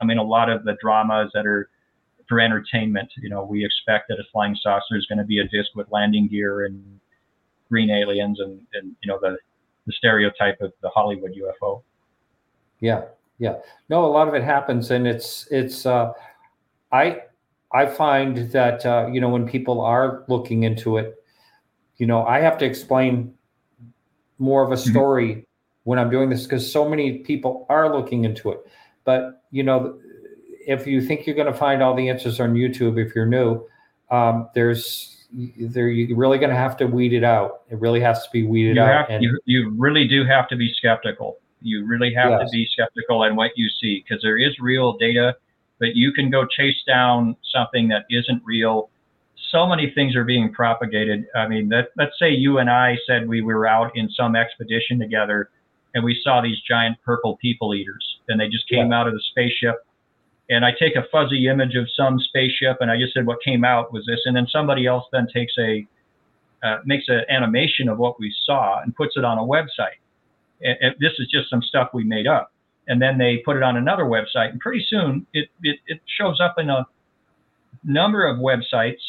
I 0.00 0.04
mean, 0.04 0.18
a 0.18 0.22
lot 0.22 0.48
of 0.48 0.64
the 0.64 0.76
dramas 0.80 1.30
that 1.34 1.46
are 1.46 1.68
for 2.28 2.38
entertainment, 2.38 3.10
you 3.16 3.28
know, 3.28 3.42
we 3.44 3.64
expect 3.64 4.08
that 4.08 4.20
a 4.20 4.24
flying 4.32 4.54
saucer 4.62 4.96
is 4.96 5.06
going 5.06 5.18
to 5.18 5.24
be 5.24 5.40
a 5.40 5.48
disc 5.48 5.74
with 5.74 5.90
landing 5.90 6.28
gear 6.28 6.64
and 6.64 7.00
green 7.68 7.90
aliens 7.90 8.38
and, 8.38 8.60
and 8.74 8.94
you 9.02 9.08
know, 9.08 9.18
the, 9.20 9.36
the 9.86 9.92
stereotype 9.92 10.60
of 10.60 10.72
the 10.82 10.90
Hollywood 10.90 11.32
UFO. 11.32 11.82
Yeah, 12.78 13.02
yeah. 13.40 13.54
No, 13.88 14.04
a 14.04 14.12
lot 14.12 14.28
of 14.28 14.34
it 14.34 14.44
happens, 14.44 14.92
and 14.92 15.08
it's 15.08 15.48
it's. 15.50 15.84
Uh, 15.86 16.12
I 16.92 17.22
I 17.72 17.86
find 17.86 18.50
that 18.52 18.86
uh, 18.86 19.08
you 19.10 19.20
know 19.20 19.30
when 19.30 19.46
people 19.48 19.80
are 19.80 20.24
looking 20.28 20.62
into 20.62 20.98
it, 20.98 21.16
you 21.96 22.06
know, 22.06 22.24
I 22.24 22.38
have 22.40 22.56
to 22.58 22.64
explain 22.66 23.34
more 24.38 24.62
of 24.64 24.70
a 24.70 24.76
Mhm. 24.76 24.90
story 24.90 25.46
when 25.84 25.98
I'm 25.98 26.10
doing 26.10 26.30
this 26.30 26.44
because 26.44 26.70
so 26.70 26.88
many 26.88 27.18
people 27.18 27.66
are 27.68 27.94
looking 27.94 28.24
into 28.24 28.50
it. 28.52 28.60
But 29.04 29.42
you 29.50 29.62
know, 29.62 29.98
if 30.66 30.86
you 30.86 31.00
think 31.00 31.26
you're 31.26 31.36
going 31.36 31.52
to 31.52 31.58
find 31.58 31.82
all 31.82 31.94
the 31.94 32.08
answers 32.08 32.38
on 32.40 32.54
YouTube, 32.54 32.98
if 33.04 33.14
you're 33.14 33.26
new, 33.26 33.66
um, 34.10 34.48
there's 34.54 35.16
there 35.58 35.88
you're 35.88 36.16
really 36.18 36.38
going 36.38 36.50
to 36.50 36.56
have 36.56 36.76
to 36.78 36.86
weed 36.86 37.12
it 37.12 37.22
out. 37.24 37.62
It 37.70 37.78
really 37.80 38.00
has 38.00 38.22
to 38.24 38.30
be 38.32 38.42
weeded 38.44 38.76
You, 38.76 38.82
out. 38.82 39.10
have, 39.10 39.22
you, 39.22 39.38
you 39.44 39.70
really 39.78 40.06
do 40.08 40.24
have 40.24 40.48
to 40.48 40.56
be 40.56 40.72
skeptical. 40.74 41.38
You 41.62 41.84
really 41.86 42.12
have 42.14 42.30
Yes. 42.30 42.40
to 42.50 42.56
be 42.56 42.66
skeptical 42.66 43.24
in 43.24 43.36
what 43.36 43.52
you 43.56 43.68
see 43.68 44.02
because 44.02 44.22
there 44.22 44.38
is 44.38 44.58
real 44.58 44.94
data, 44.94 45.36
but 45.78 45.96
you 45.96 46.12
can 46.12 46.30
go 46.30 46.46
chase 46.46 46.82
down 46.86 47.36
something 47.52 47.88
that 47.88 48.06
isn't 48.10 48.42
real. 48.44 48.90
So 49.50 49.66
many 49.66 49.90
things 49.90 50.14
are 50.16 50.24
being 50.24 50.52
propagated. 50.52 51.26
I 51.34 51.48
mean, 51.48 51.68
that, 51.70 51.88
let's 51.96 52.18
say 52.18 52.30
you 52.30 52.58
and 52.58 52.70
I 52.70 52.96
said 53.06 53.28
we 53.28 53.42
were 53.42 53.66
out 53.66 53.96
in 53.96 54.08
some 54.10 54.36
expedition 54.36 54.98
together 54.98 55.50
and 55.94 56.04
we 56.04 56.20
saw 56.22 56.40
these 56.40 56.60
giant 56.60 56.98
purple 57.04 57.36
people 57.36 57.74
eaters 57.74 58.20
and 58.28 58.40
they 58.40 58.48
just 58.48 58.68
came 58.68 58.92
out 58.92 59.08
of 59.08 59.14
the 59.14 59.22
spaceship. 59.30 59.84
And 60.48 60.64
I 60.64 60.72
take 60.72 60.96
a 60.96 61.04
fuzzy 61.12 61.46
image 61.46 61.74
of 61.76 61.88
some 61.96 62.18
spaceship 62.18 62.78
and 62.80 62.90
I 62.90 62.98
just 62.98 63.14
said 63.14 63.26
what 63.26 63.38
came 63.42 63.64
out 63.64 63.92
was 63.92 64.04
this. 64.06 64.20
And 64.24 64.36
then 64.36 64.46
somebody 64.46 64.86
else 64.86 65.04
then 65.12 65.26
takes 65.32 65.52
a 65.58 65.86
uh, 66.62 66.78
makes 66.84 67.08
an 67.08 67.22
animation 67.30 67.88
of 67.88 67.98
what 67.98 68.20
we 68.20 68.34
saw 68.44 68.82
and 68.82 68.94
puts 68.94 69.16
it 69.16 69.24
on 69.24 69.38
a 69.38 69.42
website. 69.42 69.98
And, 70.62 70.94
this 71.00 71.12
is 71.18 71.28
just 71.32 71.50
some 71.50 71.62
stuff 71.62 71.90
we 71.92 72.04
made 72.04 72.26
up. 72.26 72.52
And 72.88 73.00
then 73.00 73.18
they 73.18 73.42
put 73.44 73.56
it 73.56 73.62
on 73.62 73.76
another 73.76 74.04
website, 74.04 74.50
and 74.50 74.60
pretty 74.60 74.84
soon 74.88 75.26
it, 75.32 75.48
it, 75.62 75.78
it 75.86 76.00
shows 76.18 76.40
up 76.40 76.56
in 76.58 76.70
a 76.70 76.86
number 77.84 78.26
of 78.26 78.38
websites. 78.38 79.00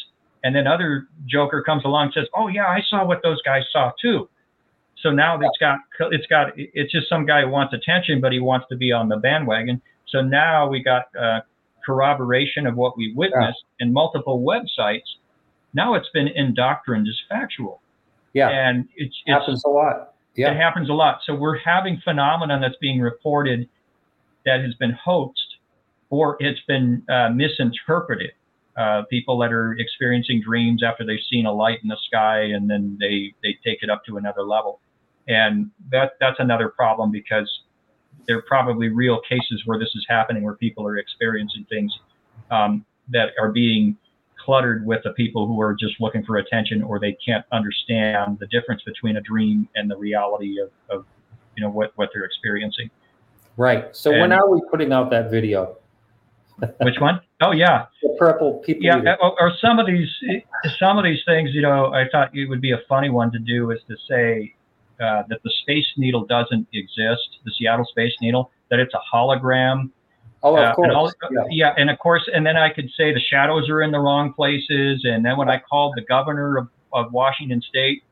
And 0.44 0.54
then 0.54 0.66
other 0.66 1.08
joker 1.28 1.62
comes 1.62 1.84
along 1.84 2.06
and 2.06 2.14
says, 2.14 2.28
"Oh 2.36 2.48
yeah, 2.48 2.66
I 2.66 2.80
saw 2.88 3.04
what 3.06 3.22
those 3.22 3.40
guys 3.42 3.62
saw 3.72 3.92
too." 4.00 4.28
So 5.00 5.10
now 5.10 5.38
it's 5.40 5.58
got 5.58 5.78
it's 6.12 6.26
got 6.26 6.48
it's 6.56 6.92
just 6.92 7.08
some 7.08 7.26
guy 7.26 7.42
who 7.42 7.48
wants 7.48 7.74
attention, 7.74 8.20
but 8.20 8.32
he 8.32 8.40
wants 8.40 8.66
to 8.70 8.76
be 8.76 8.92
on 8.92 9.08
the 9.08 9.16
bandwagon. 9.16 9.80
So 10.08 10.20
now 10.20 10.68
we 10.68 10.82
got 10.82 11.04
uh, 11.18 11.40
corroboration 11.84 12.66
of 12.66 12.76
what 12.76 12.96
we 12.96 13.12
witnessed 13.14 13.64
in 13.78 13.92
multiple 13.92 14.42
websites. 14.42 15.06
Now 15.74 15.94
it's 15.94 16.08
been 16.12 16.28
indoctrined 16.28 17.06
as 17.08 17.18
factual 17.28 17.82
yeah, 18.32 18.48
and 18.48 18.88
it's, 18.96 19.14
it 19.26 19.32
it's 19.32 19.40
happens 19.40 19.62
a 19.64 19.68
lot. 19.68 20.11
It 20.34 20.56
happens 20.56 20.88
a 20.88 20.92
lot. 20.92 21.20
So 21.24 21.34
we're 21.34 21.58
having 21.58 22.00
phenomenon 22.02 22.60
that's 22.60 22.76
being 22.80 23.00
reported 23.00 23.68
that 24.44 24.60
has 24.60 24.74
been 24.74 24.92
hoaxed 24.92 25.56
or 26.10 26.36
it's 26.40 26.60
been 26.66 27.02
uh, 27.08 27.30
misinterpreted. 27.30 28.32
Uh, 28.74 29.02
people 29.10 29.36
that 29.38 29.52
are 29.52 29.74
experiencing 29.78 30.40
dreams 30.42 30.82
after 30.82 31.04
they've 31.04 31.18
seen 31.30 31.44
a 31.44 31.52
light 31.52 31.78
in 31.82 31.88
the 31.88 31.96
sky 32.06 32.40
and 32.40 32.70
then 32.70 32.96
they 32.98 33.34
they 33.42 33.54
take 33.62 33.82
it 33.82 33.90
up 33.90 34.02
to 34.02 34.16
another 34.16 34.42
level, 34.42 34.80
and 35.28 35.70
that 35.90 36.12
that's 36.20 36.38
another 36.38 36.70
problem 36.70 37.10
because 37.10 37.50
there 38.26 38.38
are 38.38 38.42
probably 38.42 38.88
real 38.88 39.20
cases 39.28 39.62
where 39.66 39.78
this 39.78 39.90
is 39.94 40.06
happening 40.08 40.42
where 40.42 40.54
people 40.54 40.86
are 40.86 40.96
experiencing 40.96 41.66
things 41.68 41.92
um, 42.50 42.84
that 43.10 43.30
are 43.38 43.52
being 43.52 43.96
cluttered 44.44 44.84
with 44.86 45.00
the 45.04 45.12
people 45.12 45.46
who 45.46 45.60
are 45.60 45.74
just 45.74 45.94
looking 46.00 46.24
for 46.24 46.36
attention 46.36 46.82
or 46.82 46.98
they 46.98 47.16
can't 47.24 47.44
understand 47.52 48.38
the 48.40 48.46
difference 48.48 48.82
between 48.84 49.16
a 49.16 49.20
dream 49.20 49.68
and 49.76 49.90
the 49.90 49.96
reality 49.96 50.58
of, 50.60 50.70
of 50.90 51.04
you 51.56 51.62
know 51.62 51.70
what 51.70 51.92
what 51.96 52.08
they're 52.12 52.24
experiencing 52.24 52.90
right. 53.56 53.94
So 53.94 54.10
when 54.10 54.32
are 54.32 54.48
we 54.50 54.60
putting 54.70 54.92
out 54.92 55.10
that 55.10 55.30
video? 55.30 55.76
which 56.80 56.98
one? 57.00 57.20
Oh 57.40 57.52
yeah 57.52 57.86
The 58.02 58.14
purple 58.18 58.58
people. 58.64 58.82
yeah 58.84 58.98
eater. 59.00 59.16
or 59.20 59.52
some 59.60 59.78
of 59.78 59.86
these 59.86 60.08
some 60.78 60.96
of 60.98 61.04
these 61.04 61.20
things 61.26 61.50
you 61.52 61.62
know 61.62 61.92
i 61.92 62.04
thought 62.12 62.30
it 62.36 62.48
would 62.48 62.60
be 62.60 62.72
a 62.72 62.80
funny 62.88 63.10
one 63.10 63.32
to 63.32 63.38
do 63.40 63.70
is 63.72 63.80
to 63.88 63.96
say 64.08 64.54
uh, 65.00 65.22
that 65.28 65.40
the 65.42 65.50
space 65.62 65.86
needle 65.96 66.24
doesn't 66.26 66.66
exist 66.72 67.28
the 67.44 67.52
seattle 67.58 67.84
space 67.84 68.12
needle 68.20 68.50
that 68.70 68.78
it's 68.78 68.94
a 68.94 69.00
hologram 69.12 69.90
Oh, 70.44 70.56
Uh, 70.56 70.70
of 70.70 70.76
course. 70.76 70.88
and 70.88 70.96
all- 70.96 71.12
yeah. 71.30 71.40
yeah, 71.50 71.74
and 71.76 71.88
of 71.90 71.98
course, 71.98 72.28
and 72.32 72.44
then 72.44 72.56
I 72.56 72.70
could 72.70 72.90
say 72.96 73.12
the 73.12 73.20
shadows 73.20 73.68
are 73.70 73.82
in 73.82 73.90
the 73.92 74.00
wrong 74.00 74.32
places. 74.32 75.04
And 75.04 75.24
then 75.24 75.36
when 75.36 75.48
I 75.48 75.58
called 75.58 75.94
the 75.96 76.02
governor 76.02 76.56
of, 76.58 76.68
of 76.92 77.12
Washington 77.12 77.62
State 77.62 78.02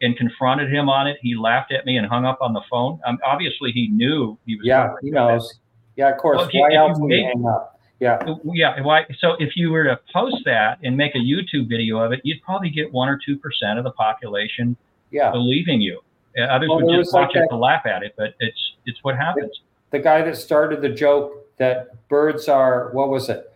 and 0.00 0.16
confronted 0.16 0.72
him 0.72 0.88
on 0.88 1.06
it, 1.06 1.18
he 1.20 1.34
laughed 1.36 1.72
at 1.72 1.84
me 1.84 1.96
and 1.98 2.06
hung 2.06 2.24
up 2.24 2.38
on 2.40 2.52
the 2.54 2.62
phone. 2.70 3.00
Um, 3.06 3.18
obviously, 3.24 3.70
he 3.72 3.88
knew 3.88 4.38
he 4.46 4.56
was. 4.56 4.66
Yeah, 4.66 4.94
he 5.02 5.10
knows. 5.10 5.58
Yeah, 5.96 6.08
of 6.10 6.16
course. 6.18 6.38
Well, 6.38 6.48
Why 6.52 6.74
else 6.74 6.98
would 6.98 7.12
he 7.12 7.22
hang 7.22 7.44
up? 7.46 7.78
Yeah, 8.00 8.18
Yeah, 8.52 8.80
why? 8.82 9.06
So 9.18 9.32
if 9.38 9.56
you 9.56 9.70
were 9.70 9.84
to 9.84 9.98
post 10.12 10.38
that 10.46 10.78
and 10.82 10.96
make 10.96 11.14
a 11.14 11.18
YouTube 11.18 11.68
video 11.68 11.98
of 12.00 12.12
it, 12.12 12.20
you'd 12.24 12.42
probably 12.42 12.68
get 12.70 12.92
one 12.92 13.08
or 13.08 13.18
two 13.24 13.36
percent 13.38 13.78
of 13.78 13.84
the 13.84 13.92
population 13.92 14.76
yeah. 15.12 15.30
believing 15.30 15.80
you. 15.80 16.00
Uh, 16.36 16.42
Others 16.42 16.68
Well, 16.70 16.80
would 16.82 16.88
just 16.96 16.98
was 17.08 17.12
like 17.12 17.28
watch 17.28 17.36
it 17.36 17.40
that- 17.40 17.48
to 17.50 17.56
laugh 17.56 17.86
at 17.86 18.02
it, 18.02 18.14
but 18.16 18.34
it's 18.40 18.72
it's 18.86 18.98
what 19.04 19.16
happens. 19.16 19.60
The 19.90 20.00
guy 20.00 20.22
that 20.22 20.36
started 20.36 20.82
the 20.82 20.88
joke 20.88 21.43
that 21.58 22.08
birds 22.08 22.48
are 22.48 22.90
what 22.92 23.08
was 23.08 23.28
it? 23.28 23.52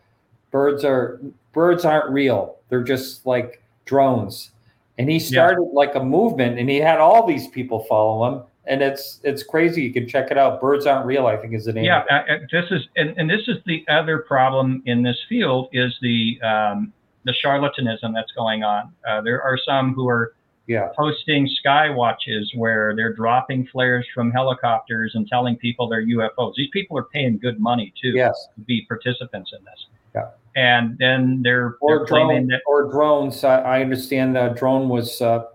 Birds 0.51 0.85
are 0.85 1.21
birds 1.53 1.85
aren't 1.85 2.11
real. 2.11 2.57
They're 2.69 2.83
just 2.83 3.27
like 3.27 3.63
drones. 3.85 4.51
And 4.99 5.09
he 5.09 5.21
started 5.21 5.63
like 5.73 5.95
a 5.95 6.03
movement, 6.03 6.59
and 6.59 6.69
he 6.69 6.79
had 6.79 6.99
all 6.99 7.25
these 7.25 7.47
people 7.49 7.85
follow 7.85 8.27
him. 8.27 8.43
And 8.67 8.83
it's 8.83 9.21
it's 9.23 9.45
crazy. 9.45 9.83
You 9.83 9.93
can 9.93 10.09
check 10.09 10.31
it 10.31 10.37
out. 10.37 10.61
Birds 10.61 10.87
aren't 10.87 11.07
real. 11.07 11.27
I 11.27 11.37
think 11.37 11.55
is 11.55 11.67
the 11.67 11.73
name. 11.73 11.85
Yeah, 11.85 12.03
uh, 12.11 12.15
uh, 12.15 12.39
this 12.51 12.65
is 12.71 12.83
and, 12.97 13.17
and 13.17 13.31
this 13.31 13.47
is 13.47 13.59
the 13.65 13.85
other 13.89 14.19
problem 14.19 14.83
in 14.87 15.03
this 15.03 15.17
field 15.29 15.69
is 15.73 15.97
the 16.03 16.41
um, 16.43 16.93
the 17.25 17.33
charlatanism 17.45 18.13
that's 18.13 18.33
going 18.33 18.65
on. 18.65 18.93
Uh, 19.09 19.21
there 19.21 19.41
are 19.41 19.57
some 19.65 19.95
who 19.95 20.09
are 20.09 20.35
yeah, 20.69 20.91
posting 20.97 21.49
sky 21.49 21.89
watches 21.89 22.53
where 22.55 22.95
they're 22.95 23.15
dropping 23.15 23.67
flares 23.69 24.07
from 24.15 24.31
helicopters 24.31 25.15
and 25.15 25.27
telling 25.27 25.57
people 25.57 25.89
they're 25.89 26.07
UFOs. 26.07 26.53
These 26.57 26.69
people 26.73 26.97
are 26.99 27.05
paying 27.05 27.39
good 27.39 27.59
money 27.59 27.93
too 28.01 28.11
yes. 28.11 28.49
to 28.55 28.61
be 28.61 28.85
participants 28.87 29.53
in 29.59 29.65
this. 29.65 29.87
Yeah. 30.15 30.29
And 30.55 30.97
then 30.99 31.41
they're, 31.43 31.77
Or 31.81 31.99
they're 31.99 32.07
claiming 32.07 32.47
drone, 32.47 32.49
that 32.49 32.61
or 32.67 32.91
drones. 32.91 33.45
I, 33.45 33.61
I 33.61 33.81
understand 33.81 34.37
the 34.37 34.49
drone 34.51 34.89
was. 34.89 35.21
Uh, 35.23 35.47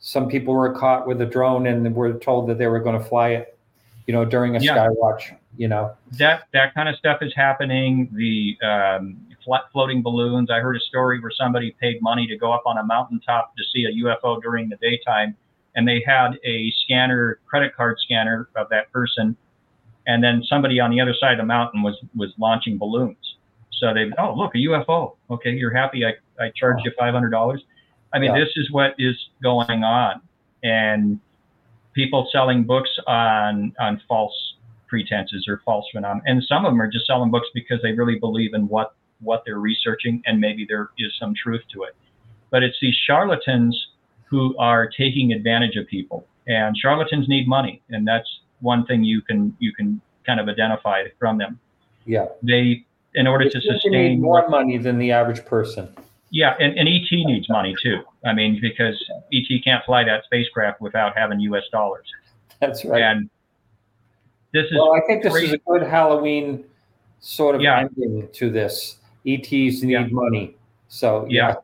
some 0.00 0.28
people 0.28 0.52
were 0.54 0.72
caught 0.72 1.06
with 1.06 1.20
a 1.20 1.26
drone 1.26 1.66
and 1.66 1.94
were 1.94 2.12
told 2.18 2.48
that 2.48 2.58
they 2.58 2.66
were 2.66 2.80
going 2.80 2.98
to 2.98 3.04
fly 3.04 3.30
it. 3.30 3.56
You 4.06 4.14
know, 4.14 4.24
during 4.24 4.56
a 4.56 4.60
Yeah. 4.60 4.74
sky 4.74 4.88
watch. 4.90 5.32
You 5.56 5.68
know. 5.68 5.94
that 6.12 6.44
that 6.52 6.74
kind 6.74 6.88
of 6.88 6.96
stuff 6.96 7.22
is 7.22 7.32
happening. 7.34 8.10
The 8.14 8.58
um, 8.66 9.16
floating 9.72 10.02
balloons. 10.02 10.50
I 10.50 10.60
heard 10.60 10.76
a 10.76 10.80
story 10.80 11.20
where 11.20 11.30
somebody 11.30 11.74
paid 11.80 12.02
money 12.02 12.26
to 12.26 12.36
go 12.36 12.52
up 12.52 12.62
on 12.66 12.78
a 12.78 12.84
mountaintop 12.84 13.54
to 13.56 13.62
see 13.72 13.84
a 13.84 14.04
UFO 14.04 14.40
during 14.42 14.68
the 14.68 14.76
daytime, 14.76 15.36
and 15.74 15.86
they 15.86 16.02
had 16.06 16.38
a 16.44 16.72
scanner, 16.84 17.40
credit 17.46 17.74
card 17.76 17.96
scanner 18.00 18.48
of 18.56 18.68
that 18.70 18.90
person, 18.92 19.36
and 20.06 20.22
then 20.22 20.42
somebody 20.48 20.80
on 20.80 20.90
the 20.90 21.00
other 21.00 21.14
side 21.18 21.32
of 21.32 21.38
the 21.38 21.44
mountain 21.44 21.82
was 21.82 21.96
was 22.14 22.32
launching 22.38 22.78
balloons. 22.78 23.36
So 23.72 23.92
they, 23.92 24.10
oh 24.18 24.34
look, 24.34 24.54
a 24.54 24.58
UFO. 24.58 25.16
Okay, 25.30 25.50
you're 25.50 25.74
happy. 25.74 26.04
I 26.04 26.12
I 26.42 26.50
charged 26.54 26.84
you 26.84 26.92
five 26.98 27.14
hundred 27.14 27.30
dollars. 27.30 27.62
I 28.12 28.18
mean, 28.18 28.34
Yeah. 28.34 28.44
this 28.44 28.52
is 28.56 28.70
what 28.70 28.94
is 28.98 29.16
going 29.42 29.84
on, 29.84 30.20
and 30.62 31.20
people 31.92 32.28
selling 32.32 32.64
books 32.64 32.90
on 33.06 33.74
on 33.78 34.00
false 34.08 34.54
pretenses 34.88 35.46
or 35.48 35.60
false 35.64 35.84
phenomena. 35.92 36.22
And 36.26 36.42
some 36.44 36.64
of 36.64 36.70
them 36.72 36.80
are 36.80 36.88
just 36.88 37.06
selling 37.06 37.30
books 37.30 37.48
because 37.52 37.82
they 37.82 37.92
really 37.92 38.18
believe 38.18 38.54
in 38.54 38.68
what 38.68 38.94
what 39.20 39.42
they're 39.46 39.58
researching, 39.58 40.22
and 40.26 40.40
maybe 40.40 40.66
there 40.68 40.90
is 40.98 41.12
some 41.18 41.34
truth 41.34 41.62
to 41.72 41.82
it. 41.84 41.94
But 42.50 42.62
it's 42.62 42.76
these 42.80 42.94
charlatans 43.06 43.76
who 44.24 44.56
are 44.58 44.88
taking 44.88 45.32
advantage 45.32 45.76
of 45.76 45.86
people, 45.86 46.26
and 46.46 46.76
charlatans 46.76 47.28
need 47.28 47.48
money, 47.48 47.82
and 47.90 48.06
that's 48.06 48.28
one 48.60 48.84
thing 48.86 49.04
you 49.04 49.20
can 49.22 49.56
you 49.58 49.72
can 49.74 50.00
kind 50.26 50.40
of 50.40 50.48
identify 50.48 51.04
from 51.18 51.38
them. 51.38 51.58
Yeah. 52.04 52.26
They, 52.42 52.84
in 53.14 53.26
order 53.26 53.48
to 53.48 53.60
sustain 53.60 54.20
more 54.20 54.48
money 54.48 54.76
than 54.78 54.98
the 54.98 55.10
average 55.12 55.44
person. 55.44 55.88
yeah, 56.30 56.54
and, 56.60 56.76
and 56.78 56.88
ET 56.88 57.06
needs 57.10 57.48
money 57.48 57.74
too. 57.82 58.02
I 58.24 58.32
mean, 58.32 58.58
because 58.60 58.96
ET 59.32 59.46
can't 59.64 59.84
fly 59.84 60.04
that 60.04 60.24
spacecraft 60.24 60.80
without 60.80 61.16
having 61.16 61.40
U.S. 61.40 61.62
dollars. 61.72 62.06
That's 62.60 62.84
right. 62.84 63.02
And 63.02 63.30
this 64.52 64.66
is 64.66 64.72
Well, 64.74 64.92
I 64.94 65.00
think 65.06 65.22
this 65.22 65.34
is 65.34 65.52
a 65.52 65.58
good 65.58 65.82
Halloween 65.82 66.64
sort 67.20 67.54
of 67.54 67.60
Yeah. 67.60 67.80
ending 67.96 68.28
to 68.32 68.50
this. 68.50 68.96
ETs 69.26 69.82
need 69.82 69.90
Yeah. 69.92 70.06
money. 70.10 70.56
So, 70.88 71.26
yeah. 71.28 71.54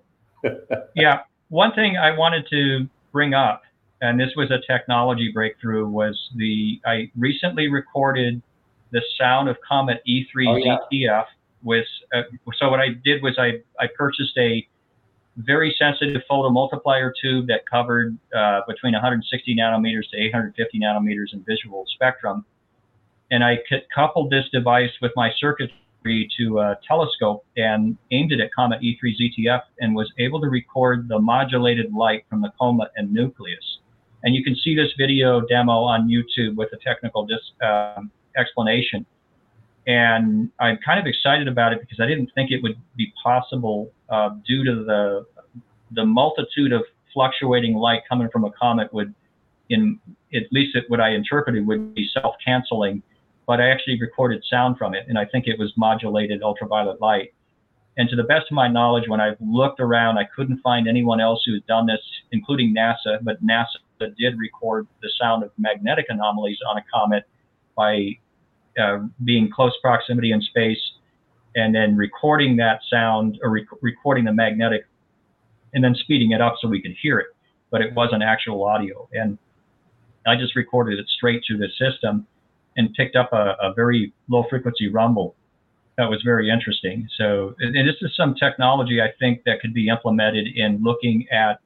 yeah. 0.95 1.21
One 1.49 1.73
thing 1.75 1.97
I 1.97 2.17
wanted 2.17 2.47
to 2.51 2.89
bring 3.13 3.35
up, 3.35 3.63
and 4.01 4.19
this 4.19 4.31
was 4.37 4.51
a 4.51 4.59
technology 4.67 5.31
breakthrough, 5.33 5.87
was 5.87 6.19
the 6.37 6.81
I 6.85 7.11
recently 7.17 7.69
recorded 7.69 8.43
the 8.91 9.03
sound 9.19 9.49
of 9.49 9.57
Comet 9.67 10.03
E3 10.09 10.27
Oh, 10.49 10.57
yeah. 10.57 10.77
ZTF. 10.93 11.27
With 11.63 11.87
uh, 12.13 12.23
so 12.57 12.69
what 12.71 12.81
I 12.81 12.89
did 13.05 13.23
was 13.23 13.39
I 13.39 13.61
I 13.79 13.87
purchased 13.97 14.37
a 14.37 14.67
very 15.37 15.75
sensitive 15.79 16.23
photomultiplier 16.31 17.13
tube 17.23 17.47
that 17.47 17.61
covered 17.71 18.19
uh, 18.35 18.63
between 18.67 18.93
160 18.93 19.55
nanometers 19.57 20.11
to 20.11 20.17
850 20.19 20.81
nanometers 20.81 21.33
in 21.33 21.43
visual 21.45 21.87
spectrum, 21.95 22.45
and 23.31 23.45
I 23.45 23.61
coupled 23.95 24.31
this 24.31 24.45
device 24.51 24.91
with 25.01 25.13
my 25.15 25.31
circuitry 25.39 25.75
to 26.05 26.59
a 26.59 26.79
telescope 26.87 27.45
and 27.57 27.97
aimed 28.11 28.33
it 28.33 28.41
at 28.41 28.53
Comet 28.55 28.81
E3 28.81 28.99
ZTF 29.03 29.63
and 29.81 29.95
was 29.95 30.11
able 30.19 30.41
to 30.41 30.49
record 30.49 31.09
the 31.09 31.19
modulated 31.19 31.93
light 31.93 32.25
from 32.29 32.43
the 32.43 32.51
coma 32.59 32.89
and 32.97 33.13
nucleus. 33.13 33.79
And 34.25 34.35
you 34.35 34.45
can 34.45 34.55
see 34.57 34.75
this 34.75 34.93
video 34.99 35.41
demo 35.41 35.73
on 35.73 36.09
YouTube 36.09 36.57
with 36.57 36.71
a 36.73 36.77
technical 36.77 37.27
dis- 37.27 37.53
um, 37.63 38.11
explanation. 38.37 39.05
And 39.87 40.51
I'm 40.61 40.79
kind 40.85 41.01
of 41.01 41.07
excited 41.07 41.49
about 41.49 41.73
it 41.73 41.81
because 41.81 41.99
I 42.01 42.07
didn't 42.07 42.31
think 42.35 42.51
it 42.51 42.63
would 42.63 42.77
be 42.97 43.13
possible 43.23 43.91
uh, 44.09 44.31
due 44.47 44.65
to 44.65 44.85
the 44.85 45.27
the 45.95 46.05
multitude 46.05 46.73
of 46.73 46.83
fluctuating 47.13 47.75
light 47.75 48.03
coming 48.09 48.29
from 48.31 48.45
a 48.45 48.51
comet 48.53 48.93
would, 48.95 49.15
in 49.69 50.01
at 50.35 50.45
least 50.51 50.75
it, 50.75 50.85
what 50.89 51.01
I 51.01 51.11
interpreted 51.11 51.67
would 51.67 51.95
be 51.95 52.09
self-canceling. 52.15 53.03
But 53.53 53.61
I 53.61 53.69
actually 53.69 54.01
recorded 54.01 54.43
sound 54.49 54.79
from 54.79 54.95
it, 54.95 55.05
and 55.09 55.19
I 55.19 55.27
think 55.27 55.47
it 55.47 55.59
was 55.59 55.75
modulated 55.77 56.43
ultraviolet 56.43 57.03
light. 57.03 57.35
And 57.99 58.09
to 58.09 58.17
the 58.17 58.23
best 58.23 58.47
of 58.51 58.53
my 58.53 58.67
knowledge, 58.67 59.09
when 59.09 59.21
I've 59.21 59.37
looked 59.43 59.79
around, 59.79 60.17
I 60.17 60.25
couldn't 60.25 60.63
find 60.63 60.89
anyone 60.89 61.21
else 61.21 61.43
who's 61.45 61.63
done 61.69 61.85
this, 61.85 62.01
including 62.31 62.75
NASA. 62.75 63.19
But 63.21 63.45
NASA 63.45 63.77
did 64.17 64.39
record 64.39 64.89
the 65.03 65.11
sound 65.21 65.45
of 65.45 65.51
magnetic 65.59 66.07
anomalies 66.09 66.57
on 66.67 66.79
a 66.79 66.85
comet 66.91 67.25
by 67.77 68.13
uh, 68.83 69.01
being 69.23 69.51
close 69.55 69.75
proximity 69.83 70.33
in 70.33 70.41
space 70.41 70.81
and 71.55 71.75
then 71.75 71.95
recording 71.95 72.57
that 72.57 72.81
sound 72.89 73.39
or 73.43 73.51
rec- 73.51 73.83
recording 73.83 74.25
the 74.25 74.33
magnetic 74.33 74.87
and 75.75 75.85
then 75.85 75.95
speeding 75.95 76.31
it 76.31 76.41
up 76.41 76.55
so 76.59 76.69
we 76.69 76.81
could 76.81 76.97
hear 77.03 77.19
it. 77.19 77.27
But 77.71 77.83
it 77.83 77.93
wasn't 77.93 78.23
actual 78.23 78.65
audio. 78.65 79.11
And 79.13 79.37
I 80.27 80.37
just 80.37 80.57
recorded 80.57 80.99
it 80.99 81.07
straight 81.07 81.43
through 81.47 81.59
the 81.59 81.69
system 81.79 82.27
and 82.77 82.93
picked 82.95 83.17
up 83.17 83.33
a, 83.33 83.57
a 83.61 83.73
very 83.75 84.13
low 84.29 84.45
frequency 84.49 84.89
rumble 84.89 85.35
that 85.99 86.09
was 86.09 86.23
very 86.23 86.51
interesting. 86.51 87.09
So, 87.19 87.55
and 87.61 87.87
this 87.87 87.97
is 88.01 88.17
some 88.17 88.35
technology 88.35 89.01
I 89.01 89.13
think 89.19 89.43
that 89.45 89.61
could 89.61 89.75
be 89.75 89.89
implemented 89.89 90.47
in 90.57 90.83
looking 90.83 91.27
at 91.31 91.61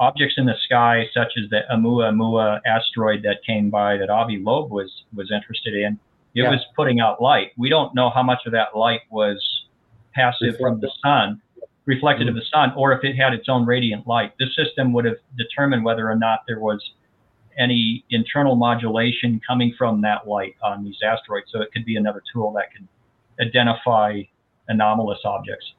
objects 0.00 0.34
in 0.38 0.46
the 0.46 0.56
sky, 0.64 1.06
such 1.14 1.32
as 1.36 1.50
the 1.50 1.60
Oumuamua 1.70 2.60
asteroid 2.66 3.22
that 3.22 3.44
came 3.46 3.70
by 3.70 3.96
that 3.98 4.10
Avi 4.10 4.38
Loeb 4.38 4.70
was 4.70 4.90
was 5.14 5.30
interested 5.30 5.74
in. 5.74 5.98
It 6.34 6.42
Yeah. 6.42 6.50
was 6.50 6.64
putting 6.74 6.98
out 7.00 7.20
light. 7.20 7.52
We 7.58 7.68
don't 7.68 7.94
know 7.94 8.08
how 8.08 8.22
much 8.22 8.40
of 8.46 8.52
that 8.52 8.74
light 8.74 9.02
was 9.10 9.38
passive 10.14 10.56
from 10.58 10.80
the 10.80 10.90
sun, 11.02 11.40
reflected 11.84 12.28
of 12.28 12.34
the 12.34 12.44
sun, 12.52 12.72
or 12.74 12.92
if 12.92 13.04
it 13.04 13.16
had 13.16 13.34
its 13.34 13.48
own 13.48 13.66
radiant 13.66 14.06
light. 14.06 14.32
This 14.38 14.54
system 14.56 14.92
would 14.94 15.04
have 15.04 15.18
determined 15.36 15.84
whether 15.84 16.10
or 16.10 16.16
not 16.16 16.40
there 16.46 16.58
was 16.58 16.82
any 17.58 18.04
internal 18.10 18.56
modulation 18.56 19.40
coming 19.46 19.74
from 19.76 20.00
that 20.02 20.26
light 20.26 20.54
on 20.62 20.84
these 20.84 20.98
asteroids. 21.04 21.46
So 21.52 21.60
it 21.60 21.72
could 21.72 21.84
be 21.84 21.96
another 21.96 22.22
tool 22.32 22.52
that 22.52 22.72
could 22.72 22.86
identify 23.40 24.22
anomalous 24.68 25.20
objects. 25.24 25.74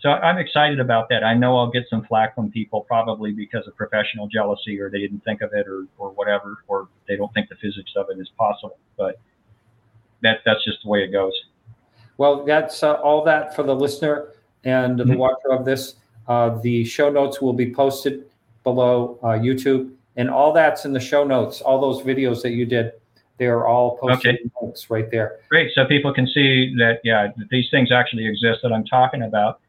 So 0.00 0.10
I'm 0.10 0.38
excited 0.38 0.80
about 0.80 1.08
that. 1.10 1.22
I 1.22 1.34
know 1.34 1.56
I'll 1.56 1.70
get 1.70 1.84
some 1.88 2.04
flack 2.06 2.34
from 2.34 2.50
people 2.50 2.80
probably 2.80 3.30
because 3.30 3.68
of 3.68 3.76
professional 3.76 4.26
jealousy 4.26 4.80
or 4.80 4.90
they 4.90 4.98
didn't 4.98 5.22
think 5.24 5.42
of 5.42 5.52
it 5.54 5.68
or, 5.68 5.86
or 5.96 6.10
whatever, 6.10 6.64
or 6.66 6.88
they 7.06 7.16
don't 7.16 7.32
think 7.34 7.48
the 7.48 7.54
physics 7.56 7.92
of 7.94 8.06
it 8.10 8.20
is 8.20 8.28
possible. 8.36 8.78
But 8.98 9.20
that 10.22 10.38
that's 10.44 10.64
just 10.64 10.82
the 10.82 10.88
way 10.88 11.04
it 11.04 11.12
goes. 11.12 11.32
Well, 12.18 12.44
that's 12.44 12.82
uh, 12.82 12.94
all 12.94 13.24
that 13.24 13.54
for 13.54 13.62
the 13.62 13.74
listener 13.74 14.28
and 14.64 14.98
the 14.98 15.04
Mhm. 15.04 15.18
watcher 15.18 15.52
of 15.52 15.64
this. 15.64 15.96
Uh, 16.26 16.58
the 16.60 16.84
show 16.84 17.10
notes 17.10 17.40
will 17.40 17.52
be 17.52 17.72
posted 17.72 18.24
below 18.64 19.18
uh, 19.22 19.28
YouTube, 19.28 19.92
and 20.16 20.30
all 20.30 20.52
that's 20.52 20.84
in 20.84 20.92
the 20.92 21.00
show 21.00 21.24
notes. 21.24 21.60
All 21.60 21.80
those 21.80 22.02
videos 22.02 22.42
that 22.42 22.50
you 22.50 22.66
did, 22.66 22.92
they 23.38 23.46
are 23.46 23.66
all 23.66 23.96
posted 23.98 24.34
Okay. 24.36 24.44
links 24.60 24.90
right 24.90 25.10
there. 25.10 25.40
Great. 25.48 25.72
So 25.74 25.84
people 25.86 26.12
can 26.12 26.26
see 26.26 26.74
that, 26.78 27.00
yeah, 27.04 27.28
that 27.36 27.48
these 27.50 27.68
things 27.70 27.90
actually 27.90 28.26
exist 28.26 28.60
that 28.62 28.72
I'm 28.72 28.84
talking 28.84 29.22
about. 29.22 29.60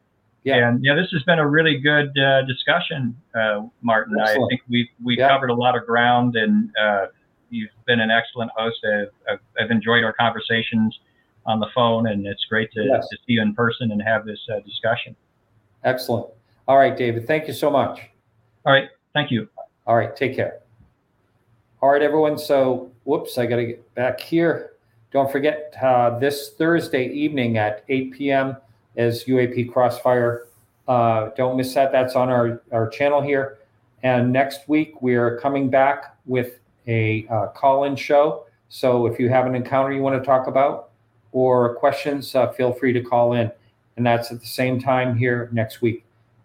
Yeah. 0.44 0.68
And 0.68 0.84
yeah, 0.84 0.94
this 0.94 1.10
has 1.12 1.22
been 1.22 1.38
a 1.38 1.48
really 1.48 1.78
good 1.78 2.16
uh, 2.18 2.42
discussion, 2.42 3.16
uh, 3.34 3.62
Martin. 3.80 4.16
Excellent. 4.20 4.44
I 4.44 4.48
think 4.48 4.62
we 4.68 4.90
we 5.02 5.16
Yeah. 5.16 5.28
covered 5.28 5.48
a 5.50 5.54
lot 5.54 5.74
of 5.76 5.86
ground, 5.86 6.36
and 6.36 6.70
uh, 6.76 7.06
you've 7.48 7.70
been 7.86 8.00
an 8.00 8.10
excellent 8.10 8.50
host. 8.54 8.76
I've, 8.84 9.08
I've, 9.30 9.38
I've 9.58 9.70
enjoyed 9.70 10.04
our 10.04 10.12
conversations 10.12 11.00
on 11.46 11.60
the 11.60 11.68
phone, 11.74 12.08
and 12.08 12.26
it's 12.26 12.44
great 12.44 12.70
to, 12.72 12.84
Yes. 12.84 13.08
to 13.08 13.16
see 13.26 13.32
you 13.34 13.42
in 13.42 13.54
person 13.54 13.90
and 13.92 14.02
have 14.02 14.26
this 14.26 14.40
uh, 14.54 14.60
discussion. 14.60 15.16
Excellent. 15.82 16.26
All 16.68 16.76
right, 16.76 16.96
David. 16.96 17.26
Thank 17.26 17.46
you 17.48 17.54
so 17.54 17.70
much. 17.70 18.00
All 18.66 18.72
right. 18.72 18.88
Thank 19.14 19.30
you. 19.30 19.48
All 19.86 19.96
right, 19.96 20.16
take 20.16 20.34
care. 20.34 20.60
All 21.82 21.90
right, 21.90 22.00
everyone. 22.00 22.38
So, 22.38 22.90
whoops, 23.04 23.36
I 23.36 23.44
got 23.44 23.56
to 23.56 23.66
get 23.66 23.94
back 23.94 24.18
here. 24.18 24.72
Don't 25.12 25.30
forget 25.30 25.74
uh, 25.82 26.18
this 26.18 26.52
Thursday 26.56 27.08
evening 27.08 27.58
at 27.58 27.84
8 27.90 28.12
p.m. 28.12 28.56
is 28.96 29.24
UAP 29.24 29.70
Crossfire. 29.70 30.46
Uh, 30.88 31.30
don't 31.36 31.58
miss 31.58 31.74
that. 31.74 31.92
That's 31.92 32.16
on 32.16 32.30
our, 32.30 32.62
our 32.72 32.88
channel 32.88 33.20
here. 33.20 33.58
And 34.02 34.32
next 34.32 34.68
week, 34.68 35.02
we're 35.02 35.38
coming 35.38 35.68
back 35.68 36.16
with 36.24 36.60
a 36.86 37.26
uh, 37.28 37.48
call 37.48 37.84
in 37.84 37.94
show. 37.94 38.46
So, 38.70 39.06
if 39.06 39.20
you 39.20 39.28
have 39.28 39.44
an 39.44 39.54
encounter 39.54 39.92
you 39.92 40.00
want 40.00 40.20
to 40.20 40.26
talk 40.26 40.46
about 40.46 40.90
or 41.32 41.74
questions, 41.74 42.34
uh, 42.34 42.50
feel 42.52 42.72
free 42.72 42.94
to 42.94 43.02
call 43.02 43.34
in. 43.34 43.52
And 43.98 44.06
that's 44.06 44.32
at 44.32 44.40
the 44.40 44.46
same 44.46 44.80
time 44.80 45.18
here 45.18 45.50
next 45.52 45.82
week. 45.82 46.03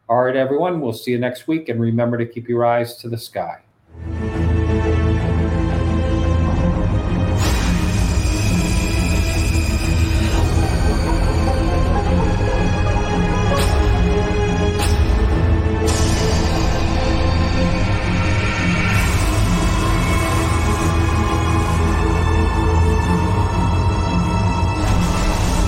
All 0.09 0.23
right, 0.23 0.35
everyone. 0.35 0.81
We'll 0.81 0.93
see 0.93 1.11
you 1.11 1.19
next 1.19 1.47
week. 1.47 1.69
And 1.69 1.79
remember 1.79 2.17
to 2.17 2.25
keep 2.25 2.49
your 2.49 2.65
eyes 2.65 2.97
to 2.97 3.09
the 3.09 3.17
sky. 3.17 3.59